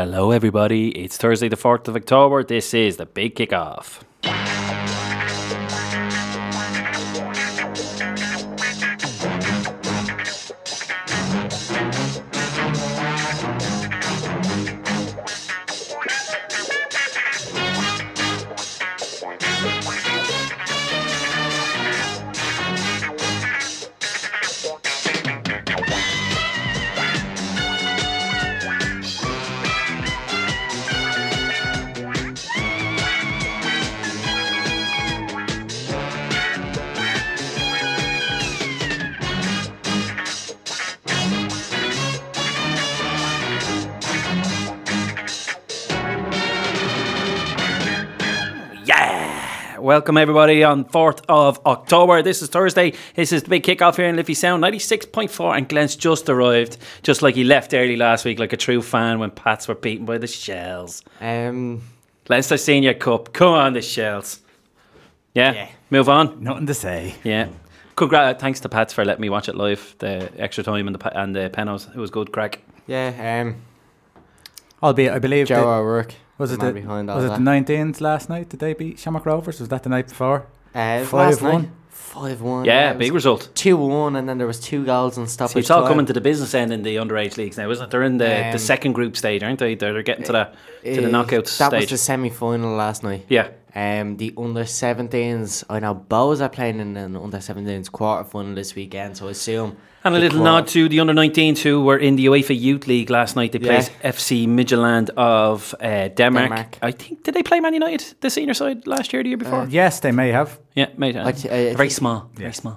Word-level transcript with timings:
Hello, 0.00 0.30
everybody. 0.30 0.90
It's 0.90 1.16
Thursday, 1.16 1.48
the 1.48 1.56
4th 1.56 1.88
of 1.88 1.96
October. 1.96 2.44
This 2.44 2.72
is 2.72 2.98
the 2.98 3.04
big 3.04 3.34
kickoff. 3.34 4.07
Welcome, 50.08 50.22
everybody, 50.22 50.64
on 50.64 50.86
4th 50.86 51.22
of 51.28 51.60
October. 51.66 52.22
This 52.22 52.40
is 52.40 52.48
Thursday. 52.48 52.94
This 53.14 53.30
is 53.30 53.42
the 53.42 53.50
big 53.50 53.62
kickoff 53.62 53.96
here 53.96 54.06
in 54.06 54.16
Liffey 54.16 54.32
Sound 54.32 54.64
96.4. 54.64 55.58
And 55.58 55.68
Glenn's 55.68 55.96
just 55.96 56.30
arrived, 56.30 56.78
just 57.02 57.20
like 57.20 57.34
he 57.34 57.44
left 57.44 57.74
early 57.74 57.94
last 57.94 58.24
week, 58.24 58.38
like 58.38 58.54
a 58.54 58.56
true 58.56 58.80
fan 58.80 59.18
when 59.18 59.30
Pats 59.30 59.68
were 59.68 59.74
beaten 59.74 60.06
by 60.06 60.16
the 60.16 60.26
Shels. 60.26 61.02
Um, 61.20 61.82
Leinster 62.26 62.56
Senior 62.56 62.94
Cup. 62.94 63.34
Come 63.34 63.52
on, 63.52 63.74
the 63.74 63.82
Shels. 63.82 64.40
Yeah? 65.34 65.52
Yeah. 65.52 65.68
Move 65.90 66.08
on. 66.08 66.42
Nothing 66.42 66.64
to 66.68 66.72
say. 66.74 67.14
Yeah. 67.22 67.48
Congra- 67.94 68.38
thanks 68.38 68.60
to 68.60 68.70
Pats 68.70 68.94
for 68.94 69.04
letting 69.04 69.20
me 69.20 69.28
watch 69.28 69.50
it 69.50 69.56
live. 69.56 69.94
The 69.98 70.32
extra 70.38 70.64
time 70.64 70.88
and 70.88 70.94
the 70.94 71.00
pa- 71.00 71.12
and 71.12 71.36
the 71.36 71.50
penos. 71.52 71.86
It 71.86 71.98
was 71.98 72.10
good 72.10 72.32
crack. 72.32 72.62
yeah, 72.86 73.42
um, 73.42 73.56
Albeit, 74.82 75.12
I 75.12 75.18
believe 75.18 75.48
Joe 75.48 75.56
that, 75.56 75.66
O'Rourke. 75.66 76.14
Was 76.38 76.52
it 76.52 76.58
man 76.60 76.74
the, 76.74 76.80
behind 76.80 77.10
all 77.10 77.16
was 77.16 77.24
it 77.26 77.28
that. 77.28 77.38
the 77.38 77.74
19s 77.74 78.00
last 78.00 78.28
night? 78.28 78.48
Did 78.48 78.60
they 78.60 78.72
beat 78.72 78.98
Shamrock 78.98 79.26
Rovers? 79.26 79.60
Was 79.60 79.68
that 79.68 79.82
the 79.82 79.88
night 79.90 80.08
before? 80.08 80.46
Uh, 80.74 81.04
Five 81.04 81.12
last 81.12 81.42
night, 81.42 81.52
one? 81.52 81.72
Five 81.90 82.40
one. 82.40 82.64
Yeah, 82.64 82.92
big 82.94 83.12
result. 83.12 83.50
Two 83.54 83.76
one, 83.76 84.16
and 84.16 84.28
then 84.28 84.38
there 84.38 84.46
was 84.46 84.60
two 84.60 84.84
goals 84.84 85.18
and 85.18 85.28
stoppage. 85.28 85.54
See, 85.54 85.60
it's 85.60 85.70
all 85.70 85.80
time. 85.82 85.90
coming 85.90 86.06
to 86.06 86.12
the 86.12 86.20
business 86.20 86.54
end 86.54 86.72
in 86.72 86.82
the 86.82 86.96
underage 86.96 87.36
leagues 87.36 87.58
now, 87.58 87.68
isn't 87.70 87.84
it? 87.84 87.90
They're 87.90 88.02
in 88.04 88.16
the, 88.18 88.24
the 88.24 88.50
Um, 88.52 88.58
second 88.58 88.92
group 88.92 89.16
stage, 89.16 89.42
aren't 89.42 89.58
they? 89.58 89.74
They're, 89.74 89.92
they're 89.92 90.02
getting 90.02 90.24
to 90.24 90.32
the 90.32 90.44
to 90.94 91.00
the 91.02 91.08
Uh, 91.08 91.10
knockout 91.10 91.44
That 91.44 91.48
stage. 91.50 91.70
That 91.70 91.80
was 91.80 91.90
the 91.90 91.98
semi 91.98 92.30
final 92.30 92.74
last 92.76 93.02
night. 93.02 93.26
yeah. 93.28 93.48
Um, 93.74 94.16
the 94.16 94.32
under 94.36 94.64
17s. 94.64 95.64
I 95.68 95.78
know 95.80 95.94
Bohs 95.94 96.40
are 96.40 96.48
playing 96.48 96.80
in 96.80 96.96
an 96.96 97.16
under 97.16 97.36
17s 97.38 97.90
quarter 97.92 98.24
final 98.24 98.54
this 98.54 98.74
weekend, 98.74 99.16
so 99.16 99.28
I 99.28 99.32
assume. 99.32 99.76
And 100.14 100.16
a 100.16 100.20
little 100.26 100.40
quad- 100.40 100.44
nod 100.64 100.66
to 100.68 100.88
the 100.88 101.00
under 101.00 101.14
19s 101.14 101.62
who 101.62 101.82
were 101.84 101.96
in 101.98 102.16
the 102.16 102.26
UEFA 102.26 102.54
Youth 102.60 102.86
League 102.86 103.10
last 103.10 103.36
night. 103.36 103.52
They 103.52 103.58
Yeah. 103.60 103.80
played 103.80 103.90
FC 104.14 104.46
Midtjylland 104.46 105.10
of 105.16 105.74
uh, 105.80 106.08
Denmark. 106.14 106.48
Denmark. 106.48 106.78
I 106.82 106.92
think 106.92 107.22
did 107.24 107.34
they 107.34 107.42
play 107.42 107.60
Man 107.60 107.74
United 107.74 108.14
the 108.20 108.30
senior 108.30 108.54
side 108.54 108.86
last 108.86 109.12
year, 109.12 109.20
or 109.20 109.24
the 109.24 109.28
year 109.30 109.38
before? 109.38 109.62
Uh, 109.62 109.66
Yes, 109.70 110.00
they 110.00 110.12
may 110.12 110.32
have. 110.32 110.50
yeah, 110.76 110.88
mate. 110.96 111.16
I 111.16 111.32
th- 111.32 111.46
I 111.46 111.48
very 111.48 111.74
think- 111.76 111.90
small, 111.92 112.30
very 112.34 112.52
small. 112.52 112.76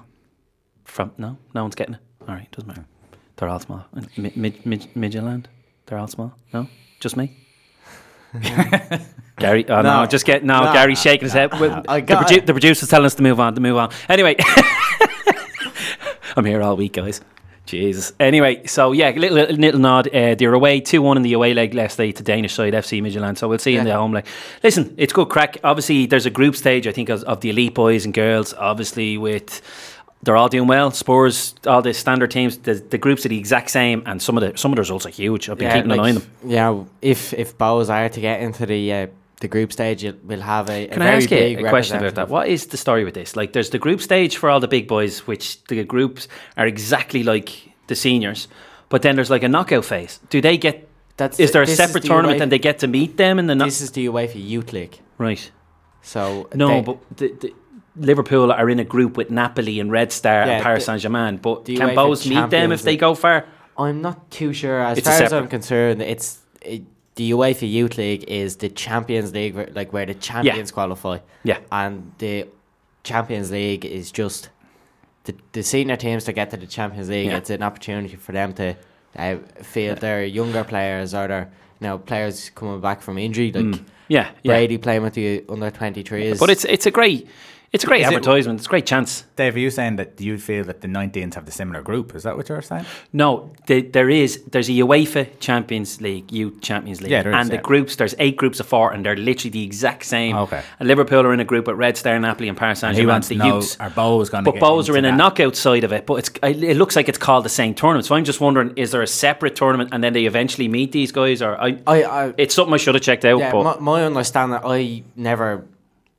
From 0.85 1.11
no, 1.17 1.37
no 1.53 1.61
one's 1.63 1.75
getting 1.75 1.95
it. 1.95 2.01
All 2.27 2.35
right, 2.35 2.47
doesn't 2.51 2.67
matter. 2.67 2.85
They're 3.35 3.49
all 3.51 3.59
small. 3.59 3.83
Mid, 4.17 4.35
mid, 4.37 4.65
mid, 4.65 4.87
Midtjylland, 4.95 5.45
they're 5.85 5.99
all 6.01 6.07
small. 6.09 6.31
No, 6.53 6.67
just 7.03 7.15
me. 7.17 7.27
Gary, 9.37 9.65
oh 9.69 9.81
no, 9.81 10.01
No. 10.01 10.05
just 10.05 10.25
get 10.25 10.43
no. 10.43 10.63
No, 10.65 10.73
Gary's 10.73 11.01
shaking 11.01 11.25
his 11.25 11.33
head. 11.33 11.51
Well, 11.59 11.83
I 11.87 12.01
the, 12.01 12.13
produ- 12.15 12.45
the 12.45 12.53
producer's 12.53 12.89
telling 12.89 13.05
us 13.05 13.15
to 13.15 13.23
move 13.23 13.39
on. 13.39 13.55
To 13.55 13.61
move 13.61 13.77
on. 13.77 13.89
Anyway, 14.09 14.35
I'm 16.35 16.45
here 16.45 16.61
all 16.61 16.75
week, 16.77 16.93
guys. 16.93 17.21
Jesus. 17.65 18.11
Anyway, 18.19 18.65
so 18.65 18.91
yeah, 18.91 19.11
little, 19.11 19.35
little, 19.37 19.55
little 19.55 19.79
nod. 19.79 20.07
Uh, 20.13 20.35
they're 20.35 20.53
away 20.53 20.81
2 20.81 21.01
1 21.01 21.17
in 21.17 21.23
the 21.23 21.33
away 21.33 21.53
leg 21.53 21.73
last 21.73 21.97
day 21.97 22.11
to 22.11 22.23
Danish 22.23 22.53
side 22.53 22.73
FC 22.73 23.01
Midtjylland. 23.01 23.37
So 23.37 23.47
we'll 23.47 23.59
see 23.59 23.75
in 23.75 23.85
the 23.85 23.93
home 23.93 24.13
leg. 24.13 24.25
Listen, 24.63 24.93
it's 24.97 25.13
good 25.13 25.29
crack. 25.29 25.57
Obviously, 25.63 26.05
there's 26.05 26.25
a 26.25 26.31
group 26.31 26.55
stage, 26.55 26.87
I 26.87 26.91
think, 26.91 27.09
of, 27.09 27.23
of 27.23 27.41
the 27.41 27.49
elite 27.51 27.75
boys 27.75 28.03
and 28.03 28.13
girls. 28.13 28.53
Obviously, 28.55 29.17
with 29.17 29.61
they're 30.23 30.35
all 30.35 30.49
doing 30.49 30.67
well. 30.67 30.91
Spurs, 30.91 31.55
all 31.65 31.81
the 31.81 31.93
standard 31.93 32.31
teams, 32.31 32.57
the, 32.59 32.75
the 32.75 32.97
groups 32.97 33.25
are 33.25 33.29
the 33.29 33.39
exact 33.39 33.69
same, 33.71 34.03
and 34.05 34.21
some 34.21 34.37
of 34.37 34.41
the 34.41 34.57
some 34.57 34.71
of 34.71 34.75
the 34.75 34.81
results 34.81 35.05
are 35.05 35.09
huge. 35.09 35.49
I've 35.49 35.57
been 35.57 35.71
keeping 35.71 35.91
an 35.91 35.99
eye 35.99 36.09
on 36.09 36.15
them. 36.15 36.31
Yeah, 36.45 36.83
if 37.01 37.33
if 37.33 37.57
Bohs 37.57 37.89
are 37.89 38.09
to 38.09 38.21
get 38.21 38.41
into 38.41 38.65
the 38.65 38.93
uh, 38.93 39.07
the 39.41 39.47
group 39.47 39.73
stage, 39.73 40.03
will 40.23 40.39
have 40.39 40.69
a, 40.69 40.85
a 40.85 40.87
Can 40.87 41.01
I 41.01 41.11
ask 41.15 41.29
you 41.29 41.37
a 41.37 41.69
question 41.69 41.97
about 41.97 42.15
that? 42.15 42.29
What 42.29 42.47
is 42.47 42.67
the 42.67 42.77
story 42.77 43.03
with 43.03 43.13
this? 43.13 43.35
Like, 43.35 43.53
there's 43.53 43.71
the 43.71 43.79
group 43.79 43.99
stage 44.01 44.37
for 44.37 44.49
all 44.49 44.59
the 44.59 44.67
big 44.67 44.87
boys, 44.87 45.27
which 45.27 45.63
the 45.65 45.83
groups 45.83 46.27
are 46.55 46.65
exactly 46.65 47.23
like 47.23 47.73
the 47.87 47.95
seniors, 47.95 48.47
but 48.89 49.01
then 49.01 49.15
there's 49.15 49.29
like 49.29 49.43
a 49.43 49.49
knockout 49.49 49.85
phase. 49.85 50.19
Do 50.29 50.39
they 50.41 50.57
get? 50.57 50.87
That's 51.17 51.39
Is 51.39 51.51
there 51.51 51.61
a 51.61 51.67
separate 51.67 52.01
the 52.03 52.07
tournament 52.07 52.39
UEFA 52.39 52.43
and 52.43 52.51
they 52.51 52.59
get 52.59 52.79
to 52.79 52.87
meet 52.87 53.17
them 53.17 53.37
in 53.37 53.47
the 53.47 53.55
no- 53.55 53.65
This 53.65 53.81
is 53.81 53.91
the 53.91 54.05
UEFA 54.07 54.35
Youth 54.35 54.71
League. 54.73 54.99
right? 55.17 55.51
So 56.01 56.49
No, 56.55 56.67
they- 56.67 56.81
but 56.81 57.17
the, 57.17 57.27
the, 57.41 57.53
Liverpool 57.97 58.51
are 58.53 58.69
in 58.69 58.79
a 58.79 58.85
group 58.85 59.17
with 59.17 59.29
Napoli 59.29 59.79
and 59.81 59.91
Red 59.91 60.13
Star 60.13 60.45
Yeah, 60.45 60.53
and 60.53 60.63
Paris 60.63 60.85
Saint 60.85 61.01
Germain. 61.01 61.37
But 61.37 61.65
can 61.65 61.75
UEFA 61.75 61.95
both 61.95 62.25
meet 62.25 62.49
them 62.49 62.71
if 62.71 62.83
they 62.83 62.95
go 62.95 63.15
far? 63.15 63.45
I'm 63.77 64.01
not 64.01 64.31
too 64.31 64.53
sure. 64.53 64.81
As 64.81 64.97
It's 64.97 65.07
far 65.07 65.21
as 65.21 65.33
I'm 65.33 65.49
concerned, 65.49 66.01
it's 66.01 66.39
it, 66.61 66.83
the 67.21 67.31
UEFA 67.31 67.67
Youth 67.77 67.95
League 68.03 68.23
is 68.41 68.49
the 68.63 68.69
Champions 68.85 69.29
League, 69.37 69.53
where- 69.57 69.69
like 69.79 69.89
where 69.95 70.07
the 70.11 70.17
champions 70.29 70.69
qualify, 70.77 71.17
Yeah, 71.49 71.59
and 71.81 71.93
the 72.23 72.35
Champions 73.09 73.51
League 73.51 73.85
is 73.99 74.05
just 74.21 74.49
the 75.25 75.33
the 75.57 75.63
senior 75.73 75.97
teams 76.05 76.23
to 76.25 76.33
get 76.39 76.47
to 76.51 76.57
the 76.57 76.67
Champions 76.77 77.09
League. 77.09 77.27
Yeah. 77.29 77.37
It's 77.39 77.49
an 77.57 77.63
opportunity 77.69 78.15
for 78.25 78.31
them 78.39 78.53
to 78.59 78.67
uh, 79.23 79.35
feel 79.73 79.93
their 80.05 80.19
younger 80.39 80.63
players 80.63 81.13
or 81.13 81.27
their 81.27 81.45
you 81.79 81.87
know 81.87 81.97
players 82.09 82.49
coming 82.59 82.81
back 82.87 82.99
from 83.05 83.17
injury, 83.17 83.49
like 83.57 83.65
Mm. 83.65 83.79
yeah, 84.07 84.27
yeah. 84.43 84.51
Brady 84.53 84.77
playing 84.77 85.03
with 85.03 85.13
the 85.19 85.43
under 85.53 85.69
twenty 85.79 86.03
threes. 86.03 86.39
But 86.39 86.49
it's 86.49 86.65
it's 86.75 86.85
a 86.91 86.91
great 86.99 87.27
it's 87.73 87.83
a 87.85 87.87
great 87.87 88.01
Is 88.01 88.07
it- 88.07 88.15
advertisement. 88.15 88.59
it's 88.59 88.67
a 88.67 88.69
great 88.69 88.85
chance. 88.85 89.23
Dave, 89.37 89.55
are 89.55 89.59
you 89.59 89.69
saying 89.69 89.95
that 89.95 90.19
you 90.19 90.37
feel 90.37 90.63
that 90.65 90.81
the 90.81 90.87
19s 90.89 91.35
have 91.35 91.45
the 91.45 91.51
similar 91.53 91.81
group? 91.81 92.13
Is 92.15 92.23
that 92.23 92.35
what 92.35 92.49
you're 92.49 92.61
saying? 92.61 92.85
No, 93.13 93.51
the, 93.67 93.81
there 93.81 94.09
is. 94.09 94.43
There's 94.51 94.67
a 94.69 94.73
UEFA 94.73 95.39
Champions 95.39 96.01
League, 96.01 96.31
Youth 96.33 96.59
Champions 96.61 97.01
League, 97.01 97.11
Yeah, 97.11 97.23
there 97.23 97.31
is, 97.31 97.37
and 97.39 97.49
the 97.49 97.57
groups. 97.59 97.95
There's 97.95 98.13
eight 98.19 98.35
groups 98.35 98.59
of 98.59 98.65
four, 98.67 98.91
and 98.91 99.05
they're 99.05 99.15
literally 99.15 99.51
the 99.51 99.63
exact 99.63 100.03
same. 100.05 100.35
Okay. 100.35 100.61
And 100.79 100.87
Liverpool 100.87 101.21
are 101.25 101.33
in 101.33 101.39
a 101.39 101.45
group 101.45 101.65
with 101.67 101.77
Red 101.77 101.95
Star, 101.97 102.19
Napoli, 102.19 102.49
and 102.49 102.57
Paris 102.57 102.79
Saint 102.79 102.89
And 102.89 102.97
he 102.97 103.03
Germain. 103.03 103.13
wants 103.13 103.27
The 103.29 103.35
to 103.35 103.39
know, 103.43 103.55
youths. 103.55 103.77
are 103.79 103.89
Bohs 103.89 104.29
going 104.29 104.43
to 104.43 104.51
But 104.51 104.59
Bohs 104.61 104.89
are 104.89 104.97
in 104.97 105.05
a 105.05 105.15
knockout 105.15 105.55
side 105.55 105.83
of 105.85 105.93
it, 105.93 106.05
but 106.05 106.15
it's 106.15 106.29
it 106.43 106.75
looks 106.75 106.95
like 106.97 107.07
it's 107.07 107.17
called 107.17 107.45
the 107.45 107.49
same 107.49 107.73
tournament. 107.73 108.05
So 108.05 108.15
I'm 108.15 108.25
just 108.25 108.41
wondering, 108.41 108.73
is 108.75 108.91
there 108.91 109.01
a 109.01 109.07
separate 109.07 109.55
tournament, 109.55 109.91
and 109.93 110.03
then 110.03 110.11
they 110.11 110.25
eventually 110.25 110.67
meet 110.67 110.91
these 110.91 111.11
guys, 111.13 111.41
or 111.41 111.55
I? 111.59 111.77
I, 111.87 112.03
I 112.03 112.33
It's 112.37 112.53
something 112.53 112.73
I 112.73 112.77
should 112.77 112.95
have 112.95 113.03
checked 113.03 113.23
out. 113.23 113.39
Yeah, 113.39 113.51
but 113.51 113.79
my, 113.79 113.99
my 113.99 114.03
understanding, 114.05 114.59
I 114.63 115.03
never 115.15 115.65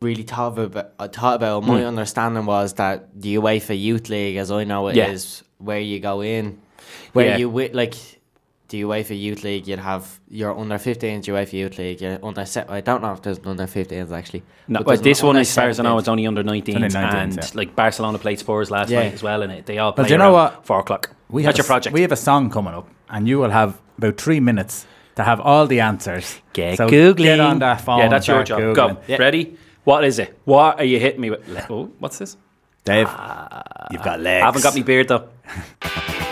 really 0.03 0.23
thought 0.25 0.59
about. 0.59 0.93
I 0.99 1.07
thought 1.09 1.37
about. 1.37 1.65
My 1.65 1.81
Hmm. 1.81 1.87
understanding 1.89 2.47
was 2.47 2.75
that 2.75 3.09
the 3.15 3.37
UEFA 3.37 3.81
Youth 3.81 4.09
League, 4.09 4.37
as 4.37 4.51
I 4.51 4.65
know 4.65 4.89
it, 4.89 4.97
is 4.97 5.43
Yeah. 5.43 5.67
where 5.67 5.81
you 5.81 6.01
go 6.01 6.21
in, 6.23 6.59
where 7.13 7.27
Yeah. 7.27 7.37
you 7.39 7.47
wi- 7.49 7.71
like 7.73 7.95
the 8.69 8.83
UEFA 8.83 9.19
Youth 9.19 9.45
League. 9.45 9.69
You'd 9.69 9.79
have 9.81 10.19
your 10.31 10.59
under 10.59 10.79
15s 10.79 11.27
UEFA 11.29 11.53
Youth 11.53 11.77
League. 11.79 12.01
Your 12.01 12.19
under 12.23 12.45
se- 12.47 12.65
I 12.69 12.81
don't 12.81 13.03
know 13.03 13.13
if 13.13 13.21
there's 13.23 13.39
an 13.39 13.47
under 13.49 13.67
15s 13.67 14.11
actually. 14.13 14.43
No, 14.67 14.79
but 14.79 14.87
well, 14.87 14.97
this 14.97 15.23
one, 15.23 15.31
under 15.37 15.41
as 15.41 15.55
far 15.55 15.69
as 15.69 15.79
I 15.79 15.83
know, 15.83 15.91
17s. 15.97 15.99
it's 16.01 16.09
only 16.09 16.27
under 16.27 16.43
19s, 16.43 16.77
Only 16.77 16.89
19s, 16.89 17.37
and 17.37 17.37
yeah. 17.37 17.51
like 17.61 17.77
Barcelona 17.77 18.19
played 18.19 18.39
Spurs 18.39 18.71
last 18.71 18.91
Yeah. 18.91 19.01
night 19.01 19.13
as 19.15 19.23
well, 19.23 19.43
and 19.43 19.53
it 19.53 19.67
they 19.67 19.79
all 19.79 19.93
play 19.93 20.03
Well, 20.03 20.09
do 20.09 20.15
you 20.15 20.19
know 20.19 20.33
what? 20.33 20.65
four 20.67 20.81
o'clock. 20.81 21.11
We 21.31 21.43
That's 21.43 21.57
have 21.59 21.65
your 21.65 21.67
a, 21.67 21.73
project. 21.75 21.95
We 21.95 22.03
have 22.03 22.13
a 22.13 22.17
song 22.17 22.51
coming 22.51 22.75
up, 22.75 22.89
and 23.11 23.29
you 23.29 23.39
will 23.39 23.51
have 23.51 23.79
about 23.99 24.17
three 24.19 24.41
minutes 24.41 24.87
to 25.17 25.23
have 25.23 25.39
all 25.41 25.67
the 25.67 25.81
answers. 25.81 26.41
Get 26.55 26.78
so 26.78 26.89
googling. 26.89 27.16
Get 27.37 27.41
on 27.41 27.59
that 27.59 27.83
phone. 27.83 27.98
Yeah, 27.98 28.09
that's 28.09 28.27
your 28.27 28.43
job. 28.43 28.59
Googling. 28.60 28.75
Go. 28.75 28.97
Yeah. 29.07 29.16
Ready? 29.19 29.57
What 29.84 30.05
is 30.05 30.19
it? 30.19 30.39
What 30.45 30.79
are 30.79 30.84
you 30.84 30.99
hitting 31.01 31.21
me 31.21 31.31
with? 31.31 31.47
Le- 31.49 31.67
Oh, 31.71 31.91
what's 31.99 32.19
this? 32.19 32.37
Dave, 32.84 33.09
you've 33.91 34.03
got 34.03 34.21
legs. 34.21 34.43
I 34.43 34.47
haven't 34.47 34.63
got 34.63 34.75
my 34.75 34.83
beard 34.83 35.09
though. 35.09 35.29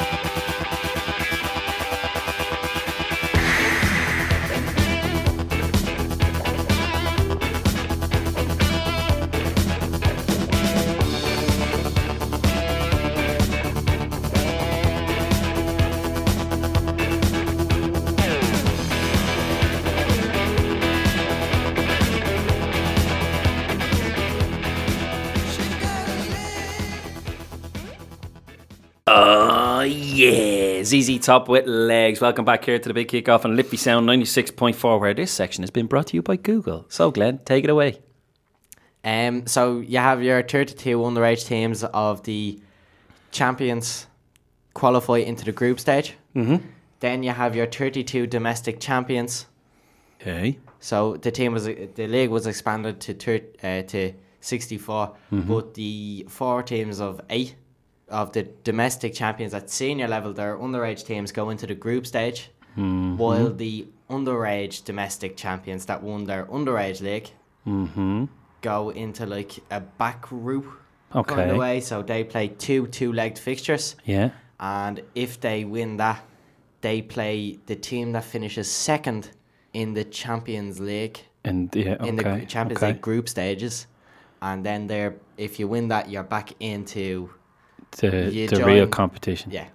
ZZ 30.90 31.20
Top 31.20 31.48
with 31.48 31.68
legs. 31.68 32.20
Welcome 32.20 32.44
back 32.44 32.64
here 32.64 32.76
to 32.76 32.88
the 32.88 32.92
big 32.92 33.06
kickoff 33.06 33.44
on 33.44 33.54
Liffey 33.54 33.76
Sound 33.76 34.08
96.4, 34.08 34.98
where 34.98 35.14
this 35.14 35.30
section 35.30 35.62
has 35.62 35.70
been 35.70 35.86
brought 35.86 36.08
to 36.08 36.16
you 36.16 36.22
by 36.22 36.34
Google. 36.34 36.84
So, 36.88 37.12
Glenn, 37.12 37.38
take 37.44 37.62
it 37.62 37.70
away. 37.70 38.00
Um, 39.04 39.46
so 39.46 39.78
you 39.78 39.98
have 39.98 40.20
your 40.20 40.42
32 40.42 40.98
underage 40.98 41.46
teams 41.46 41.84
of 41.84 42.24
the 42.24 42.60
champions 43.30 44.08
qualify 44.74 45.18
into 45.18 45.44
the 45.44 45.52
group 45.52 45.78
stage. 45.78 46.14
Mm-hmm. 46.34 46.66
Then 46.98 47.22
you 47.22 47.30
have 47.30 47.54
your 47.54 47.66
32 47.66 48.26
domestic 48.26 48.80
champions. 48.80 49.46
Okay. 50.20 50.58
So 50.80 51.18
the 51.18 51.30
team 51.30 51.52
was 51.52 51.66
the 51.66 52.06
league 52.08 52.30
was 52.30 52.48
expanded 52.48 53.00
to 53.02 53.40
uh, 53.62 53.82
to 53.82 54.12
64, 54.40 55.16
but 55.30 55.74
the 55.74 56.26
four 56.28 56.64
teams 56.64 57.00
of 57.00 57.20
eight 57.30 57.54
of 58.10 58.32
the 58.32 58.46
domestic 58.64 59.14
champions 59.14 59.54
at 59.54 59.70
senior 59.70 60.08
level, 60.08 60.32
their 60.32 60.56
underage 60.56 61.04
teams 61.06 61.32
go 61.32 61.50
into 61.50 61.66
the 61.66 61.74
group 61.74 62.06
stage, 62.06 62.50
while 62.76 63.52
the 63.52 63.86
underage 64.08 64.84
domestic 64.84 65.36
champions 65.36 65.86
that 65.86 66.02
won 66.02 66.24
their 66.24 66.44
underage 66.46 67.00
league 67.00 67.30
Mm-hmm. 67.66 68.24
go 68.62 68.88
into 68.90 69.26
like 69.26 69.52
a 69.70 69.80
back 69.80 70.22
group 70.22 70.64
kind 71.12 71.30
Okay. 71.40 71.50
of 71.50 71.56
way. 71.58 71.80
So 71.80 72.02
they 72.02 72.24
play 72.24 72.48
two 72.48 72.86
two-legged 72.86 73.38
fixtures, 73.38 73.96
Yeah. 74.06 74.30
and 74.58 75.02
if 75.14 75.40
they 75.40 75.64
win 75.64 75.96
that, 75.98 76.20
they 76.80 77.02
play 77.02 77.58
the 77.66 77.76
team 77.76 78.12
that 78.12 78.24
finishes 78.24 78.70
second 78.70 79.30
in 79.74 79.92
the 79.94 80.04
Champions 80.04 80.80
League 80.80 81.18
And 81.44 81.74
yeah, 81.74 81.94
okay. 82.00 82.08
in 82.08 82.16
the 82.16 82.46
Champions 82.46 82.78
okay. 82.82 82.92
League 82.92 83.00
group 83.02 83.28
stages, 83.28 83.86
and 84.40 84.64
then 84.64 84.86
they're 84.86 85.14
if 85.36 85.60
you 85.60 85.68
win 85.68 85.88
that, 85.88 86.08
you're 86.10 86.22
back 86.36 86.52
into 86.60 87.30
The, 87.92 88.30
you 88.32 88.48
the 88.48 88.64
real 88.64 88.86
competition. 88.86 89.50
yeah. 89.52 89.66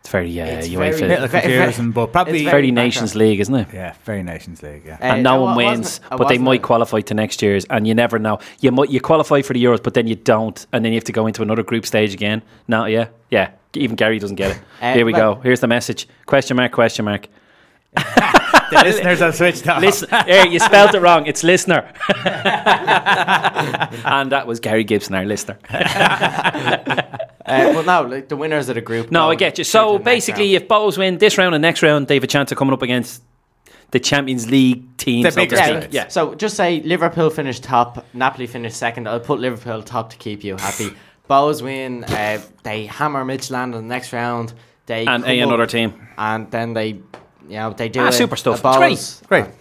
It's 0.00 0.10
very, 0.10 0.30
yeah, 0.30 0.44
It's 0.46 0.68
UEFA. 0.68 0.78
very- 0.78 0.92
Little 1.08 1.26
Very- 1.26 1.42
very- 1.48 1.58
confusing, 1.64 1.90
but 1.90 2.12
probably 2.12 2.34
it's 2.34 2.42
very 2.44 2.62
very 2.62 2.70
Nations 2.70 3.10
background. 3.10 3.28
League, 3.30 3.40
isn't 3.40 3.54
it? 3.56 3.66
yeah, 3.74 3.94
very 4.04 4.22
Nations 4.22 4.62
League. 4.62 4.82
Yeah. 4.86 4.94
Uh, 4.94 5.04
and 5.04 5.22
no 5.24 5.42
one 5.42 5.56
wins, 5.56 6.00
but 6.08 6.28
they 6.28 6.38
might 6.38 6.60
a- 6.60 6.62
qualify 6.62 7.00
to 7.00 7.14
next 7.14 7.42
year's, 7.42 7.64
and 7.64 7.84
you 7.86 7.94
never 7.96 8.16
know. 8.20 8.38
You 8.60 8.70
might 8.70 8.90
you 8.90 9.00
qualify 9.00 9.42
for 9.42 9.54
the 9.54 9.62
Euros, 9.64 9.82
but 9.82 9.94
then 9.94 10.06
you 10.06 10.14
don't, 10.14 10.64
and 10.72 10.84
then 10.84 10.92
you 10.92 10.96
have 10.98 11.04
to 11.04 11.12
go 11.12 11.26
into 11.26 11.42
another 11.42 11.64
group 11.64 11.84
stage 11.84 12.14
again. 12.14 12.42
No, 12.68 12.84
yeah, 12.84 13.08
yeah. 13.30 13.50
Even 13.74 13.96
Gary 13.96 14.20
doesn't 14.20 14.36
get 14.36 14.52
it. 14.52 14.60
Uh, 14.80 14.92
Here 14.94 15.04
we 15.04 15.12
well- 15.12 15.34
go. 15.34 15.40
Here's 15.40 15.60
the 15.60 15.66
message: 15.66 16.06
question 16.26 16.56
mark, 16.56 16.70
question 16.70 17.04
mark. 17.04 17.26
the 18.70 18.82
listeners 18.84 19.18
have 19.20 19.34
switched 19.34 19.66
off. 19.68 19.80
Listen, 19.80 20.08
here 20.26 20.46
you 20.46 20.58
spelled 20.58 20.94
it 20.94 21.00
wrong. 21.00 21.26
It's 21.26 21.42
listener, 21.44 21.92
and 24.04 24.32
that 24.32 24.46
was 24.46 24.60
Gary 24.60 24.84
Gibson, 24.84 25.14
our 25.14 25.24
listener. 25.24 25.58
Uh, 27.48 27.72
well, 27.74 27.82
no, 27.82 28.02
like 28.02 28.28
the 28.28 28.36
winners 28.36 28.68
of 28.68 28.74
the 28.74 28.82
group. 28.82 29.10
No, 29.10 29.30
I 29.30 29.34
get 29.34 29.56
you. 29.56 29.64
So 29.64 29.98
basically, 29.98 30.54
if 30.54 30.68
Bohs 30.68 30.98
win 30.98 31.16
this 31.16 31.38
round 31.38 31.54
and 31.54 31.62
next 31.62 31.82
round, 31.82 32.06
they 32.06 32.16
have 32.16 32.22
a 32.24 32.26
chance 32.26 32.52
of 32.52 32.58
coming 32.58 32.74
up 32.74 32.82
against 32.82 33.22
the 33.90 33.98
Champions 33.98 34.50
League 34.50 34.98
team. 34.98 35.22
The 35.22 35.30
so 35.30 35.46
to 35.46 35.56
teams. 35.56 35.86
Yeah. 35.90 36.08
So 36.08 36.34
just 36.34 36.56
say 36.58 36.82
Liverpool 36.82 37.30
finished 37.30 37.62
top, 37.62 38.04
Napoli 38.12 38.46
finished 38.46 38.76
second. 38.76 39.08
I'll 39.08 39.18
put 39.18 39.40
Liverpool 39.40 39.82
top 39.82 40.10
to 40.10 40.18
keep 40.18 40.44
you 40.44 40.56
happy. 40.56 40.94
Bohs 41.30 41.62
win. 41.62 42.04
Uh, 42.04 42.42
they 42.64 42.84
hammer 42.84 43.24
Midtjylland 43.24 43.64
in 43.64 43.70
the 43.72 43.82
next 43.82 44.12
round. 44.12 44.52
They 44.84 45.06
And 45.06 45.24
a 45.24 45.40
another 45.40 45.64
team. 45.66 46.06
and 46.18 46.50
then 46.50 46.74
they, 46.74 47.00
you 47.48 47.56
know, 47.56 47.72
they 47.72 47.88
do 47.88 48.00
Ah, 48.00 48.08
a- 48.08 48.12
super 48.12 48.36
stuff. 48.36 48.54
It's 48.56 48.62
Bohs, 48.62 49.26
Great. 49.26 49.44
and 49.44 49.52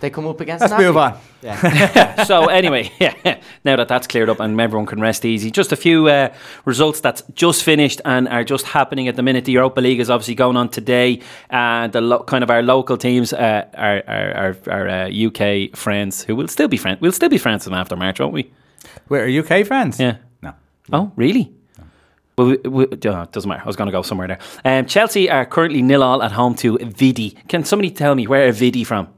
They 0.00 0.10
come 0.10 0.26
up 0.26 0.40
against. 0.40 0.60
Let's 0.62 0.70
Napoli. 0.72 0.86
move 0.86 0.96
on. 0.96 1.14
Yeah. 1.42 2.24
so 2.30 2.46
anyway, 2.46 2.90
yeah, 3.00 3.38
now 3.64 3.76
that 3.76 3.88
that's 3.88 4.06
cleared 4.06 4.28
up 4.28 4.40
and 4.40 4.58
everyone 4.60 4.86
can 4.86 5.00
rest 5.00 5.24
easy, 5.24 5.50
just 5.50 5.72
a 5.72 5.76
few 5.76 6.08
uh, 6.08 6.28
results 6.64 7.00
that's 7.00 7.22
just 7.34 7.62
finished 7.62 8.00
and 8.04 8.28
are 8.28 8.44
just 8.44 8.66
happening 8.66 9.08
at 9.08 9.16
the 9.16 9.22
minute. 9.22 9.44
The 9.44 9.52
Europa 9.52 9.80
League 9.80 10.00
is 10.00 10.10
obviously 10.10 10.34
going 10.34 10.56
on 10.56 10.68
today, 10.68 11.20
and 11.50 11.92
the 11.92 12.00
lo- 12.00 12.22
kind 12.24 12.42
of 12.44 12.50
our 12.50 12.62
local 12.62 12.96
teams, 12.96 13.32
uh, 13.32 13.64
our 13.76 14.02
our, 14.06 14.32
our, 14.36 14.56
our 14.70 14.88
uh, 14.88 15.10
UK 15.10 15.76
friends, 15.76 16.24
who 16.24 16.34
will 16.36 16.48
still 16.48 16.68
be 16.68 16.76
friends, 16.78 17.00
we'll 17.00 17.12
still 17.12 17.28
be 17.30 17.38
friends 17.38 17.64
them 17.64 17.74
after 17.74 17.96
March, 17.96 18.20
won't 18.20 18.32
we? 18.34 18.50
We're 19.08 19.28
UK 19.40 19.66
friends. 19.66 19.98
Yeah. 20.00 20.16
No. 20.42 20.52
Oh, 20.92 21.12
really? 21.16 21.52
Well, 22.36 22.48
we, 22.48 22.56
we, 22.68 22.84
oh, 22.86 23.24
doesn't 23.30 23.48
matter. 23.48 23.62
I 23.62 23.66
was 23.66 23.76
going 23.76 23.86
to 23.86 23.92
go 23.92 24.02
somewhere 24.02 24.26
there. 24.26 24.38
Um, 24.64 24.86
Chelsea 24.86 25.30
are 25.30 25.46
currently 25.46 25.82
nil 25.82 26.02
all 26.02 26.22
at 26.22 26.32
home 26.32 26.54
to 26.56 26.78
Vidi. 26.78 27.36
Can 27.48 27.64
somebody 27.64 27.90
tell 27.90 28.14
me 28.14 28.26
where 28.26 28.50
Vidi 28.50 28.82
from? 28.82 29.13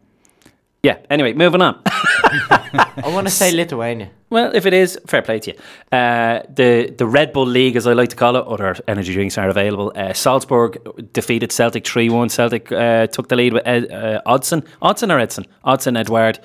Yeah. 0.86 0.98
Anyway, 1.10 1.32
moving 1.32 1.62
on. 1.62 1.82
I 1.86 3.02
want 3.06 3.26
to 3.26 3.32
say 3.32 3.50
Lithuania. 3.50 4.10
Well, 4.30 4.54
if 4.54 4.66
it 4.66 4.72
is, 4.72 4.96
fair 5.04 5.20
play 5.20 5.40
to 5.40 5.50
you. 5.50 5.58
Uh, 5.90 6.42
the 6.48 6.94
the 6.96 7.06
Red 7.06 7.32
Bull 7.32 7.44
League, 7.44 7.74
as 7.74 7.88
I 7.88 7.92
like 7.92 8.10
to 8.10 8.16
call 8.16 8.36
it, 8.36 8.46
other 8.46 8.76
energy 8.86 9.12
drinks 9.12 9.36
are 9.36 9.48
available. 9.48 9.92
Uh, 9.96 10.12
Salzburg 10.12 10.78
defeated 11.12 11.50
Celtic 11.50 11.84
3 11.84 12.08
1. 12.08 12.28
Celtic 12.28 12.70
uh, 12.70 13.08
took 13.08 13.28
the 13.28 13.34
lead 13.34 13.54
with 13.54 13.66
Ed, 13.66 13.90
uh, 13.90 14.22
Odson. 14.26 14.64
Odson 14.80 15.12
or 15.12 15.18
Edson? 15.18 15.46
Odson 15.64 15.98
Edward. 15.98 16.38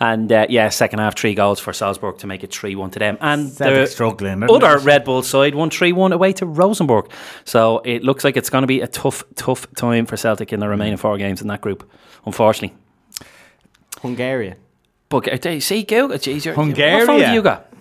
And 0.00 0.32
uh, 0.32 0.46
yeah, 0.48 0.68
second 0.70 0.98
half, 0.98 1.16
three 1.16 1.36
goals 1.36 1.60
for 1.60 1.72
Salzburg 1.72 2.18
to 2.18 2.26
make 2.26 2.42
it 2.42 2.52
3 2.52 2.74
1 2.74 2.90
to 2.90 2.98
them. 2.98 3.18
And 3.20 3.52
Celtic 3.52 3.76
the 3.76 3.86
struggling, 3.86 4.42
other 4.50 4.78
it? 4.78 4.82
Red 4.82 5.04
Bull 5.04 5.22
side 5.22 5.54
won 5.54 5.70
3 5.70 5.92
1 5.92 6.12
away 6.12 6.32
to 6.32 6.46
Rosenborg. 6.46 7.08
So 7.44 7.82
it 7.84 8.02
looks 8.02 8.24
like 8.24 8.36
it's 8.36 8.50
going 8.50 8.62
to 8.62 8.66
be 8.66 8.80
a 8.80 8.88
tough, 8.88 9.22
tough 9.36 9.72
time 9.76 10.06
for 10.06 10.16
Celtic 10.16 10.52
in 10.52 10.58
the 10.58 10.68
remaining 10.68 10.96
four 10.96 11.16
games 11.18 11.40
in 11.40 11.46
that 11.46 11.60
group, 11.60 11.88
unfortunately. 12.26 12.76
Hungarian. 14.02 14.56
But 15.08 15.46
uh, 15.46 15.60
see, 15.60 15.82
Google, 15.84 16.18
geez, 16.18 16.44
you're- 16.44 16.56
What 16.56 16.66
phone 16.66 16.74
Hungaria. 16.74 17.24
have 17.24 17.34
you 17.34 17.42
got? 17.42 17.72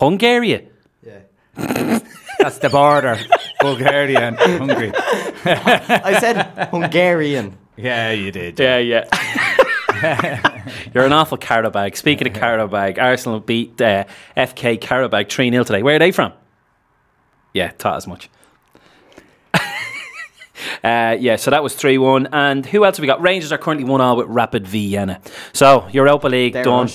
Hungary. 0.00 0.68
Yeah. 1.06 1.18
That's 2.38 2.58
the 2.58 2.70
border. 2.70 3.18
Bulgaria 3.60 4.20
and 4.20 4.36
Hungary. 4.38 4.92
I 5.44 6.18
said 6.18 6.68
Hungarian. 6.70 7.56
Yeah, 7.76 8.10
you 8.10 8.30
did. 8.32 8.58
Yeah, 8.58 8.78
yeah. 8.78 9.04
You're 10.94 11.06
an 11.06 11.12
awful 11.12 11.38
Qarabag. 11.38 11.96
Speaking 11.96 12.26
of 12.26 12.32
Qarabag, 12.34 12.98
Arsenal 12.98 13.38
beat 13.40 13.80
uh, 13.80 14.04
FK 14.36 14.78
Qarabag 14.80 15.30
3 15.30 15.50
0 15.50 15.62
today. 15.64 15.82
Where 15.82 15.96
are 15.96 15.98
they 16.00 16.10
from? 16.10 16.32
Yeah, 17.54 17.70
taught 17.72 17.96
as 17.98 18.06
much. 18.08 18.28
Uh, 20.84 21.16
yeah, 21.18 21.36
so 21.36 21.50
that 21.50 21.62
was 21.62 21.74
3 21.74 21.98
1. 21.98 22.28
And 22.32 22.66
who 22.66 22.84
else 22.84 22.96
have 22.96 23.02
we 23.02 23.06
got? 23.06 23.20
Rangers 23.20 23.52
are 23.52 23.58
currently 23.58 23.84
1 23.84 24.00
all 24.00 24.16
with 24.16 24.26
Rapid 24.28 24.66
Vienna. 24.66 25.20
So, 25.52 25.86
Europa 25.92 26.26
League 26.28 26.54
They're 26.54 26.64
done. 26.64 26.88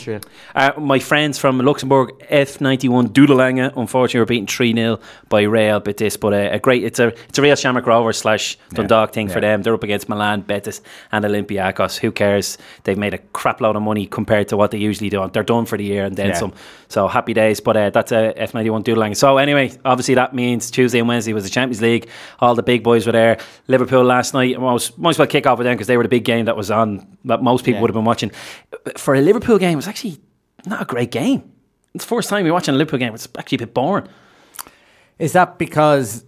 Uh, 0.53 0.71
my 0.77 0.99
friends 0.99 1.37
from 1.37 1.59
Luxembourg, 1.59 2.09
F91 2.29 3.07
Dudelange, 3.09 3.71
unfortunately, 3.77 4.19
were 4.19 4.25
beaten 4.25 4.47
3 4.47 4.73
0 4.73 4.99
by 5.29 5.43
Real 5.43 5.79
Betis. 5.79 6.17
But 6.17 6.33
uh, 6.33 6.49
a 6.51 6.59
great, 6.59 6.83
it's 6.83 6.99
a 6.99 7.07
it's 7.29 7.37
a 7.37 7.41
real 7.41 7.55
Shamrock 7.55 7.85
Rovers 7.85 8.17
slash 8.17 8.57
Dundalk 8.73 9.13
thing 9.13 9.29
for 9.29 9.39
them. 9.39 9.61
They're 9.63 9.73
up 9.73 9.83
against 9.83 10.09
Milan, 10.09 10.41
Betis, 10.41 10.81
and 11.11 11.23
Olympiacos. 11.23 11.97
Who 11.97 12.11
cares? 12.11 12.57
They've 12.83 12.97
made 12.97 13.13
a 13.13 13.19
crap 13.19 13.61
load 13.61 13.75
of 13.75 13.81
money 13.83 14.05
compared 14.05 14.49
to 14.49 14.57
what 14.57 14.71
they 14.71 14.77
usually 14.79 15.09
do. 15.09 15.27
They're 15.31 15.43
done 15.43 15.65
for 15.65 15.77
the 15.77 15.85
year 15.85 16.05
and 16.05 16.15
then 16.15 16.27
Yeah. 16.29 16.33
some. 16.33 16.53
So 16.89 17.07
happy 17.07 17.33
days. 17.33 17.59
But 17.59 17.77
uh, 17.77 17.89
that's 17.91 18.11
a 18.11 18.33
F91 18.37 18.83
Dudelange. 18.83 19.15
So 19.17 19.37
anyway, 19.37 19.71
obviously 19.85 20.15
that 20.15 20.33
means 20.33 20.69
Tuesday 20.71 20.99
and 20.99 21.07
Wednesday 21.07 21.33
was 21.33 21.43
the 21.43 21.49
Champions 21.49 21.81
League. 21.81 22.09
All 22.39 22.55
the 22.55 22.63
big 22.63 22.83
boys 22.83 23.05
were 23.05 23.11
there. 23.11 23.37
Liverpool 23.67 23.76
last 24.03 24.33
night. 24.33 24.55
I 24.55 24.59
was 24.59 24.89
most 24.91 24.97
most 24.97 25.19
well 25.19 25.27
kick 25.27 25.45
off 25.47 25.57
with 25.57 25.65
them 25.65 25.75
because 25.75 25.87
they 25.87 25.97
were 25.97 26.03
the 26.03 26.09
big 26.09 26.23
game 26.25 26.45
that 26.45 26.55
was 26.57 26.69
on 26.71 27.05
that 27.25 27.41
most 27.43 27.63
people 27.65 27.77
Yeah. 27.77 27.81
would 27.81 27.89
have 27.91 27.95
been 27.95 28.05
watching. 28.05 28.31
For 28.97 29.15
a 29.15 29.21
Liverpool 29.21 29.57
game, 29.57 29.73
it 29.73 29.75
was 29.75 29.87
actually 29.87 30.17
not 30.65 30.81
a 30.81 30.85
great 30.85 31.11
game. 31.11 31.43
It's 31.93 32.03
the 32.05 32.09
first 32.09 32.29
time 32.29 32.45
you're 32.45 32.53
watching 32.53 32.75
a 32.75 32.77
Liverpool 32.77 32.99
game. 32.99 33.13
It's 33.13 33.27
actually 33.37 33.57
a 33.57 33.59
bit 33.59 33.73
boring. 33.73 34.07
Is 35.19 35.33
that 35.33 35.57
because 35.57 36.23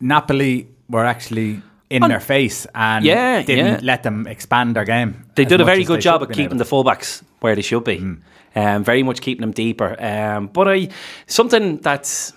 Napoli 0.00 0.68
were 0.88 1.04
actually 1.04 1.60
in 1.90 2.02
their 2.02 2.20
face 2.20 2.66
and 2.74 3.04
Yeah, 3.04 3.42
didn't 3.42 3.66
yeah. 3.66 3.80
let 3.82 4.02
them 4.02 4.26
expand 4.26 4.76
their 4.76 4.84
game? 4.84 5.24
They 5.34 5.44
did 5.44 5.60
a 5.60 5.64
very 5.64 5.84
good 5.84 6.00
job 6.00 6.22
of 6.22 6.30
keeping 6.30 6.58
the 6.58 6.64
fullbacks 6.64 7.22
where 7.40 7.54
they 7.54 7.62
should 7.62 7.84
be. 7.84 7.98
Um, 8.56 8.82
very 8.84 9.02
much 9.02 9.20
keeping 9.20 9.40
them 9.42 9.52
deeper. 9.52 9.96
Um, 10.02 10.48
but 10.48 10.68
I 10.68 10.88
something 11.26 11.78
that's 11.78 12.32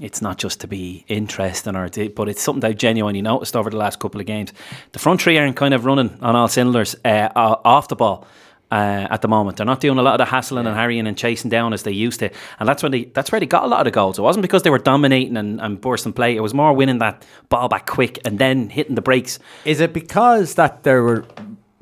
it's 0.00 0.22
not 0.22 0.38
just 0.38 0.60
to 0.60 0.68
be 0.68 1.04
interesting 1.08 1.74
or 1.74 1.88
to, 1.88 2.08
but 2.10 2.28
it's 2.28 2.42
something 2.42 2.60
that 2.60 2.68
I've 2.68 2.76
genuinely 2.76 3.22
noticed 3.22 3.56
over 3.56 3.70
the 3.70 3.76
last 3.76 3.98
couple 3.98 4.20
of 4.20 4.26
games. 4.26 4.52
The 4.92 4.98
front 4.98 5.20
three 5.20 5.38
aren't 5.38 5.56
kind 5.56 5.74
of 5.74 5.84
running 5.84 6.18
on 6.22 6.36
all 6.36 6.48
cylinders 6.48 6.94
uh, 7.04 7.28
off 7.34 7.88
the 7.88 7.96
ball. 7.96 8.26
Uh, 8.70 9.08
at 9.10 9.22
the 9.22 9.28
moment, 9.28 9.56
they're 9.56 9.64
not 9.64 9.80
doing 9.80 9.96
a 9.96 10.02
lot 10.02 10.20
of 10.20 10.26
the 10.26 10.30
hassling 10.30 10.66
and 10.66 10.76
harrying 10.76 11.06
and 11.06 11.16
chasing 11.16 11.48
down 11.50 11.72
as 11.72 11.84
they 11.84 11.90
used 11.90 12.20
to, 12.20 12.30
and 12.60 12.68
that's 12.68 12.82
when 12.82 12.92
they 12.92 13.04
that's 13.04 13.32
where 13.32 13.40
they 13.40 13.46
got 13.46 13.64
a 13.64 13.66
lot 13.66 13.80
of 13.80 13.86
the 13.86 13.90
goals. 13.90 14.18
It 14.18 14.22
wasn't 14.22 14.42
because 14.42 14.62
they 14.62 14.68
were 14.68 14.78
dominating 14.78 15.38
and, 15.38 15.58
and 15.58 15.80
bursting 15.80 16.12
play. 16.12 16.36
It 16.36 16.40
was 16.40 16.52
more 16.52 16.74
winning 16.74 16.98
that 16.98 17.24
ball 17.48 17.68
back 17.68 17.86
quick 17.86 18.18
and 18.26 18.38
then 18.38 18.68
hitting 18.68 18.94
the 18.94 19.00
brakes. 19.00 19.38
Is 19.64 19.80
it 19.80 19.94
because 19.94 20.56
that 20.56 20.82
there 20.82 21.02
were 21.02 21.24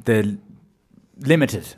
the 0.04 0.38
limited 1.18 1.74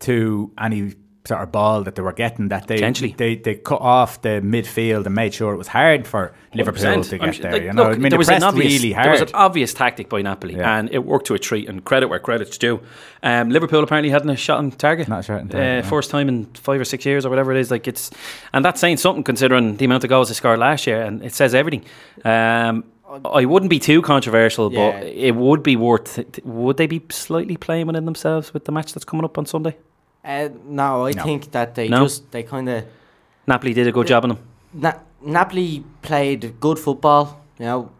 to 0.00 0.52
any 0.58 0.94
sort 1.24 1.40
of 1.40 1.52
ball 1.52 1.84
that 1.84 1.94
they 1.94 2.02
were 2.02 2.12
getting 2.12 2.48
that 2.48 2.66
they 2.66 2.74
Potentially. 2.74 3.14
they, 3.16 3.36
they 3.36 3.54
cut 3.54 3.80
off 3.80 4.20
the 4.22 4.40
midfield 4.42 5.06
and 5.06 5.14
made 5.14 5.32
sure 5.32 5.54
it 5.54 5.56
was 5.56 5.68
hard 5.68 6.04
for 6.04 6.34
Liverpool 6.52 6.82
100%. 6.82 7.10
to 7.10 7.18
get 7.18 7.34
sure- 7.36 7.42
there. 7.42 7.52
like, 7.52 7.62
you 7.62 7.72
know, 7.72 7.82
look, 7.84 7.90
I 7.90 7.92
mean, 7.92 8.02
there 8.02 8.10
they 8.10 8.16
was 8.18 8.28
an 8.28 8.32
pressed 8.40 8.46
obvious, 8.46 8.82
really 8.82 8.92
there 8.94 9.10
was 9.12 9.20
an 9.20 9.28
obvious 9.34 9.72
tactic 9.72 10.08
by 10.08 10.20
Napoli, 10.20 10.56
Yeah. 10.56 10.78
and 10.78 10.90
it 10.90 11.04
worked 11.04 11.26
to 11.28 11.34
a 11.34 11.38
treat. 11.38 11.68
And 11.68 11.84
credit 11.84 12.08
where 12.08 12.18
credit's 12.18 12.58
due. 12.58 12.80
Um, 13.22 13.50
Liverpool 13.50 13.84
apparently 13.84 14.10
hadn't 14.10 14.30
a 14.30 14.36
shot 14.36 14.58
on 14.58 14.72
target. 14.72 15.06
Not 15.06 15.20
a 15.20 15.22
shot 15.22 15.40
on 15.42 15.52
uh, 15.54 15.80
no. 15.80 15.82
First 15.82 16.10
time 16.10 16.28
in 16.28 16.46
five 16.54 16.80
or 16.80 16.84
six 16.84 17.06
years 17.06 17.24
or 17.24 17.30
whatever 17.30 17.52
it 17.52 17.58
is. 17.58 17.70
Like 17.70 17.86
it's, 17.86 18.10
and 18.52 18.64
that's 18.64 18.80
saying 18.80 18.96
something 18.96 19.22
considering 19.22 19.76
the 19.76 19.84
amount 19.84 20.02
of 20.02 20.10
goals 20.10 20.26
they 20.28 20.34
scored 20.34 20.58
last 20.58 20.88
year, 20.88 21.02
and 21.02 21.22
it 21.24 21.32
says 21.32 21.54
everything. 21.54 21.84
Um, 22.24 22.82
I 23.24 23.44
wouldn't 23.44 23.70
be 23.70 23.78
too 23.78 24.02
controversial, 24.02 24.72
Yeah. 24.72 24.90
but 24.92 25.06
it 25.06 25.36
would 25.36 25.62
be 25.62 25.76
worth. 25.76 26.18
Would 26.44 26.78
they 26.78 26.86
be 26.86 27.02
slightly 27.10 27.56
playing 27.56 27.86
within 27.86 28.06
themselves 28.06 28.52
with 28.52 28.64
the 28.64 28.72
match 28.72 28.92
that's 28.92 29.04
coming 29.04 29.24
up 29.24 29.36
on 29.38 29.46
Sunday? 29.46 29.76
Uh, 30.24 30.48
no, 30.64 31.06
I 31.06 31.12
No. 31.12 31.22
think 31.24 31.50
that 31.52 31.74
they 31.74 31.88
No? 31.88 32.04
just 32.04 32.30
they 32.30 32.42
kind 32.42 32.68
of 32.68 32.84
Napoli 33.46 33.74
did 33.74 33.86
a 33.88 33.92
good 33.92 34.06
job 34.06 34.24
on 34.24 34.28
them. 34.30 34.38
Na- 34.72 35.00
Napoli 35.20 35.84
played 36.02 36.60
good 36.60 36.78
football. 36.78 37.40
You 37.58 37.66
know, 37.66 37.90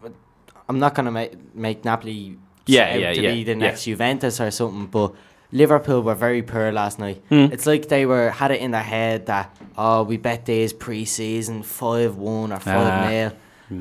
I'm 0.69 0.79
not 0.79 0.95
gonna 0.95 1.11
make 1.11 1.33
make 1.55 1.85
Napoli 1.85 2.37
Yeah, 2.67 2.93
out 2.95 3.01
yeah, 3.01 3.13
to 3.15 3.23
yeah, 3.23 3.35
be 3.35 3.45
the 3.45 3.53
yeah. 3.53 3.59
next 3.59 3.85
Juventus 3.85 4.41
or 4.41 4.51
something, 4.51 4.87
but 4.87 5.13
Liverpool 5.51 6.01
were 6.03 6.15
very 6.15 6.43
poor 6.43 6.71
last 6.73 6.99
night. 6.99 7.21
Hmm. 7.29 7.49
It's 7.53 7.67
like 7.67 7.89
they 7.89 8.07
were 8.07 8.31
had 8.31 8.51
it 8.53 8.61
in 8.61 8.71
their 8.71 8.83
head 8.85 9.27
that 9.27 9.51
oh 9.77 10.05
we 10.05 10.17
bet 10.17 10.47
these 10.47 10.73
pre-season 10.73 11.63
five 11.65 12.17
one 12.17 12.53
or 12.53 12.61
five 12.61 12.93
Ah. 13.05 13.09
nil, 13.09 13.33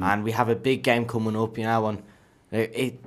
and 0.01 0.23
we 0.23 0.31
have 0.31 0.49
a 0.49 0.55
big 0.55 0.81
game 0.83 1.05
coming 1.05 1.35
up. 1.35 1.57
You 1.57 1.65
know, 1.65 1.85
and 1.87 1.99
it, 2.51 2.71
it 2.75 2.99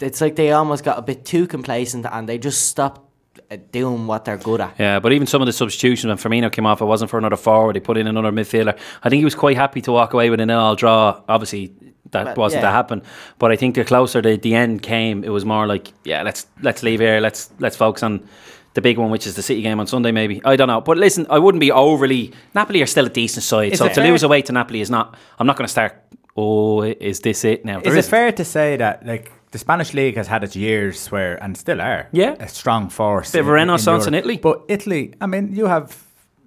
it's 0.00 0.20
like 0.20 0.34
they 0.36 0.50
almost 0.52 0.82
got 0.82 0.98
a 0.98 1.02
bit 1.02 1.24
too 1.26 1.46
complacent 1.46 2.06
and 2.10 2.28
they 2.28 2.38
just 2.38 2.66
stopped 2.68 3.02
uh, 3.50 3.56
doing 3.72 4.06
what 4.06 4.24
they're 4.24 4.36
good 4.36 4.60
at. 4.60 4.74
Yeah, 4.78 4.98
but 4.98 5.12
even 5.12 5.26
some 5.26 5.40
of 5.42 5.46
the 5.46 5.52
substitutions 5.52 6.08
when 6.08 6.16
Firmino 6.18 6.50
came 6.52 6.66
off, 6.66 6.80
it 6.80 6.84
wasn't 6.86 7.10
for 7.10 7.18
another 7.18 7.36
forward. 7.36 7.76
He 7.76 7.80
put 7.80 7.96
in 7.96 8.06
another 8.06 8.30
midfielder. 8.32 8.78
I 9.02 9.08
think 9.08 9.20
he 9.20 9.24
was 9.24 9.34
quite 9.34 9.56
happy 9.56 9.80
to 9.82 9.92
walk 9.92 10.12
away 10.12 10.30
with 10.30 10.40
an 10.40 10.50
all 10.50 10.74
draw. 10.76 11.22
Obviously, 11.28 11.72
that 12.10 12.24
But, 12.24 12.36
wasn't 12.38 12.62
yeah. 12.62 12.68
to 12.68 12.72
happen. 12.72 13.02
But 13.38 13.52
I 13.52 13.56
think 13.56 13.74
the 13.74 13.84
closer 13.84 14.20
the, 14.22 14.36
the 14.36 14.54
end 14.54 14.82
came, 14.82 15.24
it 15.24 15.30
was 15.30 15.44
more 15.44 15.66
like, 15.66 15.92
yeah, 16.04 16.22
let's 16.22 16.46
let's 16.62 16.82
leave 16.82 17.00
here. 17.00 17.20
Let's 17.20 17.50
let's 17.58 17.76
focus 17.76 18.02
on 18.02 18.26
the 18.74 18.80
big 18.82 18.98
one, 18.98 19.10
which 19.10 19.26
is 19.26 19.34
the 19.34 19.42
City 19.42 19.62
game 19.62 19.80
on 19.80 19.86
Sunday. 19.86 20.12
Maybe 20.12 20.40
I 20.44 20.56
don't 20.56 20.68
know. 20.68 20.80
But 20.80 20.98
listen, 20.98 21.26
I 21.30 21.38
wouldn't 21.38 21.60
be 21.60 21.72
overly. 21.72 22.32
Napoli 22.54 22.82
are 22.82 22.86
still 22.86 23.06
a 23.06 23.10
decent 23.10 23.42
side, 23.44 23.72
Is 23.72 23.78
so 23.78 23.88
to 23.88 23.94
fair- 23.94 24.10
lose 24.10 24.22
away 24.22 24.42
to 24.42 24.52
Napoli 24.52 24.80
is 24.80 24.90
not. 24.90 25.16
I'm 25.38 25.46
not 25.46 25.56
going 25.56 25.66
to 25.66 25.70
start. 25.72 25.94
Oh, 26.36 26.82
is 26.82 27.20
this 27.20 27.44
it 27.44 27.64
now? 27.64 27.78
Is 27.78 27.84
There 27.84 27.94
it 27.94 27.98
isn't. 27.98 28.10
fair 28.10 28.32
to 28.32 28.44
say 28.44 28.76
that 28.76 29.04
like 29.04 29.32
the 29.50 29.58
Spanish 29.58 29.94
league 29.94 30.16
has 30.16 30.26
had 30.28 30.44
its 30.44 30.54
years 30.56 31.10
where 31.12 31.42
and 31.42 31.56
still 31.56 31.80
are 31.80 32.06
Yeah. 32.12 32.34
a 32.40 32.48
strong 32.48 32.90
force 32.90 33.32
Bit 33.32 33.40
of 33.40 33.48
a 33.48 33.52
renaissance 33.52 34.06
in 34.06 34.12
Europe. 34.14 34.24
Italy. 34.26 34.38
But 34.42 34.60
Italy, 34.68 35.12
I 35.20 35.26
mean, 35.26 35.54
you 35.54 35.66
have 35.66 35.96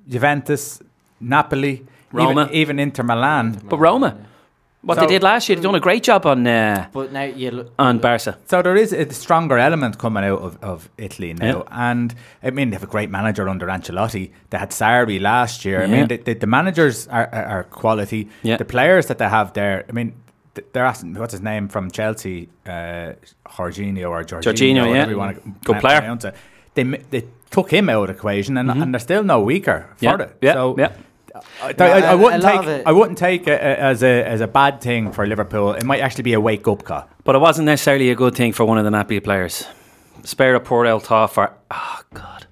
Juventus, 0.08 0.79
Napoli, 1.20 1.86
Roma. 2.12 2.43
even, 2.43 2.53
even 2.55 2.79
Inter 2.79 3.03
Milan. 3.03 3.62
But 3.70 3.77
Roma, 3.79 4.15
what 4.81 4.96
So- 4.96 5.01
they 5.01 5.08
did 5.08 5.24
last 5.24 5.48
year, 5.48 5.55
they've 5.55 5.63
done 5.63 5.75
a 5.75 5.79
great 5.79 6.03
job 6.03 6.25
on 6.25 6.46
uh, 6.48 6.88
But 6.91 7.12
now 7.12 7.24
you 7.24 7.51
look, 7.51 7.72
on 7.79 8.00
Barca. 8.00 8.38
So 8.48 8.62
there 8.62 8.75
is 8.75 8.93
a 8.93 9.12
stronger 9.13 9.58
element 9.58 9.98
coming 9.98 10.24
out 10.24 10.41
of, 10.41 10.58
of 10.63 10.89
Italy 10.98 11.34
now, 11.34 11.46
Yeah. 11.46 11.89
and 11.91 12.13
I 12.43 12.50
mean 12.51 12.70
they 12.70 12.75
have 12.75 12.84
a 12.84 12.91
great 12.91 13.10
manager 13.10 13.48
under 13.50 13.67
Ancelotti. 13.67 14.31
They 14.50 14.58
had 14.58 14.72
Sarri 14.72 15.20
last 15.22 15.63
year. 15.65 15.84
I 15.84 15.88
mean 15.88 16.08
the, 16.08 16.17
the, 16.17 16.34
the 16.34 16.48
managers 16.48 17.08
are, 17.08 17.29
are, 17.31 17.46
are 17.46 17.63
quality. 17.63 18.27
Yeah. 18.43 18.58
The 18.58 18.65
players 18.65 19.05
that 19.05 19.17
they 19.17 19.29
have 19.29 19.53
there, 19.53 19.86
I 19.89 19.91
mean 19.91 20.08
th- 20.12 20.15
they're 20.74 20.86
asking 20.86 21.13
what's 21.15 21.31
his 21.34 21.41
name 21.41 21.67
from 21.67 21.91
Chelsea, 21.91 22.50
uh, 22.65 23.13
Jorginho 23.48 24.10
or 24.10 24.24
Jorginho, 24.24 24.41
Jorginho, 24.53 24.93
yeah. 24.96 25.08
you 25.08 25.17
want 25.17 25.43
to 25.43 25.51
Good 25.63 25.79
player. 25.79 26.00
Pronounce 26.00 26.25
it. 26.25 26.36
They 26.74 26.84
they 26.84 27.24
took 27.50 27.70
him 27.72 27.89
out 27.89 28.03
of 28.03 28.08
the 28.08 28.13
equation, 28.13 28.58
and, 28.58 28.70
and 28.72 28.93
they're 28.93 29.00
still 29.00 29.24
no 29.24 29.41
weaker 29.41 29.88
for 29.98 30.05
Mm-hmm. 30.05 30.22
Yeah, 30.22 30.25
it. 30.25 30.38
yeah, 30.41 30.53
so 30.53 30.75
yeah. 30.77 30.93
I, 31.63 31.74
No, 31.77 31.86
I, 31.86 31.89
I 31.89 32.00
a- 32.00 32.13
a 32.13 32.17
wouldn't 32.17 32.43
lot 32.43 32.63
take 32.63 32.67
it- 32.67 32.88
I 32.88 32.91
wouldn't 32.91 33.17
take 33.17 33.48
it 33.48 33.60
uh, 33.62 33.63
as 33.91 34.03
a 34.03 34.24
as 34.25 34.41
a 34.41 34.48
bad 34.48 34.81
thing 34.81 35.12
for 35.12 35.25
Liverpool. 35.25 35.74
It 35.74 35.84
might 35.86 36.01
actually 36.01 36.24
be 36.24 36.34
a 36.34 36.39
wake 36.41 36.67
up 36.67 36.84
call. 36.84 37.08
But 37.24 37.36
it 37.36 37.39
wasn't 37.39 37.65
necessarily 37.65 38.10
a 38.10 38.15
good 38.15 38.36
thing 38.36 38.51
for 38.53 38.65
one 38.65 38.77
of 38.77 38.84
the 38.84 38.91
Napoli 38.91 39.20
players. 39.20 39.65
Spare 40.24 40.55
a 40.55 40.60
poor 40.60 40.86
El 40.86 41.00
thought 41.00 41.34
for 41.34 41.53
oh 41.72 42.00
god. 42.13 42.46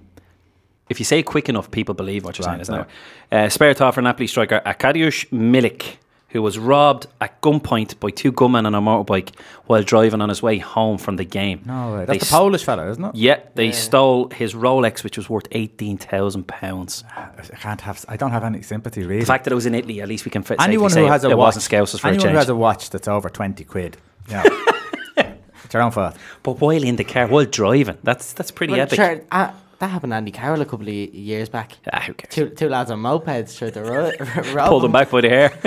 If 0.90 1.00
you 1.00 1.06
say 1.06 1.22
quick 1.22 1.50
enough, 1.50 1.70
people 1.70 1.94
believe 1.94 2.24
what 2.26 2.38
you're 2.40 2.46
saying, 2.46 2.62
isn't 2.62 2.74
it? 2.76 2.88
Uh, 3.32 3.48
spare 3.50 3.74
thought 3.76 3.94
for 3.94 4.02
Napoli 4.02 4.26
striker 4.28 4.60
Arkadiusz 4.66 5.30
Milik, 5.30 5.98
who 6.30 6.42
was 6.42 6.60
robbed 6.60 7.08
at 7.22 7.42
gunpoint 7.42 8.00
by 8.00 8.10
two 8.12 8.32
gunmen 8.32 8.66
on 8.66 8.76
a 8.76 8.82
motorbike 8.82 9.34
while 9.66 9.82
driving 9.84 10.22
on 10.22 10.30
his 10.30 10.42
way 10.44 10.60
home 10.60 10.98
from 10.98 11.16
the 11.16 11.24
game. 11.26 11.62
No, 11.66 11.94
way. 11.94 12.00
They 12.02 12.06
that's 12.18 12.20
the 12.20 12.26
s- 12.26 12.32
Polish 12.32 12.64
fella, 12.64 12.90
isn't 12.92 13.04
it? 13.04 13.16
Yeah, 13.16 13.40
they 13.56 13.72
stole 13.72 14.30
his 14.30 14.54
Rolex, 14.54 15.04
which 15.04 15.18
was 15.18 15.30
worth 15.30 15.48
eighteen 15.52 15.98
thousand 15.98 16.48
pounds. 16.48 17.04
I 17.16 17.42
can't 17.60 17.82
have. 17.82 18.06
I 18.08 18.16
don't 18.18 18.32
have 18.32 18.44
any 18.44 18.62
sympathy 18.62 19.04
really. 19.04 19.22
The 19.22 19.26
fact 19.26 19.44
that 19.46 19.52
it 19.52 19.56
was 19.56 19.66
in 19.66 19.74
Italy, 19.76 20.02
at 20.02 20.08
least 20.08 20.26
we 20.26 20.32
can 20.32 20.44
fit. 20.44 20.62
anyone 20.62 20.90
who 20.90 20.94
say 20.96 21.06
has 21.06 21.24
it, 21.24 21.28
a 21.28 21.32
it 21.32 21.38
watch, 21.38 21.56
wasn't 21.56 21.66
Scousers 21.66 22.00
for 22.00 22.08
a 22.08 22.10
anyone 22.12 22.24
change. 22.26 22.32
who 22.34 22.38
has 22.38 22.50
a 22.50 22.56
watch 22.56 22.90
that's 22.92 23.08
over 23.08 23.30
twenty 23.30 23.64
quid, 23.64 23.98
yeah, 24.30 24.44
it's 25.18 25.74
your 25.74 25.82
own 25.84 25.92
fault. 25.92 26.16
but 26.44 26.60
while 26.62 26.84
in 26.84 26.96
the 26.96 27.04
car, 27.04 27.28
while 27.28 27.46
driving, 27.46 27.98
that's 28.04 28.34
that's 28.34 28.52
pretty 28.52 28.74
Well, 28.74 28.82
epic. 28.84 28.96
sure, 28.98 29.22
uh, 29.32 29.52
that 29.80 29.88
happened 29.88 30.12
to 30.12 30.18
Andy 30.18 30.32
Carroll 30.32 30.62
a 30.62 30.66
couple 30.66 30.88
of 30.88 30.94
years 30.94 31.50
back. 31.50 31.74
Ah, 31.92 32.02
who 32.02 32.14
cares? 32.14 32.34
Two, 32.34 32.50
two 32.50 32.70
lads 32.70 32.92
on 32.92 33.00
mopeds 33.02 33.58
tried 33.58 33.74
to 33.76 33.82
ro- 33.84 34.12
rob 34.54 34.68
Pulled 34.70 34.86
him 34.86 34.92
back 34.92 35.10
by 35.10 35.22
the 35.22 35.30
hair. 35.30 35.50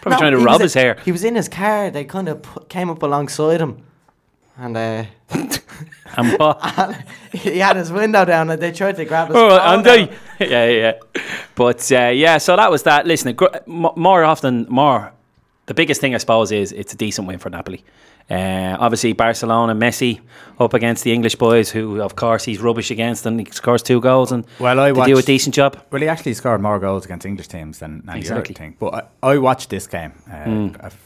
Probably 0.00 0.10
No, 0.10 0.18
trying 0.18 0.32
to 0.32 0.38
rob 0.38 0.60
was 0.60 0.72
his 0.72 0.74
hair. 0.74 0.96
He 1.04 1.12
was 1.12 1.24
in 1.24 1.34
his 1.34 1.48
car. 1.48 1.90
They 1.90 2.04
kind 2.04 2.28
of 2.28 2.68
came 2.68 2.88
up 2.90 3.02
alongside 3.02 3.60
him, 3.60 3.82
and 4.56 4.76
uh, 4.76 5.04
And 6.16 6.38
what? 6.38 7.04
he 7.32 7.58
had 7.58 7.76
his 7.76 7.92
window 7.92 8.24
down, 8.24 8.48
and 8.50 8.60
they 8.62 8.72
tried 8.72 8.96
to 8.96 9.04
grab 9.04 9.28
his. 9.28 9.36
Oh, 9.36 9.58
Andy. 9.58 10.10
yeah, 10.40 10.66
yeah. 10.66 10.92
But 11.54 11.90
uh, 11.92 12.06
yeah, 12.08 12.38
so 12.38 12.56
that 12.56 12.70
was 12.70 12.84
that. 12.84 13.06
Listen, 13.06 13.34
gr- 13.34 13.46
m- 13.66 13.88
more 13.96 14.24
often, 14.24 14.66
more. 14.68 15.12
The 15.66 15.74
biggest 15.74 16.00
thing, 16.00 16.14
I 16.14 16.18
suppose, 16.18 16.52
is 16.52 16.72
it's 16.72 16.92
a 16.94 16.96
decent 16.96 17.26
win 17.26 17.38
for 17.38 17.50
Napoli. 17.50 17.84
Uh, 18.28 18.76
obviously, 18.80 19.12
Barcelona, 19.12 19.74
Messi 19.74 20.20
up 20.58 20.74
against 20.74 21.04
the 21.04 21.12
English 21.12 21.36
boys, 21.36 21.70
who, 21.70 22.00
of 22.02 22.16
course, 22.16 22.44
he's 22.44 22.60
rubbish 22.60 22.90
against, 22.90 23.24
and 23.26 23.38
he 23.38 23.46
scores 23.52 23.82
two 23.82 24.00
goals, 24.00 24.32
and 24.32 24.44
Well, 24.58 24.80
I 24.80 24.90
they 24.92 25.04
do 25.04 25.18
a 25.18 25.22
decent 25.22 25.54
job. 25.54 25.78
Well, 25.92 26.02
he 26.02 26.08
actually 26.08 26.34
scored 26.34 26.60
more 26.60 26.78
goals 26.80 27.04
against 27.04 27.24
English 27.24 27.48
teams 27.48 27.78
than 27.78 28.02
any 28.08 28.18
Exactly. 28.20 28.54
other 28.54 28.58
thing. 28.58 28.76
But 28.80 29.08
I, 29.22 29.32
I 29.34 29.38
watched 29.38 29.70
this 29.70 29.86
game. 29.86 30.12
Uh. 30.30 30.70
I've- 30.84 30.96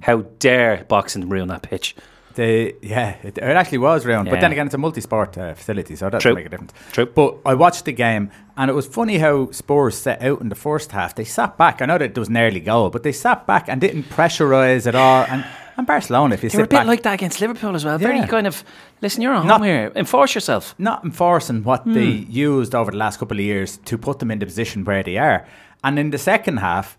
How 0.00 0.22
dare 0.40 0.84
boxing 0.88 1.28
ruin 1.28 1.46
that 1.48 1.62
pitch? 1.62 1.94
The 2.34 2.74
yeah, 2.82 3.16
it, 3.22 3.36
it 3.38 3.42
actually 3.42 3.78
was 3.78 4.04
round. 4.06 4.28
But 4.30 4.40
then 4.40 4.50
again, 4.52 4.64
it's 4.66 4.74
a 4.74 4.78
multi-sport 4.78 5.36
uh, 5.38 5.54
facility, 5.54 5.94
so 5.96 6.06
that 6.06 6.12
doesn't 6.22 6.34
make 6.34 6.46
a 6.46 6.48
difference. 6.48 6.72
True. 6.90 7.04
But 7.06 7.36
I 7.44 7.54
watched 7.54 7.84
the 7.84 7.92
game, 7.92 8.30
and 8.56 8.70
it 8.70 8.74
was 8.74 8.86
funny 8.86 9.18
how 9.18 9.50
Spurs 9.52 9.96
set 9.98 10.22
out 10.22 10.40
in 10.40 10.48
the 10.48 10.54
first 10.56 10.92
half. 10.92 11.14
They 11.14 11.24
sat 11.24 11.56
back. 11.58 11.82
I 11.82 11.86
know 11.86 11.98
that 11.98 12.14
there 12.14 12.20
was 12.22 12.30
an 12.30 12.38
early 12.38 12.60
goal, 12.60 12.88
but 12.90 13.02
they 13.02 13.12
sat 13.12 13.46
back 13.46 13.68
and 13.68 13.80
didn't 13.80 14.04
pressurise 14.08 14.86
at 14.86 14.94
all. 14.94 15.26
And, 15.28 15.44
and 15.76 15.86
Barcelona, 15.86 16.34
if 16.34 16.42
you 16.42 16.50
They 16.50 16.58
were 16.58 16.64
a 16.64 16.66
bit 16.66 16.76
back, 16.76 16.86
like 16.86 17.02
that 17.02 17.14
against 17.14 17.40
Liverpool 17.40 17.74
as 17.74 17.84
well. 17.84 17.98
Very 17.98 18.26
kind 18.26 18.46
of, 18.46 18.62
listen, 19.00 19.22
you're 19.22 19.34
at 19.34 19.44
Not- 19.44 19.58
home 19.60 19.66
here. 19.66 19.92
Enforce 19.96 20.34
yourself. 20.34 20.74
not 20.78 21.04
enforcing 21.04 21.62
what 21.64 21.84
they 21.86 22.18
Hmm. 22.18 22.30
used 22.30 22.74
over 22.74 22.90
the 22.90 22.96
last 22.98 23.18
couple 23.18 23.38
of 23.38 23.44
years 23.44 23.78
to 23.84 23.96
put 23.98 24.18
them 24.18 24.30
in 24.30 24.38
the 24.38 24.46
position 24.46 24.84
where 24.84 25.02
they 25.02 25.16
are. 25.18 25.44
And 25.84 25.98
in 25.98 26.10
the 26.10 26.18
second 26.18 26.58
half, 26.58 26.96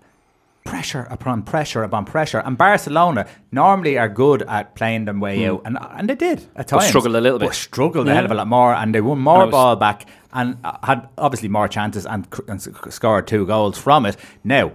pressure 0.66 1.06
upon 1.12 1.42
pressure 1.44 1.84
upon 1.84 2.06
pressure. 2.06 2.40
And 2.46 2.58
Barcelona 2.58 3.26
normally 3.52 3.98
are 3.98 4.08
good 4.08 4.44
at 4.44 4.76
playing 4.76 5.04
them 5.06 5.20
way 5.20 5.46
out, 5.46 5.62
and 5.66 5.78
and 5.98 6.08
they 6.10 6.16
did 6.16 6.40
at 6.40 6.46
Hmm. 6.46 6.54
But 6.56 6.68
times. 6.80 6.86
struggled 6.88 7.16
a 7.16 7.22
little 7.22 7.38
bit. 7.40 7.50
But 7.50 7.56
struggled 7.56 8.08
a 8.08 8.14
hell 8.16 8.26
of 8.26 8.32
a 8.32 8.36
lot 8.36 8.48
more, 8.48 8.74
and 8.74 8.96
they 8.96 9.02
won 9.02 9.20
more 9.20 9.44
was- 9.46 9.52
ball 9.52 9.76
back 9.76 10.06
and 10.32 10.56
uh, 10.64 10.78
had 10.84 11.10
obviously 11.18 11.50
more 11.50 11.68
chances 11.68 12.06
and, 12.06 12.28
and 12.48 12.62
scored 12.90 13.28
two 13.28 13.46
goals 13.46 13.78
from 13.78 14.06
it. 14.06 14.16
Now, 14.44 14.72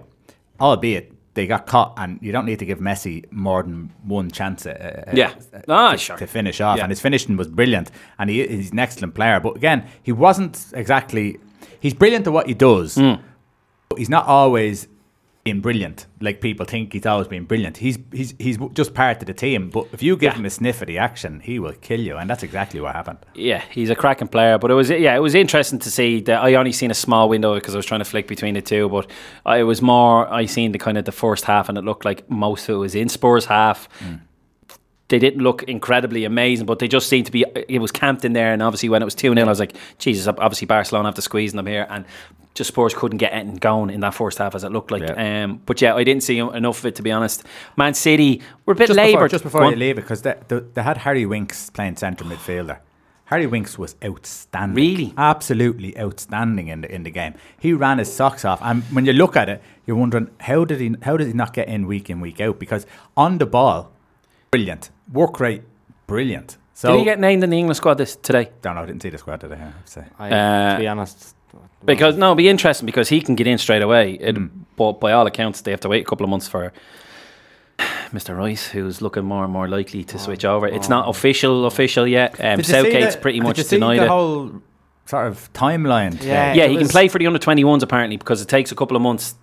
albeit. 0.61 1.12
They 1.38 1.47
got 1.47 1.66
caught, 1.66 1.95
and 1.97 2.18
you 2.21 2.33
don't 2.33 2.47
need 2.47 2.59
to 2.59 2.66
give 2.66 2.80
Messi 2.80 3.25
more 3.30 3.62
than 3.62 3.90
one 4.02 4.28
chance. 4.28 4.66
Uh, 4.66 5.04
uh, 5.07 5.12
Yeah. 5.14 5.30
uh, 5.54 5.61
Ah, 5.68 5.92
to, 5.92 5.99
sure. 5.99 6.16
to 6.16 6.26
finish 6.26 6.61
off, 6.61 6.76
Yeah. 6.78 6.83
and 6.85 6.90
his 6.90 7.00
finishing 7.00 7.37
was 7.37 7.47
brilliant, 7.47 7.92
and 8.18 8.28
he, 8.28 8.45
he's 8.45 8.73
an 8.73 8.80
excellent 8.80 9.14
player. 9.14 9.38
But 9.38 9.54
again, 9.57 9.85
he 10.02 10.11
wasn't 10.11 10.54
exactly. 10.75 11.38
He's 11.78 11.95
brilliant 11.95 12.26
at 12.26 12.33
what 12.33 12.49
he 12.49 12.54
does, 12.54 12.97
Hmm. 12.97 13.23
but 13.88 13.99
he's 14.00 14.09
not 14.11 14.26
always 14.26 14.88
brilliant 15.61 16.07
like 16.21 16.40
people 16.40 16.67
think 16.67 16.93
he's 16.93 17.07
always 17.07 17.28
been 17.28 17.45
brilliant. 17.45 17.76
He's 17.76 17.97
he's 18.12 18.35
he's 18.38 18.59
just 18.75 18.93
part 18.95 19.21
of 19.23 19.26
the 19.26 19.35
team. 19.35 19.71
But 19.71 19.87
if 19.93 20.02
you 20.02 20.17
give 20.17 20.33
Yeah. 20.33 20.38
him 20.38 20.45
a 20.47 20.50
sniff 20.50 20.81
of 20.83 20.88
the 20.88 20.99
action, 20.99 21.40
he 21.40 21.59
will 21.59 21.73
kill 21.81 22.00
you, 22.00 22.17
and 22.17 22.28
that's 22.28 22.43
exactly 22.43 22.81
what 22.81 22.95
happened. 22.95 23.19
Yeah, 23.35 23.62
he's 23.71 23.90
a 23.90 23.95
cracking 23.95 24.28
player. 24.28 24.59
But 24.59 24.71
it 24.71 24.75
was 24.75 24.90
yeah, 24.90 25.14
it 25.17 25.21
was 25.23 25.35
interesting 25.35 25.78
to 25.81 25.90
see 25.90 26.21
that 26.23 26.43
I 26.43 26.55
only 26.55 26.73
seen 26.73 26.90
a 26.90 26.95
small 26.95 27.28
window 27.28 27.55
because 27.55 27.75
I 27.75 27.78
was 27.78 27.87
trying 27.87 28.00
to 28.00 28.05
flick 28.05 28.26
between 28.28 28.55
the 28.55 28.62
two. 28.62 28.88
But 28.88 29.11
I 29.47 29.62
was 29.62 29.81
more 29.81 30.26
I 30.33 30.47
seen 30.47 30.73
the 30.73 30.78
kind 30.78 30.99
of 30.99 31.05
the 31.05 31.12
first 31.12 31.45
half, 31.45 31.69
and 31.69 31.78
it 31.78 31.85
looked 31.85 32.05
like 32.05 32.28
most 32.31 32.69
of 32.69 32.75
it 32.76 32.78
was 32.78 32.95
in 32.95 33.09
Spurs 33.09 33.47
half. 33.47 33.88
Mm. 34.00 34.21
They 35.09 35.19
didn't 35.19 35.43
look 35.43 35.62
incredibly 35.62 36.25
amazing, 36.25 36.67
but 36.67 36.81
they 36.81 36.88
just 36.88 37.09
seemed 37.09 37.27
to 37.27 37.33
be. 37.33 37.45
It 37.69 37.79
was 37.81 37.91
camped 37.91 38.25
in 38.25 38.35
there, 38.35 38.53
and 38.53 38.62
obviously 38.62 38.91
when 38.91 39.00
it 39.00 39.07
was 39.07 39.15
two 39.15 39.33
0 39.33 39.47
I 39.47 39.49
was 39.49 39.59
like, 39.61 39.75
Jesus, 39.99 40.27
obviously 40.27 40.67
Barcelona 40.67 41.09
have 41.09 41.15
to 41.15 41.23
squeeze 41.23 41.53
them 41.55 41.67
here, 41.67 41.87
and 41.88 42.05
just 42.55 42.69
Spurs 42.69 42.93
couldn't 42.93 43.19
get 43.19 43.33
anything 43.33 43.57
going 43.57 43.88
in 43.88 44.00
that 44.00 44.15
first 44.15 44.37
half 44.38 44.55
as 44.55 44.65
it 44.65 44.73
looked 44.73 44.91
like. 44.91 45.03
Yeah. 45.03 45.45
Um, 45.45 45.62
but 45.65 45.81
yeah, 45.81 45.95
I 45.95 46.05
didn't 46.05 46.25
see 46.25 46.38
enough 46.38 46.81
of 46.81 46.87
it 46.87 46.97
to 46.97 47.03
be 47.03 47.12
honest. 47.12 47.45
Man 47.77 47.95
City 47.95 48.43
were 48.67 48.73
a 48.73 48.77
bit 48.77 48.88
Just 48.88 48.97
laboured. 48.97 49.12
before, 49.12 49.29
just 49.29 49.45
before 49.45 49.71
you 49.71 49.77
leave 49.77 49.97
it, 49.97 50.03
because 50.03 50.23
they, 50.23 50.35
they, 50.49 50.61
they 50.75 50.83
had 50.83 50.99
Harry 50.99 51.25
Winks 51.25 51.71
playing 51.71 51.97
centre 51.97 52.25
midfielder. 52.25 52.81
Harry 53.27 53.47
Winks 53.47 53.79
was 53.79 53.95
outstanding. 54.05 54.75
Really? 54.75 55.15
absolutely 55.17 55.97
outstanding 55.99 56.69
in 56.69 56.81
the 56.81 56.93
in 56.93 57.03
the 57.05 57.11
game. 57.11 57.35
He 57.59 57.73
ran 57.75 57.99
his 57.99 58.12
socks 58.12 58.45
off, 58.45 58.61
and 58.62 58.83
when 58.85 59.07
you 59.07 59.12
look 59.12 59.37
at 59.37 59.49
it, 59.49 59.62
you're 59.87 59.97
wondering 59.97 60.31
how 60.41 60.65
did 60.65 60.81
he 60.81 60.97
how 61.03 61.17
did 61.17 61.29
he 61.29 61.33
not 61.35 61.53
get 61.53 61.69
in 61.69 61.87
week 61.87 62.11
in 62.11 62.21
week 62.21 62.41
out? 62.41 62.59
Because 62.59 62.87
on 63.17 63.38
the 63.38 63.47
ball, 63.47 63.93
brilliant 64.50 64.90
work 65.12 65.40
rate, 65.40 65.62
brilliant. 66.07 66.57
So 66.75 66.93
Did 66.93 66.99
he 67.00 67.05
get 67.05 67.19
named 67.19 67.43
in 67.43 67.50
the 67.50 67.59
England 67.59 67.76
squad 67.76 67.95
this 67.95 68.14
today? 68.17 68.50
don't 68.62 68.76
know. 68.76 68.83
I 68.83 68.87
didn't 68.87 69.02
see 69.02 69.11
the 69.11 69.19
squad 69.19 69.40
today. 69.40 69.57
I 69.57 69.59
have 69.59 69.85
to 69.85 69.90
say. 69.90 70.05
I, 70.19 70.31
Uh, 70.31 70.73
to 70.75 70.78
be 70.81 70.87
honest, 70.88 71.35
Because 71.85 72.17
no, 72.17 72.26
it'd 72.28 72.38
be 72.38 72.49
interesting 72.49 72.87
because 72.87 73.09
he 73.09 73.21
can 73.21 73.35
get 73.35 73.47
in 73.47 73.59
straight 73.59 73.83
away. 73.83 74.12
It, 74.21 74.37
Hmm. 74.37 74.47
But 74.76 75.00
by 75.00 75.11
all 75.12 75.26
accounts, 75.26 75.61
they 75.62 75.73
have 75.73 75.81
to 75.81 75.88
wait 75.88 76.02
a 76.02 76.05
couple 76.05 76.23
of 76.25 76.31
months 76.31 76.47
for 76.47 76.73
Mr. 78.12 78.37
Rice, 78.37 78.69
who's 78.69 79.02
looking 79.02 79.25
more 79.25 79.43
and 79.45 79.52
more 79.52 79.69
likely 79.69 80.05
to 80.05 80.19
switch 80.21 80.45
over. 80.45 80.69
It's 80.69 80.88
not 80.88 81.09
official, 81.09 81.67
official 81.67 82.07
yet. 82.07 82.33
Um, 82.38 82.57
Did 82.57 82.59
you 82.59 82.64
see 82.64 82.73
Southgate's 82.73 83.14
the- 83.17 83.21
pretty 83.21 83.38
did 83.40 83.45
much 83.47 83.59
you 83.59 83.64
see 83.64 83.76
denied 83.76 83.99
the 84.00 84.05
it. 84.05 84.09
whole 84.09 84.52
sort 85.07 85.26
of 85.26 85.52
timeline. 85.52 86.12
today? 86.12 86.28
Yeah. 86.28 86.55
yeah, 86.55 86.64
it 86.64 86.71
he 86.71 86.76
can 86.78 86.88
play 86.88 87.09
for 87.09 87.19
the 87.19 87.26
under 87.26 87.38
21s 87.40 87.83
apparently 87.83 88.17
because 88.17 88.40
it 88.40 88.47
takes 88.49 88.71
a 88.71 88.76
couple 88.76 88.97
of 88.97 89.02
months. 89.02 89.35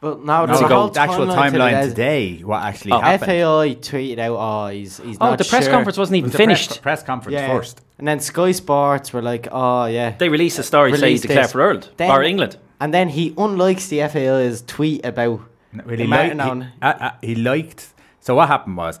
But 0.00 0.24
now 0.24 0.40
No, 0.42 0.46
there's 0.46 0.60
the, 0.60 0.66
a 0.66 0.68
whole 0.68 0.88
the 0.88 1.00
actual 1.00 1.26
timeline, 1.26 1.52
timeline 1.52 1.88
today, 1.88 2.38
what 2.38 2.62
actually 2.62 2.92
Oh. 2.92 3.00
happened. 3.00 3.26
FAI 3.30 3.74
tweeted 3.74 4.18
out, 4.18 4.36
oh, 4.38 4.68
he's 4.68 4.96
he's 4.98 5.18
Oh, 5.20 5.30
not 5.30 5.38
the 5.38 5.44
press 5.44 5.64
sure. 5.64 5.72
conference 5.72 5.98
wasn't 5.98 6.16
even 6.16 6.28
was 6.28 6.32
the 6.32 6.38
press- 6.38 6.66
finished. 6.66 6.82
Press, 6.82 7.02
conference 7.02 7.34
Yeah. 7.34 7.48
first. 7.48 7.80
And 7.98 8.08
then 8.08 8.18
Sky 8.20 8.52
Sports 8.52 9.12
were 9.12 9.20
like, 9.20 9.48
oh 9.52 9.84
yeah. 9.84 10.14
They 10.16 10.30
released 10.30 10.58
a 10.58 10.62
story 10.62 10.90
saying 10.92 11.00
he 11.00 11.04
Released 11.06 11.22
declared 11.24 11.50
for 11.50 11.62
Ireland 11.62 11.88
Then- 11.98 12.10
or 12.10 12.22
England. 12.22 12.56
And 12.80 12.94
then 12.94 13.10
he 13.10 13.32
unlikes 13.32 13.88
the 13.90 14.00
FAI's 14.08 14.62
tweet 14.62 15.04
about 15.04 15.40
No, 15.72 15.82
well, 15.84 15.96
the 15.96 16.02
he, 16.04 16.08
liked, 16.08 16.40
on. 16.40 16.60
he, 16.62 16.68
uh, 16.80 16.92
uh, 16.92 17.10
he 17.20 17.34
liked. 17.34 17.88
So 18.20 18.34
what 18.34 18.48
happened 18.48 18.78
was 18.78 18.98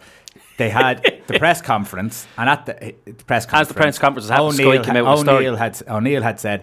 they 0.58 0.68
had 0.68 1.22
the 1.28 1.38
press 1.38 1.62
conference, 1.62 2.26
and 2.36 2.50
at 2.50 2.66
the, 2.66 2.94
the 3.06 3.12
press 3.24 3.46
conference, 3.46 3.62
As 3.62 3.68
the 3.68 3.74
press 3.74 3.98
conference 3.98 4.24
was 4.24 4.30
happening, 4.30 4.52
Sky 4.52 4.64
O'Neill 4.64 4.84
came 4.84 4.94
had- 4.96 5.04
out 5.06 5.10
with 5.12 5.20
a 5.20 5.24
story. 5.24 5.46
O'Neill 5.46 5.56
had 5.56 5.82
O'Neill 5.88 6.22
had 6.22 6.38
said, 6.38 6.62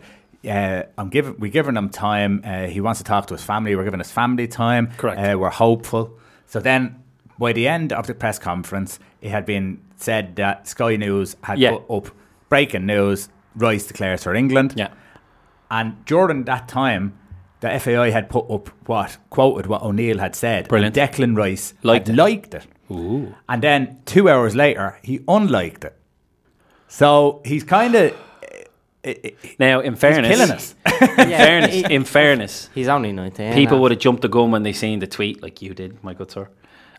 uh, 0.50 0.84
"I'm 0.98 1.10
giving 1.10 1.36
we 1.40 1.50
giving 1.50 1.76
him 1.76 1.90
time. 1.90 2.42
Uh, 2.44 2.66
he 2.68 2.82
wants 2.82 3.00
to 3.00 3.04
talk 3.04 3.28
to 3.28 3.34
his 3.34 3.44
family. 3.44 3.76
We're 3.76 3.84
giving 3.84 4.00
his 4.00 4.12
family 4.12 4.48
time. 4.48 4.92
Correct. 4.98 5.20
Uh, 5.20 5.38
we're 5.38 5.50
hopeful." 5.50 6.12
So 6.46 6.60
then, 6.60 7.02
by 7.40 7.54
the 7.54 7.68
end 7.68 7.92
of 7.94 8.08
the 8.08 8.14
press 8.14 8.40
conference, 8.40 9.00
it 9.22 9.30
had 9.32 9.46
been 9.46 9.80
said 9.98 10.36
that 10.38 10.68
Sky 10.68 10.96
News 10.96 11.36
had 11.44 11.60
Yeah. 11.60 11.72
put 11.78 11.84
up 11.90 12.12
breaking 12.50 12.86
news: 12.86 13.30
Rice 13.56 13.88
declares 13.88 14.24
for 14.24 14.34
England. 14.36 14.74
Yeah. 14.78 14.90
And 15.70 16.06
during 16.06 16.46
that 16.46 16.68
time, 16.70 17.18
the 17.60 17.70
FAI 17.80 18.12
had 18.12 18.30
put 18.30 18.50
up 18.50 18.70
what 18.86 19.18
quoted 19.30 19.66
what 19.68 19.82
O'Neill 19.82 20.20
had 20.20 20.36
said. 20.36 20.68
Brilliant. 20.70 20.96
Declan 20.96 21.36
Rice 21.36 21.74
Liked 21.84 22.08
it. 22.10 22.16
liked 22.16 22.54
it. 22.54 22.68
Ooh. 22.90 23.36
And 23.50 23.62
then 23.62 23.98
two 24.06 24.30
hours 24.30 24.56
later, 24.56 24.98
he 25.02 25.20
unliked 25.28 25.84
it. 25.84 25.94
So 26.88 27.42
he's 27.44 27.64
kind 27.66 27.96
of 27.96 28.16
Now, 29.60 29.80
in 29.82 29.96
fairness, 29.96 30.36
killing 30.36 30.52
us. 30.52 30.76
in 30.86 31.28
fairness, 31.30 31.76
in 31.90 32.04
fairness, 32.04 32.70
He's 32.76 32.88
only 32.88 33.12
19. 33.12 33.54
people 33.54 33.80
would 33.80 33.92
have 33.92 34.00
jumped 34.00 34.22
the 34.22 34.30
gun 34.30 34.52
when 34.52 34.64
they 34.64 34.74
seen 34.74 35.00
the 35.00 35.08
tweet, 35.08 35.42
like 35.42 35.62
you 35.62 35.74
did, 35.74 36.04
my 36.04 36.14
good 36.14 36.32
sir, 36.32 36.50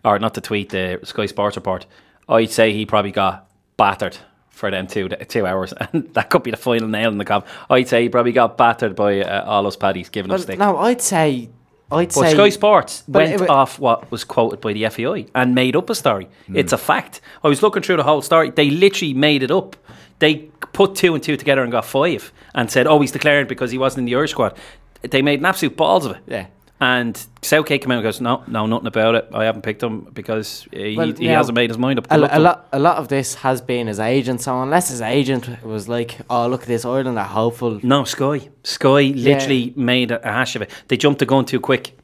or 0.03 0.19
not 0.19 0.33
the 0.33 0.41
tweet, 0.41 0.69
the 0.69 0.99
Sky 1.03 1.25
Sports 1.25 1.55
report. 1.55 1.85
I'd 2.27 2.51
say 2.51 2.73
he 2.73 2.85
probably 2.85 3.11
got 3.11 3.49
battered 3.77 4.17
for 4.49 4.69
them 4.69 4.87
two 4.87 5.09
two 5.09 5.45
hours, 5.47 5.73
and 5.73 6.13
that 6.13 6.29
could 6.29 6.43
be 6.43 6.51
the 6.51 6.57
final 6.57 6.87
nail 6.87 7.09
in 7.11 7.17
the 7.17 7.25
coffin. 7.25 7.49
I'd 7.69 7.87
say 7.87 8.03
he 8.03 8.09
probably 8.09 8.31
got 8.33 8.57
battered 8.57 8.95
by 8.95 9.21
uh, 9.21 9.45
all 9.45 9.63
those 9.63 9.77
paddies 9.77 10.09
giving 10.09 10.29
him 10.29 10.33
Well, 10.33 10.39
stick. 10.43 10.59
no, 10.59 10.77
I'd 10.77 11.01
say. 11.01 11.49
I'd 11.91 12.09
But 12.09 12.13
say. 12.13 12.33
Sky 12.33 12.49
Sports 12.49 13.03
went 13.07 13.31
it 13.41 13.47
wa- 13.49 13.55
off 13.61 13.79
what 13.79 14.11
was 14.11 14.23
quoted 14.23 14.61
by 14.61 14.73
the 14.73 14.87
FAI 14.89 15.25
and 15.33 15.55
made 15.55 15.75
up 15.75 15.89
a 15.89 15.95
story. 15.95 16.27
Hmm. 16.45 16.55
It's 16.55 16.71
a 16.71 16.77
fact. 16.77 17.19
I 17.43 17.47
was 17.47 17.63
looking 17.63 17.81
through 17.81 17.97
the 17.97 18.03
whole 18.03 18.21
story. 18.21 18.51
They 18.51 18.69
literally 18.69 19.15
made 19.15 19.41
it 19.41 19.49
up. 19.49 19.75
They 20.19 20.49
put 20.73 20.95
two 20.95 21.13
and 21.13 21.23
two 21.23 21.37
together 21.37 21.63
and 21.63 21.71
got 21.71 21.85
five 21.85 22.31
and 22.53 22.69
said, 22.69 22.87
oh, 22.87 22.99
he's 22.99 23.11
declared 23.11 23.47
because 23.47 23.71
he 23.71 23.77
wasn't 23.77 23.99
in 23.99 24.05
the 24.05 24.15
Irish 24.15 24.31
squad. 24.31 24.57
They 25.01 25.21
made 25.21 25.39
an 25.39 25.45
absolute 25.45 25.75
balls 25.77 26.05
of 26.05 26.17
it. 26.17 26.21
Yeah. 26.27 26.47
And 26.81 27.21
Southgate 27.41 27.81
came 27.81 27.91
out 27.91 27.95
and 27.95 28.03
goes, 28.03 28.21
no, 28.21 28.41
no, 28.47 28.65
nothing 28.65 28.87
about 28.87 29.15
it. 29.15 29.27
I 29.33 29.43
haven't 29.43 29.63
picked 29.63 29.83
him 29.83 30.01
because 30.13 30.65
he, 30.71 30.95
Well, 30.95 31.11
he 31.11 31.27
now, 31.27 31.37
hasn't 31.37 31.55
made 31.55 31.69
his 31.69 31.77
mind 31.77 31.99
up. 31.99 32.07
A, 32.09 32.15
a 32.15 32.39
lot, 32.39 32.69
a 32.71 32.79
lot 32.79 32.97
of 32.97 33.09
this 33.09 33.35
has 33.35 33.59
been 33.61 33.87
his 33.87 33.99
agent. 33.99 34.39
So 34.41 34.61
unless 34.61 34.89
his 34.89 35.01
agent 35.01 35.61
was 35.61 35.89
like, 35.89 36.19
"Oh, 36.29 36.47
look 36.47 36.61
at 36.61 36.67
this 36.67 36.85
Ireland 36.85 37.19
are 37.19 37.25
hopeful," 37.25 37.81
No, 37.83 38.05
Sky. 38.05 38.49
Sky 38.63 39.11
literally 39.13 39.73
made 39.75 40.11
a, 40.11 40.21
hash 40.23 40.55
of 40.55 40.61
it. 40.61 40.69
They 40.87 40.95
jumped 40.95 41.19
the 41.19 41.25
gun 41.25 41.43
too 41.43 41.59
quick. 41.59 41.97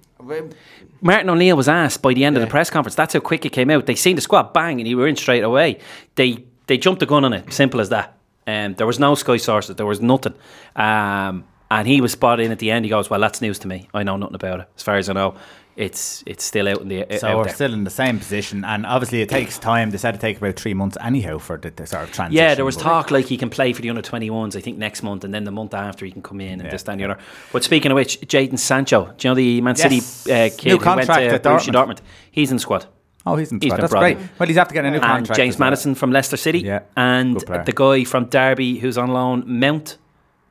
Martin 1.01 1.29
O'Neill 1.29 1.55
was 1.55 1.69
asked 1.69 2.01
by 2.01 2.13
the 2.13 2.25
end 2.25 2.35
of 2.35 2.41
the 2.41 2.47
press 2.47 2.69
conference. 2.69 2.95
That's 2.95 3.13
how 3.13 3.21
quick 3.21 3.45
it 3.45 3.51
came 3.51 3.69
out. 3.69 3.85
They 3.85 3.95
seen 3.95 4.17
the 4.17 4.21
squad 4.21 4.51
bang, 4.51 4.81
and 4.81 4.87
he 4.87 4.95
were 4.95 5.07
in 5.07 5.15
straight 5.15 5.43
away. 5.43 5.79
They 6.15 6.43
they 6.67 6.77
jumped 6.77 6.99
the 6.99 7.05
gun 7.05 7.25
on 7.25 7.33
it. 7.33 7.51
Simple 7.53 7.79
as 7.81 7.89
that. 7.89 8.17
Um, 8.47 8.75
there 8.75 8.85
was 8.87 8.99
no 8.99 9.15
Sky 9.15 9.37
sources. 9.37 9.75
There 9.75 9.85
was 9.85 10.01
nothing. 10.01 10.33
Um, 10.75 11.45
and 11.71 11.87
he 11.87 11.99
was 12.01 12.11
spotted 12.11 12.45
in 12.45 12.51
at 12.51 12.59
the 12.59 12.69
end. 12.71 12.85
He 12.85 12.89
goes, 12.89 13.09
"Well, 13.09 13.19
that's 13.19 13.41
news 13.41 13.57
to 13.59 13.67
me. 13.67 13.89
I 13.93 14.03
know 14.03 14.17
nothing 14.17 14.35
about 14.35 14.59
it. 14.61 14.69
As 14.77 14.83
far 14.83 14.97
as 14.97 15.09
I 15.09 15.13
know, 15.13 15.35
it's 15.75 16.23
it's 16.27 16.43
still 16.43 16.67
out 16.67 16.79
in 16.81 16.87
the 16.89 17.05
So 17.17 17.27
out 17.27 17.37
we're 17.37 17.43
there." 17.45 17.53
still 17.55 17.73
in 17.73 17.83
the 17.85 17.89
same 17.89 18.19
position, 18.19 18.63
and 18.63 18.85
obviously 18.85 19.21
it 19.23 19.29
takes 19.29 19.57
time. 19.57 19.89
They 19.89 19.97
said 19.97 20.13
it 20.13 20.21
take 20.21 20.37
about 20.37 20.57
three 20.57 20.75
months 20.75 20.95
anyhow 21.01 21.39
for 21.39 21.57
the, 21.57 21.71
the 21.71 21.87
sort 21.87 22.03
of 22.03 22.11
transition. 22.11 22.37
Yeah, 22.43 22.53
there 22.53 22.65
was 22.65 22.77
talk 22.77 23.09
like 23.09 23.25
he 23.25 23.35
can 23.37 23.49
play 23.49 23.73
for 23.73 23.81
the 23.81 23.89
under 23.89 24.03
21s, 24.03 24.55
I 24.55 24.61
think 24.61 24.77
next 24.77 25.01
month, 25.01 25.23
and 25.23 25.33
then 25.33 25.43
the 25.43 25.51
month 25.51 25.73
after 25.73 26.05
he 26.05 26.11
can 26.11 26.21
come 26.21 26.39
in 26.39 26.53
and 26.53 26.63
Yeah. 26.65 26.69
this, 26.69 26.83
that, 26.83 26.91
and 26.91 27.01
the 27.01 27.05
other. 27.05 27.17
But 27.51 27.63
speaking 27.63 27.91
of 27.91 27.95
which, 27.95 28.21
Jadon 28.21 28.59
Sancho, 28.59 29.11
do 29.17 29.27
you 29.27 29.31
know 29.31 29.35
the 29.35 29.61
Man 29.61 29.75
City 29.75 29.95
Yes. 29.95 30.27
uh, 30.29 30.49
kid 30.55 30.69
New 30.69 30.77
who 30.77 30.85
went 30.95 31.07
to 31.07 31.13
Borussia 31.13 31.39
Dortmund. 31.39 31.73
Dortmund? 31.73 31.97
He's 32.29 32.51
in 32.51 32.57
the 32.57 32.61
squad. 32.61 32.85
Oh, 33.25 33.35
he's 33.35 33.51
in 33.51 33.59
He's 33.59 33.69
squad. 33.69 33.77
been 33.77 33.81
That's 33.81 33.91
brought 33.91 33.99
great. 34.01 34.17
in. 34.17 34.29
Well, 34.37 34.47
he's 34.47 34.57
after 34.57 34.73
getting 34.73 34.89
a 34.89 34.91
new 34.91 34.97
And 34.97 35.05
contract. 35.05 35.37
James 35.37 35.55
as 35.55 35.59
well. 35.59 35.67
Maddison 35.67 35.95
from 35.95 36.11
Leicester 36.11 36.37
City. 36.37 36.59
Yeah, 36.59 36.81
And 36.95 37.35
good 37.35 37.45
player. 37.47 37.63
the 37.63 37.71
guy 37.73 38.03
from 38.03 38.25
Derby 38.25 38.77
who's 38.77 38.97
on 38.97 39.09
loan, 39.09 39.43
Mount. 39.47 39.97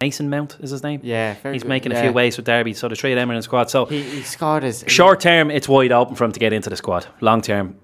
Mason 0.00 0.28
Mount 0.28 0.56
is 0.60 0.70
his 0.70 0.82
name. 0.82 1.00
Yeah, 1.02 1.34
very 1.42 1.54
He's 1.54 1.62
good, 1.62 1.68
making 1.68 1.92
a 1.92 1.94
yeah. 1.94 2.02
few 2.02 2.12
waves 2.12 2.37
with 2.37 2.44
Derby, 2.46 2.74
so 2.74 2.88
the 2.88 2.96
three 2.96 3.12
of 3.12 3.16
them 3.16 3.30
are 3.30 3.34
in 3.34 3.38
the 3.38 3.42
squad. 3.42 3.70
So 3.70 3.87
he, 3.87 4.02
he 4.02 4.22
scored 4.22 4.62
his 4.64 4.84
short 4.88 5.20
term, 5.20 5.50
it's 5.50 5.68
wide 5.68 5.92
open 5.92 6.14
for 6.16 6.24
him 6.24 6.32
to 6.32 6.40
get 6.40 6.52
into 6.52 6.68
the 6.68 6.76
squad. 6.76 7.06
Long 7.20 7.40
term, 7.40 7.76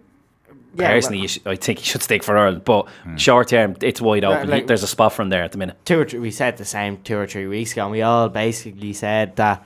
Yeah, 0.75 0.89
personally, 0.89 1.19
well- 1.19 1.23
you 1.23 1.29
sh- 1.29 1.39
I 1.47 1.55
think 1.57 1.79
he 1.79 1.85
should 1.85 2.03
stick 2.03 2.23
for 2.25 2.37
Ireland. 2.37 2.65
But 2.65 2.89
hmm. 3.05 3.17
short 3.17 3.49
term, 3.49 3.77
it's 3.81 4.01
wide 4.03 4.25
open. 4.25 4.49
He- 4.49 4.53
like- 4.53 4.67
There's 4.67 4.83
a 4.83 4.87
spot 4.89 5.13
for 5.15 5.23
him 5.23 5.29
there 5.31 5.45
at 5.45 5.53
the 5.53 5.59
minute. 5.59 5.77
two 5.87 6.01
or 6.01 6.05
three, 6.05 6.19
we 6.19 6.31
said 6.33 6.57
the 6.59 6.65
same 6.65 6.99
two 6.99 7.17
or 7.17 7.27
three 7.29 7.47
weeks 7.47 7.73
ago, 7.73 7.83
and 7.85 7.93
we 7.93 8.03
all 8.03 8.29
basically 8.29 8.93
said 8.93 9.37
that 9.37 9.65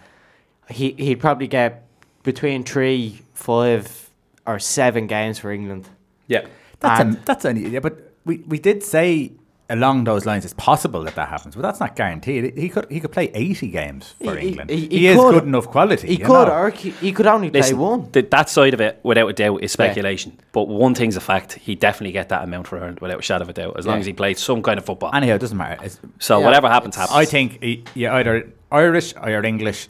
he 0.69 0.93
he'd 0.93 1.17
probably 1.21 1.47
get 1.49 1.87
between 2.23 2.63
three, 2.63 3.21
five, 3.33 4.04
or 4.47 4.59
seven 4.59 5.07
games 5.07 5.39
for 5.39 5.51
England. 5.51 5.89
Yeah. 6.27 6.47
That's 6.81 7.01
And- 7.01 7.17
a, 7.17 7.21
that's 7.25 7.45
only 7.45 7.69
yeah, 7.69 7.81
but 7.81 8.13
we, 8.25 8.39
we 8.47 8.59
did 8.59 8.83
say 8.83 9.33
along 9.71 10.05
those 10.05 10.27
lines 10.27 10.45
it's 10.45 10.53
possible 10.55 11.03
that 11.05 11.15
that 11.15 11.27
happens, 11.31 11.55
but 11.55 11.63
that's 11.63 11.81
not 11.81 11.97
guaranteed. 11.97 12.57
He 12.57 12.69
could 12.69 12.87
he 12.91 13.01
could 13.01 13.13
play 13.13 13.31
eighty 13.33 13.69
games 13.69 14.15
for 14.23 14.35
He- 14.37 14.41
he- 14.43 14.49
England. 14.49 14.71
he- 14.71 14.77
He, 14.77 14.99
he 14.99 15.07
is 15.07 15.17
could- 15.19 15.33
good 15.35 15.45
enough 15.45 15.69
quality. 15.69 16.09
He 16.09 16.15
you 16.17 16.27
could, 16.27 16.49
know. 16.49 16.55
or 16.55 16.71
he, 16.71 16.91
he 16.91 17.13
could 17.13 17.27
only 17.27 17.51
play 17.51 17.73
one. 17.73 18.11
th- 18.11 18.29
that 18.31 18.51
side 18.51 18.75
of 18.75 18.81
it, 18.83 19.01
without 19.03 19.29
a 19.29 19.33
doubt, 19.33 19.63
is 19.63 19.73
speculation. 19.73 20.39
But 20.53 20.69
one 20.69 20.95
thing's 20.95 21.17
a 21.17 21.21
fact: 21.21 21.55
he 21.55 21.75
definitely 21.75 22.13
get 22.13 22.29
that 22.29 22.45
amount 22.45 22.67
for 22.67 22.77
Ireland 22.79 23.01
without 23.01 23.19
a 23.21 23.23
shadow 23.23 23.43
of 23.45 23.49
a 23.49 23.55
doubt, 23.55 23.79
as 23.79 23.87
long 23.87 23.99
as 24.01 24.07
he 24.07 24.13
played 24.13 24.37
some 24.37 24.63
kind 24.63 24.79
of 24.79 24.85
football. 24.85 25.11
Anyhow, 25.15 25.37
it 25.37 25.41
doesn't 25.41 25.57
matter. 25.57 25.83
It's, 25.83 25.99
so 26.19 26.39
Yeah, 26.41 26.45
whatever 26.45 26.69
happens, 26.69 26.97
happens. 26.97 27.17
I 27.17 27.25
think 27.25 27.63
he, 27.63 27.85
you 27.95 28.11
either 28.11 28.53
Irish 28.71 29.15
or 29.21 29.31
you're 29.31 29.45
English. 29.47 29.89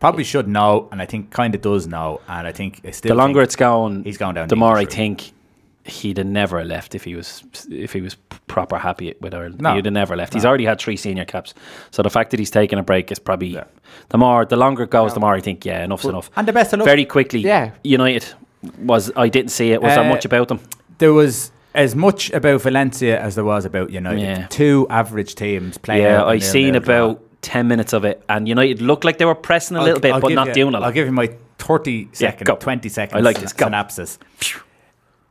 Probably 0.00 0.22
should 0.24 0.46
know, 0.46 0.88
and 0.92 1.02
I 1.02 1.06
think 1.06 1.30
kind 1.30 1.54
of 1.54 1.60
does 1.60 1.86
know, 1.86 2.20
and 2.28 2.46
I 2.46 2.52
think 2.52 2.80
it's 2.84 2.98
still 2.98 3.08
the 3.10 3.14
longer 3.16 3.42
it's 3.42 3.56
going, 3.56 4.04
he's 4.04 4.16
going 4.16 4.34
down 4.36 4.48
the 4.48 4.56
more 4.56 4.76
I 4.76 4.80
route. 4.80 4.92
think 4.92 5.32
he'd 5.84 6.18
have 6.18 6.26
never 6.26 6.62
left 6.64 6.94
if 6.94 7.02
he 7.04 7.14
was 7.16 7.42
if 7.70 7.94
he 7.94 8.00
was 8.00 8.14
proper 8.46 8.78
happy 8.78 9.14
with 9.20 9.34
Ireland. 9.34 9.60
No. 9.60 9.74
He'd 9.74 9.86
have 9.86 9.94
never 9.94 10.14
left. 10.16 10.34
He's 10.34 10.44
already 10.44 10.66
had 10.66 10.78
three 10.78 10.96
senior 10.96 11.24
caps, 11.24 11.52
so 11.90 12.02
the 12.02 12.10
fact 12.10 12.30
that 12.30 12.38
he's 12.38 12.50
taking 12.50 12.78
a 12.78 12.82
break 12.82 13.10
is 13.10 13.18
probably 13.18 13.48
Yeah. 13.48 13.64
the 14.10 14.18
more 14.18 14.44
the 14.44 14.56
longer 14.56 14.84
it 14.84 14.90
goes, 14.90 15.14
the 15.14 15.20
more 15.20 15.34
I 15.34 15.40
think 15.40 15.64
yeah, 15.64 15.82
enough's 15.82 16.04
enough. 16.04 16.30
and 16.36 16.46
the 16.46 16.52
best 16.52 16.72
of 16.72 16.78
luck. 16.80 16.86
Very 16.86 17.04
quickly, 17.04 17.40
Yeah. 17.40 17.70
United 17.82 18.24
was 18.80 19.10
I 19.16 19.28
didn't 19.28 19.50
see 19.50 19.72
it. 19.72 19.82
Was 19.82 19.94
there 19.94 20.04
Uh, 20.04 20.08
much 20.08 20.24
about 20.24 20.48
them? 20.48 20.60
there 20.98 21.12
was 21.12 21.50
as 21.74 21.94
much 21.96 22.30
about 22.32 22.60
Valencia 22.62 23.20
as 23.20 23.34
there 23.34 23.44
was 23.44 23.64
about 23.64 23.90
United. 23.90 24.20
Yeah. 24.20 24.46
Two 24.48 24.86
average 24.90 25.34
teams 25.34 25.78
playing. 25.78 26.02
Yeah, 26.02 26.24
I 26.24 26.38
seen 26.38 26.74
about 26.74 27.20
ten 27.42 27.68
minutes 27.68 27.92
of 27.92 28.04
it, 28.04 28.22
and 28.28 28.48
United 28.48 28.80
looked 28.82 29.04
like 29.04 29.18
they 29.18 29.24
were 29.24 29.34
pressing 29.34 29.76
a 29.76 29.80
I'll- 29.80 29.86
little 29.86 30.00
bit, 30.00 30.12
I'll 30.12 30.20
but 30.20 30.32
not 30.32 30.48
you- 30.48 30.54
doing 30.54 30.74
I'll 30.74 30.92
give 30.92 31.06
you 31.06 31.12
my 31.12 31.30
30 31.58 32.08
second, 32.12 32.46
go. 32.46 32.56
20 32.56 32.88
second 32.88 33.18
I 33.18 33.20
like 33.20 33.38
this, 33.40 33.52
go. 33.52 33.66
synopsis. 33.66 34.18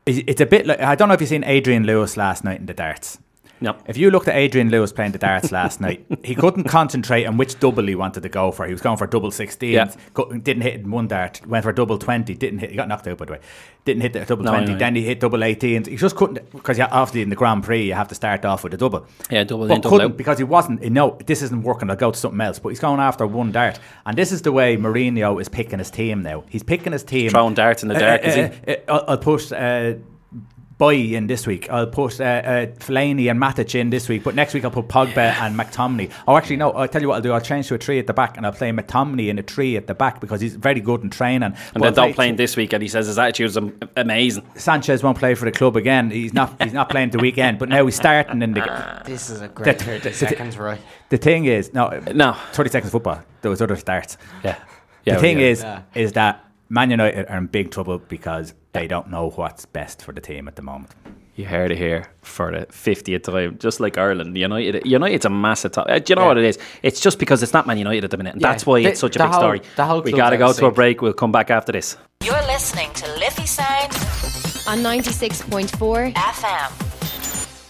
It- 0.05 0.23
It's 0.29 0.41
a 0.41 0.45
bit 0.45 0.65
like 0.65 0.79
I 0.81 0.95
don't 0.95 1.07
know 1.09 1.13
if 1.13 1.21
you've 1.21 1.29
seen 1.29 1.43
Adrian 1.43 1.83
Lewis 1.85 2.17
last 2.17 2.43
night 2.43 2.59
in 2.59 2.65
the 2.65 2.73
darts. 2.73 3.19
No. 3.59 3.75
If 3.87 3.97
you 3.97 4.11
looked 4.11 4.27
at 4.27 4.35
Adrian 4.35 4.69
Lewis 4.69 4.91
playing 4.91 5.13
the 5.13 5.17
darts 5.17 5.51
last 5.51 5.81
night, 5.81 6.05
he 6.23 6.35
couldn't 6.35 6.63
concentrate 6.67 7.25
on 7.25 7.37
which 7.37 7.59
double 7.59 7.85
he 7.87 7.95
wanted 7.95 8.21
to 8.23 8.29
go 8.29 8.51
for. 8.51 8.65
He 8.65 8.71
was 8.71 8.81
going 8.81 8.97
for 8.97 9.07
double 9.07 9.31
16, 9.31 9.71
Yeah. 9.73 9.91
didn't 10.43 10.61
hit 10.61 10.75
in 10.75 10.91
one 10.91 11.07
dart, 11.07 11.41
went 11.47 11.63
for 11.63 11.73
double 11.73 11.97
20, 11.97 12.35
didn't 12.35 12.59
hit, 12.59 12.69
he 12.69 12.75
got 12.75 12.87
knocked 12.87 13.07
out 13.07 13.17
by 13.17 13.25
the 13.25 13.31
way, 13.33 13.39
didn't 13.85 14.01
hit 14.01 14.13
the 14.13 14.25
double 14.25 14.43
No, 14.43 14.51
20, 14.51 14.63
anyway. 14.65 14.79
then 14.79 14.95
he 14.95 15.03
hit 15.03 15.19
double 15.19 15.43
18. 15.43 15.85
He 15.85 15.95
just 15.95 16.15
couldn't, 16.15 16.51
because 16.51 16.79
obviously 16.79 17.21
in 17.21 17.29
the 17.29 17.35
Grand 17.35 17.63
Prix 17.63 17.83
you 17.83 17.93
have 17.93 18.07
to 18.09 18.15
start 18.15 18.45
off 18.45 18.63
with 18.63 18.73
a 18.73 18.77
double. 18.77 19.07
Yeah, 19.31 19.43
double 19.43 19.63
in, 19.63 19.69
But 19.69 19.81
double 19.81 19.97
couldn't 19.97 20.17
because 20.17 20.37
he 20.37 20.43
wasn't. 20.43 20.83
You 20.83 20.89
know, 20.89 21.17
this 21.25 21.41
isn't 21.41 21.63
working. 21.63 21.89
I'll 21.89 21.95
go 21.95 22.11
to 22.11 22.17
something 22.17 22.41
else. 22.41 22.59
But 22.59 22.69
he's 22.69 22.79
going 22.79 22.99
after 22.99 23.25
one 23.25 23.51
dart, 23.51 23.79
and 24.05 24.17
this 24.17 24.31
is 24.31 24.41
the 24.41 24.51
way 24.51 24.77
Mourinho 24.77 25.39
is 25.41 25.49
picking 25.49 25.79
his 25.79 25.89
team 25.89 26.21
now. 26.21 26.43
He's 26.49 26.63
picking 26.63 26.91
his 26.93 27.03
team. 27.03 27.29
Throwing 27.31 27.53
darts 27.53 27.81
in 27.83 27.89
the 27.89 27.95
dark, 27.95 28.21
is 28.23 28.35
he? 28.35 28.41
Uh, 28.41 28.49
uh, 28.67 28.75
I'll, 28.89 29.03
I'll 29.11 29.17
push 29.17 29.51
uh, 29.51 29.93
Boy 30.77 30.95
in 31.15 31.25
this 31.25 31.47
week. 31.47 31.71
I'll 31.71 31.87
put 31.87 32.21
uh, 32.21 32.23
uh, 32.23 32.65
Fellaini 32.67 33.31
and 33.31 33.41
Matic 33.41 33.73
in 33.73 33.89
this 33.89 34.07
week. 34.07 34.23
But 34.23 34.35
next 34.35 34.53
week 34.53 34.63
I'll 34.63 34.69
put 34.69 34.87
Pogba 34.87 35.17
and 35.41 35.57
McTominay. 35.57 36.11
Oh, 36.27 36.37
actually 36.37 36.57
no. 36.57 36.69
I'll 36.71 36.87
tell 36.87 37.01
you 37.01 37.07
what 37.07 37.15
I'll 37.15 37.21
do. 37.21 37.31
I'll 37.33 37.41
change 37.41 37.67
to 37.69 37.75
a 37.75 37.77
three 37.79 37.97
at 37.97 38.05
the 38.05 38.13
back, 38.13 38.37
and 38.37 38.45
I'll 38.45 38.51
play 38.51 38.69
McTominay 38.71 39.29
in 39.29 39.39
a 39.39 39.41
three 39.41 39.75
at 39.75 39.87
the 39.87 39.95
back 39.95 40.21
because 40.21 40.39
he's 40.39 40.55
very 40.55 40.79
good 40.79 41.01
in 41.01 41.09
training. 41.09 41.41
And 41.41 41.55
But 41.73 41.79
then 41.81 41.83
I'll 41.87 41.91
don't 41.93 42.05
play- 42.09 42.13
play 42.13 42.29
him 42.29 42.35
this 42.35 42.55
week, 42.55 42.73
and 42.73 42.83
he 42.83 42.87
says 42.89 43.07
his 43.07 43.17
attitude 43.17 43.47
is 43.47 43.57
amazing. 43.95 44.43
Sanchez 44.55 45.01
won't 45.01 45.17
play 45.17 45.33
for 45.33 45.45
the 45.45 45.51
club 45.51 45.75
again. 45.77 46.11
He's 46.11 46.33
not. 46.33 46.61
He's 46.61 46.73
not 46.73 46.89
playing 46.89 47.09
the 47.09 47.17
weekend. 47.19 47.57
But 47.57 47.69
now 47.69 47.83
he's 47.85 47.95
starting 47.95 48.43
in 48.43 48.53
the. 48.53 49.01
This 49.03 49.31
is 49.31 49.41
a 49.41 49.47
great 49.47 49.79
The- 49.79 49.83
30 49.83 49.99
the- 50.09 50.13
seconds, 50.13 50.57
right? 50.59 50.79
The 51.09 51.17
thing 51.17 51.45
is, 51.45 51.73
no, 51.73 51.89
No. 52.13 52.33
30 52.51 52.69
seconds 52.69 52.89
of 52.89 52.91
football. 52.91 53.23
There 53.41 53.49
was 53.49 53.63
other 53.63 53.77
starts. 53.77 54.17
Yeah. 54.43 54.57
yeah 55.05 55.15
the 55.15 55.21
thing 55.21 55.39
yeah. 55.39 55.45
is, 55.47 55.61
Yeah. 55.63 55.81
is 55.95 56.11
that 56.13 56.43
Man 56.69 56.91
United 56.91 57.25
are 57.29 57.37
in 57.37 57.47
big 57.47 57.71
trouble 57.71 57.97
because 57.97 58.53
they 58.79 58.87
don't 58.87 59.09
know 59.09 59.29
what's 59.31 59.65
best 59.65 60.01
for 60.03 60.11
the 60.11 60.21
team 60.21 60.47
at 60.47 60.55
the 60.55 60.61
moment. 60.61 60.91
You 61.35 61.45
heard 61.45 61.71
it 61.71 61.77
here 61.77 62.07
for 62.23 62.51
the 62.51 62.65
50th 62.65 63.23
time, 63.23 63.57
just 63.59 63.79
like 63.79 63.97
Ireland. 63.97 64.35
United, 64.35 64.85
United's 64.87 65.25
a 65.25 65.29
massive 65.29 65.71
top. 65.71 65.85
Uh, 65.87 65.99
do 65.99 66.11
you 66.11 66.15
know 66.15 66.23
Yeah. 66.23 66.27
what 66.29 66.37
it 66.39 66.45
is? 66.45 66.57
It's 66.81 66.99
just 66.99 67.19
because 67.19 67.43
it's 67.43 67.53
not 67.53 67.67
Man 67.67 67.77
United 67.77 68.03
at 68.05 68.09
the 68.11 68.17
minute. 68.17 68.33
And 68.33 68.41
Yeah, 68.41 68.51
that's 68.51 68.65
why 68.65 68.81
the- 68.81 68.89
it's 68.89 68.99
such 68.99 69.15
a 69.15 69.19
big 69.19 69.27
whole- 69.29 69.39
story. 69.39 69.61
we 70.03 70.11
got 70.13 70.31
to 70.31 70.37
go 70.37 70.51
to 70.51 70.65
a 70.65 70.71
break. 70.71 71.01
We'll 71.03 71.13
come 71.13 71.31
back 71.31 71.51
after 71.51 71.71
this. 71.71 71.95
You're 72.23 72.41
listening 72.47 72.89
to 72.93 73.05
Liffey 73.19 73.45
Sound 73.45 73.93
on 74.67 74.81
96.4 74.81 76.11
FM. 76.15 76.96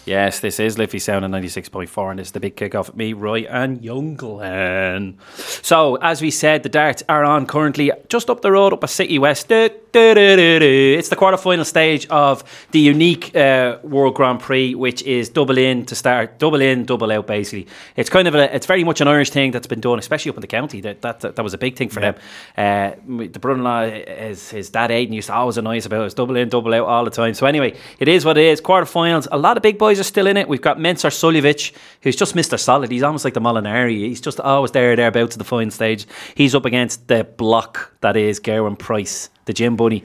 Yes, 0.08 0.40
this 0.40 0.58
is 0.62 0.78
Liffey 0.78 1.00
Sound 1.00 1.26
on 1.26 1.32
96.4, 1.32 2.12
and 2.12 2.20
it's 2.22 2.32
the 2.32 2.40
big 2.40 2.56
kickoff 2.56 2.88
with 2.88 2.96
me, 2.96 3.12
Roy 3.12 3.42
and 3.42 3.84
Young 3.84 4.16
Glenn. 4.16 5.18
So, 5.36 5.98
as 5.98 6.22
we 6.22 6.32
said, 6.32 6.64
the 6.64 6.70
darts 6.70 7.04
are 7.10 7.26
on 7.26 7.46
currently 7.46 7.92
just 8.08 8.30
up 8.30 8.42
the 8.42 8.54
road, 8.54 8.72
up 8.72 8.86
a 8.86 8.88
Citywest. 8.88 9.52
It's 10.00 11.10
the 11.10 11.16
quarter-final 11.16 11.66
stage 11.66 12.08
of 12.08 12.68
the 12.72 12.80
unique 12.80 13.36
uh, 13.36 13.80
World 13.84 14.16
Grand 14.16 14.40
Prix, 14.40 14.76
which 14.76 15.02
is 15.04 15.28
double 15.28 15.58
in 15.58 15.86
to 15.88 15.96
start, 15.96 16.40
double 16.40 16.62
in, 16.62 16.86
double 16.86 17.12
out, 17.12 17.28
basically. 17.28 17.68
It's 17.98 18.10
kind 18.10 18.30
of 18.30 18.36
a, 18.36 18.56
it's 18.56 18.66
very 18.66 18.86
much 18.86 19.02
an 19.02 19.10
Irish 19.10 19.32
thing 19.32 19.52
that's 19.52 19.68
been 19.68 19.82
done, 19.82 20.00
especially 20.00 20.30
up 20.30 20.38
in 20.38 20.42
the 20.42 20.48
county. 20.48 20.80
That 20.82 21.02
that, 21.02 21.20
that, 21.20 21.44
was 21.44 21.54
a 21.54 21.58
big 21.58 21.76
thing 21.76 21.90
for 21.90 22.00
them. 22.00 22.16
Uh, 22.58 22.92
the 23.08 23.40
brother-in-law, 23.40 23.90
his, 23.90 24.52
his 24.52 24.70
dad 24.70 24.92
Aidan 24.92 25.14
used 25.14 25.28
to 25.28 25.34
always 25.34 25.58
annoy 25.58 25.78
us 25.78 25.86
about 25.86 26.04
it. 26.04 26.06
It's 26.06 26.14
double 26.14 26.38
in, 26.38 26.48
double 26.48 26.74
out 26.74 26.86
all 26.86 27.04
the 27.04 27.12
time. 27.12 27.34
So 27.34 27.46
anyway, 27.46 27.76
it 28.00 28.08
is 28.08 28.24
what 28.24 28.38
it 28.38 28.46
is. 28.46 28.62
Quarterfinals. 28.62 29.28
A 29.32 29.38
lot 29.38 29.58
of 29.58 29.64
big 29.64 29.78
boys 29.78 29.97
are 30.00 30.04
still 30.04 30.28
in 30.28 30.38
it. 30.38 30.48
We've 30.48 30.62
got 30.62 30.78
Mensur 30.78 31.10
Suljovic, 31.10 31.74
who's 32.02 32.16
just 32.16 32.36
Mr. 32.36 32.60
Solid. 32.60 32.92
He's 32.92 33.04
almost 33.04 33.26
like 33.26 33.34
the 33.34 33.42
Molinari. 33.42 33.98
He's 33.98 34.22
just 34.22 34.40
always 34.40 34.72
there, 34.72 34.96
thereabouts 34.96 35.34
to 35.34 35.38
the 35.38 35.44
final 35.44 35.72
stage. 35.72 36.06
He's 36.36 36.56
up 36.56 36.66
against 36.66 37.08
the 37.08 37.24
block 37.24 37.94
that 38.02 38.16
is 38.16 38.40
Gerwyn 38.40 38.78
Price, 38.78 39.30
the 39.46 39.54
gym 39.54 39.76
bunny. 39.76 40.04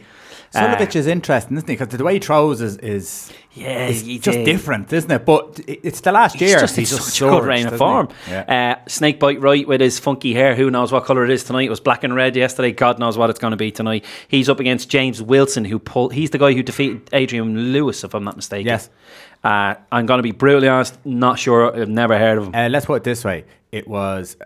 Uh, 0.54 0.86
is 0.94 1.06
interesting, 1.06 1.56
isn't 1.56 1.68
he? 1.68 1.76
Because 1.76 1.96
the 1.96 2.04
way 2.04 2.14
he 2.14 2.20
throws 2.20 2.60
is, 2.60 2.76
is 2.78 3.32
Yeah, 3.54 3.88
he 3.88 4.18
just 4.18 4.44
different, 4.44 4.92
isn't 4.92 5.10
it? 5.10 5.24
But 5.24 5.60
it's 5.66 6.00
the 6.00 6.12
last 6.12 6.38
year. 6.40 6.48
He's 6.48 6.50
year. 6.50 6.60
just 6.60 6.76
he's 6.76 6.90
such 6.90 7.22
a 7.22 7.30
good 7.30 7.44
reign 7.44 7.66
of 7.66 7.78
form. 7.78 8.08
Yeah. 8.28 8.76
Uh, 8.76 8.88
Snakebite 8.88 9.40
Wright 9.40 9.66
with 9.66 9.80
his 9.80 9.98
funky 9.98 10.34
hair. 10.34 10.54
Who 10.54 10.70
knows 10.70 10.92
what 10.92 11.06
colour 11.06 11.24
it 11.24 11.30
is 11.30 11.44
tonight? 11.44 11.66
It 11.66 11.70
was 11.70 11.80
black 11.80 12.04
and 12.04 12.14
red 12.14 12.36
yesterday. 12.36 12.72
God 12.72 12.98
knows 12.98 13.16
what 13.16 13.30
it's 13.30 13.38
going 13.38 13.52
to 13.52 13.56
be 13.56 13.70
tonight. 13.70 14.04
He's 14.28 14.50
up 14.50 14.60
against 14.60 14.90
James 14.90 15.22
Wilson, 15.22 15.64
who 15.64 15.78
pulled. 15.78 16.12
He's 16.12 16.30
the 16.30 16.38
guy 16.38 16.52
who 16.52 16.62
defeated 16.62 17.08
Adrian 17.14 17.72
Lewis, 17.72 18.04
if 18.04 18.14
I'm 18.14 18.24
not 18.24 18.36
mistaken. 18.36 18.66
Yes. 18.66 18.90
Uh, 19.44 19.74
I'm 19.90 20.06
going 20.06 20.18
to 20.18 20.22
be 20.22 20.32
brutally 20.32 20.68
honest. 20.68 20.98
Not 21.04 21.38
sure. 21.38 21.76
I've 21.76 21.88
never 21.88 22.18
heard 22.18 22.38
of 22.38 22.44
him. 22.46 22.54
Uh, 22.54 22.68
let's 22.68 22.86
put 22.86 22.94
it 22.96 23.04
this 23.04 23.24
way: 23.24 23.44
it 23.72 23.88
was 23.88 24.36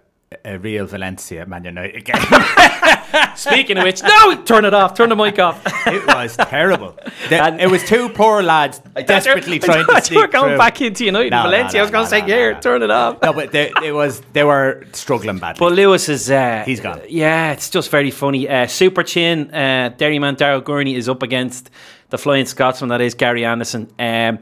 a 0.44 0.59
real 0.59 0.87
Valencia 0.87 1.46
Man 1.46 1.64
United 1.64 2.04
game. 2.04 2.16
Speaking 3.37 3.76
of 3.78 3.85
which, 3.85 4.02
no, 4.02 4.42
turn 4.44 4.64
it 4.64 4.74
off. 4.74 4.94
Turn 4.94 5.09
the 5.11 5.16
mic 5.16 5.38
off. 5.38 5.62
it 5.87 6.06
was 6.06 6.37
terrible. 6.37 6.98
The- 7.28 7.42
And- 7.42 7.61
it 7.61 7.70
was 7.70 7.85
two 7.85 8.09
poor 8.09 8.42
lads 8.42 8.78
desperately 9.06 9.59
trying 9.59 9.85
to 9.85 9.90
you 9.90 9.94
were 9.94 10.00
sneak 10.00 10.30
going 10.32 10.50
through. 10.50 10.59
back 10.59 10.80
into 10.80 11.04
United 11.04 11.30
No, 11.30 11.42
and 11.42 11.44
no, 11.44 11.50
Valencia. 11.50 11.78
no, 11.78 11.80
I 11.80 11.82
was 11.82 11.90
going 11.90 12.04
to 12.04 12.11
say, 12.11 12.20
here, 12.22 12.59
turn 12.61 12.82
it 12.82 12.90
off. 12.90 13.22
No, 13.22 13.32
but 13.32 13.52
they, 13.52 13.72
it 13.85 13.92
was 13.92 14.20
they 14.32 14.42
were 14.44 14.85
struggling 14.92 15.38
badly. 15.38 15.59
But 15.61 15.72
Lewis 15.74 16.09
is. 16.09 16.30
Uh, 16.30 16.62
He's 16.66 16.80
gone. 16.80 17.00
Yeah, 17.09 17.52
it's 17.52 17.70
just 17.70 17.90
very 17.90 18.11
funny. 18.11 18.48
Uh, 18.48 18.66
Super 18.66 19.02
Chin, 19.02 19.50
uh, 19.54 19.90
Derryman 19.96 20.37
Daryl 20.37 20.64
Gurney 20.64 20.94
is 20.96 21.09
up 21.09 21.22
against 21.22 21.70
the 22.09 22.18
Flying 22.18 22.46
Scotsman, 22.46 22.88
that 22.90 23.00
is 23.00 23.14
Gary 23.14 23.44
Anderson. 23.44 23.90
Um, 23.98 24.38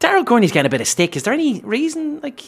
Daryl 0.00 0.24
Gurney's 0.24 0.52
getting 0.52 0.66
a 0.66 0.70
bit 0.70 0.80
of 0.80 0.86
stick. 0.88 1.16
Is 1.16 1.24
there 1.24 1.34
any 1.34 1.60
reason, 1.60 2.20
like, 2.20 2.40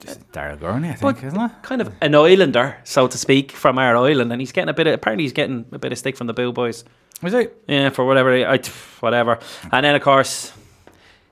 Just 0.00 0.30
Daryl 0.32 0.60
Gurney, 0.60 0.90
I 0.90 0.94
think, 0.94 1.24
isn't 1.24 1.40
it? 1.40 1.50
kind 1.62 1.80
of 1.80 1.92
an 2.02 2.14
islander, 2.14 2.76
so 2.84 3.08
to 3.08 3.16
speak, 3.16 3.52
from 3.52 3.78
our 3.78 3.96
island, 3.96 4.30
and 4.32 4.40
he's 4.40 4.52
getting 4.52 4.68
a 4.68 4.74
bit 4.74 4.86
of, 4.86 4.94
apparently 4.94 5.24
he's 5.24 5.32
getting 5.32 5.64
a 5.72 5.78
bit 5.78 5.92
of 5.92 5.98
stick 5.98 6.16
from 6.16 6.26
the 6.26 6.34
Bill 6.34 6.52
Boys. 6.52 6.84
Was 7.22 7.32
it? 7.32 7.62
Yeah, 7.66 7.88
for 7.88 8.04
whatever, 8.04 8.32
I, 8.34 8.58
whatever. 9.00 9.38
And 9.72 9.86
then, 9.86 9.94
of 9.94 10.02
course, 10.02 10.52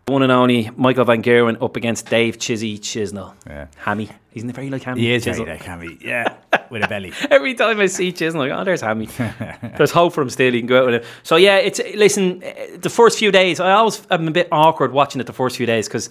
one 0.06 0.22
and 0.22 0.32
only 0.32 0.70
Michael 0.76 1.04
Van 1.04 1.22
Gerwen 1.22 1.62
up 1.62 1.76
against 1.76 2.08
Dave 2.08 2.38
Chizzy 2.38 2.78
Chisnall. 2.78 3.34
Yeah. 3.46 3.66
Hammy. 3.76 4.08
He's 4.32 4.42
in 4.42 4.50
a 4.50 4.52
very 4.52 4.70
like 4.70 4.82
Hammy. 4.82 5.02
He 5.02 5.12
is 5.12 5.24
Chisnall. 5.24 5.44
very 5.44 5.50
like 5.50 5.62
Hammy. 5.62 5.98
Yeah, 6.00 6.36
with 6.70 6.82
a 6.82 6.88
belly. 6.88 7.12
Every 7.30 7.54
time 7.54 7.80
I 7.80 7.86
see 7.86 8.12
Chisholm, 8.12 8.40
I'm 8.40 8.48
like, 8.48 8.58
oh, 8.58 8.64
there's 8.64 8.80
Hammy. 8.80 9.06
there's 9.76 9.90
hope 9.90 10.14
for 10.14 10.22
him 10.22 10.30
still. 10.30 10.52
He 10.52 10.60
can 10.60 10.66
go 10.66 10.80
out 10.80 10.86
with 10.86 10.94
it. 10.96 11.04
So 11.22 11.36
yeah, 11.36 11.56
it's 11.56 11.80
listen. 11.94 12.42
The 12.78 12.90
first 12.90 13.18
few 13.18 13.30
days, 13.30 13.60
I 13.60 13.72
always 13.72 14.06
am 14.10 14.28
a 14.28 14.30
bit 14.30 14.48
awkward 14.50 14.92
watching 14.92 15.20
it. 15.20 15.26
The 15.26 15.32
first 15.32 15.56
few 15.56 15.66
days 15.66 15.86
because 15.86 16.08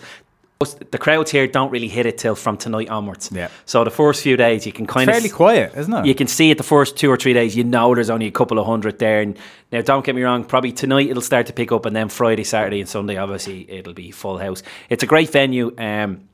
the 0.91 0.97
crowds 0.97 1.31
here 1.31 1.47
don't 1.47 1.71
really 1.71 1.87
hit 1.87 2.05
it 2.05 2.17
till 2.17 2.35
from 2.35 2.57
tonight 2.57 2.89
onwards. 2.89 3.31
Yeah. 3.31 3.49
So 3.65 3.83
the 3.83 3.89
first 3.89 4.21
few 4.21 4.37
days, 4.37 4.65
you 4.65 4.71
can 4.71 4.85
kind 4.85 5.09
it's 5.09 5.17
Fairly 5.17 5.29
of 5.29 5.37
fairly 5.37 5.69
quiet, 5.69 5.79
isn't 5.79 5.93
it? 5.93 6.05
you 6.05 6.15
can 6.15 6.27
see 6.27 6.51
it 6.51 6.57
the 6.57 6.63
first 6.63 6.97
two 6.97 7.09
or 7.09 7.17
three 7.17 7.33
days. 7.33 7.55
You 7.55 7.63
know, 7.63 7.95
there's 7.95 8.09
only 8.09 8.27
a 8.27 8.31
couple 8.31 8.59
of 8.59 8.65
hundred 8.65 8.99
there. 8.99 9.21
And 9.21 9.37
now, 9.71 9.81
don't 9.81 10.05
get 10.05 10.15
me 10.15 10.21
wrong. 10.21 10.43
Probably 10.43 10.71
tonight 10.71 11.09
it'll 11.09 11.21
start 11.21 11.47
to 11.47 11.53
pick 11.53 11.71
up, 11.71 11.85
and 11.85 11.95
then 11.95 12.09
Friday, 12.09 12.43
Saturday, 12.43 12.79
and 12.79 12.89
Sunday, 12.89 13.17
obviously, 13.17 13.69
it'll 13.71 13.93
be 13.93 14.11
full 14.11 14.37
house. 14.37 14.61
It's 14.89 15.03
a 15.03 15.07
great 15.07 15.31
venue. 15.31 15.73
Um, 15.77 16.27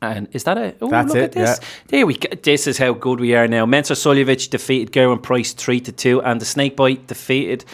and 0.00 0.28
is 0.32 0.44
that 0.44 0.56
a? 0.58 0.74
Oh, 0.80 0.90
That's 0.90 1.08
look 1.08 1.16
it, 1.18 1.22
at 1.24 1.32
this. 1.32 1.58
yeah. 1.60 1.68
There 1.88 2.06
we 2.06 2.16
go. 2.16 2.28
This 2.42 2.66
is 2.66 2.78
how 2.78 2.92
good 2.92 3.20
we 3.20 3.34
are 3.34 3.48
now. 3.48 3.66
Mensur 3.66 3.96
Suljovic 3.96 4.50
defeated 4.50 4.92
Gerwyn 4.92 5.22
Price 5.22 5.52
three 5.52 5.80
to 5.80 5.92
two, 5.92 6.22
and 6.22 6.40
the 6.40 6.46
Snakebite 6.46 7.06
defeated. 7.06 7.64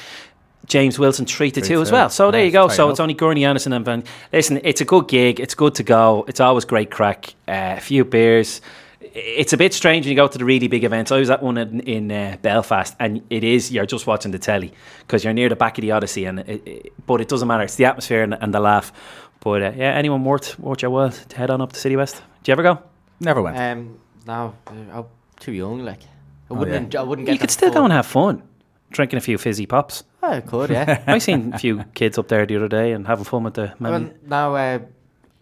James 0.67 0.99
Wilson 0.99 1.27
three 1.27 1.51
to 1.51 1.61
two 1.61 1.83
as 1.83 1.93
well. 1.93 2.09
So 2.09 2.31
there 2.31 2.43
you 2.43 2.51
go. 2.51 2.69
So 2.69 2.87
tight 2.87 2.91
it's 2.93 3.01
only 3.01 3.13
Gurney 3.15 3.45
Anderson 3.45 3.75
and 3.75 3.85
Van. 3.85 4.03
Listen, 4.33 4.61
it's 4.65 4.81
a 4.81 4.87
good 4.87 5.09
gig. 5.09 5.39
It's 5.39 5.55
good 5.55 5.75
to 5.75 5.83
go. 5.83 6.25
It's 6.27 6.41
always 6.41 6.65
great 6.65 6.91
crack. 6.91 7.35
Uh, 7.47 7.75
a 7.77 7.81
few 7.81 8.03
beers. 8.03 8.63
It's 9.03 9.53
a 9.53 9.59
bit 9.59 9.75
strange 9.75 10.07
when 10.07 10.11
you 10.11 10.17
go 10.17 10.27
to 10.27 10.39
the 10.39 10.45
really 10.45 10.67
big 10.67 10.83
events. 10.83 11.13
I 11.13 11.19
was 11.19 11.29
at 11.29 11.43
one 11.43 11.59
in, 11.59 11.81
in 11.81 12.11
uh, 12.11 12.39
Belfast, 12.41 12.97
and 12.99 13.23
it 13.29 13.45
is 13.45 13.71
you're 13.71 13.85
just 13.85 14.07
watching 14.07 14.33
the 14.33 14.39
telly 14.39 14.73
because 15.01 15.23
you're 15.23 15.35
near 15.35 15.51
the 15.51 15.55
back 15.55 15.77
of 15.77 15.83
the 15.83 15.91
Odyssey, 15.91 16.25
and 16.25 16.41
it, 16.41 16.67
it, 16.67 16.93
but 17.07 17.21
it 17.21 17.29
doesn't 17.29 17.47
matter. 17.47 17.63
It's 17.63 17.77
the 17.77 17.85
atmosphere 17.85 18.23
and, 18.23 18.35
and 18.35 18.55
the 18.55 18.61
laugh. 18.61 18.91
But 19.45 19.63
uh, 19.63 19.73
yeah, 19.77 19.93
anyone 19.93 20.25
worth 20.25 20.59
worth 20.59 20.83
your 20.83 20.91
while 20.91 21.11
to 21.11 21.37
head 21.37 21.51
on 21.51 21.61
up 21.61 21.73
to 21.73 21.79
Citywest? 21.79 22.17
Do 22.43 22.51
you 22.51 22.53
ever 22.53 22.63
go? 22.63 22.83
Never 23.21 23.43
went. 23.43 23.57
Um, 23.59 23.99
no, 24.27 24.55
I'm 24.67 25.05
too 25.39 25.53
young. 25.53 25.85
Like, 25.85 26.03
I 26.03 26.07
Oh, 26.51 26.55
wouldn't. 26.57 26.95
yeah. 26.95 27.01
I 27.01 27.03
wouldn't 27.05 27.27
get. 27.27 27.33
you 27.35 27.39
could 27.39 27.51
the 27.51 27.53
still 27.53 27.71
go 27.73 27.85
and 27.85 27.93
have 27.93 28.07
fun, 28.07 28.43
drinking 28.91 29.19
a 29.19 29.21
few 29.21 29.39
fizzy 29.39 29.67
pops. 29.67 30.03
Oh, 30.23 30.31
I 30.33 30.41
could, 30.41 30.71
yeah. 30.71 31.03
I 31.07 31.19
seen 31.19 31.53
a 31.53 31.59
few 31.59 31.85
kids 31.95 32.17
up 32.19 32.29
there 32.29 32.47
the 32.47 32.57
other 32.57 32.69
day 32.69 32.93
and 32.93 33.07
having 33.07 33.25
fun 33.25 33.45
with 33.45 33.55
the. 33.55 33.75
well, 33.79 34.11
now, 34.27 34.55
uh, 34.55 34.79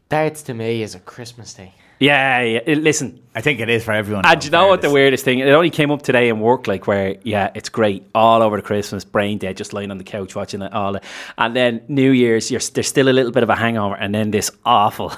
darts 0.08 0.42
to 0.42 0.54
me 0.54 0.82
is 0.82 0.94
a 0.96 1.00
Christmas 1.00 1.52
thing. 1.54 1.72
Yeah, 2.02 2.40
yeah. 2.40 2.74
Listen, 2.74 3.20
I 3.34 3.40
think 3.40 3.60
it 3.60 3.68
is 3.68 3.84
for 3.84 3.92
everyone. 3.92 4.26
And 4.26 4.44
you 4.44 4.50
know 4.50 4.68
what 4.68 4.82
the 4.82 4.90
weirdest 4.90 5.24
thing? 5.24 5.38
It 5.38 5.48
only 5.48 5.70
came 5.70 5.90
up 5.90 6.02
today 6.02 6.28
in 6.28 6.40
work, 6.40 6.66
like 6.66 6.86
where 6.86 7.16
yeah, 7.22 7.50
it's 7.54 7.68
great 7.68 8.06
all 8.14 8.42
over 8.42 8.56
the 8.56 8.62
Christmas, 8.62 9.04
brain 9.04 9.38
dead, 9.38 9.56
just 9.56 9.72
lying 9.72 9.90
on 9.90 9.98
the 9.98 10.04
couch 10.04 10.34
watching 10.34 10.62
it 10.62 10.72
all. 10.72 10.96
And 11.38 11.56
then 11.56 11.82
New 11.88 12.10
Year's, 12.10 12.50
you're 12.50 12.60
there's 12.74 12.88
still 12.88 13.08
a 13.08 13.14
little 13.14 13.32
bit 13.32 13.42
of 13.42 13.50
a 13.50 13.56
hangover, 13.56 13.94
and 13.94 14.14
then 14.14 14.30
this 14.32 14.50
awful. 14.64 15.12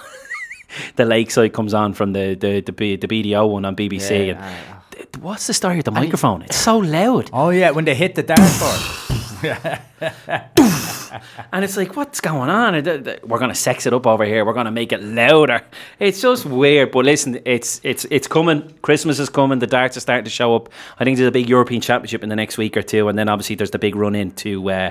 the 0.97 1.05
Lakeside 1.05 1.53
comes 1.53 1.75
on 1.75 1.94
from 1.94 2.12
the 2.12 2.35
the 2.35 2.61
the, 2.61 2.73
B, 2.73 2.97
the 2.97 3.09
BDO 3.09 3.49
one 3.49 3.64
on 3.64 3.75
BBC. 3.75 4.29
Yeah, 4.29 4.55
and 4.99 5.23
what's 5.23 5.47
the 5.47 5.55
story 5.55 5.77
with 5.77 5.87
the 5.87 5.90
microphone? 5.90 6.42
It's 6.42 6.57
so 6.57 6.79
loud, 6.79 7.31
Oh 7.33 7.51
yeah, 7.51 7.70
when 7.70 7.85
they 7.85 7.94
hit 7.94 8.14
the 8.14 8.23
dartboard. 8.23 9.13
and 11.52 11.64
it's 11.64 11.76
like, 11.76 11.96
what's 11.96 12.20
going 12.20 12.50
on? 12.50 12.74
And 12.74 12.85
th- 12.85 13.04
th- 13.04 13.22
We're 13.22 13.38
gonna 13.38 13.54
sex 13.54 13.87
it 13.87 13.92
up 13.92 14.07
over 14.07 14.24
here. 14.24 14.44
We're 14.44 14.52
gonna 14.52 14.70
make 14.70 14.92
it 14.92 15.02
louder. 15.02 15.62
It's 15.98 16.20
just 16.20 16.46
weird. 16.46 16.90
But 16.90 17.04
listen, 17.04 17.40
it's 17.44 17.80
it's 17.83 18.04
it's 18.11 18.26
coming. 18.26 18.72
Christmas 18.83 19.18
is 19.18 19.28
coming. 19.28 19.59
The 19.59 19.66
darts 19.66 19.96
are 19.96 20.00
starting 20.00 20.24
to 20.24 20.30
show 20.30 20.54
up. 20.57 20.68
I 20.98 21.04
think 21.04 21.18
there's 21.18 21.28
a 21.28 21.33
big 21.33 21.48
European 21.48 21.80
Championship 21.80 22.22
in 22.22 22.28
the 22.28 22.37
next 22.37 22.59
week 22.59 22.76
or 22.76 22.83
two, 22.83 23.09
and 23.09 23.18
then 23.18 23.28
obviously 23.28 23.57
there's 23.57 23.70
the 23.70 23.78
big 23.78 23.96
run 23.96 24.14
into 24.14 24.70
uh, 24.70 24.90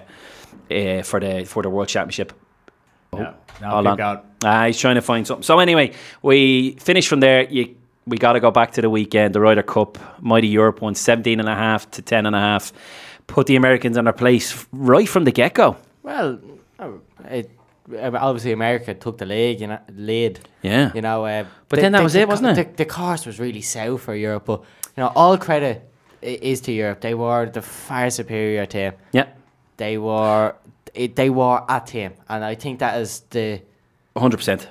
uh, 0.71 1.01
for 1.03 1.19
the 1.19 1.45
for 1.45 1.63
the 1.63 1.69
World 1.69 1.87
Championship. 1.87 2.33
Yeah. 3.13 3.33
No, 3.61 3.69
Hold 3.69 3.87
on. 3.87 4.21
Ah, 4.43 4.65
he's 4.65 4.79
trying 4.79 4.95
to 4.95 5.01
find 5.01 5.27
something. 5.27 5.43
So 5.43 5.59
anyway, 5.59 5.93
we 6.21 6.71
finish 6.79 7.07
from 7.07 7.19
there. 7.19 7.43
You, 7.43 7.75
we 8.05 8.17
got 8.17 8.33
to 8.33 8.39
go 8.39 8.51
back 8.51 8.71
to 8.71 8.81
the 8.81 8.89
weekend. 8.89 9.35
The 9.35 9.39
Ryder 9.39 9.63
Cup, 9.63 9.97
Mighty 10.21 10.47
Europe 10.47 10.81
won 10.81 10.95
17 10.95 11.39
and 11.39 11.47
a 11.47 11.55
half 11.55 11.89
to 11.91 12.01
10 12.01 12.25
and 12.25 12.35
a 12.35 12.39
half. 12.39 12.73
Put 13.27 13.47
the 13.47 13.55
Americans 13.55 13.97
on 13.97 14.03
their 14.05 14.13
place 14.13 14.65
right 14.71 15.07
from 15.07 15.23
the 15.23 15.31
get 15.31 15.53
go. 15.53 15.77
Well, 16.03 16.39
oh, 16.79 17.01
it, 17.25 17.49
uh, 17.91 18.11
obviously 18.13 18.51
America 18.51 18.93
took 18.93 19.17
the 19.17 19.25
lead, 19.25 19.61
you 19.61 19.67
know, 19.67 19.79
lead. 19.95 20.39
Yeah. 20.61 20.91
You 20.93 21.01
know, 21.01 21.25
uh, 21.25 21.45
But 21.69 21.79
then 21.79 21.91
that 21.93 22.03
was 22.03 22.15
it, 22.15 22.27
wasn't 22.27 22.55
the, 22.55 22.61
it? 22.61 22.77
The, 22.77 22.85
course 22.85 23.25
was 23.25 23.39
really 23.39 23.61
south 23.61 24.01
for 24.01 24.15
Europe, 24.15 24.45
but 24.45 24.61
you 24.95 25.03
know, 25.03 25.11
all 25.15 25.37
credit 25.37 25.89
is 26.21 26.61
to 26.61 26.71
Europe. 26.71 27.01
They 27.01 27.13
were 27.13 27.45
the 27.47 27.61
far 27.61 28.09
superior 28.09 28.65
team. 28.65 28.93
Yeah, 29.11 29.27
They 29.77 29.97
were, 29.97 30.55
it, 30.93 31.15
they 31.15 31.29
were 31.29 31.63
a 31.67 31.81
team, 31.81 32.13
and 32.29 32.43
I 32.43 32.55
think 32.55 32.79
that 32.79 32.99
is 33.01 33.21
the 33.29 33.61
100%. 34.15 34.67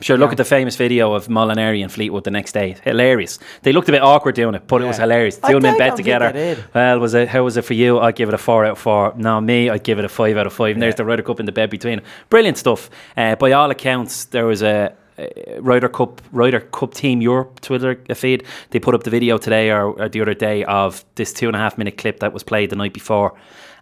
Sure, 0.00 0.18
look 0.18 0.28
Yeah. 0.28 0.32
at 0.32 0.36
the 0.36 0.44
famous 0.44 0.76
video 0.76 1.14
of 1.14 1.28
Molinari 1.28 1.82
and 1.82 1.90
Fleetwood 1.90 2.24
the 2.24 2.30
next 2.30 2.52
day. 2.52 2.76
Hilarious. 2.84 3.38
They 3.62 3.72
looked 3.72 3.88
a 3.88 3.92
bit 3.92 4.02
awkward 4.02 4.34
doing 4.34 4.54
it, 4.54 4.64
but 4.66 4.82
it 4.82 4.86
was 4.86 4.98
hilarious. 4.98 5.40
I 5.42 5.50
Two 5.52 5.56
in 5.56 5.62
bed 5.78 5.96
together. 5.96 6.56
Well, 6.74 6.98
was 6.98 7.14
it? 7.14 7.28
How 7.28 7.42
was 7.44 7.56
it 7.56 7.62
for 7.64 7.72
you? 7.74 7.98
I'd 7.98 8.14
give 8.14 8.28
it 8.28 8.34
a 8.34 8.38
four 8.38 8.66
out 8.66 8.72
of 8.72 8.78
four. 8.78 9.14
No, 9.16 9.40
me, 9.40 9.70
I'd 9.70 9.84
give 9.84 9.98
it 9.98 10.04
a 10.04 10.08
five 10.10 10.36
out 10.36 10.46
of 10.46 10.52
five. 10.52 10.74
And 10.74 10.82
there's 10.82 10.96
the 10.96 11.04
Ryder 11.04 11.22
Cup 11.22 11.40
in 11.40 11.46
the 11.46 11.52
bed 11.52 11.70
between. 11.70 12.02
Brilliant 12.28 12.58
stuff. 12.58 12.90
Uh, 13.16 13.36
by 13.36 13.52
all 13.52 13.70
accounts, 13.70 14.26
there 14.26 14.44
was 14.44 14.62
a 14.62 14.92
uh, 15.18 15.24
Ryder 15.60 15.88
Cup 15.88 16.20
Ryder 16.30 16.60
Cup 16.60 16.92
Team 16.92 17.22
Europe 17.22 17.60
Twitter 17.60 17.96
feed. 18.14 18.44
They 18.70 18.78
put 18.78 18.94
up 18.94 19.04
the 19.04 19.10
video 19.10 19.38
today 19.38 19.70
or, 19.70 19.92
or 19.98 20.10
the 20.10 20.20
other 20.20 20.34
day 20.34 20.62
of 20.64 21.06
this 21.14 21.32
two 21.32 21.46
and 21.46 21.56
a 21.56 21.58
half 21.58 21.78
minute 21.78 21.96
clip 21.96 22.20
that 22.20 22.34
was 22.34 22.42
played 22.42 22.68
the 22.68 22.76
night 22.76 22.92
before, 22.92 23.32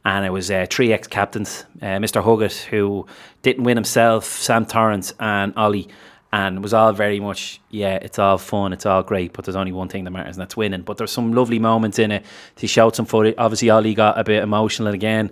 and 0.04 0.26
it 0.26 0.30
was 0.30 0.50
uh, 0.50 0.66
three 0.68 0.92
ex 0.92 1.06
captains, 1.06 1.64
uh, 1.80 1.96
Mr. 1.98 2.22
Huggett 2.22 2.64
who 2.64 3.06
didn't 3.42 3.64
win 3.64 3.76
himself, 3.76 4.24
Sam 4.26 4.66
Torrance 4.66 5.12
and 5.18 5.54
Ollie. 5.56 5.88
And 6.32 6.56
it 6.56 6.60
was 6.60 6.74
all 6.74 6.92
very 6.92 7.20
much, 7.20 7.60
yeah, 7.70 7.94
it's 7.94 8.18
all 8.18 8.38
fun, 8.38 8.72
it's 8.72 8.84
all 8.84 9.04
great, 9.04 9.32
but 9.32 9.44
there's 9.44 9.54
only 9.54 9.70
one 9.70 9.88
thing 9.88 10.02
that 10.02 10.10
matters, 10.10 10.34
and 10.36 10.42
that's 10.42 10.56
winning. 10.56 10.82
But 10.82 10.96
there's 10.96 11.12
some 11.12 11.32
lovely 11.32 11.60
moments 11.60 12.00
in 12.00 12.10
it. 12.10 12.26
He 12.56 12.66
showed 12.66 12.96
some 12.96 13.06
footage. 13.06 13.36
Obviously, 13.38 13.70
Ollie 13.70 13.94
got 13.94 14.18
a 14.18 14.24
bit 14.24 14.42
emotional 14.42 14.92
again, 14.92 15.30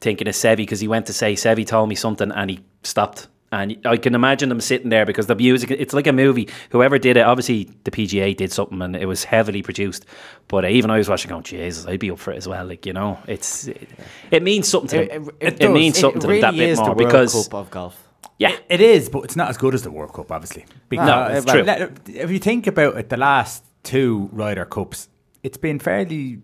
thinking 0.00 0.28
of 0.28 0.34
Seve 0.34 0.58
because 0.58 0.78
he 0.78 0.86
went 0.86 1.06
to 1.06 1.12
say 1.12 1.34
Seve 1.34 1.66
told 1.66 1.88
me 1.88 1.96
something, 1.96 2.30
and 2.30 2.50
he 2.50 2.60
stopped. 2.84 3.26
And 3.62 3.78
I 3.84 3.96
can 3.96 4.14
imagine 4.14 4.48
them 4.48 4.60
sitting 4.60 4.88
there 4.88 5.06
because 5.06 5.26
the 5.26 5.34
music, 5.34 5.70
it's 5.70 5.94
like 5.94 6.06
a 6.06 6.12
movie. 6.12 6.48
Whoever 6.70 6.98
did 6.98 7.16
it, 7.16 7.20
obviously 7.20 7.70
the 7.84 7.90
PGA 7.90 8.36
did 8.36 8.50
something 8.52 8.82
and 8.82 8.96
it 8.96 9.06
was 9.06 9.24
heavily 9.24 9.62
produced. 9.62 10.06
But 10.48 10.64
uh, 10.64 10.68
even 10.68 10.90
I 10.90 10.98
was 10.98 11.08
watching 11.08 11.28
going, 11.28 11.44
Jesus, 11.44 11.86
I'd 11.86 12.00
be 12.00 12.10
up 12.10 12.18
for 12.18 12.32
it 12.32 12.36
as 12.36 12.48
well. 12.48 12.66
Like, 12.66 12.84
you 12.84 12.92
know, 12.92 13.18
it's 13.28 13.68
it, 13.68 13.88
it 14.30 14.42
means 14.42 14.68
something 14.68 14.88
to 14.88 15.06
them. 15.06 15.30
It, 15.40 15.58
does. 15.60 15.70
means 15.70 15.98
something 15.98 16.20
to 16.20 16.26
really 16.26 16.40
them 16.40 16.56
that 16.56 16.58
bit 16.58 16.76
more 16.76 16.86
the 16.86 16.90
World 16.90 16.98
because, 16.98 17.48
Cup 17.48 17.54
of 17.54 17.70
golf. 17.70 18.08
yeah, 18.38 18.56
It 18.68 18.80
is, 18.80 19.08
but 19.08 19.24
it's 19.24 19.36
not 19.36 19.50
as 19.50 19.56
good 19.56 19.74
as 19.74 19.82
the 19.82 19.90
World 19.90 20.12
Cup, 20.12 20.32
obviously. 20.32 20.66
Because 20.88 21.44
it's 21.44 21.52
true. 21.52 21.64
If 22.14 22.30
you 22.30 22.38
think 22.38 22.66
about 22.66 22.96
it, 22.96 23.08
the 23.08 23.16
last 23.16 23.64
two 23.82 24.28
Ryder 24.32 24.64
Cups, 24.64 25.08
it's 25.42 25.58
been 25.58 25.78
fairly 25.78 26.40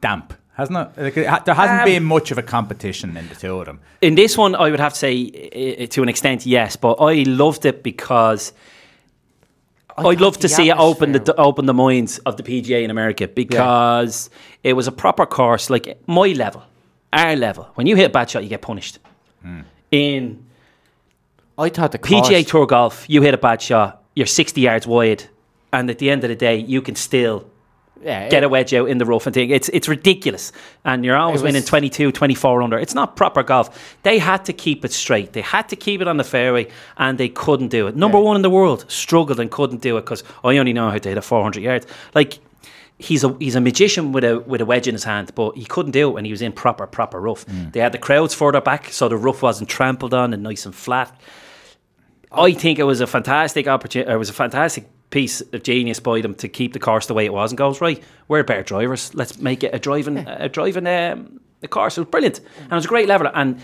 damp, 0.00 0.34
hasn't 0.56 0.78
it? 0.78 1.02
Like, 1.02 1.16
it 1.16 1.44
there 1.44 1.54
hasn't 1.54 1.80
Um, 1.80 1.84
been 1.84 2.04
much 2.04 2.30
of 2.30 2.38
a 2.38 2.42
competition 2.42 3.16
in 3.16 3.28
the 3.28 3.34
two 3.34 3.58
of 3.58 3.66
them. 3.66 3.80
in 4.00 4.14
this 4.14 4.36
one, 4.38 4.54
I 4.54 4.70
would 4.70 4.80
have 4.80 4.92
to 4.92 4.98
say, 4.98 5.12
i- 5.14 5.82
i- 5.82 5.86
to 5.86 6.02
an 6.02 6.08
extent, 6.08 6.46
yes. 6.46 6.76
But 6.76 6.94
I 7.00 7.24
loved 7.26 7.64
it 7.66 7.82
because 7.82 8.52
I'd 9.96 10.20
love 10.20 10.34
to 10.38 10.42
the 10.42 10.48
see 10.48 10.68
it 10.70 10.76
open 10.76 11.12
the 11.12 11.34
open 11.36 11.66
the 11.66 11.74
minds 11.74 12.18
of 12.26 12.36
the 12.36 12.42
PGA 12.42 12.82
in 12.82 12.90
America 12.90 13.28
because 13.28 14.28
it 14.64 14.72
was 14.72 14.86
a 14.88 14.92
proper 14.92 15.24
course, 15.26 15.70
like 15.70 15.96
my 16.06 16.28
level, 16.32 16.62
our 17.12 17.36
level. 17.36 17.68
When 17.76 17.86
you 17.86 17.94
hit 17.96 18.06
a 18.06 18.12
bad 18.12 18.28
shot, 18.30 18.42
you 18.42 18.48
get 18.48 18.62
punished. 18.62 18.98
In 19.92 20.44
I 21.56 21.68
thought 21.68 21.92
the 21.92 21.98
PGA 21.98 22.42
course- 22.42 22.50
Tour 22.50 22.66
golf, 22.66 23.04
you 23.08 23.22
hit 23.22 23.34
a 23.34 23.38
bad 23.38 23.62
shot, 23.62 24.02
you're 24.16 24.26
60 24.26 24.60
yards 24.62 24.86
wide, 24.88 25.24
and 25.72 25.88
at 25.88 25.98
the 25.98 26.10
end 26.10 26.24
of 26.24 26.28
the 26.30 26.34
day, 26.36 26.56
you 26.56 26.82
can 26.82 26.96
still 26.96 27.44
yeah, 28.02 28.28
get 28.28 28.44
a 28.44 28.48
wedge 28.48 28.74
out 28.74 28.88
in 28.88 28.98
the 28.98 29.04
rough 29.04 29.26
and 29.26 29.34
thing. 29.34 29.50
It's 29.50 29.68
it's 29.70 29.88
ridiculous. 29.88 30.52
And 30.84 31.04
you're 31.04 31.16
always 31.16 31.42
winning 31.42 31.62
22, 31.62 32.12
24 32.12 32.62
under. 32.62 32.78
It's 32.78 32.94
not 32.94 33.16
proper 33.16 33.42
golf. 33.42 33.96
They 34.02 34.18
had 34.18 34.44
to 34.46 34.52
keep 34.52 34.84
it 34.84 34.92
straight. 34.92 35.32
They 35.32 35.40
had 35.40 35.68
to 35.70 35.76
keep 35.76 36.00
it 36.00 36.08
on 36.08 36.16
the 36.16 36.24
fairway 36.24 36.68
and 36.96 37.18
they 37.18 37.28
couldn't 37.28 37.68
do 37.68 37.86
it. 37.86 37.96
Number 37.96 38.18
one 38.20 38.36
in 38.36 38.42
the 38.42 38.50
world 38.50 38.84
struggled 38.88 39.40
and 39.40 39.50
couldn't 39.50 39.80
do 39.80 39.96
it 39.96 40.02
because 40.02 40.24
I 40.42 40.56
only 40.58 40.72
know 40.72 40.90
how 40.90 40.98
to 40.98 41.08
hit 41.08 41.18
a 41.18 41.22
400 41.22 41.62
yards. 41.62 41.86
Like, 42.14 42.40
he's 42.98 43.24
a 43.24 43.34
he's 43.38 43.54
a 43.54 43.60
magician 43.60 44.12
with 44.12 44.24
a 44.24 44.40
with 44.40 44.60
a 44.60 44.66
wedge 44.66 44.88
in 44.88 44.94
his 44.94 45.04
hand, 45.04 45.32
but 45.34 45.56
he 45.56 45.64
couldn't 45.64 45.92
do 45.92 46.08
it 46.08 46.12
when 46.12 46.24
he 46.24 46.30
was 46.30 46.42
in 46.42 46.52
proper 46.52 46.86
proper 46.86 47.20
rough. 47.20 47.44
They 47.46 47.80
had 47.80 47.92
the 47.92 47.98
crowds 47.98 48.34
further 48.34 48.60
back 48.60 48.90
so 48.90 49.08
the 49.08 49.16
rough 49.16 49.42
wasn't 49.42 49.70
trampled 49.70 50.14
on 50.14 50.32
and 50.34 50.42
nice 50.42 50.66
and 50.66 50.74
flat. 50.74 51.18
I 52.32 52.52
think 52.52 52.78
it 52.78 52.84
was 52.84 53.00
a 53.00 53.06
fantastic 53.06 53.68
opportunity. 53.68 54.10
It 54.10 54.16
was 54.16 54.28
a 54.28 54.32
fantastic 54.32 54.88
piece 55.14 55.40
of 55.40 55.62
genius 55.62 56.00
by 56.00 56.20
them 56.20 56.34
to 56.34 56.48
keep 56.48 56.72
the 56.72 56.80
course 56.80 57.06
the 57.06 57.14
way 57.14 57.24
it 57.24 57.32
was 57.32 57.52
and 57.52 57.56
goes 57.56 57.80
right. 57.80 58.02
We're 58.26 58.42
better 58.42 58.64
drivers. 58.64 59.14
Let's 59.14 59.38
make 59.38 59.62
it 59.62 59.72
a 59.72 59.78
driving 59.78 60.18
a 60.26 60.48
driving 60.48 60.86
um, 60.88 61.40
a 61.62 61.68
course. 61.68 61.96
It 61.96 62.00
was 62.00 62.08
brilliant 62.10 62.40
and 62.64 62.72
it 62.72 62.74
was 62.74 62.84
a 62.84 62.88
great 62.88 63.06
level. 63.08 63.30
And 63.32 63.60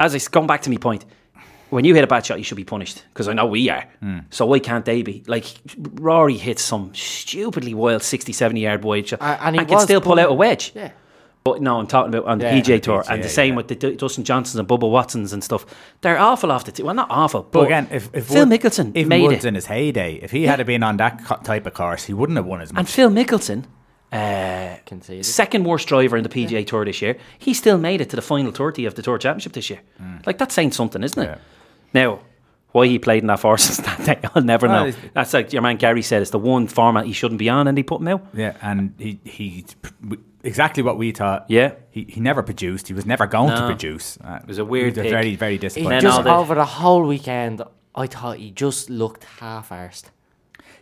as 0.00 0.14
I 0.14 0.30
going 0.30 0.46
back 0.46 0.62
to 0.62 0.70
my 0.70 0.78
point, 0.78 1.04
when 1.68 1.84
you 1.84 1.94
hit 1.94 2.04
a 2.04 2.06
bad 2.06 2.24
shot, 2.24 2.38
you 2.38 2.44
should 2.44 2.56
be 2.56 2.64
punished 2.64 3.04
because 3.12 3.28
I 3.28 3.34
know 3.34 3.44
we 3.44 3.68
are. 3.68 3.84
So 4.30 4.46
why 4.46 4.60
can't 4.60 4.86
they 4.86 5.02
be? 5.02 5.22
Like 5.26 5.44
Rory 5.76 6.38
hits 6.38 6.62
some 6.62 6.94
stupidly 6.94 7.74
wild 7.74 8.02
60, 8.02 8.32
70 8.32 8.60
yard 8.60 8.82
wide 8.82 9.08
shot 9.08 9.20
Uh, 9.20 9.36
and, 9.42 9.56
and 9.58 9.60
he 9.60 9.66
can 9.66 9.80
still 9.80 10.00
pull 10.00 10.18
out 10.18 10.30
a 10.30 10.34
wedge. 10.34 10.72
Yeah. 10.74 10.90
But 11.52 11.62
no, 11.62 11.78
I'm 11.78 11.86
talking 11.86 12.14
about 12.14 12.26
on 12.28 12.38
the 12.38 12.44
Yeah, 12.46 12.60
PGA 12.60 12.64
the 12.66 12.80
Tour, 12.80 13.02
PGA, 13.02 13.10
and 13.14 13.24
the 13.24 13.28
same 13.28 13.52
yeah. 13.52 13.56
with 13.56 13.68
the 13.68 13.74
Dustin 13.96 14.24
Johnsons 14.24 14.58
and 14.58 14.68
Bubba 14.68 14.90
Watsons 14.90 15.32
and 15.32 15.42
stuff. 15.42 15.64
They're 16.00 16.18
awful 16.18 16.50
off 16.52 16.64
the 16.64 16.72
tee. 16.72 16.82
Well, 16.82 16.94
not 16.94 17.08
awful, 17.10 17.42
but, 17.42 17.52
But 17.52 17.64
again, 17.66 17.88
if, 17.90 18.08
if 18.12 18.26
Phil 18.26 18.46
Wood- 18.46 18.60
Mickelson 18.60 18.96
even 18.96 19.08
made 19.08 19.22
Woods 19.22 19.44
it, 19.44 19.48
in 19.48 19.54
his 19.54 19.66
heyday, 19.66 20.14
if 20.22 20.30
he 20.30 20.44
had 20.44 20.64
been 20.66 20.82
on 20.82 20.96
that 20.98 21.44
type 21.44 21.66
of 21.66 21.74
course, 21.74 22.04
he 22.04 22.12
wouldn't 22.14 22.36
have 22.36 22.46
won 22.46 22.60
as 22.60 22.72
much. 22.72 22.78
and 22.80 22.88
Phil 22.88 23.10
Mickelson, 23.10 23.64
uh, 24.12 24.76
second 25.22 25.64
worst 25.64 25.88
driver 25.88 26.16
in 26.16 26.22
the 26.22 26.28
PGA 26.28 26.66
Tour 26.66 26.84
this 26.84 27.02
year, 27.02 27.16
he 27.38 27.52
still 27.54 27.78
made 27.78 28.00
it 28.00 28.10
to 28.10 28.16
the 28.16 28.22
final 28.22 28.52
thirty 28.52 28.84
of 28.86 28.94
the 28.94 29.02
Tour 29.02 29.18
Championship 29.18 29.52
this 29.52 29.70
year. 29.70 29.80
Like 30.26 30.38
that's 30.38 30.54
saying 30.54 30.72
something, 30.72 31.02
isn't 31.02 31.22
it? 31.22 31.26
Yeah. 31.26 31.38
Now. 31.94 32.20
Why 32.72 32.86
he 32.86 32.98
played 32.98 33.22
in 33.22 33.28
that 33.28 33.40
forces 33.40 33.78
that 33.86 34.04
day, 34.04 34.18
I'll 34.34 34.42
never 34.42 34.68
Well, 34.68 34.88
know. 34.88 34.92
That's 35.14 35.32
like 35.32 35.54
your 35.54 35.62
man 35.62 35.78
Gary 35.78 36.02
said. 36.02 36.20
It's 36.20 36.32
the 36.32 36.38
one 36.38 36.66
format 36.66 37.06
he 37.06 37.14
shouldn't 37.14 37.38
be 37.38 37.48
on, 37.48 37.66
and 37.66 37.78
he 37.78 37.82
put 37.82 38.02
him 38.02 38.08
out. 38.08 38.26
Yeah, 38.34 38.56
and 38.60 38.92
he, 38.98 39.18
he 39.24 39.64
exactly 40.48 40.82
what 40.82 40.96
we 40.98 41.12
thought. 41.12 41.44
Yeah. 41.48 41.74
he, 41.90 42.00
he 42.08 42.20
never 42.20 42.42
produced. 42.42 42.88
He 42.88 42.94
was 42.94 43.06
never 43.06 43.26
going 43.26 43.50
to 43.54 43.66
produce. 43.66 44.18
Uh, 44.22 44.40
was 44.46 44.58
a 44.58 44.64
weird 44.64 44.94
He 44.96 45.00
was 45.00 45.04
pick. 45.06 45.12
very 45.12 45.36
very 45.36 45.52
He 45.52 45.58
disappointing. 45.58 45.90
then 45.90 46.02
just 46.02 46.24
the- 46.24 46.34
over 46.34 46.54
the 46.54 46.64
whole 46.64 47.04
weekend, 47.14 47.62
I 47.94 48.06
thought 48.06 48.36
he 48.38 48.50
just 48.50 48.90
looked 48.90 49.24
half-arsed. 49.40 50.06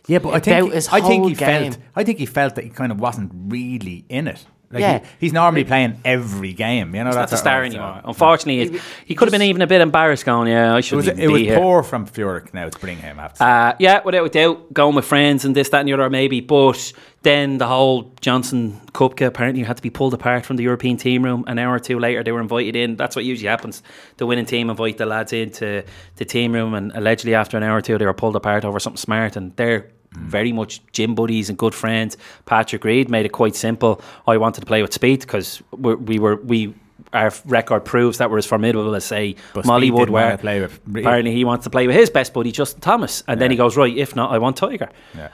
Yeah, 0.09 0.21
but 0.21 0.29
I 0.29 0.33
about 0.37 0.45
think 0.45 0.73
his 0.75 0.89
I 0.89 1.01
think 1.01 1.21
whole 1.23 1.29
he 1.29 1.35
game. 1.35 1.73
felt 1.73 1.79
I 1.97 2.05
think 2.05 2.19
he 2.19 2.27
felt 2.27 2.55
that 2.57 2.65
he 2.65 2.71
kind 2.71 2.93
of 2.93 3.01
wasn't 3.01 3.31
really 3.35 4.05
in 4.09 4.29
it. 4.29 4.47
Like 4.71 4.81
Yeah. 4.81 4.99
he, 4.99 5.05
he's 5.21 5.33
normally 5.33 5.65
playing 5.65 6.01
every 6.05 6.53
game. 6.53 6.95
You 6.95 7.05
know, 7.05 7.11
He's 7.11 7.15
not 7.17 7.29
that's 7.29 7.31
the 7.31 7.35
what 7.37 7.41
star 7.41 7.59
I 7.61 7.65
was, 7.65 7.75
anymore. 7.75 8.01
Unfortunately, 8.05 8.65
he, 8.67 8.73
He- 8.79 8.85
he 9.07 9.15
could 9.15 9.29
have 9.29 9.33
been 9.33 9.43
even 9.43 9.63
a 9.63 9.67
bit 9.67 9.81
embarrassed 9.81 10.25
going, 10.25 10.49
yeah, 10.49 10.75
I 10.75 10.79
It 10.79 10.83
shouldn't 10.83 11.07
was 11.07 11.09
even 11.09 11.21
it 11.21 11.29
was 11.33 11.41
here. 11.43 11.59
poor 11.59 11.83
from 11.85 12.07
Furyk 12.07 12.53
now 12.53 12.69
to 12.69 12.79
bring 12.81 12.99
him. 12.99 13.19
I 13.19 13.23
have 13.23 13.33
to 13.35 13.39
say. 13.39 13.45
Uh, 13.45 13.73
yeah, 13.79 14.01
without 14.05 14.27
a 14.27 14.29
doubt, 14.29 14.73
going 14.75 14.97
with 14.97 15.05
friends 15.05 15.45
and 15.45 15.55
this, 15.55 15.69
that, 15.69 15.79
and 15.81 15.89
the 15.89 15.93
other, 15.93 16.11
maybe. 16.11 16.41
But 16.41 16.93
then 17.23 17.59
the 17.59 17.67
whole 17.67 18.13
Johnson 18.21 18.81
Koepka 18.93 19.27
apparently 19.27 19.63
had 19.63 19.77
to 19.77 19.83
be 19.83 19.91
pulled 19.91 20.15
apart 20.15 20.45
from 20.45 20.57
the 20.57 20.63
European 20.65 20.97
team 20.97 21.25
room. 21.25 21.45
An 21.47 21.59
hour 21.59 21.75
or 21.75 21.79
two 21.81 21.99
later, 21.99 22.23
they 22.25 22.33
were 22.33 22.41
invited 22.41 22.75
in. 22.77 22.97
That's 22.97 23.15
what 23.17 23.25
usually 23.25 23.49
happens. 23.49 23.83
The 24.17 24.27
winning 24.27 24.47
team 24.47 24.69
invite 24.71 24.99
the 24.99 25.07
lads 25.07 25.33
into 25.33 25.85
the 26.17 26.25
team 26.25 26.53
room, 26.53 26.75
and 26.75 26.91
allegedly 26.95 27.35
after 27.35 27.57
an 27.57 27.63
hour 27.63 27.79
or 27.79 27.83
two, 27.83 27.99
they 27.99 28.07
were 28.07 28.15
pulled 28.15 28.37
apart 28.37 28.65
over 28.65 28.79
something 28.81 28.97
smart. 28.99 29.37
And 29.37 29.55
they're 29.57 29.89
Mm. 30.17 30.27
very 30.29 30.53
much 30.53 30.81
gym 30.93 31.15
buddies 31.15 31.49
and 31.49 31.59
good 31.59 31.75
friends. 31.75 32.17
Patrick 32.47 32.85
Reed 32.85 33.11
made 33.11 33.27
it 33.27 33.33
quite 33.33 33.55
simple. 33.57 34.01
I 34.27 34.37
wanted 34.39 34.61
to 34.61 34.67
play 34.67 34.83
with 34.83 34.93
Spieth 34.93 35.21
because 35.21 35.63
we 35.73 36.19
were 36.19 36.37
we. 36.37 36.75
Our 37.13 37.33
record 37.47 37.85
proves 37.85 38.19
that 38.19 38.31
we're 38.31 38.39
as 38.39 38.47
formidable 38.47 38.95
as 38.95 39.05
say 39.05 39.37
But 39.55 39.65
Spieth 39.65 39.69
Molly 39.69 39.91
Wood 39.91 40.09
didn't 40.11 40.39
play 40.41 40.61
with 40.61 40.81
Apparently, 40.89 41.33
he 41.33 41.45
wants 41.45 41.65
to 41.65 41.71
play 41.71 41.87
with 41.87 41.95
his 41.97 42.11
best 42.11 42.35
buddy 42.35 42.51
Justin 42.53 42.81
Thomas, 42.81 43.23
and 43.29 43.41
then 43.41 43.51
he 43.51 43.57
goes 43.57 43.77
right. 43.77 43.97
If 43.97 44.17
not, 44.17 44.33
I 44.33 44.39
want 44.39 44.57
Tiger. 44.57 44.89
Yeah. 45.17 45.29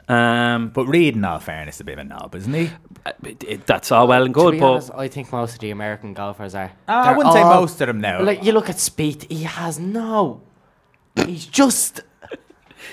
Um, 0.55 0.69
But 0.69 0.85
Reed, 0.87 1.17
in 1.17 1.25
all 1.25 1.39
fairness, 1.41 1.77
is 1.77 1.81
a 1.81 1.85
bit 1.85 1.95
of 1.95 2.01
a 2.01 2.05
knob, 2.05 2.35
isn't 2.35 2.53
he? 2.53 2.71
it- 3.25 3.45
it- 3.45 3.67
that's 3.67 3.91
all 3.91 4.07
well 4.07 4.23
and 4.25 4.35
good, 4.35 4.61
but 4.61 4.67
honest, 4.73 4.91
I 4.95 5.09
think 5.09 5.33
most 5.33 5.55
of 5.55 5.61
the 5.61 5.71
American 5.71 6.13
golfers 6.15 6.55
are. 6.55 6.73
Ah, 6.89 7.09
I 7.09 7.17
wouldn't 7.17 7.35
say 7.35 7.43
most 7.43 7.81
of 7.81 7.87
them 7.87 8.01
now. 8.01 8.23
Like 8.23 8.45
you 8.45 8.53
look 8.53 8.69
at 8.69 8.77
Spieth, 8.77 9.29
he 9.31 9.45
has 9.45 9.79
no. 9.79 10.43
He's 11.27 11.47
just. 11.47 12.01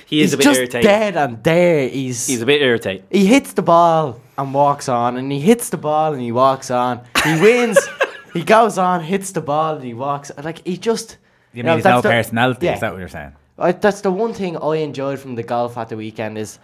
He 0.06 0.22
is 0.22 0.32
he's 0.32 0.34
a 0.34 0.38
bit 0.38 0.44
just 0.44 0.60
irritating. 0.60 0.82
dead 0.88 1.18
and 1.18 1.44
there. 1.44 1.88
He's. 1.90 2.28
He's 2.28 2.42
a 2.42 2.46
bit 2.46 2.62
irritating. 2.62 3.06
he 3.12 3.26
hits 3.26 3.54
the 3.54 3.62
ball 3.62 4.20
and 4.38 4.54
walks 4.54 4.88
on, 4.90 5.18
and 5.18 5.32
he 5.32 5.40
hits 5.40 5.70
the 5.70 5.78
ball 5.78 6.14
and 6.14 6.22
he 6.22 6.32
walks 6.32 6.72
on. 6.72 7.02
He 7.24 7.42
wins. 7.42 7.78
he 8.34 8.44
goes 8.44 8.78
on, 8.78 9.02
hits 9.04 9.32
the 9.32 9.42
ball, 9.42 9.76
and 9.76 9.84
he 9.84 9.94
walks. 9.94 10.32
Like 10.44 10.66
he 10.66 10.78
just. 10.78 11.18
you 11.54 11.64
know, 11.64 11.72
mean 11.72 11.78
he's 11.80 11.86
no 11.86 11.92
that's 11.92 12.04
the- 12.04 12.10
personality? 12.10 12.66
Yeah. 12.68 12.74
Is 12.76 12.80
that 12.82 12.92
what 12.94 13.00
you're 13.00 13.08
saying? 13.08 13.34
I, 13.58 13.74
that's 13.74 14.02
the 14.02 14.12
one 14.12 14.34
thing 14.34 14.56
I 14.58 14.76
enjoyed 14.78 15.20
from 15.20 15.36
the 15.36 15.44
golf 15.44 15.78
at 15.78 15.90
the 15.90 15.98
weekend 15.98 16.38
is 16.38 16.60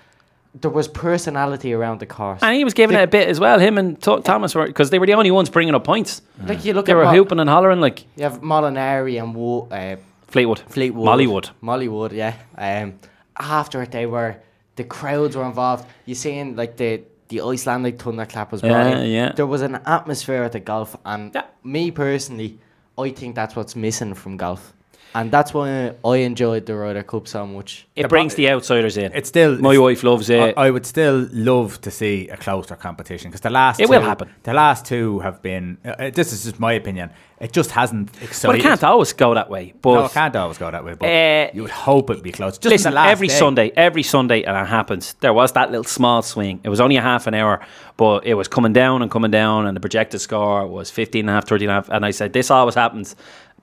there 0.61 0.71
was 0.71 0.87
personality 0.87 1.73
around 1.73 1.99
the 1.99 2.05
course. 2.05 2.39
And 2.41 2.55
he 2.55 2.63
was 2.63 2.73
giving 2.73 2.95
it 2.95 3.01
a 3.03 3.07
bit 3.07 3.27
as 3.27 3.37
well. 3.41 3.59
Him 3.59 3.77
and 3.77 4.01
Th- 4.01 4.23
Thomas 4.23 4.55
were 4.55 4.65
because 4.65 4.89
they 4.91 4.99
were 4.99 5.05
the 5.05 5.13
only 5.15 5.29
ones 5.31 5.49
bringing 5.49 5.75
up 5.75 5.83
points. 5.83 6.21
like 6.45 6.63
you 6.63 6.71
look 6.73 6.85
They 6.85 6.93
at 6.93 6.95
were 6.95 7.03
Mo- 7.03 7.11
hooping 7.11 7.39
and 7.41 7.49
hollering 7.49 7.81
like 7.81 8.05
You 8.15 8.23
have 8.23 8.39
Molinari 8.39 9.21
and 9.21 9.35
Wo- 9.35 9.67
uh, 9.69 9.97
Fleetwood, 10.27 10.59
Fleetwood, 10.69 11.05
Mollywood. 11.05 11.49
Mollywood. 11.61 12.13
Yeah. 12.13 12.35
Um, 12.57 12.93
after 13.39 13.81
it, 13.81 13.91
they 13.91 14.05
were 14.05 14.37
the 14.75 14.83
crowds 14.83 15.35
were 15.37 15.45
involved. 15.45 15.85
You 16.05 16.15
seeing 16.15 16.55
like 16.55 16.77
the 16.77 17.03
the 17.27 17.41
Icelandic 17.41 17.99
thunderclap 17.99 18.51
was 18.51 18.61
brought 18.61 18.71
Yeah, 18.71 19.01
yeah. 19.03 19.31
There 19.31 19.47
was 19.47 19.63
an 19.63 19.75
atmosphere 19.85 20.43
at 20.43 20.51
the 20.51 20.59
golf, 20.59 20.95
and 21.05 21.33
Yeah. 21.33 21.43
me 21.63 21.89
personally, 21.89 22.59
I 22.97 23.09
think 23.09 23.35
that's 23.35 23.55
what's 23.55 23.75
missing 23.75 24.13
from 24.13 24.37
golf, 24.37 24.73
and 25.15 25.31
that's 25.31 25.53
why 25.53 25.93
I 26.03 26.15
enjoyed 26.17 26.65
the 26.65 26.75
Ryder 26.75 27.01
Cup 27.03 27.27
so 27.27 27.47
much. 27.47 27.87
It 27.95 28.03
The 28.03 28.07
brings 28.09 28.33
pro- 28.35 28.43
the 28.43 28.49
outsiders 28.51 28.97
in. 28.97 29.11
It's 29.13 29.29
still 29.29 29.57
My 29.57 29.69
it's- 29.71 29.79
wife 29.81 30.03
loves 30.03 30.29
it. 30.29 30.53
I, 30.57 30.67
I 30.67 30.69
would 30.69 30.85
still 30.85 31.27
love 31.31 31.81
to 31.81 31.89
see 31.89 32.27
a 32.29 32.37
closer 32.37 32.75
competition 32.75 33.31
because 33.31 33.41
the 33.41 33.49
last 33.49 33.79
It 33.79 33.85
two, 33.85 33.89
will 33.91 34.01
happen. 34.01 34.29
The 34.43 34.53
last 34.53 34.85
two 34.85 35.19
have 35.19 35.41
been. 35.41 35.77
Uh, 35.83 35.89
uh, 35.89 36.09
this 36.11 36.31
is 36.33 36.43
just 36.43 36.59
my 36.59 36.73
opinion. 36.73 37.09
It 37.39 37.51
just 37.51 37.71
hasn't 37.71 38.09
excited. 38.21 38.47
but 38.47 38.59
it 38.59 38.63
can't 38.63 38.83
always 38.83 39.11
go 39.13 39.33
that 39.33 39.49
way. 39.49 39.73
But 39.81 39.93
no, 39.95 40.05
it 40.05 40.11
can't 40.11 40.35
always 40.35 40.57
go 40.57 40.69
that 40.71 40.85
way. 40.85 40.93
But 40.93 41.07
Uh, 41.09 41.49
you 41.53 41.63
would 41.63 41.71
hope 41.71 42.09
it'd 42.09 42.23
be 42.23 42.31
close. 42.31 42.57
Just 42.57 42.71
Listen, 42.71 42.89
in 42.89 42.93
the 42.93 43.01
last 43.01 43.09
every 43.11 43.27
day. 43.27 43.33
Sunday, 43.33 43.71
every 43.75 44.03
Sunday, 44.03 44.43
and 44.43 44.55
it 44.57 44.67
happens. 44.69 45.13
There 45.21 45.33
was 45.33 45.51
that 45.53 45.69
little 45.69 45.83
small 45.83 46.21
swing. 46.21 46.59
It 46.63 46.69
was 46.69 46.79
only 46.79 46.95
a 46.97 47.01
half 47.01 47.27
an 47.27 47.33
hour, 47.33 47.59
but 47.97 48.25
it 48.25 48.35
was 48.35 48.47
coming 48.47 48.71
down 48.73 49.01
and 49.01 49.09
coming 49.11 49.31
down, 49.31 49.65
and 49.67 49.75
the 49.75 49.81
projected 49.81 50.21
score 50.21 50.65
was 50.67 50.89
15 50.91 51.21
and 51.21 51.29
a 51.29 51.33
half, 51.33 51.45
13 51.47 51.69
and 51.69 51.71
a 51.71 51.81
half. 51.81 51.89
And 51.89 52.05
I 52.05 52.11
said, 52.11 52.31
this 52.33 52.49
always 52.51 52.75
happens 52.75 53.15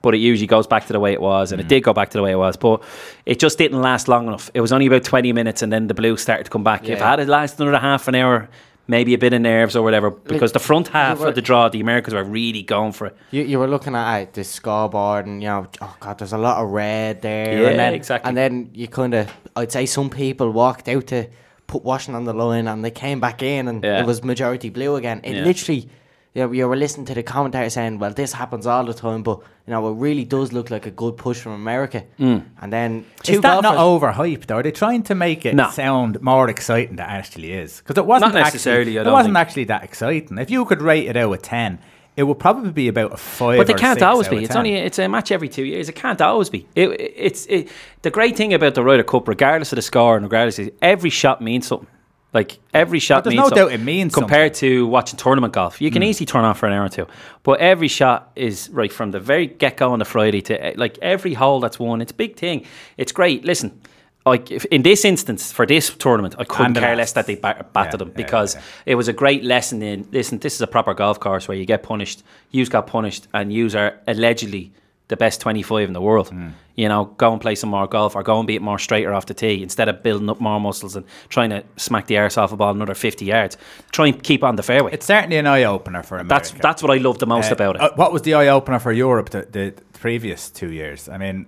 but 0.02 0.14
it 0.14 0.18
usually 0.18 0.46
goes 0.46 0.66
back 0.66 0.86
to 0.88 0.92
the 0.92 1.00
way 1.00 1.12
it 1.12 1.20
was, 1.20 1.52
and 1.52 1.60
it 1.60 1.68
did 1.68 1.82
go 1.82 1.92
back 1.92 2.10
to 2.10 2.18
the 2.18 2.22
way 2.22 2.32
it 2.32 2.36
was. 2.38 2.56
But 2.56 2.82
it 3.24 3.38
just 3.38 3.56
didn't 3.58 3.80
last 3.80 4.08
long 4.08 4.26
enough. 4.26 4.50
It 4.52 4.60
was 4.60 4.72
only 4.72 4.86
about 4.86 5.04
twenty 5.04 5.32
minutes, 5.32 5.62
and 5.62 5.72
then 5.72 5.86
the 5.86 5.94
blue 5.94 6.16
started 6.16 6.44
to 6.44 6.50
come 6.50 6.64
back. 6.64 6.84
If 6.84 6.90
it 6.90 6.98
had 6.98 7.20
it 7.20 7.28
lasted 7.28 7.62
another 7.62 7.78
half 7.78 8.08
an 8.08 8.14
hour. 8.16 8.48
Maybe 8.88 9.14
a 9.14 9.18
bit 9.18 9.32
of 9.32 9.40
nerves 9.40 9.76
or 9.76 9.82
whatever, 9.84 10.10
because 10.10 10.50
the 10.50 10.58
front 10.58 10.88
half 10.88 11.20
were- 11.20 11.28
of 11.28 11.36
the 11.36 11.40
draw, 11.40 11.68
the 11.68 11.80
Americans 11.80 12.14
were 12.14 12.24
really 12.24 12.62
going 12.64 12.90
for 12.90 13.06
it. 13.06 13.16
You, 13.30 13.42
you 13.44 13.58
were 13.60 13.68
looking 13.68 13.94
at 13.94 14.22
uh, 14.22 14.26
the 14.32 14.42
scoreboard 14.42 15.24
and 15.26 15.40
you 15.40 15.48
know 15.48 15.68
oh 15.80 15.96
god 16.00 16.18
there's 16.18 16.32
a 16.32 16.36
lot 16.38 16.60
of 16.62 16.68
red 16.70 17.22
there 17.22 17.62
Yeah, 17.62 17.68
and 17.68 17.78
then, 17.78 17.94
exactly. 17.94 18.28
and 18.28 18.36
then 18.36 18.70
you 18.74 18.88
kind 18.88 19.14
of 19.14 19.30
I'd 19.54 19.70
say 19.70 19.86
some 19.86 20.10
people 20.10 20.50
walked 20.50 20.88
out 20.88 21.06
to 21.06 21.28
put 21.68 21.84
washing 21.84 22.16
on 22.16 22.24
the 22.24 22.32
line 22.34 22.66
and 22.66 22.84
they 22.84 22.90
came 22.90 23.20
back 23.20 23.40
in 23.40 23.68
and 23.68 23.84
Yeah. 23.84 24.00
it 24.00 24.06
was 24.06 24.24
majority 24.24 24.68
blue 24.68 24.96
again 24.96 25.20
it 25.22 25.36
Yeah. 25.36 25.44
literally 25.44 25.88
you, 26.34 26.42
know, 26.46 26.52
you 26.52 26.66
were 26.66 26.76
listening 26.76 27.04
to 27.06 27.14
the 27.14 27.22
commentator 27.22 27.68
saying 27.70 27.98
well 27.98 28.12
this 28.12 28.32
happens 28.32 28.66
all 28.66 28.84
the 28.84 28.94
time 28.94 29.22
but 29.22 29.38
you 29.66 29.70
know 29.72 29.86
it 29.90 29.96
really 29.96 30.24
does 30.24 30.52
look 30.52 30.70
like 30.70 30.86
a 30.86 30.90
good 30.90 31.16
push 31.16 31.40
from 31.40 31.52
America 31.52 32.04
Mm. 32.18 32.44
and 32.60 32.72
then 32.72 33.04
two 33.22 33.34
Is 33.34 33.40
that 33.42 33.62
not 33.62 33.76
overhyped? 33.76 34.50
Or 34.50 34.54
are 34.54 34.62
they 34.62 34.72
trying 34.72 35.02
to 35.04 35.14
make 35.14 35.44
it 35.44 35.54
No. 35.54 35.68
sound 35.70 36.20
more 36.22 36.48
exciting 36.48 36.96
than 36.96 37.06
it 37.08 37.12
actually 37.12 37.52
is? 37.52 37.78
Because 37.78 37.98
it 37.98 38.06
wasn't 38.06 38.32
Not 38.34 38.44
necessarily, 38.44 38.96
Actually, 38.98 39.10
it 39.10 39.12
wasn't 39.12 39.34
think. 39.36 39.46
actually 39.46 39.64
that 39.64 39.84
exciting. 39.84 40.38
If 40.38 40.50
you 40.50 40.64
could 40.64 40.80
rate 40.82 41.06
it 41.06 41.16
out 41.16 41.32
of 41.32 41.42
ten, 41.42 41.78
it 42.16 42.24
would 42.24 42.38
probably 42.38 42.72
be 42.72 42.88
about 42.88 43.12
a 43.14 43.16
five. 43.16 43.56
But 43.58 43.66
they 43.66 43.74
can't 43.74 43.98
six 43.98 44.02
always 44.02 44.28
be. 44.28 44.44
It's 44.44 44.54
only 44.56 44.74
it's 44.74 44.98
a 44.98 45.08
match 45.08 45.32
every 45.32 45.48
two 45.48 45.64
years. 45.64 45.88
It 45.88 45.94
can't 45.94 46.20
always 46.20 46.50
be. 46.50 46.66
It, 46.74 46.88
it- 46.90 47.14
it's 47.16 47.46
it, 47.46 47.68
the 48.02 48.10
great 48.10 48.36
thing 48.36 48.52
about 48.52 48.74
the 48.74 48.82
Ryder 48.82 49.02
Cup, 49.04 49.28
regardless 49.28 49.72
of 49.72 49.76
the 49.76 49.82
score 49.82 50.16
and 50.16 50.24
regardless, 50.24 50.58
of, 50.58 50.70
every 50.82 51.10
shot 51.10 51.40
means 51.40 51.66
something. 51.68 51.88
Like 52.34 52.58
every 52.72 52.98
shot, 52.98 53.24
there's 53.24 53.34
means 53.34 53.42
no 53.42 53.48
something 53.48 53.64
doubt 53.66 53.72
it 53.80 53.84
means 53.84 54.14
compared 54.14 54.54
to 54.54 54.86
watching 54.86 55.18
tournament 55.18 55.52
golf. 55.52 55.82
You 55.82 55.90
can 55.90 56.02
easily 56.02 56.24
turn 56.24 56.44
off 56.46 56.58
for 56.58 56.66
an 56.66 56.72
hour 56.72 56.86
or 56.86 56.88
two, 56.88 57.06
but 57.42 57.60
every 57.60 57.88
shot 57.88 58.32
is 58.36 58.70
right 58.70 58.90
from 58.90 59.10
the 59.10 59.20
very 59.20 59.46
get 59.46 59.76
go 59.76 59.92
on 59.92 59.98
the 59.98 60.06
Friday 60.06 60.40
to 60.42 60.64
eh, 60.64 60.72
like 60.76 60.96
every 61.02 61.34
hole 61.34 61.60
that's 61.60 61.78
won. 61.78 62.00
It's 62.00 62.12
a 62.12 62.14
big 62.14 62.36
thing. 62.36 62.64
It's 62.96 63.12
great. 63.12 63.44
Listen. 63.44 63.80
Like 64.24 64.52
if- 64.52 64.64
in 64.66 64.82
this 64.82 65.04
instance, 65.04 65.50
for 65.50 65.66
this 65.66 65.90
tournament, 65.94 66.36
I 66.38 66.44
couldn't 66.44 66.74
care 66.74 66.94
less 66.94 67.12
that 67.14 67.26
they 67.26 67.34
ba- 67.34 67.66
battered 67.72 67.94
Yeah, 67.94 67.96
them 67.98 68.08
yeah, 68.10 68.14
because 68.24 68.54
yeah. 68.54 68.60
it 68.86 68.94
was 68.94 69.08
a 69.08 69.12
great 69.12 69.42
lesson 69.42 69.82
in 69.82 70.06
listen 70.12 70.38
this 70.38 70.54
is 70.54 70.60
a 70.60 70.66
proper 70.68 70.94
golf 70.94 71.18
course 71.18 71.48
where 71.48 71.58
you 71.58 71.66
get 71.66 71.82
punished 71.82 72.22
yous 72.52 72.68
got 72.68 72.86
punished 72.86 73.26
and 73.34 73.52
yous 73.52 73.74
are 73.74 73.98
allegedly 74.06 74.70
the 75.12 75.16
best 75.24 75.40
25 75.40 75.88
in 75.88 75.92
the 75.92 76.00
world 76.00 76.28
Hmm. 76.30 76.48
you 76.74 76.88
know 76.88 77.04
go 77.18 77.32
and 77.32 77.40
play 77.40 77.54
some 77.54 77.70
more 77.70 77.86
golf 77.86 78.16
or 78.16 78.22
go 78.22 78.38
and 78.38 78.46
be 78.46 78.58
more 78.58 78.78
straighter 78.78 79.12
off 79.14 79.24
the 79.26 79.34
tee 79.34 79.62
instead 79.62 79.88
of 79.88 80.02
building 80.02 80.28
up 80.30 80.40
more 80.40 80.58
muscles 80.60 80.96
and 80.96 81.04
trying 81.28 81.50
to 81.50 81.62
smack 81.76 82.06
the 82.06 82.16
arse 82.18 82.36
off 82.40 82.52
a 82.52 82.56
ball 82.56 82.70
another 82.74 82.94
50 82.94 83.24
yards 83.24 83.56
try 83.90 84.06
and 84.08 84.22
keep 84.22 84.42
on 84.42 84.56
the 84.56 84.62
fairway 84.62 84.90
It's 84.92 85.06
certainly 85.06 85.36
an 85.38 85.46
eye 85.46 85.64
opener 85.64 86.02
for 86.02 86.16
America. 86.18 86.34
that's 86.34 86.50
that's 86.66 86.82
what 86.82 86.90
I 86.96 87.00
love 87.02 87.18
the 87.18 87.26
most 87.26 87.50
Uh, 87.50 87.54
about 87.54 87.76
it 87.76 87.82
uh, 87.82 87.90
what 87.96 88.12
was 88.12 88.22
the 88.22 88.34
eye 88.34 88.48
opener 88.48 88.78
for 88.80 88.92
Europe 88.92 89.30
the, 89.30 89.42
the 89.52 89.74
previous 90.00 90.50
two 90.50 90.70
years? 90.72 91.08
I 91.08 91.16
mean, 91.18 91.46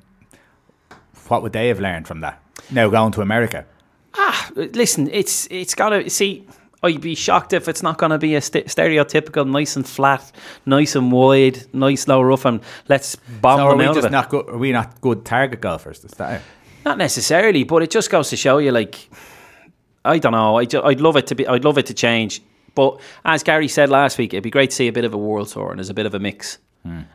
what 1.29 1.43
would 1.43 1.53
they 1.53 1.69
have 1.69 1.81
learned 1.81 2.07
from 2.07 2.21
that? 2.21 2.41
Now 2.71 2.89
going 2.91 3.13
to 3.13 3.21
America. 3.23 3.65
Ah, 4.17 4.51
listen, 4.55 5.09
it's 5.13 5.49
it's 5.51 5.75
gotta 5.75 6.09
see. 6.11 6.47
I'd 6.85 7.01
be 7.01 7.15
shocked 7.15 7.53
if 7.53 7.67
it's 7.69 7.83
not 7.83 7.99
going 7.99 8.11
to 8.11 8.19
be 8.19 8.35
a 8.35 8.41
st- 8.41 8.67
stereotypical, 8.67 9.49
nice 9.51 9.75
and 9.77 9.87
flat, 9.87 10.31
nice 10.67 10.95
and 10.95 11.11
wide, 11.11 11.65
nice 11.73 12.07
low 12.07 12.21
rough, 12.23 12.45
and 12.45 12.61
let's 12.89 13.17
bomb 13.17 13.59
So 13.59 13.69
them 13.71 13.79
we 13.79 13.85
out 13.87 13.97
of 13.97 14.05
it. 14.05 14.13
not 14.13 14.29
good? 14.29 14.49
Are 14.49 14.59
we 14.59 14.73
not 14.73 15.01
good 15.01 15.25
target 15.25 15.61
golfers? 15.61 16.05
Is 16.05 16.13
that 16.13 16.41
it? 16.41 16.43
Not 16.85 16.99
necessarily, 16.99 17.65
but 17.65 17.83
it 17.83 17.91
just 17.91 18.11
goes 18.11 18.29
to 18.31 18.37
show 18.37 18.59
you, 18.59 18.71
like, 18.71 19.09
I 20.05 20.19
don't 20.19 20.33
know. 20.33 20.59
I 20.59 20.67
I'd 20.85 21.01
love 21.01 21.17
it 21.17 21.27
to 21.29 21.35
be. 21.35 21.47
I'd 21.47 21.65
love 21.65 21.79
it 21.79 21.87
to 21.87 21.95
change. 21.95 22.43
But 22.75 23.01
as 23.25 23.43
Gary 23.43 23.69
said 23.69 23.89
last 23.89 24.19
week, 24.19 24.35
it'd 24.35 24.43
be 24.45 24.51
great 24.51 24.71
to 24.71 24.77
see 24.77 24.89
a 24.89 24.93
bit 24.93 25.05
of 25.05 25.15
a 25.15 25.19
world 25.19 25.49
tour 25.49 25.71
and 25.71 25.79
there's 25.79 25.91
a 25.91 25.95
bit 25.95 26.07
of 26.07 26.15
a 26.15 26.19
mix, 26.19 26.59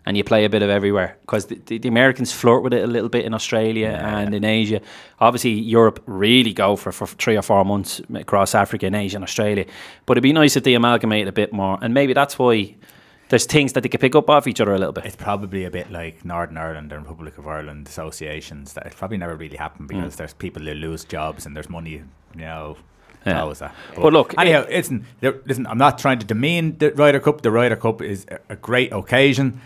and 0.06 0.18
you 0.18 0.24
play 0.24 0.46
a 0.46 0.50
bit 0.50 0.64
of 0.64 0.70
everywhere 0.70 1.16
because 1.22 1.46
the, 1.46 1.56
the, 1.68 1.78
the 1.78 1.88
Americans 1.88 2.32
flirt 2.32 2.64
with 2.64 2.74
it 2.74 2.84
a 2.84 2.88
little 2.88 3.10
bit 3.10 3.24
in 3.26 3.34
Australia 3.36 3.90
and 3.90 4.34
in 4.34 4.44
Asia. 4.44 4.82
Obviously, 5.20 5.52
Europe 5.52 6.02
really 6.08 6.54
go 6.54 6.76
for 6.76 6.92
for 6.92 7.06
three 7.08 7.38
or 7.38 7.44
four 7.44 7.64
months 7.64 8.02
across 8.16 8.56
Africa 8.56 8.88
and 8.88 8.96
Asia 8.96 9.18
and 9.18 9.24
Australia. 9.24 9.66
But 10.06 10.14
it'd 10.18 10.24
be 10.24 10.34
nice 10.34 10.56
if 10.58 10.64
they 10.64 10.74
amalgamate 10.74 11.28
a 11.28 11.32
bit 11.32 11.54
more, 11.54 11.78
and 11.82 11.94
maybe 11.94 12.14
that's 12.14 12.40
why. 12.40 12.76
There's 13.30 13.46
things 13.46 13.74
that 13.74 13.82
they 13.84 13.90
could 13.90 14.02
pick 14.02 14.16
up 14.16 14.28
off 14.28 14.48
each 14.48 14.60
other 14.60 14.74
a 14.74 14.80
little 14.80 14.92
bit. 14.92 15.06
It's 15.06 15.16
probably 15.16 15.64
a 15.64 15.70
bit 15.70 15.92
like 15.92 16.26
Northern 16.26 16.58
Ireland 16.58 16.92
and 16.92 17.04
Republic 17.04 17.38
of 17.38 17.46
Ireland 17.48 17.88
associations 17.88 18.74
that 18.74 18.88
it 18.88 18.96
probably 18.96 19.18
never 19.18 19.36
really 19.36 19.56
happened 19.58 19.92
Hmm. 19.92 19.98
because 20.00 20.16
there's 20.16 20.34
people 20.34 20.64
who 20.64 20.74
lose 20.74 21.06
jobs 21.06 21.46
and 21.46 21.56
there's 21.56 21.70
money, 21.70 21.92
you 21.92 22.06
know. 22.34 22.78
Yeah. 23.26 23.42
Always 23.42 23.60
that. 23.60 23.76
But 23.96 24.14
look, 24.14 24.34
anyhow, 24.38 24.66
listen, 24.70 25.06
listen. 25.22 25.68
I'm 25.68 25.78
not 25.78 25.98
trying 25.98 26.20
to 26.20 26.26
demean 26.26 26.78
the 26.78 26.92
Ryder 26.92 27.20
Cup. 27.20 27.42
The 27.42 27.52
Ryder 27.52 27.76
Cup 27.76 28.02
is 28.02 28.26
a, 28.30 28.40
a 28.54 28.56
great 28.56 28.94
occasion. 28.94 29.60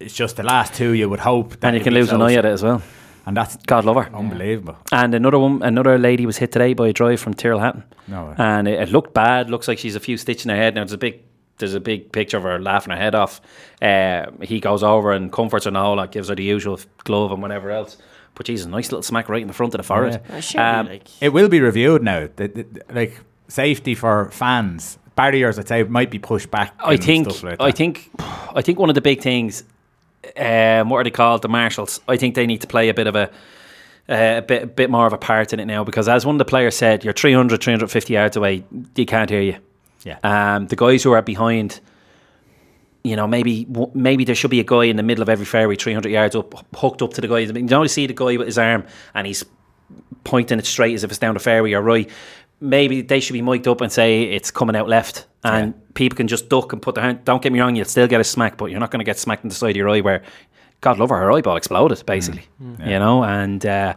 It's 0.00 0.14
just 0.14 0.36
the 0.36 0.42
last 0.42 0.74
two 0.74 0.92
you 0.92 1.08
would 1.08 1.20
hope 1.20 1.56
and 1.62 1.76
you 1.76 1.82
can 1.82 1.94
lose 1.94 2.10
an 2.12 2.22
eye 2.22 2.34
at 2.34 2.44
it 2.44 2.52
as 2.52 2.62
well. 2.62 2.82
and 3.26 3.36
that's 3.36 3.56
God 3.66 3.84
love 3.84 3.96
her. 3.96 4.10
unbelievable. 4.14 4.76
And 4.92 5.14
another 5.14 5.38
one, 5.38 5.62
another 5.62 5.98
lady 5.98 6.24
was 6.26 6.36
hit 6.38 6.52
today 6.52 6.72
by 6.74 6.88
a 6.88 6.92
drive 6.92 7.20
from 7.20 7.34
Tyrrell 7.34 7.58
Hatton. 7.60 7.84
No 8.06 8.26
way. 8.26 8.34
And 8.38 8.68
it, 8.68 8.80
it 8.80 8.88
looked 8.90 9.12
bad. 9.14 9.50
Looks 9.50 9.68
like 9.68 9.78
she's 9.78 9.96
a 9.96 10.00
few 10.00 10.16
stitches 10.16 10.44
in 10.46 10.50
her 10.50 10.56
head. 10.56 10.74
Now 10.74 10.82
there's 10.82 10.92
a 10.92 10.98
big, 10.98 11.22
there's 11.58 11.74
a 11.74 11.80
big 11.80 12.12
picture 12.12 12.36
of 12.36 12.44
her 12.44 12.58
laughing 12.60 12.92
her 12.92 12.96
head 12.96 13.14
off. 13.14 13.40
Uh, 13.82 14.26
he 14.42 14.60
goes 14.60 14.82
over 14.82 15.12
and 15.12 15.32
comforts 15.32 15.64
her 15.66 15.72
hole, 15.72 15.96
like 15.96 16.12
gives 16.12 16.28
her 16.28 16.34
the 16.34 16.44
usual 16.44 16.78
glove 17.04 17.32
and 17.32 17.42
whatever 17.42 17.70
else. 17.70 17.96
But 18.38 18.46
she's 18.46 18.64
a 18.64 18.68
nice 18.70 18.90
little 18.90 19.02
smack 19.02 19.28
right 19.28 19.42
in 19.42 19.48
the 19.48 19.52
front 19.54 19.74
of 19.74 19.78
the 19.78 19.82
forehead. 19.84 20.22
Uh, 20.30 20.40
surely, 20.40 20.66
Um, 20.66 20.86
like, 20.86 21.08
It 21.22 21.28
will 21.34 21.48
be 21.50 21.60
reviewed 21.60 22.02
now. 22.02 22.28
The, 22.36 22.48
the, 22.48 22.62
the- 22.62 22.94
like 22.94 23.20
safety 23.48 23.94
for 23.94 24.30
fans, 24.30 24.96
barriers. 25.16 25.58
I'd 25.58 25.68
say 25.68 25.82
might 25.82 26.10
be 26.10 26.18
pushed 26.18 26.50
back. 26.50 26.72
I 26.82 26.96
think, 26.96 27.28
stuff 27.30 27.42
like 27.42 27.60
I 27.60 27.70
think, 27.72 28.10
I 28.54 28.62
think 28.62 28.78
one 28.78 28.88
of 28.88 28.94
the 28.94 29.00
big 29.02 29.20
things. 29.20 29.64
Um, 30.36 30.88
what 30.88 30.98
are 30.98 31.04
they 31.04 31.10
called? 31.10 31.42
The 31.42 31.48
marshals. 31.48 32.00
I 32.08 32.16
think 32.16 32.34
they 32.34 32.46
need 32.46 32.60
to 32.62 32.66
play 32.66 32.88
a 32.88 32.94
bit 32.94 33.06
of 33.06 33.16
a. 33.16 33.30
Uh, 34.10 34.36
a 34.38 34.42
bit, 34.42 34.62
a 34.62 34.66
bit 34.66 34.88
more 34.88 35.06
of 35.06 35.12
a 35.12 35.18
part 35.18 35.52
in 35.52 35.60
it 35.60 35.66
now 35.66 35.84
because, 35.84 36.08
as 36.08 36.24
one 36.24 36.34
of 36.34 36.38
the 36.38 36.44
players 36.46 36.74
said, 36.74 37.04
you're 37.04 37.12
300, 37.12 37.62
350 37.62 38.12
yards 38.14 38.36
away. 38.38 38.64
They 38.94 39.04
can't 39.04 39.28
hear 39.28 39.42
you. 39.42 39.56
Yeah. 40.02 40.18
Um, 40.22 40.66
the 40.68 40.76
guys 40.76 41.02
who 41.02 41.12
are 41.12 41.20
behind, 41.20 41.80
you 43.04 43.16
know, 43.16 43.26
maybe 43.26 43.66
maybe 43.94 44.24
there 44.24 44.34
should 44.34 44.50
be 44.50 44.60
a 44.60 44.64
guy 44.64 44.84
in 44.84 44.96
the 44.96 45.02
middle 45.02 45.22
of 45.22 45.28
every 45.28 45.46
fairway, 45.46 45.76
300 45.76 46.10
yards 46.10 46.34
up, 46.34 46.54
hooked 46.76 47.02
up 47.02 47.12
to 47.14 47.20
the 47.20 47.28
guy. 47.28 47.38
You 47.38 47.76
only 47.76 47.88
see 47.88 48.06
the 48.06 48.14
guy 48.14 48.36
with 48.36 48.46
his 48.46 48.58
arm 48.58 48.84
and 49.14 49.26
he's 49.26 49.44
pointing 50.24 50.58
it 50.58 50.66
straight 50.66 50.94
as 50.94 51.04
if 51.04 51.10
it's 51.10 51.18
down 51.18 51.34
the 51.34 51.40
fairway 51.40 51.72
or 51.72 51.82
right. 51.82 52.10
Maybe 52.60 53.02
they 53.02 53.20
should 53.20 53.34
be 53.34 53.42
mic'd 53.42 53.68
up 53.68 53.80
and 53.80 53.92
say 53.92 54.24
it's 54.24 54.50
coming 54.50 54.74
out 54.74 54.88
left, 54.88 55.26
and 55.44 55.94
people 55.94 56.16
can 56.16 56.26
just 56.26 56.48
duck 56.48 56.72
and 56.72 56.82
put 56.82 56.96
their 56.96 57.04
hand. 57.04 57.24
Don't 57.24 57.40
get 57.40 57.52
me 57.52 57.60
wrong, 57.60 57.76
you'll 57.76 57.84
still 57.84 58.08
get 58.08 58.20
a 58.20 58.24
smack, 58.24 58.56
but 58.56 58.66
you're 58.66 58.80
not 58.80 58.90
going 58.90 58.98
to 58.98 59.04
get 59.04 59.16
smacked 59.16 59.44
in 59.44 59.48
the 59.48 59.54
side 59.54 59.70
of 59.70 59.76
your 59.76 59.88
eye 59.88 60.00
where, 60.00 60.24
God 60.80 60.98
love 60.98 61.10
her, 61.10 61.18
her 61.18 61.30
eyeball 61.30 61.56
exploded 61.56 62.04
basically. 62.04 62.42
You 62.90 62.98
know, 62.98 63.22
and. 63.22 63.64
Uh, 63.64 63.94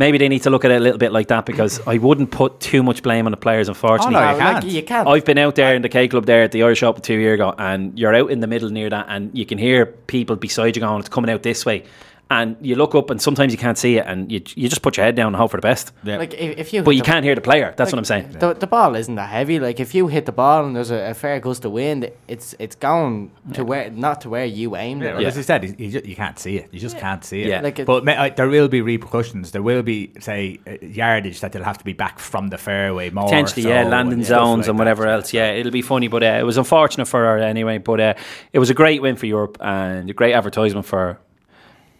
Maybe 0.00 0.16
they 0.16 0.28
need 0.30 0.42
to 0.44 0.50
look 0.50 0.64
at 0.64 0.70
it 0.70 0.78
a 0.78 0.80
little 0.80 0.96
bit 0.98 1.12
like 1.12 1.28
that 1.28 1.44
because 1.44 1.78
I 1.86 1.98
wouldn't 1.98 2.30
put 2.30 2.58
too 2.58 2.82
much 2.82 3.02
blame 3.02 3.26
on 3.26 3.32
the 3.32 3.36
players. 3.36 3.68
Unfortunately, 3.68 4.16
Oh, 4.16 4.20
no, 4.20 4.32
you 4.32 4.38
can't. 4.38 4.64
you 4.64 4.82
can't. 4.82 5.06
I've 5.06 5.26
been 5.26 5.36
out 5.36 5.56
there 5.56 5.74
in 5.74 5.82
the 5.82 5.90
K 5.90 6.08
Club 6.08 6.24
there 6.24 6.42
at 6.42 6.52
the 6.52 6.62
Irish 6.62 6.82
Open 6.82 7.02
two 7.02 7.18
years 7.18 7.34
ago, 7.34 7.54
and 7.58 7.98
you're 7.98 8.14
out 8.14 8.30
in 8.30 8.40
the 8.40 8.46
middle 8.46 8.70
near 8.70 8.88
that, 8.88 9.04
and 9.10 9.30
you 9.36 9.44
can 9.44 9.58
hear 9.58 9.84
people 9.84 10.36
beside 10.36 10.74
you 10.74 10.80
going, 10.80 11.00
"It's 11.00 11.10
coming 11.10 11.30
out 11.30 11.42
this 11.42 11.66
way," 11.66 11.84
and 12.30 12.56
you 12.60 12.76
look 12.76 12.94
up, 12.94 13.10
and 13.10 13.20
sometimes 13.20 13.52
you 13.52 13.58
can't 13.58 13.76
see 13.76 13.96
it, 13.98 14.04
and 14.06 14.30
you 14.30 14.40
you 14.54 14.68
just 14.68 14.82
put 14.82 14.96
your 14.96 15.04
head 15.04 15.16
down 15.16 15.28
and 15.28 15.36
hope 15.36 15.50
for 15.50 15.56
the 15.58 15.62
best. 15.62 15.92
Yeah. 16.04 16.16
like 16.18 16.32
if, 16.34 16.58
if 16.58 16.72
you 16.72 16.82
But 16.82 16.92
you 16.92 17.02
the- 17.02 17.06
can't 17.06 17.24
hear 17.24 17.34
the 17.34 17.40
player. 17.40 17.74
That's 17.76 17.88
like, 17.88 17.92
what 17.92 17.98
I'm 17.98 18.04
saying. 18.04 18.30
The, 18.38 18.54
the 18.54 18.66
ball 18.66 18.94
isn't 18.94 19.16
that 19.16 19.28
heavy. 19.28 19.58
Like 19.58 19.80
if 19.80 19.94
you 19.94 20.06
hit 20.06 20.26
the 20.26 20.32
ball 20.32 20.64
and 20.64 20.74
there's 20.76 20.90
a, 20.92 21.10
a 21.10 21.14
fair 21.14 21.40
gust 21.40 21.64
of 21.64 21.72
wind, 21.72 22.10
it's 22.28 22.54
it's 22.58 22.76
going 22.76 23.32
to 23.54 23.64
where 23.64 23.90
not 23.90 24.20
to 24.22 24.30
where 24.30 24.44
you 24.44 24.76
aimed 24.76 25.02
Yeah, 25.02 25.10
it. 25.10 25.16
well, 25.16 25.26
As 25.26 25.36
you 25.36 25.42
said, 25.42 25.64
you, 25.64 25.74
you, 25.78 25.90
ju- 26.00 26.08
you 26.08 26.16
can't 26.16 26.38
see 26.38 26.56
it. 26.56 26.68
You 26.72 26.78
just 26.78 26.98
can't 26.98 27.24
see 27.24 27.42
it. 27.42 27.48
Yeah. 27.48 27.60
Like 27.62 27.84
but 27.84 28.04
ma- 28.04 28.12
uh, 28.12 28.28
there 28.30 28.48
will 28.48 28.68
be 28.68 28.80
repercussions. 28.80 29.50
There 29.50 29.62
will 29.62 29.82
be, 29.82 30.12
say, 30.20 30.60
uh, 30.66 30.76
yardage 30.82 31.40
that 31.40 31.50
they'll 31.52 31.64
have 31.64 31.78
to 31.78 31.84
be 31.84 31.92
back 31.94 32.18
from 32.20 32.48
the 32.48 32.58
fairway 32.58 33.10
more. 33.10 33.24
Potentially, 33.24 33.62
so 33.64 33.68
yeah, 33.70 33.82
landing 33.88 34.18
and 34.20 34.24
zones 34.24 34.60
like 34.60 34.68
and 34.70 34.78
that. 34.78 34.80
whatever 34.82 35.06
else. 35.08 35.32
Yeah, 35.32 35.50
it'll 35.50 35.72
be 35.72 35.82
funny, 35.82 36.06
but 36.08 36.22
uh, 36.22 36.38
it 36.40 36.44
was 36.46 36.56
unfortunate 36.56 37.06
for 37.06 37.20
her 37.24 37.38
anyway. 37.38 37.78
But 37.78 38.00
uh, 38.00 38.14
it 38.52 38.60
was 38.60 38.70
a 38.70 38.74
great 38.74 39.02
win 39.02 39.16
for 39.16 39.26
Europe 39.26 39.56
and 39.60 40.08
a 40.08 40.12
great 40.12 40.34
advertisement 40.34 40.86
for 40.86 41.18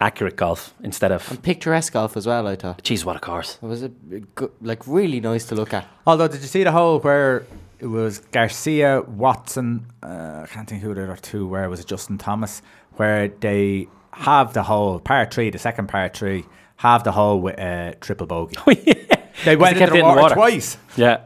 accurate 0.01 0.35
golf 0.35 0.73
instead 0.83 1.11
of. 1.11 1.29
And 1.29 1.41
picturesque 1.41 1.93
golf 1.93 2.17
as 2.17 2.27
well. 2.27 2.47
I 2.47 2.55
thought 2.55 2.83
Jeez, 2.83 3.05
what 3.05 3.15
a 3.15 3.19
course! 3.19 3.57
it 3.61 3.65
was 3.65 3.83
a, 3.83 3.89
good, 3.89 4.51
like 4.61 4.85
really 4.87 5.19
nice 5.21 5.45
to 5.45 5.55
look 5.55 5.73
at. 5.73 5.87
Although, 6.05 6.27
did 6.27 6.41
you 6.41 6.47
see 6.47 6.63
the 6.63 6.71
hole 6.71 6.99
where 6.99 7.45
it 7.79 7.85
was 7.85 8.19
Garcia, 8.31 9.01
Watson? 9.01 9.85
Uh, 10.03 10.41
I 10.43 10.47
can't 10.49 10.67
think 10.67 10.81
who 10.81 10.93
the 10.93 11.03
other 11.03 11.15
two 11.15 11.47
were. 11.47 11.69
Was 11.69 11.79
it 11.79 11.87
Justin 11.87 12.17
Thomas? 12.17 12.61
Where 12.97 13.29
they 13.29 13.87
have 14.11 14.53
the 14.53 14.63
hole, 14.63 14.99
par 14.99 15.27
three, 15.31 15.49
the 15.49 15.59
second 15.59 15.87
par 15.87 16.09
three, 16.09 16.45
have 16.77 17.03
the 17.03 17.11
hole 17.11 17.39
with 17.39 17.57
a 17.57 17.95
triple 18.01 18.27
bogey. 18.27 18.57
They 19.45 19.55
went 19.55 19.77
kept 19.77 19.89
into 19.89 19.91
the 19.91 19.95
hitting 19.97 20.07
water, 20.07 20.21
water. 20.21 20.35
twice. 20.35 20.77
Yeah, 20.97 21.21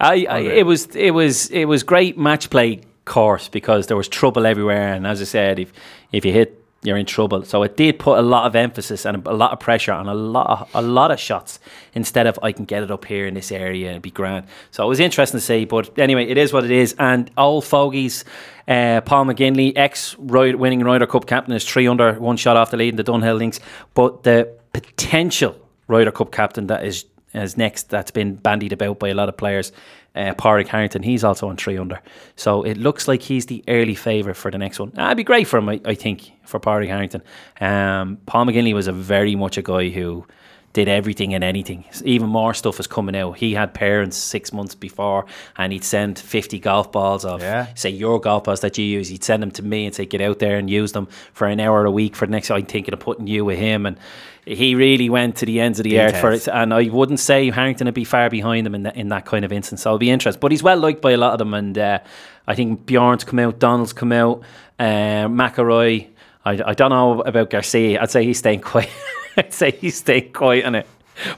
I, 0.00 0.26
I 0.28 0.38
it 0.38 0.66
was 0.66 0.86
it 0.96 1.10
was 1.10 1.48
it 1.50 1.66
was 1.66 1.82
great 1.82 2.18
match 2.18 2.50
play 2.50 2.80
course 3.04 3.48
because 3.48 3.86
there 3.86 3.96
was 3.96 4.08
trouble 4.08 4.46
everywhere, 4.46 4.94
and 4.94 5.06
as 5.06 5.20
I 5.20 5.24
said, 5.24 5.58
if 5.58 5.72
if 6.12 6.24
you 6.24 6.32
hit 6.32 6.61
you're 6.82 6.96
in 6.96 7.06
trouble. 7.06 7.44
So 7.44 7.62
it 7.62 7.76
did 7.76 7.98
put 7.98 8.18
a 8.18 8.22
lot 8.22 8.46
of 8.46 8.56
emphasis 8.56 9.06
and 9.06 9.24
a 9.26 9.32
lot 9.32 9.52
of 9.52 9.60
pressure 9.60 9.92
on 9.92 10.08
a 10.08 10.14
lot 10.14 10.50
of, 10.50 10.70
a 10.74 10.82
lot 10.82 11.10
of 11.10 11.20
shots 11.20 11.60
instead 11.94 12.26
of 12.26 12.38
I 12.42 12.52
can 12.52 12.64
get 12.64 12.82
it 12.82 12.90
up 12.90 13.04
here 13.04 13.26
in 13.26 13.34
this 13.34 13.52
area 13.52 13.92
and 13.92 14.02
be 14.02 14.10
grand. 14.10 14.46
So 14.72 14.84
it 14.84 14.88
was 14.88 14.98
interesting 14.98 15.38
to 15.38 15.44
see. 15.44 15.64
But 15.64 15.96
anyway, 15.98 16.26
it 16.26 16.38
is 16.38 16.52
what 16.52 16.64
it 16.64 16.72
is. 16.72 16.94
And 16.98 17.30
old 17.38 17.64
fogies, 17.64 18.24
uh, 18.66 19.00
Paul 19.02 19.26
McGinley, 19.26 19.72
ex 19.76 20.18
winning 20.18 20.80
Ryder 20.80 21.06
Cup 21.06 21.26
captain, 21.26 21.54
is 21.54 21.64
three 21.64 21.86
under, 21.86 22.14
one 22.14 22.36
shot 22.36 22.56
off 22.56 22.70
the 22.72 22.76
lead 22.76 22.90
in 22.90 22.96
the 22.96 23.04
Dunhill 23.04 23.38
links. 23.38 23.60
But 23.94 24.24
the 24.24 24.52
potential 24.72 25.56
Ryder 25.86 26.12
Cup 26.12 26.32
captain 26.32 26.66
that 26.66 26.84
is 26.84 27.04
as 27.34 27.56
next 27.56 27.88
that's 27.88 28.10
been 28.10 28.34
bandied 28.34 28.72
about 28.72 28.98
by 28.98 29.08
a 29.08 29.14
lot 29.14 29.28
of 29.28 29.36
players. 29.36 29.72
Uh, 30.14 30.34
Pádraig 30.34 30.68
Harrington, 30.68 31.02
he's 31.02 31.24
also 31.24 31.48
on 31.48 31.56
three 31.56 31.78
under. 31.78 31.98
So 32.36 32.62
it 32.64 32.76
looks 32.76 33.08
like 33.08 33.22
he's 33.22 33.46
the 33.46 33.64
early 33.66 33.94
favourite 33.94 34.36
for 34.36 34.50
the 34.50 34.58
next 34.58 34.78
one. 34.78 34.90
That'd 34.90 35.16
be 35.16 35.24
great 35.24 35.46
for 35.46 35.58
him, 35.58 35.70
I, 35.70 35.80
I 35.86 35.94
think, 35.94 36.32
for 36.44 36.60
Pádraig 36.60 36.88
Harrington. 36.88 37.22
Um, 37.60 38.18
Paul 38.26 38.44
McGinley 38.44 38.74
was 38.74 38.88
a 38.88 38.92
very 38.92 39.34
much 39.36 39.56
a 39.56 39.62
guy 39.62 39.88
who 39.88 40.26
did 40.72 40.88
everything 40.88 41.34
and 41.34 41.44
anything. 41.44 41.84
Even 42.04 42.28
more 42.28 42.54
stuff 42.54 42.80
is 42.80 42.86
coming 42.86 43.14
out. 43.14 43.36
He 43.36 43.52
had 43.54 43.74
parents 43.74 44.16
six 44.16 44.52
months 44.52 44.74
before, 44.74 45.26
and 45.58 45.72
he'd 45.72 45.84
send 45.84 46.18
fifty 46.18 46.58
golf 46.58 46.90
balls 46.92 47.24
of 47.24 47.42
Yeah. 47.42 47.66
say 47.74 47.90
your 47.90 48.20
golf 48.20 48.44
balls 48.44 48.60
that 48.60 48.78
you 48.78 48.84
use. 48.84 49.08
He'd 49.08 49.22
send 49.24 49.42
them 49.42 49.50
to 49.52 49.62
me 49.62 49.84
and 49.86 49.94
say 49.94 50.06
get 50.06 50.20
out 50.22 50.38
there 50.38 50.56
and 50.56 50.70
use 50.70 50.92
them 50.92 51.08
for 51.34 51.46
an 51.46 51.60
hour 51.60 51.84
a 51.84 51.90
week 51.90 52.16
for 52.16 52.26
the 52.26 52.32
next. 52.32 52.50
I'm 52.50 52.64
thinking 52.66 52.94
of 52.94 53.00
putting 53.00 53.26
you 53.26 53.44
with 53.44 53.58
him, 53.58 53.84
and 53.86 53.98
he 54.46 54.74
really 54.74 55.08
went 55.10 55.36
to 55.36 55.46
the 55.46 55.60
ends 55.60 55.78
of 55.78 55.84
the 55.84 56.00
earth 56.00 56.16
for 56.18 56.32
it. 56.32 56.48
And 56.48 56.72
I 56.74 56.84
wouldn't 56.88 57.20
say 57.20 57.50
Harrington 57.50 57.84
would 57.84 57.94
be 57.94 58.04
far 58.04 58.30
behind 58.30 58.66
him 58.66 58.74
in 58.74 58.82
that 58.84 58.96
in 58.96 59.08
that 59.08 59.26
kind 59.26 59.44
of 59.44 59.52
instance. 59.52 59.82
So 59.82 59.90
it'll 59.90 59.98
be 59.98 60.10
interesting. 60.10 60.40
But 60.40 60.52
he's 60.52 60.62
well 60.62 60.78
liked 60.78 61.02
by 61.02 61.10
a 61.12 61.16
lot 61.18 61.32
of 61.32 61.38
them, 61.38 61.52
and 61.54 61.76
uh, 61.76 61.98
I 62.46 62.54
think 62.54 62.86
Bjorn's 62.86 63.24
come 63.24 63.38
out, 63.40 63.58
Donald's 63.58 63.92
come 63.92 64.10
out, 64.12 64.42
uh, 64.78 65.28
McIlroy. 65.28 66.08
I, 66.44 66.60
I 66.70 66.74
don't 66.74 66.90
know 66.90 67.20
about 67.20 67.50
Garcia. 67.50 68.00
I'd 68.02 68.10
say 68.10 68.24
he's 68.24 68.38
staying 68.38 68.60
quiet. 68.72 68.88
I'd 69.36 69.52
say 69.52 69.70
he's 69.70 69.96
staying 69.96 70.32
quiet 70.32 70.64
on 70.64 70.74
it. 70.74 70.86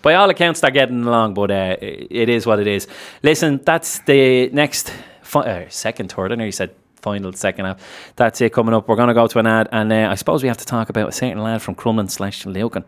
By 0.02 0.14
all 0.14 0.30
accounts, 0.30 0.60
they're 0.60 0.70
getting 0.70 1.04
along, 1.04 1.34
but 1.34 1.50
uh, 1.50 1.76
it 1.80 2.28
is 2.28 2.46
what 2.46 2.60
it 2.60 2.66
is. 2.66 2.86
Listen, 3.22 3.60
that's 3.64 3.98
the 4.00 4.48
next 4.50 4.92
fi- 5.22 5.40
uh, 5.40 5.68
second 5.68 6.12
third. 6.12 6.32
I 6.32 6.36
know 6.36 6.44
you 6.44 6.52
said 6.52 6.74
final 6.96 7.32
second 7.32 7.66
half. 7.66 8.12
That's 8.16 8.40
it 8.40 8.52
coming 8.52 8.74
up. 8.74 8.88
We're 8.88 8.96
going 8.96 9.08
to 9.08 9.14
go 9.14 9.26
to 9.26 9.38
an 9.38 9.46
ad, 9.46 9.68
and 9.72 9.92
uh, 9.92 10.08
I 10.10 10.14
suppose 10.14 10.42
we 10.42 10.48
have 10.48 10.58
to 10.58 10.64
talk 10.64 10.88
about 10.90 11.08
a 11.08 11.12
certain 11.12 11.42
lad 11.42 11.60
from 11.60 11.74
Crumlin 11.74 12.10
slash 12.10 12.46
Lucan. 12.46 12.84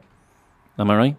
Am 0.79 0.91
I 0.91 0.97
right? 0.97 1.17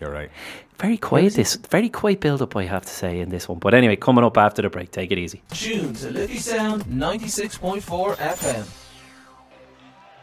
You're 0.00 0.10
right. 0.10 0.30
Very 0.78 0.96
quiet. 0.96 1.34
This 1.34 1.56
very 1.56 1.90
quiet 1.90 2.20
build 2.20 2.40
up, 2.40 2.56
I 2.56 2.64
have 2.64 2.86
to 2.86 2.88
say, 2.92 3.20
in 3.20 3.28
this 3.28 3.46
one. 3.48 3.58
But 3.58 3.74
anyway, 3.74 3.96
coming 3.96 4.24
up 4.24 4.38
after 4.38 4.62
the 4.62 4.70
break. 4.70 4.90
Take 4.90 5.12
it 5.12 5.18
easy. 5.18 5.42
Tune 5.50 5.92
to 5.94 6.10
Liffey 6.10 6.38
Sound 6.38 6.84
96.4 6.84 8.16
FM. 8.16 8.66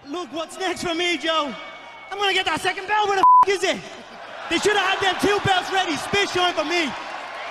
Look, 0.08 0.34
what's 0.34 0.58
next 0.58 0.84
for 0.84 0.96
me, 0.96 1.18
Joe? 1.18 1.54
I'm 2.12 2.18
gonna 2.18 2.34
get 2.34 2.46
that 2.46 2.62
second 2.62 2.88
belt. 2.88 3.08
Where 3.08 3.18
the 3.18 3.24
f- 3.46 3.50
is 3.56 3.64
it? 3.64 3.82
They 4.50 4.58
should 4.60 4.76
have 4.78 4.98
had 4.98 5.00
them 5.04 5.16
two 5.22 5.38
belts 5.46 5.72
ready. 5.72 5.96
Spit 5.98 6.30
shine 6.30 6.54
for 6.54 6.64
me. 6.66 6.92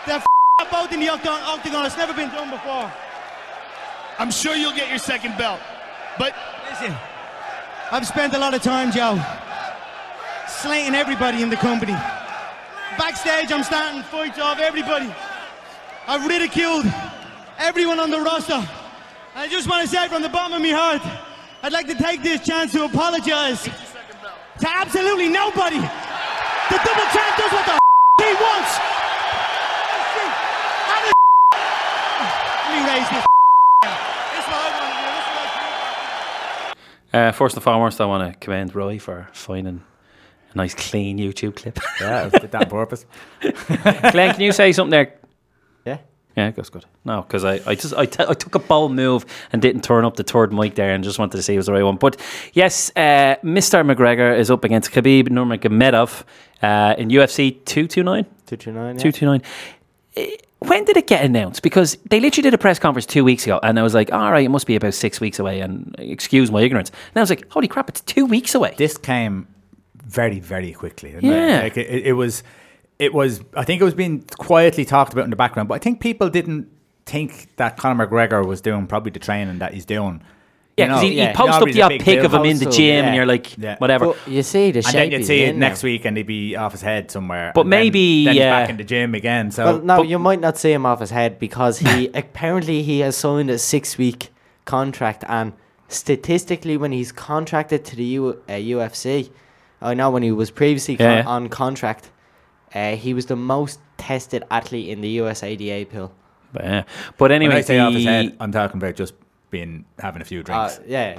They're 0.06 0.16
f- 0.16 0.70
both 0.70 0.92
in 0.92 1.00
the 1.00 1.08
octagon. 1.08 1.40
octagon. 1.42 1.86
It's 1.86 1.96
never 1.96 2.14
been 2.14 2.30
done 2.30 2.50
before. 2.50 2.90
I'm 4.18 4.30
sure 4.30 4.54
you'll 4.56 4.72
get 4.74 4.88
your 4.88 4.98
second 4.98 5.36
belt. 5.36 5.60
But 6.18 6.34
Listen, 6.70 6.94
I've 7.92 8.06
spent 8.06 8.34
a 8.34 8.38
lot 8.38 8.52
of 8.52 8.60
time, 8.62 8.90
Joe, 8.90 9.18
slating 10.46 10.94
everybody 10.94 11.42
in 11.42 11.48
the 11.48 11.56
company. 11.56 11.92
Backstage, 12.98 13.50
I'm 13.52 13.62
starting 13.62 14.02
fights 14.02 14.38
off 14.38 14.58
everybody. 14.58 15.10
I've 16.06 16.26
ridiculed 16.26 16.84
everyone 17.58 17.98
on 18.00 18.10
the 18.10 18.20
roster. 18.20 18.62
I 19.34 19.48
just 19.48 19.68
want 19.70 19.88
to 19.88 19.88
say 19.88 20.08
from 20.08 20.22
the 20.22 20.28
bottom 20.28 20.54
of 20.54 20.60
my 20.62 20.70
heart, 20.70 21.02
I'd 21.62 21.72
like 21.72 21.86
to 21.86 21.94
take 21.94 22.22
this 22.22 22.44
chance 22.44 22.72
to 22.72 22.84
apologize 22.84 23.68
to 24.60 24.68
absolutely 24.68 25.28
nobody. 25.28 25.76
The 25.78 26.78
double 26.84 27.06
champ 27.14 27.36
does 27.36 27.52
what 27.52 27.64
the 27.66 27.72
f- 27.72 27.80
he 28.18 28.32
wants. 28.34 28.72
How 30.90 31.00
the 31.02 31.12
f- 31.12 31.60
Let 32.64 32.72
me 32.74 32.80
raise 32.90 33.08
this. 33.10 33.24
This 34.32 34.44
is 34.44 34.48
what 34.50 34.60
I 34.60 34.70
want 34.76 34.90
to 34.90 34.98
do. 34.98 35.08
This 35.16 35.24
is 35.24 35.30
what 35.36 35.46
I 35.46 36.74
feel. 37.12 37.28
Uh, 37.28 37.32
first 37.32 37.54
and 37.56 37.62
foremost, 37.64 38.00
I 38.00 38.06
want 38.06 38.32
to 38.32 38.38
commend 38.38 38.74
Roy 38.74 38.98
for 38.98 39.28
finding 39.32 39.82
a 40.52 40.56
nice, 40.56 40.74
clean 40.74 41.18
YouTube 41.18 41.56
clip. 41.56 41.78
Yeah, 42.00 42.30
I 42.32 42.38
did 42.38 42.50
that 42.50 42.62
on 42.64 42.70
purpose. 42.70 43.06
Glenn, 43.40 44.32
can 44.32 44.40
you 44.40 44.52
say 44.52 44.72
something 44.72 44.90
there? 44.90 45.12
Yeah. 46.36 46.44
Yeah, 46.46 46.50
that's 46.50 46.68
good. 46.70 46.84
No, 47.04 47.22
because 47.22 47.44
I, 47.44 47.60
I 47.66 47.74
just 47.74 47.94
I, 47.94 48.04
t- 48.06 48.24
I 48.28 48.34
took 48.34 48.54
a 48.54 48.58
bold 48.58 48.92
move 48.92 49.24
and 49.52 49.62
didn't 49.62 49.82
turn 49.82 50.04
up 50.04 50.16
the 50.16 50.22
third 50.22 50.52
mic 50.52 50.74
there 50.74 50.92
and 50.94 51.02
just 51.02 51.18
wanted 51.18 51.36
to 51.38 51.42
see 51.42 51.54
it 51.54 51.56
was 51.56 51.66
the 51.66 51.72
right 51.72 51.82
one. 51.82 51.96
But 51.96 52.20
yes, 52.52 52.90
uh, 52.94 53.36
Mr. 53.42 53.82
McGregor 53.84 54.36
is 54.38 54.50
up 54.50 54.62
against 54.64 54.92
Khabib 54.92 55.28
Nurmagomedov 55.28 56.24
uh, 56.62 56.94
in 56.98 57.08
UFC 57.08 57.52
229. 57.64 58.24
229. 58.46 58.96
229. 58.98 59.42
Eh, 60.16 60.36
When 60.60 60.84
did 60.84 60.96
it 60.96 61.06
get 61.06 61.24
announced? 61.24 61.62
Because 61.62 61.96
they 62.10 62.20
literally 62.20 62.42
did 62.42 62.54
a 62.54 62.58
press 62.58 62.78
conference 62.78 63.06
two 63.06 63.24
weeks 63.24 63.44
ago, 63.44 63.58
and 63.62 63.78
I 63.78 63.82
was 63.82 63.94
like, 63.94 64.12
all 64.12 64.30
right, 64.30 64.44
it 64.44 64.50
must 64.50 64.66
be 64.66 64.76
about 64.76 64.94
six 64.94 65.20
weeks 65.20 65.38
away, 65.38 65.60
and 65.60 65.94
excuse 65.98 66.50
my 66.50 66.60
ignorance. 66.62 66.90
And 66.90 67.16
I 67.16 67.20
was 67.20 67.30
like, 67.30 67.50
holy 67.50 67.68
crap, 67.68 67.88
it's 67.88 68.00
two 68.02 68.26
weeks 68.26 68.54
away. 68.54 68.74
This 68.76 68.96
came 68.98 69.48
very, 70.04 70.40
very 70.40 70.72
quickly. 70.72 71.16
Yeah. 71.20 71.58
It? 71.58 71.62
Like 71.62 71.76
it, 71.78 72.06
it 72.06 72.12
was, 72.12 72.42
it 72.98 73.12
was. 73.14 73.40
I 73.54 73.64
think 73.64 73.80
it 73.80 73.84
was 73.84 73.94
being 73.94 74.22
quietly 74.38 74.84
talked 74.84 75.12
about 75.12 75.24
in 75.24 75.30
the 75.30 75.36
background, 75.36 75.68
but 75.68 75.74
I 75.74 75.78
think 75.78 76.00
people 76.00 76.28
didn't 76.30 76.68
think 77.04 77.54
that 77.56 77.76
Conor 77.76 78.06
McGregor 78.06 78.44
was 78.46 78.60
doing 78.60 78.86
probably 78.86 79.10
the 79.12 79.18
training 79.20 79.58
that 79.60 79.74
he's 79.74 79.84
doing. 79.84 80.22
Yeah, 80.76 80.84
You 80.84 80.90
know, 80.90 80.98
he, 80.98 81.14
yeah. 81.16 81.28
he 81.30 81.34
posted 81.34 81.62
up 81.62 81.72
the 81.74 81.80
a 81.80 81.84
odd 81.84 82.00
pic 82.00 82.24
of 82.24 82.34
him 82.34 82.44
in 82.44 82.58
the 82.58 82.66
Also, 82.66 82.76
gym, 82.76 83.04
and 83.04 83.06
yeah. 83.06 83.14
you're 83.14 83.24
like, 83.26 83.56
Yeah. 83.56 83.76
whatever. 83.78 84.06
But 84.08 84.18
you 84.28 84.42
see 84.42 84.72
the 84.72 84.80
And 84.86 84.94
then 84.94 85.10
you'd 85.10 85.24
see 85.24 85.42
it 85.44 85.56
next 85.56 85.82
now. 85.82 85.86
week, 85.86 86.04
and 86.04 86.16
he'd 86.18 86.26
be 86.26 86.54
off 86.54 86.72
his 86.72 86.82
head 86.82 87.10
somewhere. 87.10 87.52
But 87.54 87.62
and 87.62 87.72
then- 87.72 87.80
maybe, 87.80 88.24
then, 88.26 88.34
he's 88.34 88.42
uh, 88.42 88.50
back 88.50 88.68
in 88.70 88.76
the 88.76 88.84
gym 88.84 89.14
again. 89.14 89.50
So 89.50 89.64
Well, 89.64 89.78
no, 89.80 89.96
But- 89.98 90.08
you 90.08 90.18
might 90.18 90.40
not 90.40 90.58
see 90.58 90.72
him 90.72 90.84
off 90.84 91.00
his 91.00 91.10
head 91.10 91.38
because 91.38 91.78
he 91.78 92.08
apparently 92.14 92.82
he 92.82 93.00
has 93.00 93.16
signed 93.16 93.48
a 93.48 93.58
six-week 93.58 94.28
contract, 94.66 95.24
and 95.28 95.54
statistically, 95.88 96.76
when 96.76 96.92
he's 96.92 97.10
contracted 97.12 97.84
to 97.86 97.96
the 97.96 98.04
U, 98.04 98.28
uh, 98.48 98.52
UFC, 98.52 99.30
I 99.80 99.94
know 99.94 100.10
when 100.10 100.22
he 100.22 100.32
was 100.32 100.50
previously 100.50 100.96
con- 100.96 101.06
Yeah, 101.06 101.16
yeah. 101.20 101.26
on 101.26 101.48
contract, 101.48 102.10
uh, 102.76 102.96
he 102.96 103.14
was 103.14 103.26
the 103.26 103.36
most 103.36 103.80
tested 103.96 104.44
athlete 104.50 104.88
in 104.90 105.00
the 105.00 105.18
USADA 105.18 105.88
pool. 105.88 106.12
But, 106.52 106.64
yeah. 106.64 106.82
but 107.18 107.30
when 107.30 107.32
anyway, 107.32 107.56
I 107.56 107.60
say 107.62 107.78
off 107.78 107.92
his 107.92 108.04
the 108.04 108.10
head, 108.10 108.36
I'm 108.38 108.52
talking 108.52 108.78
about 108.80 108.94
just 108.96 109.14
being 109.50 109.84
having 109.98 110.22
a 110.22 110.24
few 110.24 110.40
Uh, 110.40 110.42
drinks. 110.42 110.80
yeah, 110.86 111.18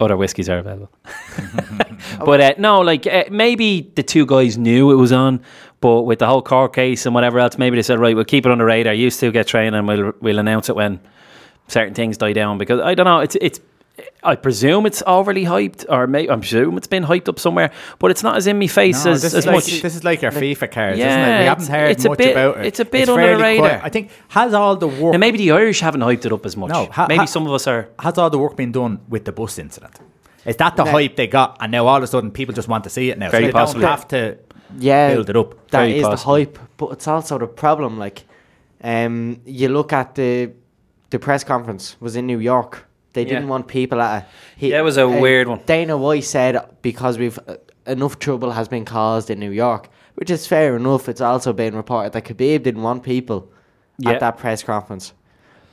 other 0.00 0.16
whiskies 0.16 0.48
are 0.48 0.58
available. 0.58 0.90
but 2.24 2.40
uh, 2.40 2.54
no, 2.58 2.80
like 2.80 3.06
uh, 3.06 3.24
maybe 3.30 3.90
the 3.94 4.02
two 4.02 4.24
guys 4.26 4.56
knew 4.56 4.90
it 4.90 4.94
was 4.96 5.12
on, 5.12 5.42
but 5.80 6.02
with 6.02 6.18
the 6.20 6.26
whole 6.26 6.42
car 6.42 6.68
case 6.68 7.04
and 7.06 7.14
whatever 7.14 7.38
else, 7.38 7.58
maybe 7.58 7.76
they 7.76 7.82
said, 7.82 7.98
right, 7.98 8.14
we'll 8.14 8.24
keep 8.24 8.46
it 8.46 8.52
on 8.52 8.58
the 8.58 8.64
radar. 8.64 8.94
You 8.94 9.10
still 9.10 9.32
get 9.32 9.46
training, 9.46 9.74
and 9.74 9.86
we'll 9.88 10.12
we'll 10.20 10.38
announce 10.38 10.68
it 10.68 10.76
when 10.76 11.00
certain 11.68 11.94
things 11.94 12.16
die 12.16 12.32
down. 12.32 12.58
Because 12.58 12.80
I 12.80 12.94
don't 12.94 13.06
know, 13.06 13.20
it's 13.20 13.36
it's. 13.40 13.60
I 14.22 14.36
presume 14.36 14.84
it's 14.86 15.02
overly 15.06 15.44
hyped, 15.44 15.86
or 15.88 16.06
may, 16.06 16.28
I'm 16.28 16.40
presume 16.40 16.76
it's 16.76 16.86
been 16.86 17.04
hyped 17.04 17.28
up 17.28 17.38
somewhere, 17.38 17.70
but 17.98 18.10
it's 18.10 18.22
not 18.22 18.36
as 18.36 18.46
in 18.46 18.58
me 18.58 18.66
face 18.66 19.04
No, 19.04 19.12
as, 19.12 19.22
this, 19.22 19.32
as 19.32 19.38
is 19.40 19.46
like, 19.46 19.54
much. 19.56 19.80
this 19.82 19.96
is 19.96 20.04
like 20.04 20.20
your 20.22 20.30
FIFA 20.32 20.70
cards, 20.70 20.98
Yeah, 20.98 21.08
isn't 21.08 21.20
it? 21.34 21.38
We 21.40 21.44
haven't 21.46 21.64
it's- 21.64 21.68
heard 21.68 21.90
it's 21.90 22.04
a 22.04 22.08
much 22.10 22.18
bit- 22.18 22.30
about 22.32 22.58
it. 22.58 22.66
it's 22.66 22.80
a 22.80 22.84
bit 22.84 23.08
under 23.08 23.22
the 23.22 23.38
fairly 23.38 23.58
quiet. 23.58 23.80
I 23.82 23.88
think 23.88 24.10
has 24.28 24.52
all 24.52 24.76
the 24.76 24.88
work 24.88 25.12
now 25.12 25.18
maybe 25.18 25.38
the 25.38 25.52
Irish 25.52 25.80
haven't 25.80 26.02
hyped 26.02 26.26
it 26.26 26.32
up 26.32 26.44
as 26.44 26.56
much. 26.56 26.70
No, 26.70 26.86
ha- 26.86 27.06
maybe 27.08 27.18
ha- 27.20 27.24
some 27.24 27.46
of 27.46 27.52
us 27.52 27.66
are. 27.66 27.88
has 27.98 28.18
all 28.18 28.28
the 28.30 28.38
work 28.38 28.56
been 28.56 28.72
done 28.72 29.00
with 29.08 29.24
the 29.24 29.32
bus 29.32 29.58
incident? 29.58 29.98
Is 30.44 30.56
that 30.56 30.76
the 30.76 30.84
No. 30.84 30.90
hype 30.90 31.16
they 31.16 31.26
got, 31.26 31.56
and 31.60 31.72
now 31.72 31.86
all 31.86 31.96
of 31.96 32.02
a 32.02 32.06
sudden 32.06 32.30
people 32.30 32.54
just 32.54 32.68
want 32.68 32.84
to 32.84 32.90
see 32.90 33.10
it 33.10 33.18
now? 33.18 33.30
Very 33.30 33.44
so 33.44 33.46
they 33.48 33.52
possibly. 33.52 33.82
don't 33.82 33.90
have 33.90 34.08
to 34.08 34.38
yeah, 34.78 35.14
build 35.14 35.30
it 35.30 35.36
up. 35.36 35.50
That 35.70 35.78
Very 35.80 35.98
is 35.98 36.06
possibly. 36.06 36.44
the 36.44 36.50
hype, 36.50 36.58
but 36.76 36.86
it's 36.92 37.08
also 37.08 37.38
the 37.38 37.46
problem. 37.46 37.98
Like, 37.98 38.24
um, 38.84 39.40
you 39.46 39.68
look 39.68 39.92
at 39.92 40.14
the 40.14 40.50
the 41.10 41.18
press 41.18 41.42
conference 41.42 41.96
was 42.00 42.16
in 42.16 42.26
New 42.26 42.38
York. 42.38 42.86
They 43.12 43.24
didn't 43.24 43.48
want 43.48 43.66
people 43.66 44.00
at. 44.00 44.22
A, 44.22 44.26
he, 44.56 44.70
Yeah, 44.70 44.80
it 44.80 44.82
was 44.84 44.96
a 44.96 45.08
weird 45.08 45.48
one. 45.48 45.60
Dana 45.66 45.96
White 45.96 46.24
said 46.24 46.64
because 46.82 47.18
we've 47.18 47.38
uh, 47.48 47.56
enough 47.86 48.18
trouble 48.18 48.52
has 48.52 48.68
been 48.68 48.84
caused 48.84 49.30
in 49.30 49.40
New 49.40 49.50
York, 49.50 49.88
which 50.14 50.30
is 50.30 50.46
fair 50.46 50.76
enough. 50.76 51.08
It's 51.08 51.20
also 51.20 51.52
been 51.52 51.74
reported 51.74 52.12
that 52.12 52.24
Khabib 52.24 52.62
didn't 52.62 52.82
want 52.82 53.02
people 53.02 53.50
at 54.06 54.20
that 54.20 54.38
press 54.38 54.62
conference. 54.62 55.12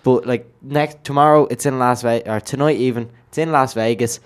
But 0.03 0.25
like 0.25 0.49
next 0.61 1.03
tomorrow, 1.03 1.45
it's 1.47 1.65
in 1.65 1.79
Las 1.79 2.01
Vegas, 2.01 2.27
or 2.27 2.39
tonight 2.39 2.77
even, 2.77 3.09
it's 3.27 3.37
in 3.37 3.51
Las 3.51 3.73
Vegas. 3.73 4.19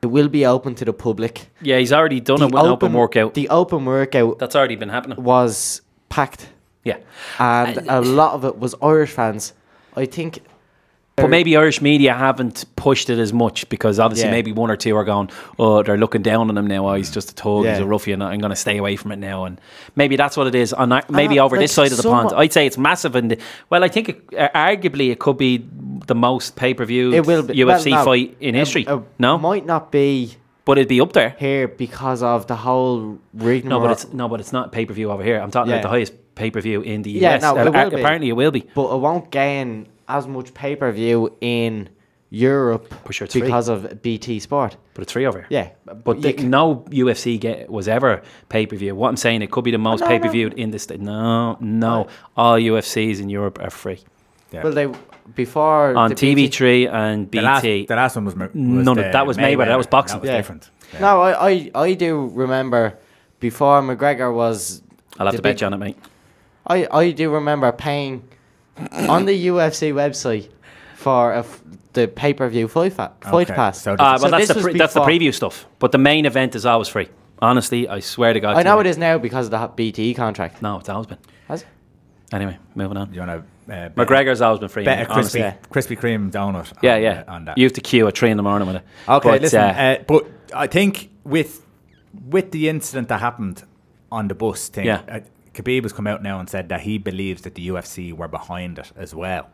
It 0.00 0.06
will 0.06 0.28
be 0.28 0.46
open 0.46 0.74
to 0.76 0.84
the 0.84 0.92
public. 0.92 1.48
Yeah, 1.60 1.78
he's 1.78 1.92
already 1.92 2.20
done 2.20 2.40
it 2.40 2.46
with 2.46 2.54
an 2.54 2.66
open 2.70 2.92
workout. 2.92 3.34
The 3.34 3.48
open 3.48 3.84
workout 3.84 4.38
That's 4.38 4.54
already 4.54 4.76
been 4.76 4.88
happening. 4.90 5.22
was 5.22 5.82
packed, 6.08 6.48
Yeah. 6.84 6.98
and 7.38 7.78
a 7.88 8.00
lot 8.00 8.34
of 8.34 8.44
it 8.44 8.58
was 8.58 8.74
Irish 8.82 9.10
fans. 9.10 9.52
I 9.96 10.06
think. 10.06 10.40
But 11.22 11.30
maybe 11.30 11.56
Irish 11.56 11.80
media 11.82 12.14
haven't 12.14 12.64
pushed 12.76 13.10
it 13.10 13.18
as 13.18 13.32
much 13.32 13.68
because 13.68 13.98
obviously 13.98 14.26
Yeah. 14.28 14.32
maybe 14.32 14.52
one 14.52 14.70
or 14.70 14.76
two 14.76 14.96
are 14.96 15.04
going, 15.04 15.30
oh, 15.58 15.82
they're 15.82 15.96
looking 15.98 16.22
down 16.22 16.48
on 16.50 16.56
him 16.56 16.66
now. 16.66 16.88
Oh, 16.88 16.94
he's 16.94 17.10
just 17.10 17.30
a 17.30 17.34
thug, 17.34 17.66
he's 17.66 17.78
a 17.78 17.86
ruffian. 17.86 18.22
I'm 18.22 18.40
going 18.40 18.50
to 18.50 18.56
stay 18.56 18.76
away 18.78 18.96
from 18.96 19.12
it 19.12 19.16
now. 19.18 19.44
And 19.44 19.60
maybe 19.96 20.16
that's 20.16 20.36
what 20.36 20.46
it 20.46 20.54
is. 20.54 20.72
On 20.72 20.88
maybe 21.10 21.38
Uh, 21.38 21.44
over 21.44 21.56
like 21.56 21.64
this 21.64 21.72
side 21.72 21.90
of 21.92 21.96
the 21.96 22.02
pond, 22.08 22.32
I'd 22.36 22.52
say 22.52 22.66
it's 22.66 22.78
massive. 22.78 23.14
And 23.16 23.36
well, 23.70 23.84
I 23.84 23.88
think 23.88 24.08
it, 24.10 24.22
uh, 24.36 24.48
arguably 24.54 25.10
it 25.10 25.18
could 25.18 25.36
be 25.38 25.64
the 26.06 26.14
most 26.14 26.56
pay 26.56 26.72
per 26.74 26.84
view 26.84 27.12
It 27.12 27.26
will 27.26 27.42
be 27.42 27.54
UFC 27.54 27.90
well, 27.90 28.00
no, 28.00 28.04
fight 28.04 28.36
in 28.40 28.54
it- 28.54 28.58
history. 28.58 28.82
it 28.88 28.98
no, 29.18 29.36
might 29.38 29.66
not 29.66 29.90
be 29.92 30.34
but 30.64 30.76
it'd 30.76 30.88
be 30.88 31.00
up 31.00 31.14
there. 31.14 31.34
here 31.38 31.66
because 31.66 32.22
of 32.22 32.46
the 32.46 32.54
whole 32.56 33.18
rigmarole. 33.32 33.80
No, 33.80 33.86
but 33.86 33.92
it's 33.92 34.12
no, 34.12 34.28
but 34.28 34.38
it's 34.40 34.52
not 34.52 34.70
pay 34.70 34.84
per 34.84 34.92
view 34.92 35.10
over 35.10 35.22
here. 35.22 35.40
I'm 35.40 35.50
talking 35.50 35.70
Yeah. 35.70 35.76
about 35.76 35.82
the 35.84 35.88
highest 35.88 36.12
pay 36.34 36.50
per 36.50 36.60
view 36.60 36.82
in 36.82 37.02
the 37.02 37.10
Yeah, 37.10 37.36
US. 37.36 37.42
no, 37.42 37.56
it 37.56 37.68
Uh, 37.74 37.88
be. 37.90 37.96
apparently, 38.00 38.28
it 38.28 38.36
will 38.36 38.50
be. 38.50 38.64
but 38.74 38.94
it 38.94 38.98
won't 39.00 39.30
gain 39.30 39.86
as 40.08 40.26
much 40.26 40.52
pay 40.54 40.74
per 40.76 40.90
view 40.92 41.36
in 41.40 41.88
Europe 42.30 42.92
sure 43.10 43.24
it's 43.24 43.32
free. 43.34 43.42
because 43.42 43.68
of 43.68 44.02
BT 44.02 44.38
Sport. 44.40 44.76
But 44.94 45.02
it's 45.02 45.12
free 45.12 45.24
over 45.26 45.38
here. 45.38 45.46
Yeah, 45.50 45.94
But 46.04 46.16
you 46.16 46.22
the, 46.22 46.32
can- 46.34 46.50
no 46.50 46.84
UFC 46.90 47.38
get, 47.40 47.70
was 47.70 47.88
ever 47.88 48.22
pay 48.48 48.66
per 48.66 48.76
view. 48.76 48.94
What 48.94 49.08
I'm 49.08 49.16
saying, 49.16 49.40
it 49.42 49.50
could 49.50 49.64
be 49.64 49.70
the 49.70 49.78
most 49.78 50.00
no, 50.00 50.08
pay 50.08 50.18
per 50.18 50.28
viewed 50.28 50.54
in 50.54 50.70
the 50.70 50.78
state. 50.78 51.00
No, 51.00 51.56
no. 51.60 52.08
All 52.36 52.56
UFCs 52.58 53.20
in 53.20 53.28
Europe 53.30 53.58
are 53.62 53.70
free 53.70 54.00
Yeah. 54.52 54.62
Well, 54.62 54.72
they 54.72 54.88
before 55.34 55.94
on 55.96 56.08
the 56.10 56.14
TV3 56.14 56.90
and 56.92 57.30
the, 57.30 57.40
last, 57.40 57.62
BT. 57.62 57.86
the 57.86 57.96
last 57.96 58.16
one 58.16 58.24
was, 58.24 58.34
was 58.34 58.50
None 58.54 58.98
of- 58.98 59.12
that 59.12 59.26
was 59.26 59.36
Mayweather, 59.36 59.66
that 59.66 59.76
was 59.78 59.86
boxing. 59.86 60.18
That 60.18 60.22
was 60.22 60.30
Yeah. 60.30 60.36
different. 60.36 60.70
Yeah. 60.94 61.00
No, 61.00 61.20
I, 61.20 61.50
I 61.50 61.70
I 61.74 61.92
do 61.94 62.28
remember 62.34 62.98
before 63.40 63.82
McGregor 63.82 64.32
was. 64.34 64.82
I'll 65.18 65.26
have 65.26 65.32
the 65.32 65.38
to 65.38 65.42
bet 65.42 65.56
big- 65.56 65.60
you 65.62 65.66
on 65.66 65.72
it, 65.74 65.78
mate. 65.78 65.96
I 66.66 66.86
I 66.90 67.10
do 67.10 67.30
remember 67.30 67.70
paying 67.72 68.22
on 69.08 69.24
the 69.24 69.46
UFC 69.48 69.92
website 69.92 70.48
for 70.96 71.32
a 71.32 71.38
f- 71.40 71.60
the 71.92 72.06
pay 72.08 72.32
per 72.34 72.48
view 72.48 72.68
fight 72.68 72.92
fa- 72.92 73.12
fight 73.22 73.48
Okay, 73.48 73.54
pass. 73.54 73.80
so 73.82 73.96
Ah, 73.98 74.16
So 74.16 74.28
that's 74.30 74.48
the 74.48 74.60
pre- 74.60 74.78
that's 74.78 74.94
the 74.94 75.00
preview 75.00 75.32
stuff. 75.34 75.66
But 75.78 75.92
the 75.92 75.98
main 75.98 76.26
event 76.26 76.54
is 76.54 76.64
always 76.66 76.88
free. 76.88 77.08
Honestly, 77.40 77.88
I 77.88 78.00
swear 78.00 78.32
to 78.32 78.40
God. 78.40 78.56
I 78.56 78.62
know 78.62 78.74
you. 78.74 78.80
it 78.80 78.86
is 78.86 78.98
now 78.98 79.16
because 79.18 79.46
of 79.46 79.50
the 79.52 79.62
h- 79.64 79.70
BT 79.76 80.14
contract. 80.14 80.60
No, 80.60 80.78
it's 80.78 80.88
always 80.88 81.06
been. 81.06 81.18
Has 81.48 81.62
it? 81.62 81.68
Anyway, 82.32 82.58
moving 82.74 82.96
on. 82.96 83.12
You 83.14 83.20
want 83.20 83.30
to 83.68 83.72
uh, 83.74 83.88
bet- 83.90 83.94
McGregor's 83.96 84.40
always 84.40 84.60
been 84.60 84.68
free. 84.68 84.84
bet 84.84 84.98
a 84.98 85.00
mate, 85.02 85.10
honestly. 85.10 85.40
crispy, 85.70 85.96
Krispy 85.96 86.00
Kreme 86.00 86.30
donut. 86.30 86.72
Yeah, 86.82 86.96
on, 86.96 87.02
yeah. 87.02 87.24
uh, 87.28 87.32
on 87.32 87.44
that. 87.46 87.56
You 87.58 87.64
have 87.64 87.72
to 87.74 87.80
queue 87.80 88.06
at 88.08 88.18
three 88.18 88.30
in 88.30 88.36
the 88.36 88.42
morning 88.42 88.66
with 88.66 88.76
it. 88.76 88.82
Okay, 89.08 89.28
But, 89.30 89.42
listen, 89.42 89.60
uh, 89.60 89.64
uh, 90.00 90.02
but 90.06 90.26
I 90.54 90.66
think 90.66 91.10
with 91.24 91.64
with 92.28 92.50
the 92.50 92.68
incident 92.68 93.08
that 93.08 93.20
happened 93.20 93.62
on 94.10 94.28
the 94.28 94.34
bus 94.34 94.68
thing, 94.68 94.86
Yeah. 94.86 95.20
Khabib 95.58 95.82
has 95.82 95.92
come 95.92 96.06
out 96.06 96.22
now 96.22 96.38
and 96.38 96.48
said 96.48 96.68
that 96.68 96.82
he 96.82 96.98
believes 96.98 97.42
that 97.42 97.54
the 97.54 97.68
UFC 97.68 98.12
were 98.12 98.28
behind 98.28 98.78
it 98.78 98.92
as 98.96 99.14
well, 99.14 99.50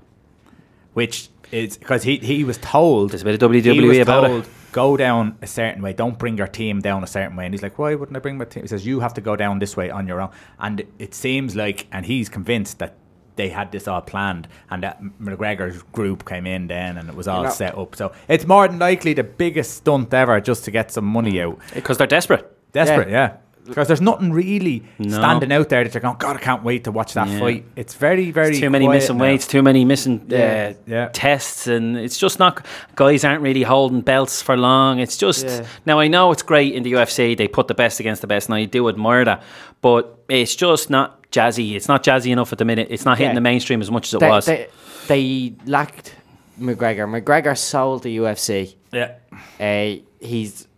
which 0.93 1.31
is 1.51 1.77
because 1.77 2.03
he 2.03 2.17
he 2.19 2.45
was 2.45 2.59
told 2.59 3.11
There's 3.11 3.23
a 3.23 3.25
bit 3.25 3.43
of 3.43 3.53
he 3.53 3.63
WWE 3.63 3.89
was 3.89 3.99
about 3.99 4.31
it. 4.31 4.49
Go 4.73 4.97
down 4.97 5.39
a 5.41 5.47
certain 5.47 5.83
way. 5.83 5.93
Don't 5.93 6.19
bring 6.19 6.37
your 6.37 6.49
team 6.49 6.81
down 6.81 7.05
a 7.05 7.07
certain 7.07 7.37
way. 7.37 7.45
And 7.45 7.55
he's 7.55 7.63
like, 7.63 7.79
"Why 7.79 7.95
wouldn't 7.95 8.17
I 8.17 8.21
bring 8.21 8.39
my 8.39 8.45
team?" 8.45 8.65
He 8.65 8.69
says, 8.69 8.85
"You 8.85 9.01
have 9.01 9.15
to 9.15 9.21
go 9.21 9.37
down 9.37 9.61
this 9.61 9.77
way 9.77 9.89
on 9.91 10.09
your 10.09 10.21
own." 10.21 10.31
And 10.59 10.83
it 10.99 11.15
seems 11.15 11.55
like, 11.55 11.87
and 11.93 12.05
he's 12.05 12.29
convinced 12.29 12.81
that 12.81 12.97
they 13.37 13.49
had 13.49 13.71
this 13.73 13.87
all 13.87 14.01
planned, 14.01 14.49
and 14.71 14.83
that 14.83 15.01
McGregor's 15.21 15.83
group 15.93 16.25
came 16.27 16.47
in 16.47 16.67
then, 16.67 16.99
and 16.99 17.09
it 17.09 17.15
was 17.15 17.29
all 17.29 17.45
know- 17.45 17.51
set 17.51 17.77
up. 17.79 17.95
So 17.97 18.13
it's 18.29 18.47
more 18.47 18.67
than 18.67 18.79
likely 18.79 19.13
the 19.15 19.25
biggest 19.25 19.75
stunt 19.75 20.13
ever, 20.13 20.41
just 20.41 20.65
to 20.65 20.71
get 20.71 20.91
some 20.91 21.05
money 21.05 21.41
out. 21.41 21.59
because 21.73 21.99
they're 21.99 22.07
desperate. 22.07 22.51
Desperate, 22.73 23.09
yeah. 23.09 23.37
Because 23.67 23.87
there's 23.89 24.01
nothing 24.03 24.31
really 24.33 24.85
No. 24.99 25.17
standing 25.17 25.51
out 25.53 25.69
there 25.71 25.85
that 25.85 25.95
you're 25.95 26.01
going, 26.03 26.17
God, 26.19 26.37
I 26.37 26.41
can't 26.41 26.63
wait 26.63 26.85
to 26.85 26.93
watch 26.93 27.15
that 27.15 27.29
Yeah. 27.29 27.39
fight. 27.39 27.65
It's 27.77 27.95
very, 27.95 28.31
very 28.31 28.59
too 28.59 28.69
many 28.69 28.87
missing 28.87 29.17
now. 29.17 29.25
weights, 29.25 29.47
too 29.47 29.63
many 29.63 29.85
missing 29.85 30.21
uh, 30.31 30.75
Yeah. 30.87 31.09
Tests, 31.13 31.67
and 31.67 31.97
it's 31.97 32.19
just 32.19 32.39
not. 32.39 32.65
Guys 32.95 33.25
aren't 33.25 33.41
really 33.43 33.63
holding 33.63 34.03
belts 34.03 34.43
for 34.43 34.57
long. 34.57 34.99
It's 34.99 35.17
just 35.17 35.47
now. 35.87 35.99
I 35.99 36.09
know 36.09 36.31
it's 36.31 36.43
great 36.43 36.75
in 36.75 36.83
the 36.83 36.93
UFC. 36.93 37.35
They 37.35 37.49
put 37.49 37.69
the 37.69 37.75
best 37.75 38.01
against 38.01 38.21
the 38.21 38.27
best, 38.27 38.49
and 38.49 38.55
I 38.55 38.65
do 38.67 38.89
admire 38.89 39.25
that. 39.25 39.43
But 39.81 40.19
it's 40.29 40.55
just 40.55 40.91
not 40.91 41.31
jazzy. 41.31 41.75
It's 41.75 41.89
not 41.89 42.05
jazzy 42.05 42.33
enough 42.33 42.53
at 42.53 42.59
the 42.59 42.65
minute. 42.65 42.89
It's 42.91 43.05
not 43.07 43.17
hitting 43.19 43.35
the 43.35 43.41
mainstream 43.41 43.81
as 43.81 43.91
much 43.91 44.09
as 44.09 44.15
it 44.15 44.21
They, 44.21 44.29
was. 44.29 44.45
they, 44.47 44.67
they 45.09 45.53
lacked 45.67 46.15
McGregor. 46.61 47.09
McGregor 47.09 47.57
sold 47.57 48.03
the 48.03 48.19
UFC. 48.19 48.75
Yeah. 48.93 49.13
Uh, 49.59 50.01
he's 50.21 50.69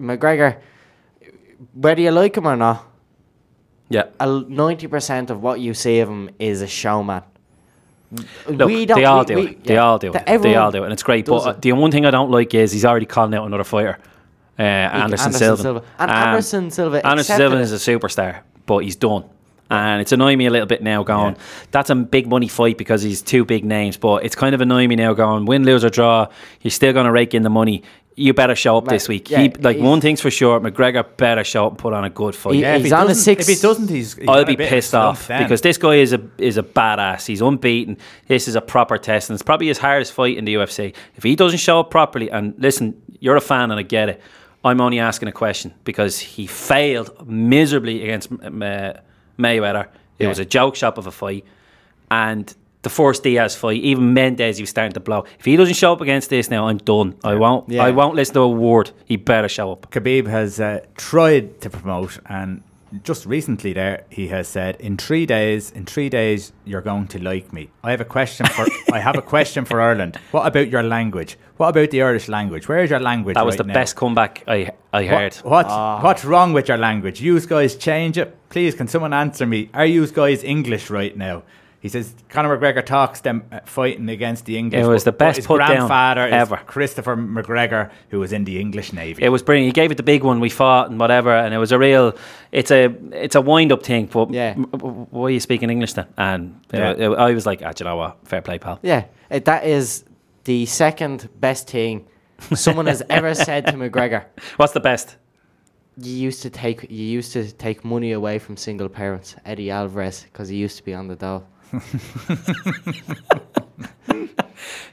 McGregor. 0.00 0.56
Whether 1.74 2.02
you 2.02 2.10
like 2.10 2.36
him 2.36 2.46
or 2.46 2.56
not, 2.56 2.84
yeah. 3.88 4.04
ninety 4.20 4.86
percent 4.86 5.30
of 5.30 5.42
what 5.42 5.60
you 5.60 5.74
see 5.74 6.00
of 6.00 6.08
him 6.08 6.30
is 6.38 6.62
a 6.62 6.66
showman. 6.66 7.22
Look, 8.48 8.68
We 8.68 8.86
don't- 8.86 8.98
they 8.98 9.04
all 9.04 9.20
we- 9.20 9.24
do 9.26 9.34
we- 9.34 9.46
it. 9.48 9.64
They 9.64 9.76
all 9.78 9.98
do 9.98 10.12
That 10.12 10.28
it. 10.28 10.42
They 10.42 10.54
all 10.54 10.70
do 10.70 10.82
it, 10.82 10.84
and 10.84 10.92
it's 10.92 11.02
great. 11.02 11.26
But 11.26 11.46
uh, 11.46 11.50
it. 11.50 11.62
the 11.62 11.72
one 11.72 11.90
thing 11.90 12.06
I 12.06 12.10
don't 12.10 12.30
like 12.30 12.54
is 12.54 12.72
he's 12.72 12.84
already 12.84 13.06
calling 13.06 13.34
out 13.34 13.44
another 13.46 13.64
fighter, 13.64 13.98
uh, 14.58 14.62
Anderson, 14.62 15.32
Silva. 15.32 15.82
And 15.98 16.10
Um, 16.10 16.16
Anderson 16.16 16.70
Silva. 16.70 17.04
Anderson 17.06 17.36
Silva 17.36 17.56
is 17.58 17.72
a 17.72 17.76
superstar, 17.76 18.38
but 18.66 18.78
he's 18.78 18.96
done. 18.96 19.24
And 19.68 20.00
it's 20.00 20.12
annoying 20.12 20.38
me 20.38 20.46
a 20.46 20.50
little 20.50 20.68
bit 20.68 20.80
now 20.84 21.02
going, 21.02 21.34
Yeah. 21.34 21.40
that's 21.72 21.90
a 21.90 21.96
big 21.96 22.28
money 22.28 22.46
fight 22.46 22.78
because 22.78 23.02
he's 23.02 23.20
two 23.20 23.44
big 23.44 23.64
names. 23.64 23.96
But 23.96 24.24
it's 24.24 24.36
kind 24.36 24.54
of 24.54 24.60
annoying 24.60 24.88
me 24.88 24.94
now 24.94 25.12
going, 25.12 25.44
win, 25.44 25.64
lose, 25.64 25.84
or 25.84 25.90
draw, 25.90 26.28
you're 26.60 26.70
still 26.70 26.92
going 26.92 27.06
to 27.06 27.10
rake 27.12 27.34
in 27.34 27.42
the 27.42 27.50
money. 27.50 27.82
You 28.18 28.32
better 28.32 28.56
show 28.56 28.78
up 28.78 28.86
Mate, 28.86 28.92
this 28.94 29.08
week. 29.08 29.30
yeah, 29.30 29.40
he, 29.42 29.48
like, 29.50 29.76
one 29.78 30.00
thing's 30.00 30.22
for 30.22 30.30
sure 30.30 30.58
McGregor 30.58 31.04
better 31.18 31.44
show 31.44 31.66
up 31.66 31.72
and 31.72 31.78
put 31.78 31.92
on 31.92 32.02
a 32.04 32.08
good 32.08 32.34
fight. 32.34 32.54
He- 32.54 32.60
Yeah, 32.62 32.78
He's 32.78 32.86
he 32.86 32.92
on 32.92 33.04
a 33.04 33.08
doesn't- 33.08 33.22
six- 33.22 33.46
If 33.46 33.56
he 33.56 33.60
doesn't, 33.62 33.90
he's. 33.90 34.14
he's 34.14 34.26
I'll 34.26 34.44
be 34.46 34.56
pissed 34.56 34.94
off 34.94 35.28
then. 35.28 35.42
because 35.42 35.60
this 35.60 35.76
guy 35.76 35.96
is 35.96 36.14
a 36.14 36.20
is 36.38 36.56
a 36.56 36.62
badass. 36.62 37.26
He's 37.26 37.42
unbeaten. 37.42 37.98
This 38.26 38.48
is 38.48 38.56
a 38.56 38.62
proper 38.62 38.96
test, 38.96 39.28
and 39.28 39.34
it's 39.36 39.42
probably 39.42 39.66
his 39.66 39.76
hardest 39.76 40.14
fight 40.14 40.38
in 40.38 40.46
the 40.46 40.54
UFC. 40.54 40.94
If 41.16 41.24
he 41.24 41.36
doesn't 41.36 41.58
show 41.58 41.80
up 41.80 41.90
properly, 41.90 42.30
and 42.30 42.54
listen, 42.56 42.94
you're 43.20 43.36
a 43.36 43.40
fan, 43.42 43.70
and 43.70 43.78
I 43.78 43.82
get 43.82 44.08
it. 44.08 44.20
I'm 44.64 44.80
only 44.80 44.98
asking 44.98 45.28
a 45.28 45.32
question 45.32 45.74
because 45.84 46.18
he 46.18 46.46
failed 46.46 47.28
miserably 47.28 48.02
against 48.02 48.32
uh, 48.32 48.94
Mayweather. 49.38 49.88
It 50.18 50.22
Yeah. 50.24 50.28
was 50.28 50.38
a 50.38 50.46
joke 50.46 50.74
shop 50.74 50.96
of 50.96 51.06
a 51.06 51.10
fight, 51.12 51.44
and 52.10 52.52
the 52.86 52.90
first 52.90 53.24
Diaz 53.24 53.56
fight, 53.56 53.82
even 53.82 54.14
Mendes, 54.14 54.58
he 54.58 54.62
was 54.62 54.70
starting 54.70 54.92
to 54.92 55.00
blow. 55.00 55.24
If 55.40 55.44
he 55.44 55.56
doesn't 55.56 55.74
show 55.74 55.92
up 55.92 56.00
against 56.00 56.30
this 56.30 56.50
now, 56.50 56.68
I'm 56.68 56.78
done. 56.78 57.16
I 57.24 57.34
won't. 57.34 57.68
Yeah. 57.68 57.82
I 57.82 57.90
won't 57.90 58.14
listen 58.14 58.34
to 58.34 58.42
a 58.42 58.48
word. 58.48 58.92
He 59.04 59.16
better 59.16 59.48
show 59.48 59.72
up. 59.72 59.90
Khabib 59.90 60.28
has 60.28 60.60
uh, 60.60 60.84
tried 60.96 61.60
to 61.62 61.68
promote, 61.68 62.20
and 62.26 62.62
just 63.02 63.26
recently 63.26 63.72
there 63.72 64.04
he 64.08 64.28
has 64.28 64.46
said, 64.46 64.76
"In 64.76 64.96
three 64.96 65.26
days, 65.26 65.72
in 65.72 65.84
three 65.84 66.08
days, 66.08 66.52
you're 66.64 66.80
going 66.80 67.08
to 67.08 67.18
like 67.20 67.52
me." 67.52 67.70
I 67.82 67.90
have 67.90 68.00
a 68.00 68.04
question 68.04 68.46
for. 68.46 68.64
I 68.92 69.00
have 69.00 69.16
a 69.18 69.22
question 69.22 69.64
for 69.64 69.80
Ireland. 69.80 70.20
What 70.30 70.46
about 70.46 70.68
your 70.68 70.84
language? 70.84 71.36
What 71.56 71.70
about 71.70 71.90
the 71.90 72.02
Irish 72.02 72.28
language? 72.28 72.68
Where 72.68 72.84
is 72.84 72.90
your 72.90 73.00
language? 73.00 73.34
That 73.34 73.44
was 73.44 73.54
right 73.54 73.66
the 73.66 73.72
now? 73.72 73.74
best 73.74 73.96
comeback 73.96 74.44
I 74.46 74.70
I 74.92 75.06
heard. 75.06 75.34
What, 75.38 75.66
what's, 75.66 76.04
what's 76.04 76.24
wrong 76.24 76.52
with 76.52 76.68
your 76.68 76.78
language? 76.78 77.20
You 77.20 77.40
guys 77.40 77.74
change 77.74 78.16
it, 78.16 78.32
please. 78.48 78.76
Can 78.76 78.86
someone 78.86 79.12
answer 79.12 79.44
me? 79.44 79.70
Are 79.74 79.86
you 79.86 80.06
guys 80.06 80.44
English 80.44 80.88
right 80.88 81.16
now? 81.16 81.42
He 81.86 81.90
says 81.90 82.12
Conor 82.28 82.58
McGregor 82.58 82.84
talks 82.84 83.20
them 83.20 83.44
uh, 83.52 83.60
fighting 83.64 84.08
against 84.08 84.44
the 84.44 84.58
English. 84.58 84.82
It 84.82 84.86
was 84.88 85.04
the 85.04 85.12
best 85.12 85.36
his 85.36 85.46
put 85.46 85.58
down 85.58 85.68
grandfather 85.68 86.26
is 86.26 86.32
ever. 86.32 86.56
Christopher 86.66 87.16
McGregor, 87.16 87.92
who 88.10 88.18
was 88.18 88.32
in 88.32 88.42
the 88.44 88.58
English 88.58 88.92
Navy. 88.92 89.22
It 89.22 89.28
was 89.28 89.42
brilliant. 89.42 89.66
He 89.68 89.72
gave 89.80 89.92
it 89.92 89.96
the 89.96 90.02
big 90.02 90.24
one. 90.24 90.40
We 90.40 90.50
fought 90.50 90.90
and 90.90 90.98
whatever, 90.98 91.32
and 91.32 91.54
it 91.54 91.58
was 91.58 91.70
a 91.70 91.78
real. 91.78 92.16
It's 92.50 92.72
a 92.72 92.86
it's 93.12 93.36
a 93.36 93.40
wind 93.40 93.70
up 93.70 93.84
thing. 93.84 94.06
But 94.06 94.32
Yeah. 94.32 94.54
why 94.54 95.28
are 95.28 95.30
you 95.30 95.38
speaking 95.40 95.70
English 95.70 95.92
then? 95.92 96.06
And 96.16 96.60
Yeah. 96.72 96.90
it- 96.92 97.18
I 97.18 97.32
was 97.32 97.46
like, 97.46 97.62
ah, 97.64 97.70
do 97.72 97.84
you 97.84 97.88
know 97.90 97.96
what? 97.96 98.18
Fair 98.24 98.42
play, 98.42 98.58
pal. 98.58 98.80
Yeah, 98.82 99.04
it, 99.30 99.44
that 99.44 99.64
is 99.64 100.04
the 100.44 100.66
second 100.66 101.28
best 101.38 101.70
thing 101.70 102.06
someone 102.54 102.86
has 102.86 103.02
ever 103.08 103.34
said 103.34 103.66
to 103.66 103.72
McGregor. 103.74 104.24
What's 104.56 104.72
the 104.72 104.80
best? 104.80 105.16
You 105.98 106.12
used 106.12 106.42
to 106.42 106.50
take 106.50 106.90
you 106.90 107.04
used 107.06 107.32
to 107.32 107.50
take 107.52 107.82
money 107.82 108.12
away 108.12 108.38
from 108.38 108.56
single 108.58 108.88
parents, 108.90 109.34
Eddie 109.46 109.70
Alvarez, 109.70 110.24
because 110.24 110.48
he 110.50 110.56
used 110.56 110.76
to 110.76 110.84
be 110.84 110.92
on 110.92 111.08
the 111.08 111.16
dole. 111.16 111.46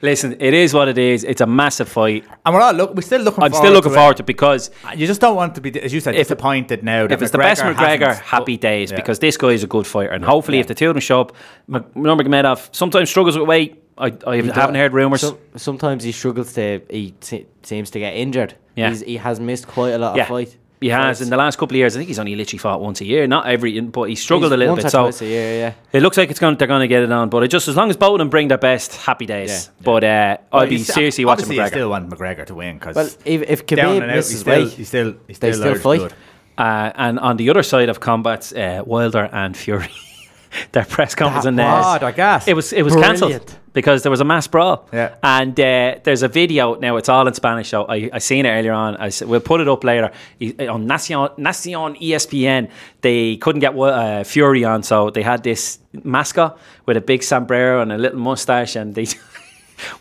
Listen, 0.01 0.35
it 0.39 0.53
is 0.53 0.73
what 0.73 0.87
it 0.89 0.97
is. 0.97 1.23
It's 1.23 1.39
a 1.39 1.45
massive 1.45 1.87
fight. 1.87 2.25
and 2.45 2.53
we're 2.53 2.61
all 2.61 2.73
look. 2.73 2.93
We're 2.93 3.01
still 3.01 3.21
looking. 3.21 3.41
I'm 3.43 3.51
forward 3.51 3.65
still 3.65 3.73
looking 3.73 3.91
to 3.91 3.97
forward 3.97 4.17
to 4.17 4.23
it 4.23 4.25
because. 4.25 4.69
Uh, 4.83 4.91
you 4.95 5.07
just 5.07 5.21
don't 5.21 5.35
want 5.35 5.55
to 5.55 5.61
be, 5.61 5.79
as 5.81 5.93
you 5.93 6.01
said, 6.01 6.15
If- 6.15 6.27
disappointed 6.27 6.83
now. 6.83 7.07
That 7.07 7.13
if 7.13 7.21
it's 7.21 7.31
the 7.31 7.37
best 7.37 7.61
McGregor, 7.61 8.19
happy 8.19 8.57
days 8.57 8.91
Yeah. 8.91 8.97
because 8.97 9.19
this 9.19 9.37
guy 9.37 9.49
is 9.49 9.63
a 9.63 9.67
good 9.67 9.87
fighter, 9.87 10.11
and 10.11 10.25
hopefully, 10.25 10.57
Yeah. 10.57 10.61
if 10.61 10.67
the 10.67 10.75
two 10.75 10.89
of 10.89 10.95
them 10.95 11.01
show 11.01 11.21
up, 11.21 11.33
Mc- 11.67 11.93
Nurmagomedov 11.93 12.75
sometimes 12.75 13.09
struggles 13.09 13.37
with 13.37 13.47
weight. 13.47 13.81
I, 13.97 14.11
I 14.27 14.37
haven't 14.37 14.75
heard 14.75 14.91
rumours. 14.93 15.21
So, 15.21 15.37
sometimes 15.55 16.03
he 16.03 16.11
struggles 16.11 16.53
to. 16.53 16.81
He 16.89 17.13
se- 17.21 17.45
seems 17.61 17.89
to 17.91 17.99
get 17.99 18.15
injured. 18.15 18.55
Yeah. 18.75 18.89
He's, 18.89 19.01
he 19.01 19.17
has 19.17 19.39
missed 19.39 19.67
quite 19.67 19.91
a 19.91 19.99
lot 19.99 20.15
yeah, 20.17 20.23
of 20.23 20.29
fight. 20.29 20.57
He 20.83 20.89
has 20.89 21.17
fights. 21.17 21.21
in 21.21 21.29
the 21.29 21.37
last 21.37 21.57
couple 21.57 21.75
of 21.75 21.79
years. 21.79 21.95
I 21.95 21.99
think 21.99 22.07
he's 22.09 22.19
only 22.19 22.35
literally 22.35 22.59
fought 22.59 22.81
once 22.81 23.01
a 23.01 23.05
year, 23.05 23.25
not 23.27 23.47
every, 23.47 23.79
but 23.81 24.03
he 24.03 24.15
struggled 24.15 24.51
He's 24.51 24.55
a 24.55 24.57
little 24.57 24.73
once 24.75 24.83
bit. 24.83 24.91
So 24.91 25.03
twice 25.03 25.21
a 25.21 25.25
year, 25.25 25.57
yeah. 25.59 25.73
It 25.91 26.01
looks 26.03 26.17
like 26.17 26.29
it's 26.29 26.39
going. 26.39 26.57
They're 26.57 26.67
going 26.67 26.81
to 26.81 26.87
get 26.87 27.03
it 27.03 27.11
on, 27.11 27.29
but 27.29 27.43
it 27.43 27.47
just 27.49 27.67
as 27.67 27.75
long 27.75 27.89
as 27.89 27.97
both 27.97 28.13
of 28.13 28.19
them 28.19 28.29
bring 28.29 28.47
their 28.47 28.57
best, 28.57 28.95
happy 28.95 29.25
days. 29.25 29.49
Yeah. 29.79 29.83
But 29.83 30.03
uh, 30.03 30.37
Well, 30.51 30.61
I'd 30.63 30.69
be 30.69 30.75
you 30.75 30.83
st- 30.83 30.95
seriously 30.95 31.25
watching 31.25 31.43
obviously 31.43 31.55
You 31.57 31.61
McGregor. 31.63 31.67
still 31.69 31.89
want 31.89 32.09
McGregor 32.09 32.45
to 32.47 32.55
win 32.55 32.77
because 32.77 32.95
Well, 32.95 33.09
if, 33.25 33.41
if 33.49 33.65
down 33.65 33.77
Khabib 33.97 34.01
and 34.01 34.11
out, 34.11 34.15
he's 34.15 34.15
misses 34.29 34.39
still, 34.41 34.63
weight, 34.63 34.73
he's 34.73 34.87
still, 34.87 35.15
he's 35.27 35.39
they 35.39 35.51
still, 35.53 35.75
still 35.75 35.81
fight. 35.81 35.99
blood. 35.99 36.13
Uh, 36.55 36.91
and 36.95 37.19
on 37.19 37.37
the 37.37 37.49
other 37.49 37.63
side 37.63 37.89
of 37.89 37.99
combats, 37.99 38.53
uh, 38.53 38.83
Wilder 38.85 39.27
and 39.31 39.57
Fury, 39.57 39.89
their 40.71 40.85
press 40.85 41.15
conference 41.15 41.45
and 41.45 41.57
was- 41.57 41.85
uh, 41.85 41.95
Oh, 41.95 41.99
they're. 41.99 42.47
It 42.47 42.53
was 42.55 42.73
it 42.73 42.83
was 42.83 42.95
cancelled 42.95 43.55
because 43.73 44.03
there 44.03 44.11
was 44.11 44.21
a 44.21 44.25
mass 44.25 44.47
brawl. 44.47 44.87
Yeah. 44.93 45.15
And 45.23 45.59
uh, 45.59 45.95
there's 46.03 46.21
a 46.23 46.27
video 46.27 46.75
now. 46.75 46.97
It's 46.97 47.09
all 47.09 47.27
in 47.27 47.33
Spanish. 47.33 47.69
So 47.69 47.85
I 47.85 48.09
I 48.13 48.19
seen 48.19 48.45
it 48.45 48.49
earlier 48.49 48.73
on. 48.73 48.95
I 48.97 49.09
said, 49.09 49.27
we'll 49.27 49.39
put 49.41 49.61
it 49.61 49.67
up 49.67 49.83
later 49.83 50.11
on 50.41 50.87
Nacion 50.87 51.35
Nacion 51.37 51.95
ESPN. 51.99 52.69
They 53.01 53.37
couldn't 53.37 53.61
get 53.61 53.75
uh, 53.77 54.23
Fury 54.23 54.63
on, 54.63 54.83
so 54.83 55.09
they 55.09 55.23
had 55.23 55.43
this 55.43 55.79
mascot 56.03 56.57
with 56.85 56.97
a 56.97 57.01
big 57.01 57.23
sombrero 57.23 57.81
and 57.81 57.91
a 57.91 57.97
little 57.97 58.19
mustache, 58.19 58.75
and 58.75 58.95
they. 58.95 59.07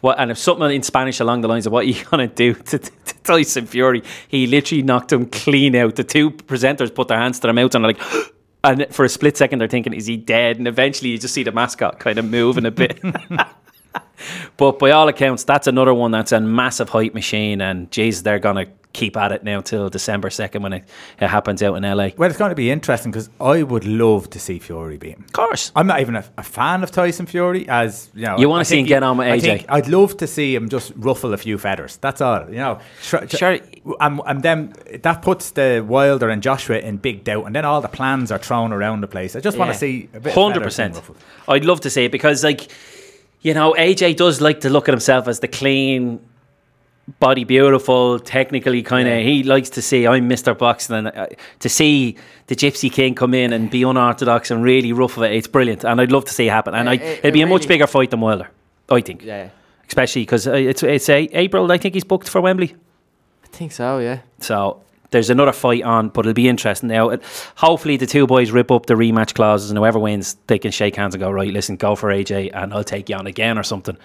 What 0.00 0.20
and 0.20 0.30
if 0.30 0.38
something 0.38 0.70
in 0.70 0.82
Spanish 0.82 1.18
along 1.18 1.40
the 1.40 1.48
lines 1.48 1.66
of 1.66 1.72
what 1.72 1.84
are 1.86 1.88
you 1.88 2.04
gonna 2.04 2.28
do 2.28 2.54
to, 2.70 2.78
to, 2.78 2.90
Tyson 3.24 3.66
Fury, 3.66 4.02
he 4.28 4.46
literally 4.46 4.82
knocked 4.82 5.12
him 5.12 5.26
clean 5.26 5.74
out. 5.74 5.96
The 5.96 6.04
two 6.04 6.30
presenters 6.30 6.94
put 6.94 7.08
their 7.08 7.18
hands 7.18 7.38
to 7.40 7.46
their 7.48 7.54
mouth 7.54 7.74
and 7.74 7.84
are 7.84 7.88
like, 7.88 8.00
and 8.64 8.86
for 8.90 9.04
a 9.04 9.08
split 9.08 9.36
second 9.36 9.58
they're 9.58 9.68
thinking, 9.68 9.92
is 9.92 10.06
he 10.06 10.16
dead? 10.16 10.58
And 10.58 10.68
eventually 10.68 11.10
you 11.10 11.18
just 11.18 11.34
see 11.34 11.42
the 11.42 11.52
mascot 11.52 11.98
kind 11.98 12.18
of 12.18 12.24
moving 12.24 12.66
a 12.66 12.70
bit. 12.70 13.00
but 14.56 14.78
by 14.78 14.90
all 14.90 15.08
accounts, 15.08 15.44
that's 15.44 15.66
another 15.66 15.94
one 15.94 16.10
that's 16.10 16.32
a 16.32 16.40
massive 16.40 16.88
hype 16.90 17.14
machine, 17.14 17.60
and 17.60 17.90
jeez, 17.90 18.22
they're 18.22 18.38
gonna 18.38 18.66
keep 18.92 19.16
at 19.16 19.32
it 19.32 19.42
now 19.42 19.58
till 19.58 19.88
December 19.88 20.28
second 20.28 20.62
when 20.62 20.74
it, 20.74 20.84
it 21.18 21.26
happens 21.26 21.62
out 21.62 21.74
in 21.76 21.82
LA. 21.82 22.10
Well, 22.18 22.28
it's 22.28 22.38
going 22.38 22.50
to 22.50 22.54
be 22.54 22.70
interesting 22.70 23.10
because 23.10 23.30
I 23.40 23.62
would 23.62 23.86
love 23.86 24.28
to 24.28 24.38
see 24.38 24.58
Fury 24.58 24.98
beat 24.98 25.12
him. 25.16 25.24
Of 25.24 25.32
course. 25.32 25.72
I'm 25.74 25.86
not 25.86 26.00
even 26.00 26.14
a, 26.14 26.24
a 26.36 26.42
fan 26.42 26.82
of 26.82 26.90
Tyson 26.90 27.24
Fury, 27.24 27.66
as 27.70 28.10
you 28.14 28.26
know. 28.26 28.36
You 28.36 28.50
wanna 28.50 28.66
see 28.66 28.74
think 28.76 28.88
him 28.88 28.96
get 28.96 29.02
on 29.02 29.16
with 29.16 29.28
I 29.28 29.38
AJ. 29.38 29.40
think 29.40 29.64
I'd 29.70 29.88
love 29.88 30.18
to 30.18 30.26
see 30.26 30.54
him 30.54 30.68
just 30.68 30.92
ruffle 30.94 31.32
a 31.32 31.38
few 31.38 31.56
feathers. 31.56 31.96
That's 32.02 32.20
all, 32.20 32.46
you 32.50 32.56
know. 32.56 32.80
Tr- 33.02 33.16
tr- 33.24 33.36
Sure. 33.38 33.58
And, 33.98 34.20
and 34.26 34.42
then 34.42 34.74
that 35.02 35.22
puts 35.22 35.52
the 35.52 35.82
Wilder 35.88 36.28
and 36.28 36.42
Joshua 36.42 36.78
in 36.78 36.98
big 36.98 37.24
doubt, 37.24 37.46
and 37.46 37.56
then 37.56 37.64
all 37.64 37.80
the 37.80 37.88
plans 37.88 38.30
are 38.30 38.38
thrown 38.38 38.74
around 38.74 39.00
the 39.00 39.08
place. 39.08 39.34
I 39.34 39.40
just 39.40 39.56
want 39.56 39.72
to 39.72 39.78
see 39.78 40.10
a 40.12 40.20
bit. 40.20 40.36
of 40.36 40.42
hundred 40.42 40.64
percent. 40.64 41.00
I'd 41.48 41.64
love 41.64 41.80
to 41.80 41.88
see 41.88 42.04
it 42.04 42.12
because, 42.12 42.44
like, 42.44 42.70
you 43.42 43.54
know, 43.54 43.74
AJ 43.74 44.16
does 44.16 44.40
like 44.40 44.60
to 44.60 44.70
look 44.70 44.88
at 44.88 44.92
himself 44.92 45.28
as 45.28 45.40
the 45.40 45.48
clean, 45.48 46.20
body 47.18 47.44
beautiful, 47.44 48.18
technically 48.20 48.82
kind 48.82 49.08
of. 49.08 49.22
He 49.22 49.42
likes 49.42 49.70
to 49.70 49.82
see 49.82 50.06
I'm 50.06 50.28
Mister 50.28 50.54
Boxing, 50.54 50.96
and 50.96 51.08
uh, 51.08 51.26
to 51.60 51.68
see 51.68 52.16
the 52.46 52.54
Gypsy 52.56 52.90
King 52.90 53.14
come 53.14 53.34
in 53.34 53.52
and 53.52 53.70
be 53.70 53.82
unorthodox 53.82 54.50
and 54.50 54.62
really 54.62 54.92
ruffle 54.92 55.22
it, 55.24 55.32
it's 55.32 55.46
brilliant. 55.48 55.84
And 55.84 56.00
I'd 56.00 56.12
love 56.12 56.24
to 56.26 56.32
see 56.32 56.46
it 56.46 56.50
happen. 56.50 56.74
And 56.74 56.86
Yeah, 56.86 56.90
I, 56.92 56.94
it- 56.94 57.18
it'd 57.18 57.34
be 57.34 57.40
it 57.40 57.44
a 57.44 57.46
much 57.48 57.66
bigger 57.68 57.86
fight 57.86 58.10
than 58.10 58.20
Wilder, 58.20 58.48
I 58.88 59.00
think. 59.00 59.22
Yeah, 59.24 59.48
Especially 59.88 60.22
because 60.22 60.46
it's 60.46 60.82
it's 60.82 61.08
a, 61.08 61.28
April. 61.32 61.70
I 61.70 61.78
think 61.78 61.94
he's 61.94 62.04
booked 62.04 62.28
for 62.28 62.40
Wembley. 62.40 62.74
I 63.44 63.48
think 63.48 63.72
so. 63.72 63.98
Yeah. 63.98 64.20
So 64.40 64.82
there's 65.12 65.30
another 65.30 65.52
fight 65.52 65.82
on, 65.84 66.08
but 66.08 66.20
it'll 66.26 66.34
be 66.34 66.48
interesting. 66.48 66.88
Now, 66.88 67.10
it, 67.10 67.22
hopefully, 67.56 67.96
the 67.96 68.06
two 68.06 68.26
boys 68.26 68.50
rip 68.50 68.70
up 68.70 68.86
the 68.86 68.94
rematch 68.94 69.34
clauses, 69.34 69.70
and 69.70 69.78
whoever 69.78 69.98
wins, 69.98 70.36
they 70.48 70.58
can 70.58 70.72
shake 70.72 70.96
hands 70.96 71.14
and 71.14 71.20
go, 71.22 71.30
right, 71.30 71.52
listen, 71.52 71.76
go 71.76 71.94
for 71.94 72.08
AJ, 72.10 72.50
and 72.54 72.74
I'll 72.74 72.82
take 72.84 73.08
you 73.08 73.16
on 73.16 73.26
again 73.26 73.56
or 73.58 73.62
something. 73.62 73.96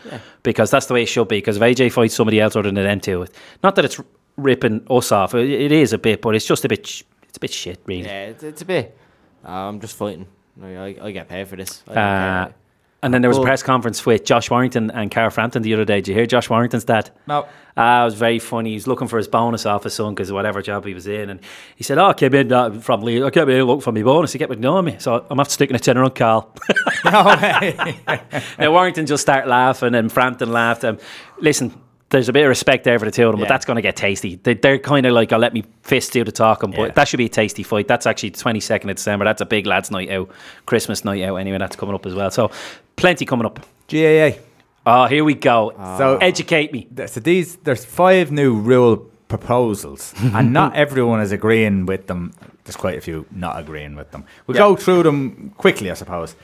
Because 0.43 0.69
that's 0.69 0.85
the 0.85 0.93
way 0.93 1.03
it 1.03 1.07
should 1.07 1.27
be. 1.27 1.37
Because 1.37 1.57
if 1.57 1.63
AJ 1.63 1.91
fights 1.93 2.13
somebody 2.13 2.39
else 2.39 2.55
other 2.55 2.71
than 2.71 2.75
them 2.75 2.99
two, 2.99 3.25
not 3.63 3.75
that 3.75 3.85
it's 3.85 3.99
ripping 4.35 4.85
us 4.89 5.11
off, 5.11 5.33
it, 5.33 5.49
it 5.49 5.71
is 5.71 5.93
a 5.93 5.97
bit, 5.97 6.21
but 6.21 6.35
it's 6.35 6.45
just 6.45 6.63
a 6.65 6.69
bit, 6.69 6.81
it's 6.81 7.37
a 7.37 7.39
bit 7.39 7.51
shit, 7.51 7.79
really. 7.85 8.03
Yeah, 8.05 8.25
it's, 8.27 8.43
it's 8.43 8.61
a 8.61 8.65
bit. 8.65 8.95
Uh, 9.43 9.51
I'm 9.51 9.79
just 9.79 9.95
fighting. 9.95 10.27
I, 10.61 10.75
I, 10.75 10.95
I 11.03 11.11
get 11.11 11.27
paid 11.29 11.47
for 11.47 11.55
this. 11.55 11.83
I 11.87 11.93
Uh. 11.93 12.51
And 13.03 13.13
then 13.13 13.21
there 13.21 13.29
was 13.29 13.37
a 13.37 13.43
press 13.43 13.61
conference 13.61 14.05
with 14.07 14.25
Josh 14.25 14.49
Warrington 14.49 14.89
and 14.89 15.11
Carl 15.11 15.29
Frampton 15.29 15.61
the 15.61 15.73
other 15.75 15.85
day. 15.85 15.97
Did 15.97 16.07
you 16.09 16.13
hear 16.15 16.25
Josh 16.25 16.49
Warrington's 16.49 16.83
dad? 16.83 17.11
No. 17.27 17.41
Uh, 17.77 18.01
it 18.01 18.05
was 18.05 18.15
very 18.15 18.39
funny. 18.39 18.71
He's 18.71 18.87
looking 18.87 19.07
for 19.07 19.17
his 19.17 19.27
bonus 19.27 19.67
off 19.67 19.83
his 19.83 19.93
son 19.93 20.15
because 20.15 20.31
whatever 20.31 20.63
job 20.63 20.83
he 20.83 20.95
was 20.95 21.05
in, 21.05 21.29
and 21.29 21.39
he 21.75 21.83
said, 21.83 21.99
"Oh, 21.99 22.07
I 22.07 22.13
came 22.13 22.33
in 22.33 22.51
uh, 22.51 22.71
from 22.79 23.01
Lee. 23.01 23.21
I 23.23 23.29
came 23.29 23.47
in 23.49 23.63
looking 23.65 23.81
for 23.81 23.91
my 23.91 24.01
bonus. 24.01 24.33
He 24.33 24.39
kept 24.39 24.51
ignoring 24.51 24.85
me, 24.85 24.95
so 24.97 25.23
I'm 25.29 25.39
after 25.39 25.53
sticking 25.53 25.75
a 25.75 25.79
tenner 25.79 26.03
on 26.03 26.11
Carl." 26.11 26.51
No 27.05 27.23
way. 27.25 27.99
now 28.59 28.71
Warrington 28.71 29.05
just 29.05 29.21
started 29.21 29.47
laughing, 29.47 29.93
and 29.93 30.11
Frampton 30.11 30.51
laughed. 30.51 30.83
Um, 30.83 30.97
listen, 31.39 31.79
there's 32.09 32.27
a 32.27 32.33
bit 32.33 32.41
of 32.43 32.49
respect 32.49 32.83
there 32.83 32.97
for 32.97 33.05
the 33.05 33.11
two 33.11 33.25
of 33.27 33.31
them, 33.33 33.39
but 33.39 33.47
that's 33.47 33.65
going 33.65 33.75
to 33.75 33.81
get 33.81 33.95
tasty. 33.95 34.35
They, 34.35 34.55
they're 34.55 34.79
kind 34.79 35.05
of 35.05 35.13
like, 35.13 35.31
"I'll 35.31 35.39
let 35.39 35.53
me 35.53 35.63
fist 35.83 36.11
do 36.13 36.23
the 36.23 36.31
talking," 36.31 36.71
but 36.71 36.79
Yeah. 36.79 36.91
that 36.93 37.07
should 37.07 37.17
be 37.17 37.25
a 37.27 37.29
tasty 37.29 37.61
fight. 37.61 37.87
That's 37.87 38.07
actually 38.07 38.29
the 38.29 38.39
22nd 38.39 38.89
of 38.89 38.95
December. 38.95 39.23
That's 39.25 39.41
a 39.41 39.45
big 39.45 39.67
lads' 39.67 39.91
night 39.91 40.09
out, 40.09 40.29
Christmas 40.65 41.05
night 41.05 41.21
out. 41.23 41.35
Anyway, 41.35 41.59
that's 41.59 41.75
coming 41.75 41.93
up 41.93 42.05
as 42.07 42.15
well. 42.15 42.31
So 42.31 42.49
plenty 42.97 43.25
coming 43.25 43.45
up. 43.45 43.59
GAA. 43.87 44.31
Oh, 44.85 45.05
here 45.05 45.23
we 45.23 45.33
go. 45.33 45.71
So- 45.97 46.17
educate 46.17 46.73
me. 46.73 46.87
Th- 46.95 47.09
So 47.09 47.19
these 47.21 47.55
there's 47.63 47.85
five 47.85 48.31
new 48.31 48.53
rule 48.55 48.97
proposals, 49.29 50.13
and 50.35 50.51
not 50.53 50.75
everyone 50.75 51.21
is 51.21 51.31
agreeing 51.31 51.85
with 51.85 52.07
them. 52.07 52.33
There's 52.65 52.75
quite 52.77 52.97
a 52.97 53.01
few 53.01 53.25
not 53.31 53.57
agreeing 53.59 53.95
with 53.95 54.11
them. 54.11 54.25
We'll 54.45 54.57
Yeah. 54.57 54.63
go 54.63 54.75
through 54.75 55.03
them 55.03 55.53
quickly, 55.57 55.89
I 55.91 55.93
suppose. 55.93 56.35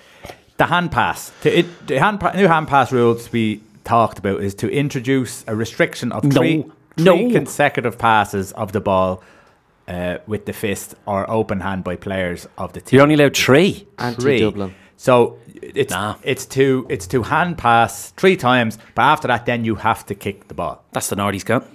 The 0.58 0.66
hand 0.66 0.92
pass. 0.92 1.32
To 1.42 1.60
it, 1.60 1.88
the 1.88 2.00
hand 2.00 2.20
pa- 2.20 2.32
new 2.34 2.48
hand 2.48 2.68
pass 2.68 2.92
rules 2.92 3.32
we 3.32 3.62
talked 3.84 4.20
about 4.20 4.42
is 4.42 4.54
to 4.56 4.70
introduce 4.72 5.44
a 5.48 5.56
restriction 5.56 6.12
of 6.12 6.24
No. 6.24 6.32
three, 6.36 6.66
No. 6.98 7.16
three 7.18 7.32
consecutive 7.32 7.98
passes 7.98 8.52
of 8.54 8.72
the 8.72 8.80
ball 8.80 9.22
uh, 9.88 10.18
with 10.28 10.46
the 10.46 10.54
fist 10.54 10.96
or 11.06 11.30
open 11.30 11.60
hand 11.62 11.84
by 11.84 11.96
players 11.98 12.48
of 12.58 12.72
the 12.74 12.80
team. 12.82 12.98
You're 12.98 13.04
only 13.04 13.16
allowed 13.16 13.36
three. 13.36 13.88
Three. 14.20 14.34
Anti-Dublin. 14.36 14.76
So 14.98 15.38
it's 15.62 15.92
Nah. 15.94 16.16
it's 16.24 16.46
to 16.48 16.86
it's 16.90 17.08
to 17.08 17.24
hand 17.24 17.58
pass 17.58 18.12
three 18.12 18.38
times, 18.38 18.78
but 18.96 19.02
after 19.04 19.28
that, 19.28 19.46
then 19.46 19.66
you 19.66 19.76
have 19.76 20.06
to 20.06 20.16
kick 20.16 20.48
the 20.48 20.54
ball. 20.54 20.84
That's 20.92 21.10
the 21.10 21.16
Nordies 21.16 21.46
got. 21.46 21.66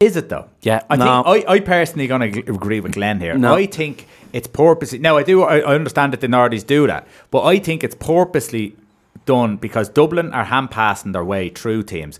Is 0.00 0.16
it 0.16 0.28
though? 0.28 0.48
Yeah, 0.62 0.82
I 0.90 0.96
no. 0.96 1.22
think 1.22 1.48
I, 1.48 1.52
I 1.54 1.60
personally 1.60 2.06
gonna 2.08 2.26
agree 2.26 2.80
with 2.80 2.92
Glenn 2.94 3.20
here. 3.20 3.38
No. 3.38 3.54
I 3.54 3.66
think 3.66 4.06
it's 4.32 4.48
purposely. 4.48 4.98
Now 4.98 5.16
I 5.16 5.22
do. 5.22 5.42
I, 5.44 5.58
I 5.60 5.74
understand 5.74 6.12
that 6.12 6.20
the 6.20 6.26
Nordies 6.26 6.66
do 6.66 6.86
that, 6.88 7.06
but 7.30 7.44
I 7.44 7.58
think 7.58 7.84
it's 7.84 7.94
purposely 7.94 8.76
done 9.24 9.56
because 9.56 9.88
Dublin 9.88 10.32
are 10.32 10.44
hand 10.44 10.70
passing 10.72 11.12
their 11.12 11.24
way 11.24 11.48
through 11.50 11.84
teams. 11.84 12.18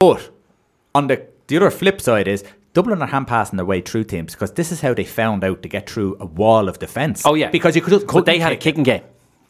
But 0.00 0.30
on 0.94 1.06
the 1.06 1.22
the 1.46 1.56
other 1.58 1.70
flip 1.70 2.00
side 2.00 2.26
is 2.26 2.42
Dublin 2.74 3.00
are 3.02 3.06
hand 3.06 3.28
passing 3.28 3.56
their 3.56 3.66
way 3.66 3.80
through 3.80 4.04
teams 4.04 4.32
because 4.32 4.52
this 4.52 4.72
is 4.72 4.80
how 4.80 4.92
they 4.92 5.04
found 5.04 5.44
out 5.44 5.62
to 5.62 5.68
get 5.68 5.88
through 5.88 6.16
a 6.18 6.26
wall 6.26 6.68
of 6.68 6.78
defence. 6.80 7.22
Oh 7.24 7.34
yeah, 7.34 7.50
because 7.50 7.76
you 7.76 7.82
could. 7.82 8.06
But 8.06 8.24
they 8.26 8.40
had 8.40 8.52
a 8.52 8.56
kicking 8.56 8.82
game. 8.82 9.02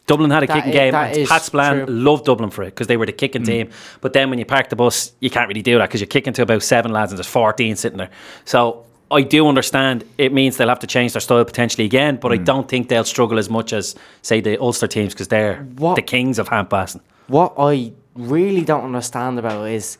Dublin 0.05 0.31
had 0.31 0.43
a 0.43 0.47
That 0.47 0.55
kicking 0.55 0.71
i- 0.71 0.73
game. 0.73 0.95
and 0.95 1.17
is 1.17 1.29
Pat 1.29 1.43
Spillane 1.43 1.85
true. 1.85 1.95
loved 1.95 2.25
Dublin 2.25 2.49
for 2.49 2.63
it 2.63 2.67
because 2.67 2.87
they 2.87 2.97
were 2.97 3.05
the 3.05 3.13
kicking 3.13 3.43
mm. 3.43 3.45
team. 3.45 3.69
But 4.01 4.13
then 4.13 4.29
when 4.29 4.39
you 4.39 4.45
park 4.45 4.69
the 4.69 4.75
bus, 4.75 5.13
you 5.19 5.29
can't 5.29 5.47
really 5.47 5.61
do 5.61 5.77
that 5.77 5.87
because 5.87 6.01
you're 6.01 6.07
kicking 6.07 6.33
to 6.33 6.41
about 6.41 6.63
seven 6.63 6.91
lads 6.91 7.11
and 7.11 7.17
there's 7.17 7.27
14 7.27 7.75
sitting 7.75 7.97
there. 7.97 8.09
So 8.43 8.85
I 9.09 9.21
do 9.21 9.47
understand 9.47 10.03
it 10.17 10.33
means 10.33 10.57
they'll 10.57 10.67
have 10.67 10.79
to 10.79 10.87
change 10.87 11.13
their 11.13 11.21
style 11.21 11.45
potentially 11.45 11.85
again, 11.85 12.17
but 12.17 12.31
I 12.31 12.37
mm. 12.37 12.45
don't 12.45 12.67
think 12.67 12.89
they'll 12.89 13.03
struggle 13.05 13.37
as 13.39 13.49
much 13.49 13.71
as, 13.71 13.95
say, 14.21 14.41
the 14.41 14.59
Ulster 14.59 14.87
teams 14.87 15.13
because 15.13 15.29
they're 15.29 15.57
What- 15.77 15.95
the 15.95 16.01
kings 16.01 16.39
of 16.39 16.49
hand 16.49 16.69
passing. 16.69 17.01
What 17.27 17.53
I 17.57 17.93
really 18.15 18.63
don't 18.65 18.83
understand 18.83 19.39
about 19.39 19.69
is 19.69 19.97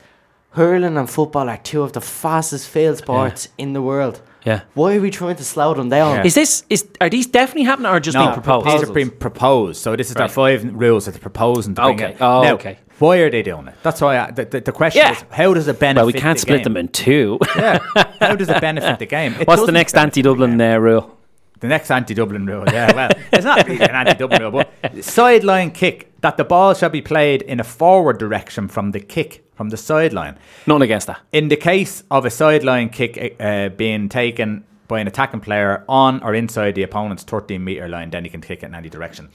hurling 0.51 0.97
and 0.97 1.09
football 1.09 1.49
are 1.49 1.57
two 1.57 1.81
of 1.81 1.93
the 1.93 2.01
fastest 2.01 2.67
field 2.67 2.97
sports 2.97 3.47
in 3.57 3.73
the 3.73 3.81
world. 3.81 4.21
Yeah. 4.45 4.61
Why 4.73 4.95
are 4.97 5.01
we 5.01 5.09
trying 5.09 5.35
to 5.37 5.43
slow 5.43 5.73
them 5.73 5.89
down? 5.89 6.17
Yeah. 6.17 6.25
Is 6.25 6.35
this, 6.35 6.63
is 6.69 6.85
are 6.99 7.09
these 7.09 7.27
definitely 7.27 7.63
happening 7.63 7.91
or 7.91 7.99
just 7.99 8.15
No, 8.15 8.23
being 8.23 8.33
proposed? 8.33 8.67
These 8.67 8.89
are 8.89 8.93
being 8.93 9.09
proposed. 9.09 9.81
So 9.81 9.95
this 9.95 10.09
is 10.09 10.15
their 10.15 10.23
Right. 10.25 10.31
five 10.59 10.73
rules 10.73 11.05
that 11.05 11.11
they're 11.11 11.21
proposing 11.21 11.75
to 11.75 11.81
bring 11.81 11.95
Okay. 11.95 12.11
in. 12.11 12.17
Oh, 12.19 12.43
now, 12.43 12.53
okay. 12.55 12.77
Why 12.99 13.17
are 13.17 13.29
they 13.29 13.41
doing 13.41 13.67
it? 13.67 13.75
That's 13.83 14.01
why 14.01 14.17
I, 14.19 14.31
the, 14.31 14.45
the, 14.45 14.61
the 14.61 14.71
question 14.71 15.01
Yeah. 15.01 15.13
is, 15.13 15.23
how 15.31 15.53
does 15.53 15.67
it 15.67 15.79
benefit? 15.79 15.97
well, 15.99 16.05
we 16.07 16.13
can't 16.13 16.37
the 16.37 16.41
split 16.41 16.57
game? 16.59 16.63
them 16.73 16.77
in 16.77 16.87
two. 16.89 17.39
Yeah. 17.55 17.79
How 18.19 18.35
does 18.35 18.49
it 18.49 18.59
benefit 18.61 18.99
the 18.99 19.05
game? 19.05 19.33
It 19.39 19.47
What's 19.47 19.65
the 19.65 19.71
next 19.71 19.95
anti 19.95 20.21
Dublin 20.21 20.57
the 20.57 20.75
uh, 20.75 20.77
rule? 20.77 21.17
The 21.59 21.69
next 21.69 21.91
anti-Dublin 21.91 22.45
rule. 22.45 22.65
Yeah. 22.67 22.93
Well, 22.93 23.09
it's 23.31 23.45
not 23.45 23.65
really 23.65 23.79
an 23.85 23.91
anti-Dublin 23.91 24.41
rule, 24.41 24.51
but 24.51 24.69
sideline 25.03 25.71
kick 25.71 26.11
that 26.19 26.35
the 26.35 26.43
ball 26.43 26.73
shall 26.73 26.89
be 26.89 27.01
played 27.01 27.41
in 27.41 27.61
a 27.61 27.63
forward 27.63 28.17
direction 28.17 28.67
from 28.67 28.91
the 28.91 28.99
kick 28.99 29.42
from 29.55 29.69
the 29.69 29.77
sideline. 29.77 30.37
None 30.67 30.81
against 30.81 31.07
that. 31.07 31.19
In 31.31 31.47
the 31.49 31.55
case 31.57 32.03
of 32.09 32.25
a 32.25 32.29
sideline 32.29 32.89
kick 32.89 33.35
uh, 33.39 33.69
being 33.69 34.09
taken 34.09 34.63
by 34.87 34.99
an 34.99 35.07
attacking 35.07 35.39
player 35.39 35.83
on 35.87 36.21
or 36.23 36.33
inside 36.33 36.75
the 36.75 36.83
opponent's 36.83 37.23
13 37.23 37.63
meter 37.63 37.87
line, 37.87 38.09
then 38.09 38.23
he 38.23 38.29
can 38.29 38.41
kick 38.41 38.63
it 38.63 38.65
in 38.67 38.75
any 38.75 38.89
direction. 38.89 39.29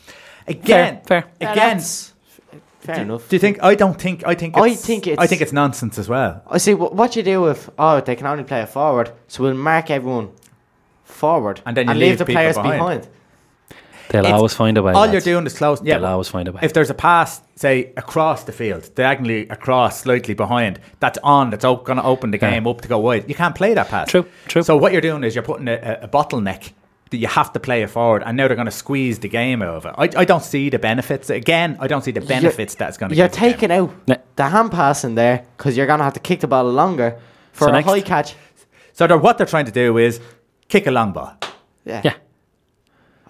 Again, 0.47 1.01
fair. 1.07 1.25
Yeah, 1.41 1.53
again. 1.53 1.77
that's 1.79 2.13
fair 2.81 3.01
enough. 3.03 3.29
Do 3.29 3.37
you 3.37 3.41
think? 3.41 3.63
I 3.63 3.75
don't 3.75 4.01
think. 4.01 4.27
I 4.27 4.35
think. 4.35 4.57
I 4.57 4.69
It's, 4.69 4.85
think 4.85 5.07
I 5.07 5.11
it's- 5.13 5.29
think 5.29 5.43
it's 5.43 5.53
nonsense 5.53 5.99
as 5.99 6.09
well. 6.09 6.43
I 6.49 6.59
see 6.59 6.75
what, 6.75 6.95
what 6.95 7.17
you 7.17 7.23
do 7.23 7.43
with 7.43 7.71
oh 7.79 8.01
they 8.01 8.17
can 8.17 8.27
only 8.27 8.45
play 8.45 8.63
it 8.63 8.69
forward, 8.71 9.13
so 9.29 9.43
we'll 9.43 9.55
mark 9.55 9.91
everyone 9.91 10.31
forward 11.05 11.61
And 11.67 11.77
then 11.77 11.89
you 11.89 11.95
leave, 11.95 12.01
leave 12.11 12.19
the 12.19 12.25
players 12.27 12.57
behind. 12.57 12.79
behind. 12.79 13.09
They'll 14.11 14.21
It's- 14.25 14.35
always 14.35 14.55
find 14.55 14.79
a 14.79 14.83
way. 14.83 14.93
All 14.93 15.03
lads. 15.03 15.13
you're 15.13 15.21
doing 15.21 15.45
is 15.47 15.57
closing. 15.57 15.87
Yeah, 15.87 15.99
They'll 15.99 16.07
always 16.07 16.29
find 16.29 16.49
a 16.49 16.53
way. 16.53 16.61
If 16.63 16.73
there's 16.73 16.89
a 16.91 16.95
pass, 16.95 17.43
say 17.57 17.93
across 17.97 18.45
the 18.45 18.53
field, 18.53 18.89
diagonally 18.95 19.47
across, 19.49 20.01
slightly 20.01 20.35
behind, 20.35 20.81
that's 21.01 21.19
on. 21.23 21.51
That's 21.51 21.65
op- 21.65 21.85
going 21.85 21.99
to 21.99 22.05
open 22.05 22.31
the 22.31 22.39
Yeah. 22.41 22.51
game 22.53 22.67
up 22.67 22.81
to 22.81 22.89
go 22.89 22.99
wide. 22.99 23.25
You 23.29 23.35
can't 23.35 23.55
play 23.55 23.75
that 23.75 23.89
pass. 23.89 24.09
True, 24.09 24.25
true. 24.47 24.63
So 24.63 24.77
what 24.77 24.93
you're 24.93 25.01
doing 25.03 25.25
is 25.25 25.35
you're 25.35 25.45
putting 25.45 25.69
a, 25.69 25.75
a, 26.01 26.05
a 26.05 26.09
bottleneck 26.09 26.73
that 27.11 27.17
you 27.19 27.27
have 27.27 27.53
to 27.55 27.61
play 27.61 27.83
it 27.83 27.89
forward, 27.91 28.23
and 28.25 28.37
now 28.37 28.47
they're 28.47 28.55
going 28.57 28.67
to 28.67 28.71
squeeze 28.71 29.19
the 29.19 29.29
game 29.29 29.63
over. 29.63 29.95
I, 29.99 30.05
I 30.17 30.25
don't 30.25 30.43
see 30.43 30.69
the 30.71 30.79
benefits. 30.79 31.31
Again, 31.31 31.77
I 31.81 31.87
don't 31.87 32.03
see 32.05 32.11
the 32.13 32.21
benefits 32.21 32.75
that's 32.75 32.97
going 32.99 33.11
to. 33.11 33.17
You're 33.17 33.29
taking 33.29 33.71
out 33.73 33.93
Ne- 34.07 34.17
the 34.37 34.45
hand 34.49 34.71
passing 34.73 35.15
there 35.17 35.45
because 35.57 35.77
you're 35.77 35.87
gonna 35.87 36.05
have 36.05 36.13
to 36.15 36.21
kick 36.21 36.41
the 36.41 36.47
ball 36.47 36.65
longer 36.65 37.17
for 37.53 37.65
So 37.65 37.71
a 37.71 37.73
next- 37.73 37.89
high 37.89 38.01
catch. 38.03 38.35
So 38.93 39.07
they're, 39.07 39.17
what 39.19 39.37
they're 39.39 39.47
trying 39.47 39.67
to 39.67 39.73
do 39.73 39.97
is 39.99 40.21
kick 40.69 40.87
a 40.87 40.91
long 40.91 41.13
ball. 41.13 41.33
Yeah. 41.87 42.03
Yeah. 42.05 42.13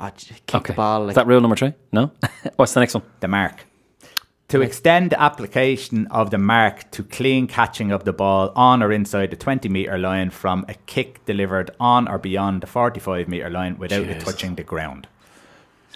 Oh, 0.01 0.11
kick 0.16 0.55
Okay. 0.55 0.72
the 0.72 0.76
ball. 0.76 1.09
Is 1.09 1.14
that 1.16 1.26
rule 1.26 1.40
number 1.40 1.57
three? 1.57 1.72
No. 1.92 2.11
What's 2.57 2.72
the 2.74 2.80
next 2.80 2.94
one? 2.94 3.03
the 3.20 3.28
mark. 3.28 3.64
To 4.49 4.62
extend 4.62 5.11
the 5.11 5.20
application 5.20 6.07
of 6.07 6.30
the 6.30 6.38
mark 6.38 6.90
to 6.92 7.03
clean 7.03 7.46
catching 7.46 7.92
of 7.92 8.05
the 8.05 8.14
ball 8.14 8.51
on 8.57 8.82
or 8.82 8.90
inside 8.92 9.30
the 9.30 9.36
20 9.36 9.68
metre 9.68 9.99
line 9.99 10.30
from 10.30 10.64
a 10.68 10.74
kick 10.86 11.22
delivered 11.26 11.70
on 11.78 12.09
or 12.09 12.16
beyond 12.18 12.62
the 12.62 12.66
45 12.66 13.28
metre 13.28 13.51
line 13.51 13.76
without 13.76 14.05
it 14.07 14.20
touching 14.20 14.55
the 14.55 14.62
ground. 14.62 15.07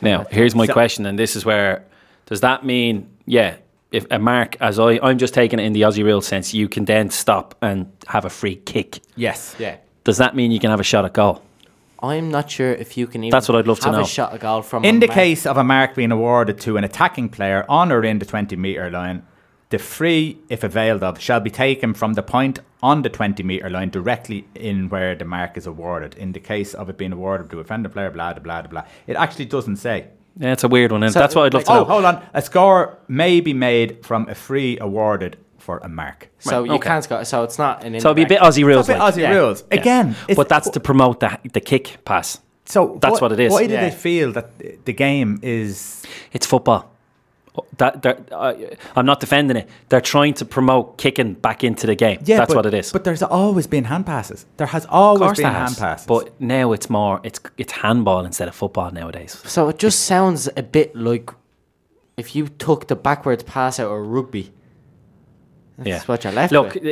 Now, 0.02 0.26
here's 0.30 0.54
my 0.54 0.66
So- 0.66 0.72
question, 0.74 1.06
and 1.06 1.18
this 1.18 1.34
is 1.36 1.44
where 1.46 1.84
does 2.26 2.40
that 2.42 2.62
mean? 2.64 3.08
Yeah, 3.24 3.56
if 3.90 4.06
a 4.10 4.18
mark, 4.18 4.56
as 4.60 4.78
I, 4.78 4.98
I'm 5.02 5.16
just 5.16 5.32
taking 5.32 5.58
it 5.58 5.62
in 5.62 5.72
the 5.72 5.82
Aussie 5.82 6.04
rule 6.04 6.20
sense, 6.20 6.52
you 6.52 6.68
can 6.68 6.84
then 6.84 7.08
stop 7.08 7.54
and 7.62 7.90
have 8.08 8.24
a 8.26 8.30
free 8.30 8.56
kick. 8.56 9.00
Yes. 9.16 9.54
Yeah. 9.58 9.76
Does 10.04 10.18
that 10.18 10.34
mean 10.36 10.50
you 10.50 10.58
can 10.58 10.70
have 10.70 10.80
a 10.80 10.84
shot 10.84 11.04
at 11.06 11.12
goal? 11.14 11.40
I'm 12.02 12.30
not 12.30 12.50
sure 12.50 12.72
if 12.72 12.96
you 12.96 13.06
can 13.06 13.22
even 13.24 13.30
That's 13.30 13.48
what 13.48 13.56
I'd 13.58 13.66
love 13.66 13.78
to 13.80 13.86
have 13.86 13.94
know. 13.94 14.00
a 14.02 14.06
shot 14.06 14.34
a 14.34 14.38
goal 14.38 14.62
from 14.62 14.84
In 14.84 14.98
the 15.00 15.06
mark. 15.06 15.14
case 15.16 15.46
of 15.46 15.56
a 15.56 15.64
mark 15.64 15.94
being 15.94 16.10
awarded 16.10 16.58
to 16.60 16.76
an 16.76 16.84
attacking 16.84 17.28
player 17.28 17.64
on 17.68 17.92
or 17.92 18.02
in 18.04 18.18
the 18.18 18.26
20 18.26 18.56
metre 18.56 18.90
line, 18.90 19.22
the 19.70 19.78
free, 19.78 20.38
if 20.48 20.64
availed 20.64 21.02
of, 21.02 21.20
shall 21.20 21.40
be 21.40 21.48
taken 21.50 21.94
from 21.94 22.14
the 22.14 22.22
point 22.22 22.58
on 22.82 23.02
the 23.02 23.08
20 23.08 23.42
metre 23.44 23.70
line 23.70 23.88
directly 23.88 24.46
in 24.54 24.88
where 24.88 25.14
the 25.14 25.24
mark 25.24 25.56
is 25.56 25.66
awarded. 25.66 26.14
In 26.16 26.32
the 26.32 26.40
case 26.40 26.74
of 26.74 26.88
it 26.90 26.98
being 26.98 27.12
awarded 27.12 27.48
to 27.50 27.60
a 27.60 27.62
defender 27.62 27.88
player, 27.88 28.10
blah, 28.10 28.32
blah, 28.34 28.42
blah, 28.42 28.62
blah. 28.68 28.84
It 29.06 29.16
actually 29.16 29.44
doesn't 29.46 29.76
say. 29.76 30.08
Yeah, 30.38 30.52
it's 30.52 30.64
a 30.64 30.68
weird 30.68 30.92
one. 30.92 31.02
And 31.02 31.12
So, 31.12 31.20
that's 31.20 31.34
what 31.34 31.44
I'd 31.44 31.54
love 31.54 31.66
like- 31.68 31.76
to 31.78 31.82
Oh, 31.82 31.84
hold 31.84 32.04
on. 32.04 32.22
A 32.34 32.42
score 32.42 32.98
may 33.06 33.40
be 33.40 33.52
made 33.54 34.04
from 34.04 34.28
a 34.28 34.34
free 34.34 34.78
awarded 34.80 35.36
for 35.62 35.78
a 35.78 35.88
mark. 35.88 36.28
So 36.40 36.64
you 36.64 36.72
okay. 36.72 36.88
can't 36.88 37.04
score. 37.04 37.24
So 37.24 37.44
it's 37.44 37.58
not 37.58 37.84
an. 37.84 37.98
So 38.00 38.08
it'd 38.08 38.16
be 38.16 38.22
a 38.22 38.26
bit 38.26 38.38
indirect. 38.38 38.56
Aussie 38.56 38.64
rules. 38.64 38.80
It's 38.80 38.88
a 38.88 38.92
bit 38.92 38.98
like. 38.98 39.14
Aussie 39.14 39.20
yeah. 39.20 39.38
rules. 39.38 39.64
Yeah. 39.70 39.80
Again, 39.80 40.06
it's- 40.10 40.36
but 40.36 40.48
that's 40.48 40.68
to 40.70 40.80
promote 40.80 41.20
the, 41.20 41.38
the 41.52 41.60
kick 41.60 41.98
pass. 42.04 42.40
so 42.64 42.98
that's 43.00 43.20
what 43.20 43.32
it 43.32 43.40
is. 43.40 43.52
Why 43.52 43.66
do 43.66 43.74
Yeah. 43.74 43.88
they 43.88 43.94
feel 44.08 44.32
that 44.32 44.46
the 44.84 44.92
game 44.92 45.38
is 45.42 46.04
It's 46.32 46.46
football. 46.46 46.82
That 47.76 47.94
I'm 48.96 49.04
not 49.04 49.20
defending 49.20 49.58
it. 49.58 49.68
They're 49.90 50.00
trying 50.00 50.34
to 50.34 50.44
promote 50.46 50.96
kicking 50.96 51.34
back 51.34 51.62
into 51.62 51.86
the 51.86 51.94
game. 51.94 52.18
Yeah, 52.24 52.38
that's 52.38 52.48
but, 52.48 52.56
what 52.56 52.66
it 52.66 52.72
is. 52.72 52.92
But 52.92 53.04
there's 53.04 53.22
always 53.22 53.66
been 53.66 53.84
hand 53.84 54.06
passes. 54.06 54.46
There 54.56 54.68
has 54.68 54.86
always 54.86 55.36
been 55.36 55.42
there 55.42 55.52
hand 55.52 55.68
has. 55.68 55.78
passes. 55.78 56.06
But 56.06 56.40
now 56.40 56.72
it's 56.72 56.88
more. 56.88 57.20
It's 57.22 57.40
it's 57.58 57.72
handball 57.84 58.24
instead 58.24 58.48
of 58.48 58.54
football 58.54 58.90
nowadays. 58.90 59.32
So 59.44 59.68
it 59.68 59.78
just 59.78 59.98
sounds 60.12 60.48
a 60.56 60.62
bit 60.62 60.96
like 60.96 61.30
if 62.16 62.34
you 62.34 62.48
took 62.48 62.88
the 62.88 62.96
backwards 62.96 63.42
pass 63.42 63.78
out 63.78 63.90
of 63.90 64.06
rugby. 64.06 64.52
That's 65.84 66.04
Yeah. 66.04 66.06
what 66.06 66.24
you're 66.24 66.32
left 66.32 66.52
Look, 66.52 66.74
with. 66.74 66.84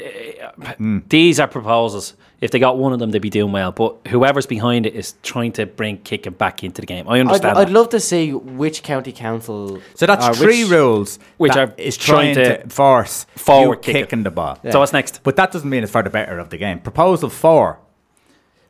uh, 0.67 0.75
these 1.09 1.41
are 1.41 1.49
proposals. 1.49 2.15
If 2.41 2.51
they 2.53 2.59
got 2.59 2.79
one 2.79 2.93
of 2.95 2.99
them, 2.99 3.11
they'd 3.11 3.21
be 3.21 3.29
doing 3.31 3.53
well. 3.53 3.71
But 3.71 3.97
whoever's 4.09 4.47
behind 4.47 4.87
it 4.87 4.95
is 4.95 5.15
trying 5.23 5.53
to 5.53 5.67
bring 5.67 5.99
kicking 5.99 6.33
back 6.33 6.65
into 6.65 6.81
the 6.81 6.87
game. 6.87 7.07
I 7.09 7.17
I'd, 7.17 7.21
understand. 7.21 7.59
I'd 7.59 7.69
love 7.71 7.91
to 7.91 8.01
see 8.01 8.33
which 8.33 8.83
county 8.83 9.13
council. 9.13 9.79
So 9.95 10.07
that's 10.07 10.27
or 10.27 10.35
three 10.35 10.65
which- 10.65 10.73
rules 10.73 11.19
Which 11.37 11.53
that 11.53 11.59
are 11.71 11.75
is 11.77 11.97
trying 11.99 12.35
trying 12.35 12.47
to 12.47 12.63
to, 12.63 12.69
force 12.71 13.27
forward 13.37 13.77
you 13.87 13.93
kick 13.93 13.95
kicking 14.09 14.23
the 14.23 14.31
ball. 14.31 14.59
So 14.71 14.79
what's 14.81 14.93
next? 14.95 15.23
But 15.23 15.37
that 15.37 15.53
doesn't 15.53 15.69
mean 15.69 15.83
it's 15.83 15.93
for 15.93 16.03
the 16.03 16.11
better 16.11 16.39
of 16.39 16.49
the 16.49 16.57
game. 16.57 16.81
Proposal 16.81 17.29
four. 17.31 17.79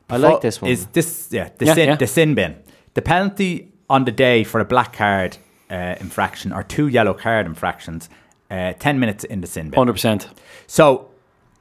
I 0.09 0.17
like 0.17 0.41
this 0.41 0.61
one. 0.61 0.71
Is 0.71 0.87
this 0.87 1.29
yeah 1.31 1.51
the 1.59 1.67
Yeah, 1.67 1.75
sin 1.75 1.89
yeah. 1.91 1.95
the 1.97 2.07
sin 2.07 2.35
bin? 2.35 2.57
The 2.95 3.03
penalty 3.03 3.73
on 3.89 4.05
the 4.05 4.13
day 4.13 4.43
for 4.43 4.59
a 4.61 4.65
black 4.65 4.93
card 4.97 5.37
uh, 5.71 5.95
infraction 6.01 6.53
or 6.53 6.65
two 6.65 6.89
yellow 6.89 7.15
card 7.15 7.47
infractions. 7.47 8.09
Uh, 8.51 8.73
ten 8.79 8.99
minutes 8.99 9.25
in 9.25 9.41
the 9.41 9.47
sin 9.47 9.71
bin. 9.71 9.79
Hundred 9.79 9.93
percent. 9.93 10.27
So 10.67 11.11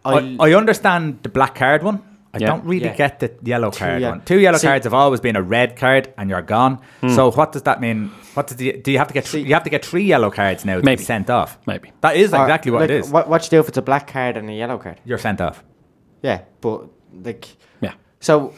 I, 0.06 0.14
I- 0.40 0.50
I 0.50 0.54
understand 0.54 1.20
the 1.24 1.30
black 1.30 1.56
card 1.56 1.84
one. 1.84 2.02
I 2.34 2.38
Yeah. 2.38 2.48
don't 2.48 2.64
really 2.66 2.86
Yeah. 2.86 2.96
get 2.96 3.20
the 3.20 3.32
yellow 3.44 3.72
card 3.72 4.02
ye- 4.02 4.08
one. 4.08 4.22
Two 4.22 4.40
yellow 4.40 4.58
See- 4.60 4.68
cards 4.68 4.86
have 4.86 4.94
always 4.94 5.20
been 5.20 5.36
a 5.36 5.42
red 5.42 5.76
card, 5.76 6.14
and 6.18 6.30
you're 6.30 6.44
gone. 6.44 6.80
Hmm. 7.02 7.10
So 7.10 7.32
what 7.32 7.52
does 7.52 7.64
that 7.64 7.82
mean? 7.82 8.12
What 8.36 8.48
does 8.48 8.58
the, 8.58 8.74
do 8.74 8.92
you 8.92 8.98
have 9.00 9.08
to 9.08 9.14
get? 9.14 9.26
Three, 9.26 9.42
you 9.42 9.54
have 9.56 9.64
to 9.64 9.70
get 9.72 9.84
three 9.84 10.04
yellow 10.04 10.30
cards 10.32 10.64
now 10.64 10.78
to 10.78 10.84
Maybe. 10.84 10.98
be 11.02 11.04
sent 11.06 11.30
off. 11.30 11.58
Maybe. 11.66 11.92
that 12.02 12.16
is 12.16 12.34
or, 12.34 12.42
exactly 12.44 12.72
what 12.72 12.82
like, 12.82 12.92
it 12.92 12.98
is. 13.00 13.10
What, 13.10 13.28
what 13.30 13.44
you 13.46 13.50
do 13.50 13.60
if 13.60 13.68
it's 13.68 13.78
a 13.78 13.82
black 13.82 14.08
card 14.12 14.38
and 14.38 14.50
a 14.50 14.54
yellow 14.54 14.78
card? 14.78 14.98
You're 15.06 15.18
sent 15.18 15.42
off. 15.42 15.64
Yeah, 16.22 16.42
but 16.62 16.86
like 17.24 17.48
Yeah. 17.48 17.56
So, 18.22 18.54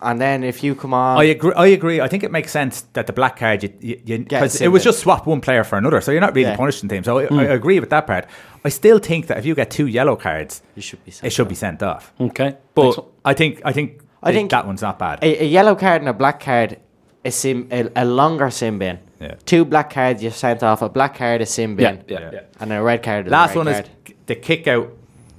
and 0.00 0.20
then 0.20 0.44
if 0.44 0.62
you 0.62 0.74
come 0.76 0.94
on, 0.94 1.18
I 1.18 1.24
agree. 1.24 1.52
I 1.56 1.66
agree. 1.66 2.00
I 2.00 2.06
think 2.08 2.22
it 2.22 2.30
makes 2.30 2.52
sense 2.52 2.82
that 2.92 3.08
the 3.08 3.12
black 3.12 3.36
card, 3.36 3.64
you, 3.64 3.72
you, 3.80 4.00
you, 4.04 4.18
Get 4.18 4.40
'cause 4.40 4.60
a 4.60 4.64
it 4.64 4.68
was 4.68 4.82
sin 4.82 4.90
just 4.92 5.00
swap 5.00 5.26
one 5.26 5.40
player 5.40 5.64
for 5.64 5.76
another, 5.76 6.00
so 6.00 6.12
you're 6.12 6.20
not 6.20 6.34
really 6.36 6.48
Yeah. 6.50 6.56
punishing 6.56 6.88
teams. 6.88 7.06
So 7.06 7.18
I, 7.18 7.26
Hmm. 7.26 7.38
I 7.40 7.44
agree 7.44 7.80
with 7.80 7.90
that 7.90 8.06
part. 8.06 8.26
I 8.64 8.68
still 8.68 8.98
think 9.00 9.26
that 9.26 9.38
if 9.38 9.44
you 9.46 9.54
get 9.56 9.70
two 9.72 9.86
yellow 9.88 10.14
cards, 10.14 10.62
you 10.76 10.82
should 10.82 11.04
be. 11.04 11.10
Sent 11.10 11.26
it 11.26 11.30
should 11.30 11.42
off. 11.46 11.48
be 11.48 11.54
sent 11.56 11.82
off. 11.82 12.12
Okay. 12.20 12.56
But 12.74 12.84
Next. 12.84 12.98
I 13.24 13.34
think 13.34 13.60
I 13.64 13.72
think 13.72 14.00
I 14.22 14.32
think- 14.32 14.50
that 14.52 14.66
one's 14.66 14.82
not 14.82 14.98
bad. 15.00 15.18
a, 15.22 15.42
a 15.42 15.46
yellow 15.46 15.74
card 15.74 16.02
and 16.02 16.08
a 16.08 16.12
black 16.14 16.38
card, 16.40 16.78
a 17.24 17.30
sim, 17.32 17.66
a, 17.72 17.88
a 17.96 18.04
longer 18.04 18.50
sin 18.50 18.78
bin. 18.78 18.98
Yeah. 19.20 19.34
Two 19.46 19.64
black 19.64 19.90
cards 19.90 20.22
you 20.22 20.30
sent 20.30 20.62
off. 20.62 20.82
A 20.82 20.88
black 20.88 21.16
card, 21.16 21.40
a 21.40 21.46
sin 21.46 21.74
bin. 21.74 22.04
yeah, 22.06 22.20
yeah, 22.20 22.30
yeah. 22.32 22.40
And 22.60 22.72
a 22.72 22.80
red 22.82 23.02
card. 23.02 23.26
Last 23.28 23.54
a 23.56 23.58
red 23.58 23.64
one 23.66 23.74
card. 23.74 23.90
is 24.06 24.14
the 24.26 24.34
kick 24.36 24.68
out. 24.68 24.90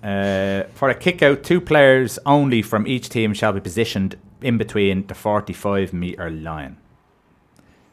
Uh, 0.04 0.64
for 0.74 0.89
a 0.89 0.95
kick 0.95 1.22
out, 1.22 1.43
two 1.43 1.60
players 1.60 2.20
only 2.26 2.62
from 2.62 2.88
each 2.88 3.10
team 3.10 3.34
shall 3.34 3.54
be 3.54 3.60
positioned 3.60 4.16
in 4.41 4.58
between 4.58 5.08
the 5.08 5.16
45 5.16 5.93
metre 5.93 6.30
line. 6.30 6.78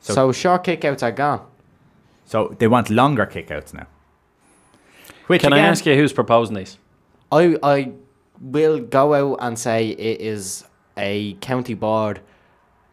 So, 0.00 0.14
so- 0.14 0.32
short 0.32 0.64
kickouts 0.64 1.02
are 1.02 1.12
gone. 1.12 1.46
So 2.26 2.54
they 2.58 2.68
want 2.68 2.90
longer 2.90 3.26
kick 3.26 3.50
outs 3.50 3.74
now. 3.74 3.86
Which 5.26 5.42
Can 5.42 5.52
I 5.52 5.58
ask 5.58 5.86
you 5.86 5.94
who's 5.94 6.12
proposing 6.12 6.56
these? 6.56 6.78
I 7.32 7.56
I 7.62 7.92
will 8.40 8.78
go 8.78 9.14
out 9.14 9.38
and 9.40 9.58
say 9.58 9.88
it 9.90 10.20
is 10.20 10.64
a 10.96 11.34
county 11.34 11.74
board 11.74 12.20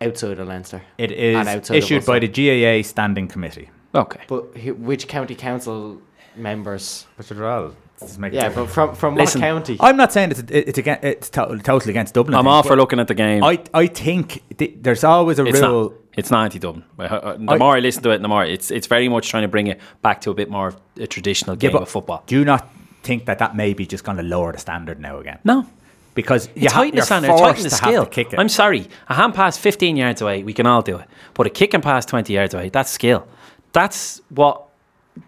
outside 0.02 0.40
of 0.40 0.48
Leinster. 0.48 0.82
It 0.98 1.12
is 1.12 1.36
outside 1.36 1.76
of 1.76 1.84
issued 1.84 2.06
by 2.06 2.20
the 2.20 2.28
GAA 2.28 2.88
Standing 2.88 3.28
Committee. 3.28 3.70
Okay. 3.94 4.22
But 4.28 4.56
which 4.80 5.08
county 5.08 5.36
council 5.36 6.02
members? 6.36 7.06
Which 7.18 7.32
are 7.32 7.72
all. 8.02 8.08
does 8.08 8.18
make 8.18 8.34
Yeah, 8.34 8.50
but 8.50 8.68
from 8.68 8.96
from 8.96 9.16
Listen, 9.16 9.42
what 9.42 9.48
county? 9.48 9.78
I'm 9.80 9.98
not 9.98 10.12
saying 10.14 10.32
it's 10.32 10.44
it's 10.50 10.78
against, 10.78 11.04
it's 11.04 11.30
to- 11.32 11.60
totally 11.64 11.92
against 11.92 12.14
Dublin. 12.14 12.36
I'm 12.38 12.48
all 12.48 12.64
for 12.64 12.76
looking 12.76 13.00
at 13.00 13.08
the 13.08 13.14
game. 13.14 13.44
I 13.44 13.60
I 13.74 13.88
think 13.88 14.42
th- 14.58 14.76
there's 14.82 15.04
always 15.04 15.40
a 15.40 15.46
it's 15.46 15.62
rule. 15.62 15.84
not. 15.90 15.94
It's 16.18 16.30
not 16.30 16.44
anti-Dublin. 16.44 16.84
Uh, 17.00 17.04
uh, 17.04 17.38
The 17.38 17.52
I- 17.54 17.58
more 17.58 17.78
I 17.78 17.80
listen 17.80 18.04
to 18.04 18.10
it, 18.12 18.22
the 18.22 18.28
more 18.28 18.44
it's 18.46 18.70
it's 18.72 18.88
very 18.88 19.08
much 19.08 19.30
trying 19.30 19.44
to 19.44 19.48
bring 19.48 19.68
it 19.68 19.80
back 20.02 20.20
to 20.22 20.32
a 20.32 20.34
bit 20.34 20.50
more 20.50 20.68
of 20.70 20.76
a 21.00 21.08
traditional 21.08 21.56
Yeah, 21.56 21.60
game 21.70 21.72
but 21.72 21.84
of 21.84 21.90
football. 21.90 22.24
Do 22.28 22.36
you 22.38 22.44
not 22.44 22.68
think 23.04 23.26
that 23.26 23.40
that 23.40 23.56
may 23.56 23.74
be 23.74 23.86
just 23.86 24.04
going 24.04 24.18
to 24.18 24.24
lower 24.24 24.52
the 24.52 24.58
standard 24.60 25.00
now 25.00 25.20
again? 25.20 25.40
No, 25.46 25.66
Because 26.14 26.48
you 26.56 26.64
it's 26.66 26.74
ha- 26.74 26.82
the 26.82 26.92
you're 26.96 27.06
standard. 27.06 27.32
It's 27.32 27.40
forced 27.42 27.64
the 27.64 27.70
to 27.70 27.86
have 27.86 28.04
to 28.04 28.10
kick 28.10 28.34
it. 28.34 28.40
I'm 28.40 28.50
sorry, 28.50 28.88
a 29.08 29.14
hand 29.14 29.34
pass 29.34 29.58
15 29.58 29.96
yards 29.96 30.22
away, 30.22 30.44
we 30.44 30.54
can 30.54 30.68
all 30.68 30.82
do 30.82 30.98
it. 30.98 31.08
But 31.34 31.48
a 31.48 31.50
kick 31.50 31.74
and 31.74 31.82
pass 31.82 32.06
20 32.06 32.34
yards 32.34 32.54
away, 32.54 32.68
that's 32.70 32.92
skill. 32.92 33.26
That's 33.72 34.22
what 34.30 34.64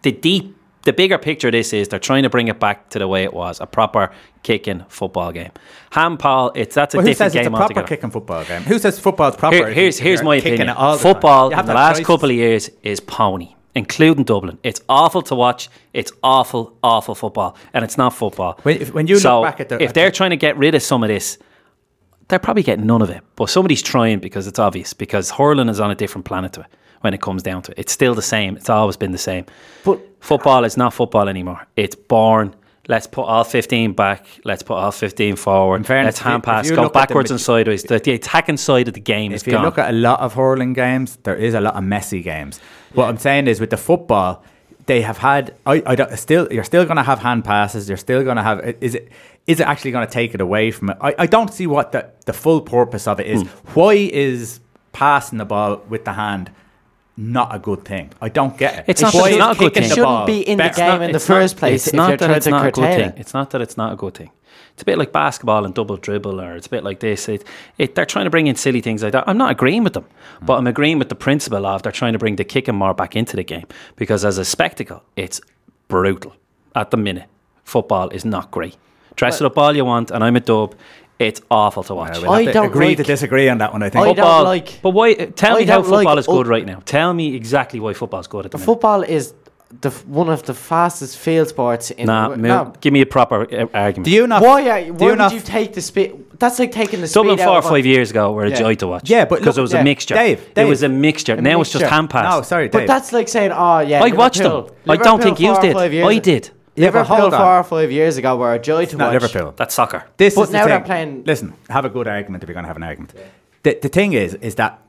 the 0.01 0.11
deep, 0.11 0.55
the 0.83 0.93
bigger 0.93 1.17
picture 1.17 1.47
of 1.47 1.53
this 1.53 1.73
is. 1.73 1.87
They're 1.87 1.99
trying 1.99 2.23
to 2.23 2.29
bring 2.29 2.47
it 2.47 2.59
back 2.59 2.89
to 2.89 2.99
the 2.99 3.07
way 3.07 3.23
it 3.23 3.33
was, 3.33 3.59
a 3.61 3.65
proper 3.65 4.11
kicking 4.43 4.83
football 4.89 5.31
game. 5.31 5.51
Handball, 5.91 6.51
it's 6.55 6.75
that's 6.75 6.93
a 6.93 6.97
Well, 6.97 7.05
who 7.05 7.11
different 7.11 7.31
says 7.33 7.39
it's 7.39 7.47
a 7.47 7.49
proper 7.49 7.63
altogether. 7.63 7.87
kicking 7.87 8.11
football 8.11 8.43
game? 8.43 8.61
Who 8.63 8.79
says 8.79 8.99
football's 8.99 9.35
proper? 9.35 9.55
Here- 9.55 9.71
here's 9.73 9.97
here's 9.99 10.21
my 10.23 10.35
opinion. 10.35 10.69
it 10.69 10.77
all 10.77 10.93
the? 10.97 10.99
Football 11.03 11.49
in 11.57 11.65
the 11.65 11.73
last 11.73 11.95
choices. 11.97 12.07
couple 12.07 12.29
of 12.29 12.35
years 12.35 12.69
is 12.83 12.99
pony, 12.99 13.55
including 13.75 14.23
Dublin. 14.23 14.57
It's 14.63 14.81
awful 14.89 15.21
to 15.23 15.35
watch. 15.35 15.69
It's 15.93 16.11
awful, 16.23 16.77
awful 16.83 17.15
football, 17.15 17.55
and 17.73 17.83
it's 17.85 17.97
not 17.97 18.13
football. 18.13 18.59
When- 18.63 18.81
if- 18.81 18.93
when 18.93 19.07
you 19.07 19.15
look 19.19 19.43
back 19.43 19.59
at 19.61 19.69
the- 19.69 19.81
if 19.81 19.93
they're 19.93 20.09
the- 20.09 20.15
trying 20.15 20.31
to 20.31 20.37
get 20.37 20.57
rid 20.57 20.75
of 20.75 20.81
some 20.83 21.03
of 21.03 21.09
this, 21.09 21.37
they're 22.27 22.39
probably 22.39 22.63
getting 22.63 22.85
none 22.85 23.01
of 23.01 23.09
it. 23.09 23.21
But 23.35 23.49
somebody's 23.49 23.81
trying 23.81 24.19
because 24.19 24.47
it's 24.47 24.59
obvious. 24.59 24.93
Because 24.93 25.31
hurling 25.31 25.69
is 25.69 25.79
on 25.79 25.91
a 25.91 25.95
different 25.95 26.25
planet 26.25 26.53
to 26.53 26.61
it 26.61 26.67
when 27.03 27.13
it 27.13 27.21
comes 27.21 27.43
down 27.43 27.61
to 27.63 27.71
it. 27.71 27.79
It's 27.79 27.91
still 27.91 28.15
the 28.15 28.21
same. 28.21 28.55
It's 28.55 28.69
always 28.69 28.95
been 28.97 29.11
the 29.11 29.17
same. 29.17 29.45
But 29.83 29.99
Football 30.23 30.63
is 30.63 30.77
not 30.77 30.93
football 30.93 31.27
anymore. 31.27 31.67
It's 31.75 31.95
born. 31.95 32.55
Let's 32.87 33.07
put 33.07 33.23
all 33.23 33.43
15 33.43 33.91
back. 33.91 34.25
Let's 34.45 34.63
put 34.63 34.75
all 34.75 34.91
15 34.91 35.35
forward. 35.35 35.85
Fairness, 35.85 36.15
Let's 36.15 36.19
hand 36.19 36.43
pass. 36.43 36.71
Go 36.71 36.77
at 36.77 36.83
the 36.83 36.89
backwards 36.89 37.29
and 37.29 37.41
sideways. 37.41 37.83
The, 37.83 37.99
the 37.99 38.13
attacking 38.13 38.55
side 38.55 38.87
of 38.87 38.93
the 38.93 39.01
game 39.01 39.33
is 39.33 39.41
If 39.41 39.51
you 39.51 39.59
look 39.59 39.77
at 39.77 39.89
a 39.89 39.97
lot 39.97 40.21
of 40.21 40.33
hurling 40.33 40.71
games, 40.71 41.17
there 41.23 41.35
is 41.35 41.53
a 41.53 41.59
lot 41.59 41.75
of 41.75 41.83
messy 41.83 42.21
games. 42.21 42.61
What 42.93 43.09
I'm 43.09 43.17
saying 43.17 43.47
is 43.47 43.59
with 43.59 43.69
the 43.69 43.77
football, 43.77 44.45
they 44.85 45.01
have 45.01 45.17
had. 45.17 45.55
I, 45.65 45.83
I 45.85 45.95
don't, 45.95 46.17
still 46.17 46.47
you're 46.51 46.63
still 46.63 46.85
going 46.85 46.97
to 46.97 47.03
have 47.03 47.19
hand 47.19 47.43
passes. 47.43 47.89
You're 47.89 47.97
still 47.97 48.23
going 48.23 48.37
to 48.37 48.43
have. 48.43 48.61
Is 48.79 48.95
it 48.95 49.11
is 49.45 49.59
it 49.59 49.67
actually 49.67 49.91
going 49.91 50.07
to 50.07 50.13
take 50.13 50.33
it 50.33 50.39
away 50.39 50.71
from 50.71 50.89
it? 50.91 50.97
I, 51.01 51.15
I 51.19 51.25
don't 51.25 51.53
see 51.53 51.67
what 51.67 51.91
the 51.91 52.09
the 52.25 52.33
full 52.33 52.61
purpose 52.61 53.07
of 53.07 53.19
it 53.19 53.27
is. 53.27 53.41
Hmm. 53.41 53.47
Why 53.73 53.93
is 53.93 54.61
passing 54.93 55.37
the 55.37 55.45
ball 55.45 55.81
with 55.89 56.05
the 56.05 56.13
hand? 56.13 56.49
Not 57.15 57.53
a 57.53 57.59
good 57.59 57.85
thing. 57.85 58.11
I 58.21 58.29
don't 58.29 58.57
get 58.57 58.79
it. 58.79 58.85
It's 58.87 59.01
not 59.01 59.13
Why 59.13 59.21
that 59.21 59.29
it's 59.29 59.37
not 59.39 59.55
a 59.55 59.59
good 59.59 59.73
thing. 59.75 59.83
It 59.83 59.89
Shouldn't 59.89 60.25
be 60.25 60.41
in 60.41 60.57
the 60.57 60.63
better? 60.63 60.75
game 60.81 61.01
in 61.03 61.11
the 61.11 61.17
It's 61.17 61.29
not- 61.29 61.35
first 61.35 61.57
place 61.57 61.81
It's 61.85 61.87
if 61.89 61.93
not 61.93 62.09
you're 62.09 62.17
that 62.17 62.25
trying 62.25 62.37
it's 62.37 62.43
to 62.45 62.49
not 62.51 62.65
a 62.67 62.71
good 62.71 62.83
thing. 62.85 63.09
it. 63.09 63.15
It's 63.17 63.33
not 63.33 63.49
that 63.51 63.61
it's 63.61 63.77
not 63.77 63.93
a 63.93 63.95
good 63.95 64.15
thing. 64.15 64.31
It's 64.73 64.81
a 64.81 64.85
bit 64.85 64.97
like 64.97 65.11
basketball 65.11 65.65
and 65.65 65.73
double 65.75 65.97
dribble, 65.97 66.41
or 66.41 66.55
it's 66.55 66.65
a 66.65 66.69
bit 66.71 66.83
like 66.83 66.99
this. 66.99 67.29
It, 67.29 67.43
it, 67.77 67.93
they're 67.93 68.07
trying 68.07 68.25
to 68.25 68.31
bring 68.31 68.47
in 68.47 68.55
silly 68.55 68.81
things 68.81 69.03
like 69.03 69.11
that. 69.11 69.25
I'm 69.27 69.37
not 69.37 69.51
agreeing 69.51 69.83
with 69.83 69.93
them, 69.93 70.05
mm. 70.05 70.45
but 70.47 70.57
I'm 70.57 70.65
agreeing 70.65 70.97
with 70.97 71.09
the 71.09 71.15
principle 71.15 71.67
of 71.67 71.83
they're 71.83 71.91
trying 71.91 72.13
to 72.13 72.19
bring 72.19 72.37
the 72.37 72.43
kicking 72.43 72.73
more 72.73 72.95
back 72.95 73.15
into 73.15 73.35
the 73.35 73.43
game 73.43 73.67
because 73.95 74.25
as 74.25 74.39
a 74.39 74.45
spectacle, 74.45 75.03
it's 75.15 75.39
brutal 75.89 76.35
at 76.75 76.89
the 76.89 76.97
minute. 76.97 77.29
Football 77.63 78.09
is 78.09 78.25
not 78.25 78.49
great. 78.49 78.75
Dress 79.15 79.39
it 79.39 79.45
up 79.45 79.59
all 79.59 79.75
you 79.75 79.85
want, 79.85 80.09
and 80.09 80.23
I'm 80.23 80.35
a 80.35 80.39
dub. 80.39 80.73
It's 81.27 81.41
awful 81.49 81.83
to 81.83 81.95
watch. 81.95 82.19
We'll 82.21 82.31
I 82.31 82.45
to 82.45 82.51
don't 82.53 82.65
agree 82.67 82.95
to 82.95 83.03
disagree 83.03 83.49
on 83.49 83.57
that 83.59 83.71
one. 83.73 83.83
I 83.83 83.89
think. 83.89 84.01
I 84.03 84.07
don't 84.07 84.15
football, 84.15 84.43
like- 84.43 84.79
but 84.81 84.91
why? 84.91 85.13
Tell 85.13 85.55
I 85.55 85.59
me 85.59 85.65
how 85.65 85.81
don't 85.81 85.89
like 85.91 85.99
football 86.05 86.17
is 86.17 86.27
good 86.27 86.45
ul- 86.47 86.51
right 86.55 86.65
now. 86.65 86.81
Tell 86.85 87.13
me 87.13 87.35
exactly 87.35 87.79
why 87.79 87.93
football 87.93 88.19
is 88.19 88.27
good 88.27 88.45
at 88.45 88.51
the 88.51 88.57
minute. 88.57 88.65
Football 88.65 89.03
is 89.03 89.33
the 89.81 89.89
one 90.05 90.29
of 90.29 90.43
the 90.43 90.53
fastest 90.53 91.17
field 91.17 91.47
sports 91.47 91.89
in 91.91 92.05
Nah, 92.05 92.29
the 92.29 92.37
Mo- 92.37 92.47
no. 92.65 92.73
give 92.79 92.93
me 92.93 93.01
a 93.01 93.05
proper 93.07 93.41
uh, 93.51 93.65
argument. 93.73 94.05
do 94.05 94.11
you 94.11 94.27
not? 94.27 94.43
Why 94.43 94.69
are, 94.69 94.83
do 94.83 94.93
why 94.93 94.99
you 94.99 95.09
would 95.11 95.17
not 95.17 95.33
you 95.33 95.39
take 95.39 95.73
the 95.73 95.81
speed? 95.81 96.25
that's 96.37 96.59
like 96.59 96.71
taking 96.71 96.99
the 97.01 97.07
Dublin 97.07 97.37
speed 97.37 97.43
four 97.45 97.53
or 97.53 97.57
out 97.57 97.63
of 97.63 97.69
five 97.71 97.85
years 97.85 98.11
ago 98.11 98.33
were 98.33 98.45
a 98.45 98.49
Yeah. 98.49 98.55
joy 98.63 98.75
to 98.75 98.87
watch. 98.87 99.09
Yeah, 99.09 99.25
but 99.25 99.39
because 99.39 99.57
it 99.57 99.61
was 99.61 99.73
yeah. 99.73 99.79
a 99.81 99.83
mixture. 99.83 100.13
Dave, 100.15 100.47
it 100.55 100.65
was 100.65 100.83
a 100.83 100.89
mixture. 100.89 101.35
A 101.35 101.41
now 101.41 101.61
it's 101.61 101.71
just 101.71 101.81
mixture. 101.83 101.95
hand 101.95 102.09
pass. 102.09 102.35
No, 102.35 102.41
sorry, 102.43 102.67
But 102.67 102.85
that's 102.85 103.13
like 103.13 103.27
saying, 103.29 103.51
oh 103.51 103.79
yeah. 103.79 104.03
I 104.03 104.09
watched 104.11 104.39
them. 104.43 104.51
Liverpool- 104.51 104.75
I 104.91 104.95
don't 104.97 105.23
think 105.23 105.39
you 105.39 105.47
four 105.55 105.57
or 105.59 105.89
did. 105.89 106.03
I 106.03 106.17
did. 106.19 106.51
Yeah, 106.75 106.89
but 106.89 106.99
Liverpool 106.99 107.15
hold 107.17 107.33
on. 107.33 107.39
four 107.41 107.57
or 107.59 107.63
five 107.63 107.91
years 107.91 108.17
ago 108.17 108.35
were 108.37 108.53
a 108.53 108.59
joy 108.59 108.85
to 108.85 108.97
not 108.97 109.13
watch. 109.13 109.21
Liverpool. 109.21 109.53
That's 109.55 109.73
soccer. 109.75 110.05
This 110.17 110.35
But 110.35 110.41
is 110.43 110.49
the 110.49 110.57
now 110.57 110.65
they're 110.65 110.77
thing. 110.79 110.85
playing- 110.85 111.23
Listen, 111.25 111.53
have 111.69 111.85
a 111.85 111.89
good 111.89 112.07
argument 112.07 112.43
if 112.43 112.49
you're 112.49 112.53
going 112.55 112.63
to 112.65 112.67
have 112.67 112.77
an 112.77 112.83
argument. 112.83 113.13
The, 113.63 113.77
the 113.81 113.89
thing 113.89 114.13
is, 114.13 114.33
is 114.35 114.55
that 114.55 114.79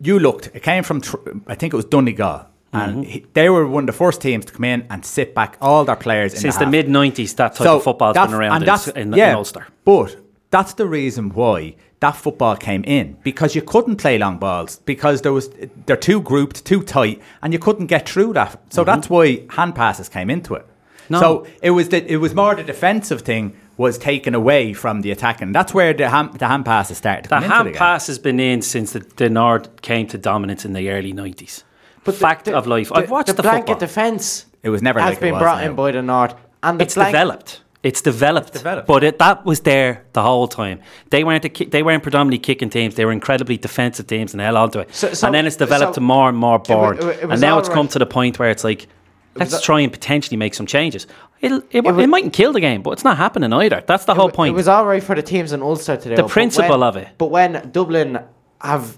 you 0.00 0.18
looked. 0.18 0.50
It 0.54 0.62
came 0.62 0.82
from, 0.84 1.00
tr- 1.00 1.16
I 1.48 1.54
think 1.54 1.72
it 1.72 1.76
was 1.76 1.84
Donegal, 1.86 2.46
and 2.72 2.92
Mm-hmm. 2.98 3.02
he, 3.02 3.26
they 3.34 3.48
were 3.50 3.66
one 3.66 3.82
of 3.84 3.86
the 3.86 3.92
first 3.92 4.20
teams 4.22 4.44
to 4.46 4.52
come 4.52 4.64
in 4.64 4.86
and 4.88 5.04
sit 5.04 5.34
back 5.34 5.56
all 5.60 5.84
their 5.84 5.96
players 5.96 6.32
in 6.34 6.40
Since 6.40 6.54
the, 6.54 6.60
the 6.60 6.64
half. 6.66 6.70
mid 6.72 6.86
'90s, 6.86 7.34
that 7.36 7.54
type 7.56 7.66
of 7.68 7.82
football's 7.84 8.14
that's- 8.14 8.30
been 8.30 8.38
around 8.40 8.52
and 8.54 8.62
in, 8.62 8.66
that's- 8.66 8.88
in, 8.88 9.12
yeah, 9.12 9.30
in 9.30 9.36
Ulster. 9.36 9.66
But 9.84 10.16
that's 10.50 10.74
the 10.74 10.86
reason 10.86 11.30
why 11.30 11.74
that 12.00 12.16
football 12.16 12.56
came 12.56 12.82
in 12.84 13.16
because 13.22 13.54
you 13.54 13.62
couldn't 13.62 13.96
play 13.96 14.16
long 14.18 14.38
balls 14.38 14.80
because 14.86 15.22
there 15.22 15.32
was 15.32 15.50
they're 15.86 15.96
too 15.96 16.20
grouped, 16.22 16.64
too 16.64 16.82
tight, 16.82 17.20
and 17.42 17.52
you 17.52 17.58
couldn't 17.58 17.86
get 17.86 18.08
through 18.08 18.32
that. 18.32 18.60
So 18.72 18.84
that's 18.84 19.10
why 19.10 19.44
hand 19.50 19.74
passes 19.74 20.08
came 20.08 20.30
into 20.30 20.54
it. 20.54 20.66
No. 21.12 21.20
So 21.20 21.46
it 21.62 21.70
was 21.70 21.88
the, 21.90 22.00
it 22.10 22.16
was 22.16 22.34
more 22.34 22.54
the 22.54 22.64
defensive 22.64 23.20
thing 23.22 23.54
was 23.76 23.98
taken 23.98 24.34
away 24.34 24.72
from 24.72 25.00
the 25.02 25.10
attacking. 25.10 25.52
That's 25.52 25.72
where 25.74 25.92
the 25.94 26.08
hand, 26.08 26.38
the 26.38 26.46
hand 26.48 26.64
passes 26.64 26.98
started. 26.98 27.26
The 27.30 27.40
hand 27.40 27.68
the 27.68 27.72
pass 27.72 28.06
has 28.06 28.18
been 28.18 28.38
in 28.40 28.62
since 28.62 28.92
the, 28.92 29.00
the 29.16 29.28
Nord 29.30 29.68
came 29.82 30.06
to 30.08 30.18
dominance 30.18 30.64
in 30.64 30.72
the 30.72 30.90
early 30.90 31.12
'90s. 31.12 31.64
But 32.04 32.14
the- 32.14 32.20
fact 32.20 32.44
the- 32.46 32.56
of 32.56 32.66
life, 32.66 32.88
the- 32.88 32.96
I've 32.96 33.10
watched 33.10 33.28
the, 33.28 33.34
the 33.34 33.42
blanket 33.42 33.72
football. 33.72 33.88
defence. 33.88 34.46
It 34.62 34.70
was 34.70 34.80
never 34.82 35.00
has 35.00 35.10
like 35.10 35.18
it 35.18 35.20
been 35.20 35.34
was 35.34 35.40
brought 35.42 35.60
now. 35.62 35.70
in 35.70 35.74
by 35.76 35.90
the 35.92 36.02
North, 36.02 36.34
and 36.62 36.78
the 36.80 36.84
it's 36.84 36.94
blank- 36.94 37.12
developed. 37.12 37.60
It's 37.82 38.00
developed. 38.00 38.52
developed. 38.52 38.86
But 38.86 39.02
it, 39.02 39.18
that 39.18 39.44
was 39.44 39.60
there 39.60 40.04
the 40.12 40.22
whole 40.22 40.46
time. 40.46 40.78
They 41.10 41.24
weren't 41.24 41.44
a 41.44 41.48
ki- 41.48 41.64
they 41.74 41.82
weren't 41.82 42.04
predominantly 42.04 42.38
kicking 42.38 42.70
teams. 42.70 42.94
They 42.94 43.04
were 43.04 43.10
incredibly 43.10 43.56
defensive 43.56 44.06
teams 44.06 44.32
and 44.34 44.40
held 44.40 44.56
on 44.56 44.70
to 44.70 44.78
it. 44.80 44.94
So- 44.94 45.12
so- 45.14 45.26
and 45.26 45.34
then 45.34 45.46
it's 45.48 45.56
developed 45.56 45.94
so- 45.94 46.00
to 46.00 46.00
more 46.00 46.28
and 46.28 46.38
more 46.38 46.58
wa- 46.58 46.64
boring. 46.64 46.98
it 47.00 47.04
it 47.24 47.30
and 47.30 47.40
now 47.40 47.54
all 47.54 47.58
it's 47.58 47.68
come 47.68 47.88
to 47.88 47.98
the 47.98 48.06
point 48.06 48.38
where 48.38 48.50
it's 48.50 48.62
like, 48.62 48.86
let's 49.34 49.52
was- 49.52 49.62
try 49.62 49.80
and 49.80 49.92
potentially 49.92 50.36
make 50.36 50.54
some 50.54 50.66
changes. 50.66 51.06
It'll, 51.40 51.62
it, 51.70 51.82
wa- 51.82 51.96
it 51.98 52.06
mightn't 52.06 52.32
kill 52.32 52.52
the 52.52 52.60
game, 52.60 52.82
but 52.82 52.90
it's 52.92 53.02
not 53.04 53.16
happening 53.16 53.52
either. 53.52 53.82
That's 53.86 54.04
the 54.04 54.14
whole 54.14 54.28
It 54.28 54.34
point. 54.34 54.52
It 54.52 54.56
was 54.56 54.68
all 54.68 54.86
right 54.86 55.02
for 55.02 55.14
the 55.16 55.22
teams 55.22 55.52
in 55.52 55.60
Ulster 55.62 55.96
today. 55.96 56.14
The 56.16 56.24
principle 56.28 56.78
when- 56.78 56.88
of 56.88 56.96
it. 56.96 57.08
But 57.18 57.30
when 57.30 57.70
Dublin 57.72 58.18
have 58.60 58.96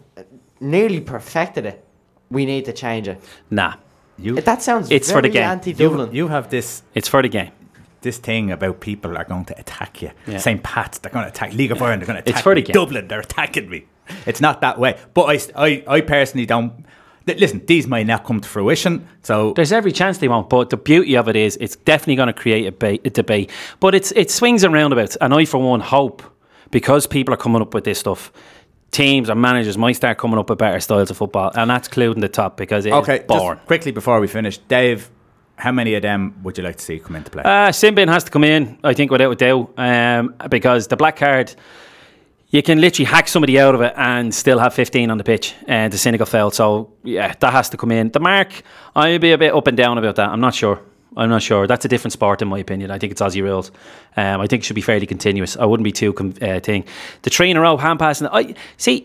nearly 0.60 1.00
perfected 1.00 1.66
it, 1.66 1.84
we 2.30 2.44
need 2.46 2.64
to 2.66 2.72
change 2.72 3.08
it. 3.08 3.20
nah, 3.50 3.74
You, 4.18 4.40
That 4.40 4.62
sounds 4.62 4.90
It's 4.90 5.10
for 5.10 5.22
the 5.22 5.28
game. 5.28 5.42
anti-Dublin. 5.44 6.10
you, 6.12 6.24
you 6.24 6.28
have 6.28 6.50
this 6.50 6.82
it's 6.94 7.08
for 7.08 7.22
the 7.22 7.28
game. 7.28 7.50
this 8.02 8.18
thing 8.18 8.50
about 8.50 8.80
people 8.80 9.16
are 9.16 9.24
going 9.24 9.44
to 9.46 9.58
attack 9.58 10.02
you. 10.02 10.10
Yeah. 10.26 10.38
St. 10.38 10.62
Pat's, 10.62 10.98
they're 10.98 11.12
going 11.12 11.24
to 11.24 11.30
attack 11.30 11.52
League 11.54 11.70
of 11.72 11.80
Ireland, 11.80 12.02
they're 12.02 12.06
going 12.06 12.22
to 12.22 12.28
It's 12.28 12.30
attack 12.30 12.42
for 12.44 12.54
the 12.54 12.60
me. 12.60 12.66
game. 12.66 12.74
Dublin, 12.74 13.08
they're 13.08 13.20
attacking 13.20 13.68
me. 13.70 13.86
It's 14.26 14.40
not 14.40 14.60
that 14.60 14.78
way. 14.78 14.98
But 15.14 15.24
I, 15.56 15.64
I, 15.66 15.84
I 15.96 16.00
personally 16.02 16.44
don't. 16.46 16.84
Li- 17.26 17.34
Listen, 17.36 17.64
these 17.66 17.86
might 17.86 18.06
not 18.06 18.24
come 18.24 18.40
to 18.40 18.48
fruition. 18.48 19.06
So 19.22 19.52
There's 19.54 19.72
every 19.72 19.92
chance 19.92 20.18
they 20.18 20.28
won't, 20.28 20.48
but 20.50 20.70
the 20.70 20.76
beauty 20.76 21.16
of 21.16 21.28
it 21.28 21.36
is 21.36 21.56
it's 21.60 21.76
definitely 21.76 22.16
going 22.16 22.26
to 22.28 22.32
create 22.32 22.66
a, 22.66 22.72
ba- 22.72 22.98
a 23.04 23.10
debate. 23.10 23.50
But 23.80 23.94
it's 23.94 24.12
it 24.12 24.30
swings 24.30 24.62
and 24.64 24.72
roundabouts, 24.74 25.16
and 25.16 25.32
I 25.34 25.44
for 25.44 25.58
one 25.58 25.80
hope 25.80 26.22
because 26.70 27.06
people 27.06 27.32
are 27.34 27.38
coming 27.38 27.62
up 27.62 27.72
with 27.74 27.84
this 27.84 27.98
stuff. 27.98 28.32
Teams 28.90 29.28
and 29.28 29.40
managers 29.40 29.76
might 29.76 29.96
start 29.96 30.18
coming 30.18 30.38
up 30.38 30.48
with 30.48 30.58
better 30.58 30.78
styles 30.78 31.10
of 31.10 31.16
football, 31.16 31.50
and 31.56 31.68
that's 31.68 31.88
including 31.88 32.20
the 32.20 32.28
top 32.28 32.56
because 32.56 32.86
it's 32.86 32.94
okay, 32.94 33.24
boring. 33.26 33.56
just 33.58 33.66
quickly 33.66 33.90
before 33.90 34.20
we 34.20 34.28
finish, 34.28 34.58
Dave, 34.58 35.10
how 35.56 35.72
many 35.72 35.94
of 35.94 36.02
them 36.02 36.34
would 36.44 36.56
you 36.58 36.62
like 36.62 36.76
to 36.76 36.84
see 36.84 37.00
come 37.00 37.16
into 37.16 37.30
play? 37.30 37.42
Uh, 37.44 37.72
Sin 37.72 37.94
bin 37.96 38.08
has 38.08 38.22
to 38.24 38.30
come 38.30 38.44
in, 38.44 38.78
I 38.84 38.94
think, 38.94 39.10
without 39.10 39.32
a 39.32 39.34
doubt, 39.34 39.72
um, 39.78 40.34
because 40.48 40.86
the 40.86 40.96
black 40.96 41.16
card, 41.16 41.52
you 42.54 42.62
can 42.62 42.80
literally 42.80 43.04
hack 43.04 43.26
somebody 43.26 43.58
out 43.58 43.74
of 43.74 43.80
it 43.80 43.92
and 43.96 44.32
still 44.32 44.60
have 44.60 44.72
15 44.72 45.10
on 45.10 45.18
the 45.18 45.24
pitch, 45.24 45.56
and 45.66 45.92
the 45.92 45.98
cynical 45.98 46.24
foul. 46.24 46.52
So, 46.52 46.92
yeah, 47.02 47.34
that 47.40 47.52
has 47.52 47.68
to 47.70 47.76
come 47.76 47.90
in. 47.90 48.10
The 48.10 48.20
mark, 48.20 48.62
I'd 48.94 49.20
be 49.20 49.32
a 49.32 49.38
bit 49.38 49.52
up 49.52 49.66
and 49.66 49.76
down 49.76 49.98
about 49.98 50.14
that. 50.14 50.28
I'm 50.28 50.38
not 50.38 50.54
sure. 50.54 50.80
I'm 51.16 51.30
not 51.30 51.42
sure. 51.42 51.66
That's 51.66 51.84
a 51.84 51.88
different 51.88 52.12
sport, 52.12 52.42
in 52.42 52.48
my 52.48 52.60
opinion. 52.60 52.92
I 52.92 52.98
think 52.98 53.10
it's 53.10 53.20
Aussie 53.20 53.42
rules. 53.42 53.72
Um, 54.16 54.40
I 54.40 54.46
think 54.46 54.62
it 54.62 54.66
should 54.66 54.76
be 54.76 54.82
fairly 54.82 55.04
continuous. 55.04 55.56
I 55.56 55.64
wouldn't 55.64 55.82
be 55.82 55.90
too 55.90 56.12
com- 56.12 56.34
uh, 56.40 56.60
thing. 56.60 56.84
The 57.22 57.30
three 57.30 57.50
in 57.50 57.56
a 57.56 57.60
row 57.60 57.76
hand 57.76 57.98
passing. 57.98 58.28
I 58.28 58.54
see. 58.76 59.04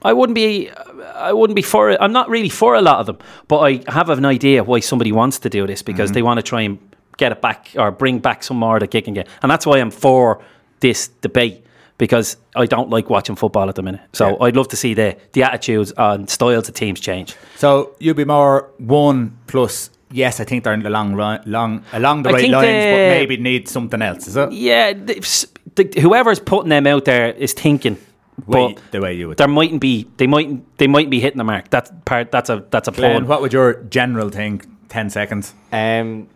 I 0.00 0.14
wouldn't 0.14 0.34
be. 0.34 0.70
I 1.14 1.34
wouldn't 1.34 1.56
be 1.56 1.62
for 1.62 1.90
it. 1.90 1.98
I'm 2.00 2.14
not 2.14 2.30
really 2.30 2.48
for 2.48 2.74
a 2.74 2.80
lot 2.80 3.00
of 3.00 3.06
them, 3.06 3.18
but 3.48 3.58
I 3.58 3.82
have 3.92 4.08
an 4.08 4.24
idea 4.24 4.64
why 4.64 4.80
somebody 4.80 5.12
wants 5.12 5.40
to 5.40 5.50
do 5.50 5.66
this 5.66 5.82
because 5.82 6.12
they 6.12 6.22
want 6.22 6.38
to 6.38 6.42
try 6.42 6.62
and 6.62 6.78
get 7.18 7.32
it 7.32 7.42
back 7.42 7.68
or 7.76 7.90
bring 7.90 8.18
back 8.18 8.42
some 8.44 8.56
more 8.56 8.76
of 8.76 8.80
the 8.80 8.86
kicking 8.86 9.12
game, 9.12 9.26
and 9.42 9.50
that's 9.50 9.66
why 9.66 9.78
I'm 9.78 9.90
for 9.90 10.42
this 10.80 11.08
debate 11.08 11.66
because 11.98 12.36
I 12.56 12.66
don't 12.66 12.90
like 12.90 13.10
watching 13.10 13.36
football 13.36 13.68
at 13.68 13.74
the 13.74 13.82
minute. 13.82 14.00
So 14.12 14.28
Yeah. 14.30 14.36
I'd 14.46 14.56
love 14.56 14.68
to 14.68 14.76
see 14.76 14.94
the 14.94 15.16
the 15.32 15.42
attitudes 15.42 15.92
and 15.96 16.28
styles 16.30 16.68
of 16.68 16.74
teams 16.74 17.00
change. 17.00 17.34
so 17.56 17.90
you'd 17.98 18.16
be 18.16 18.24
more 18.24 18.70
one 18.78 19.36
plus. 19.46 19.90
Yes, 20.10 20.40
I 20.40 20.44
think 20.44 20.64
they're 20.64 20.72
in 20.72 20.82
the 20.82 20.88
long 20.90 21.14
run, 21.14 21.42
long 21.44 21.82
along 21.92 22.22
the 22.22 22.30
I 22.30 22.32
right 22.32 22.50
lines, 22.50 22.66
the- 22.66 22.90
but 22.92 23.08
maybe 23.18 23.36
need 23.36 23.68
something 23.68 24.00
else. 24.00 24.26
Is 24.26 24.36
it? 24.36 24.52
Yeah, 24.52 24.94
the, 24.94 25.46
the, 25.74 26.00
whoever's 26.00 26.40
putting 26.40 26.70
them 26.70 26.86
out 26.86 27.04
there 27.04 27.30
is 27.32 27.52
thinking. 27.52 27.98
Way- 28.46 28.72
But 28.74 28.92
the 28.92 29.00
way 29.00 29.14
you 29.14 29.28
would. 29.28 29.36
there 29.36 29.48
mightn't 29.48 29.80
be 29.80 30.06
they 30.16 30.26
might 30.28 30.48
they 30.78 30.86
might 30.86 31.10
be 31.10 31.18
hitting 31.20 31.38
the 31.38 31.44
mark. 31.44 31.68
That's 31.70 31.90
part. 32.06 32.30
That's 32.30 32.48
a 32.48 32.64
that's 32.70 32.88
a 32.88 32.92
Glenn, 32.92 33.12
pun. 33.22 33.26
what 33.26 33.42
would 33.42 33.52
your 33.52 33.82
general 33.90 34.30
think? 34.30 34.64
Ten 34.88 35.10
seconds. 35.10 35.52
Um, 35.72 36.28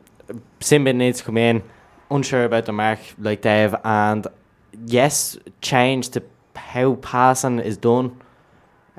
Sin 0.60 0.84
bin 0.84 0.98
needs 0.98 1.18
to 1.20 1.24
come 1.24 1.38
in. 1.38 1.62
Unsure 2.10 2.44
about 2.44 2.66
the 2.66 2.72
mark, 2.72 2.98
like 3.18 3.40
Dave, 3.40 3.74
and 3.84 4.26
yes, 4.86 5.36
change 5.60 6.10
to 6.10 6.22
how 6.56 6.94
passing 6.96 7.58
is 7.58 7.76
done, 7.76 8.16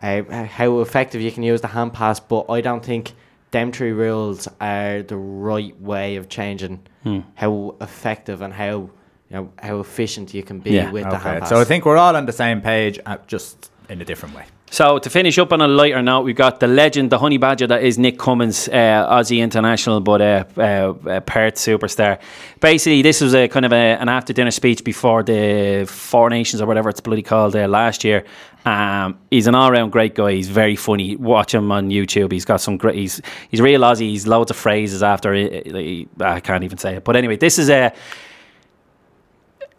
uh, 0.02 0.24
how 0.46 0.80
effective 0.82 1.22
you 1.22 1.32
can 1.32 1.44
use 1.44 1.62
the 1.62 1.68
hand 1.68 1.94
pass. 1.94 2.20
But 2.20 2.50
I 2.50 2.62
don't 2.62 2.84
think 2.84 3.14
them 3.52 3.72
three 3.72 3.92
rules 3.92 4.48
are 4.60 5.02
the 5.04 5.18
right 5.18 5.80
way 5.82 6.16
of 6.16 6.28
changing 6.30 6.80
Hmm. 7.04 7.20
how 7.36 7.76
effective 7.82 8.42
and 8.42 8.54
how 8.54 8.90
you 9.30 9.40
know 9.40 9.50
how 9.62 9.80
efficient 9.80 10.34
you 10.34 10.42
can 10.44 10.60
be 10.60 10.72
Yeah. 10.72 10.92
with 10.92 11.04
the 11.10 11.18
hand 11.18 11.42
pass. 11.42 11.50
so 11.50 11.60
I 11.60 11.64
think 11.66 11.86
we're 11.86 11.98
all 11.98 12.16
on 12.16 12.26
the 12.26 12.32
same 12.32 12.62
page, 12.62 13.00
uh, 13.06 13.18
just 13.28 13.72
in 13.90 14.02
a 14.02 14.06
different 14.06 14.36
way. 14.36 14.44
So 14.74 14.98
to 14.98 15.08
finish 15.12 15.38
up 15.38 15.54
on 15.54 15.62
a 15.62 15.68
lighter 15.68 16.02
note, 16.02 16.22
we've 16.22 16.36
got 16.36 16.60
the 16.60 16.66
legend, 16.66 17.12
the 17.12 17.20
honey 17.20 17.38
badger 17.38 17.68
that 17.68 17.84
is 17.84 18.00
Nick 18.00 18.18
Cummins, 18.18 18.68
uh, 18.70 19.08
Aussie 19.08 19.38
international, 19.38 20.02
but 20.02 20.20
uh, 20.20 20.46
uh, 20.58 20.62
uh, 21.08 21.20
Perth 21.20 21.58
superstar. 21.58 22.20
Basically, 22.60 23.04
this 23.04 23.22
was 23.22 23.36
a 23.36 23.48
kind 23.48 23.68
of 23.68 23.72
a, 23.72 23.76
an 23.76 24.10
after 24.10 24.34
dinner 24.34 24.50
speech 24.50 24.84
before 24.84 25.22
the 25.22 25.86
Four 25.88 26.32
Nations 26.32 26.60
or 26.60 26.66
whatever 26.66 26.90
it's 26.90 27.02
bloody 27.02 27.22
called 27.22 27.56
uh, 27.56 27.68
last 27.68 28.04
year. 28.04 28.26
Um, 28.66 29.20
he's 29.30 29.46
an 29.46 29.54
all 29.54 29.72
round 29.72 29.92
great 29.92 30.16
guy. 30.16 30.32
He's 30.32 30.50
very 30.50 30.76
funny. 30.76 31.18
Watch 31.18 31.54
him 31.54 31.72
on 31.72 31.90
YouTube. 31.92 32.32
He's 32.32 32.46
got 32.46 32.60
some 32.60 32.78
great. 32.78 32.96
He's 32.96 33.22
he's 33.50 33.62
real 33.62 33.82
Aussie. 33.82 34.10
He's 34.10 34.26
loads 34.26 34.50
of 34.50 34.58
phrases 34.58 35.04
after. 35.04 35.36
It, 35.36 36.08
I 36.20 36.40
can't 36.40 36.64
even 36.64 36.80
say 36.80 36.96
it. 36.96 37.04
But 37.04 37.16
anyway, 37.16 37.38
this 37.38 37.60
is 37.60 37.70
a 37.70 37.94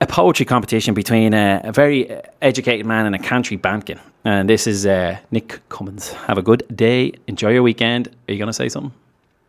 a 0.00 0.06
poetry 0.06 0.44
competition 0.44 0.94
between 0.94 1.34
a, 1.34 1.60
a 1.64 1.72
very 1.72 2.10
educated 2.42 2.86
man 2.86 3.06
and 3.06 3.14
a 3.14 3.18
country 3.18 3.56
banking. 3.56 4.00
And 4.24 4.48
this 4.48 4.66
is 4.66 4.86
uh, 4.86 5.18
Nick 5.30 5.60
Cummins. 5.68 6.12
Have 6.12 6.38
a 6.38 6.42
good 6.42 6.64
day. 6.74 7.12
Enjoy 7.26 7.50
your 7.50 7.62
weekend. 7.62 8.08
Are 8.28 8.32
you 8.32 8.38
going 8.38 8.48
to 8.48 8.52
say 8.52 8.68
something? 8.68 8.92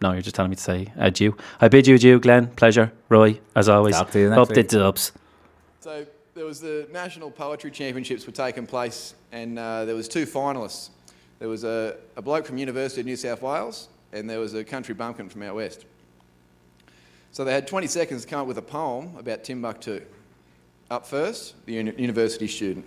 No, 0.01 0.11
you're 0.11 0.21
just 0.21 0.35
telling 0.35 0.49
me 0.49 0.55
to 0.57 0.61
say 0.61 0.91
adieu. 0.97 1.35
I 1.61 1.69
bid 1.69 1.87
you 1.87 1.95
adieu, 1.95 2.19
Glenn. 2.19 2.47
Pleasure. 2.47 2.91
Roy, 3.09 3.39
as 3.55 3.69
always. 3.69 3.95
Talk 3.95 4.11
to 4.11 4.19
you 4.19 4.29
next 4.29 4.39
Up 4.39 4.47
the 4.49 4.55
week. 4.55 4.67
dubs. 4.67 5.11
So 5.79 6.05
there 6.33 6.45
was 6.45 6.59
the 6.59 6.87
National 6.91 7.31
Poetry 7.31 7.71
Championships 7.71 8.25
were 8.25 8.33
taking 8.33 8.67
place, 8.67 9.15
and 9.31 9.57
uh, 9.57 9.85
there 9.85 9.95
was 9.95 10.09
two 10.09 10.25
finalists. 10.25 10.89
There 11.39 11.47
was 11.47 11.63
a, 11.63 11.95
a 12.17 12.21
bloke 12.21 12.45
from 12.45 12.57
University 12.57 13.01
of 13.01 13.07
New 13.07 13.15
South 13.15 13.41
Wales, 13.41 13.87
and 14.11 14.29
there 14.29 14.39
was 14.39 14.53
a 14.53 14.63
country 14.63 14.93
bumpkin 14.93 15.29
from 15.29 15.43
out 15.43 15.55
west. 15.55 15.85
So 17.31 17.45
they 17.45 17.53
had 17.53 17.67
20 17.67 17.87
seconds 17.87 18.23
to 18.23 18.27
come 18.27 18.41
up 18.41 18.47
with 18.47 18.57
a 18.57 18.61
poem 18.61 19.15
about 19.17 19.43
Timbuktu. 19.43 20.01
Up 20.91 21.07
first, 21.07 21.55
the 21.65 21.73
uni- 21.73 21.93
university 21.97 22.47
student. 22.47 22.85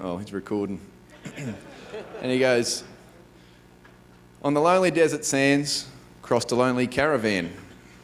Oh, 0.00 0.18
he's 0.18 0.32
recording. 0.32 0.80
and 1.36 2.30
he 2.30 2.38
goes, 2.38 2.84
On 4.44 4.54
the 4.54 4.60
lonely 4.60 4.92
desert 4.92 5.24
sands, 5.24 5.88
crossed 6.22 6.52
a 6.52 6.54
lonely 6.54 6.86
caravan. 6.86 7.52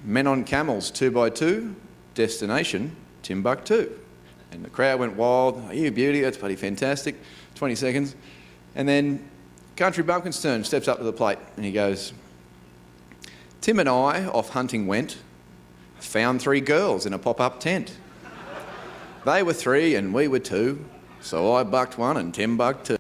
Men 0.02 0.26
on 0.26 0.42
camels, 0.42 0.90
two 0.90 1.12
by 1.12 1.30
two, 1.30 1.76
destination, 2.14 2.96
Timbuktu. 3.22 3.88
And 4.50 4.64
the 4.64 4.70
crowd 4.70 4.98
went 4.98 5.14
wild. 5.14 5.62
Oh, 5.68 5.72
you 5.72 5.92
beauty, 5.92 6.20
that's 6.20 6.36
bloody 6.36 6.56
fantastic. 6.56 7.14
20 7.54 7.76
seconds. 7.76 8.16
And 8.74 8.88
then 8.88 9.28
Country 9.76 10.02
Bumpkin's 10.02 10.42
turn, 10.42 10.64
steps 10.64 10.88
up 10.88 10.98
to 10.98 11.04
the 11.04 11.12
plate, 11.12 11.38
and 11.54 11.64
he 11.64 11.70
goes, 11.70 12.12
Tim 13.60 13.78
and 13.78 13.88
I 13.88 14.24
off 14.26 14.48
hunting 14.48 14.88
went, 14.88 15.18
found 16.00 16.42
three 16.42 16.60
girls 16.60 17.06
in 17.06 17.12
a 17.12 17.18
pop 17.18 17.40
up 17.40 17.60
tent. 17.60 17.96
They 19.28 19.42
were 19.42 19.52
three 19.52 19.94
and 19.96 20.14
we 20.14 20.26
were 20.26 20.38
two, 20.38 20.82
so 21.20 21.52
I 21.52 21.62
bucked 21.62 21.98
one 21.98 22.16
and 22.16 22.32
Tim 22.32 22.56
bucked 22.56 22.86
two. 22.86 22.97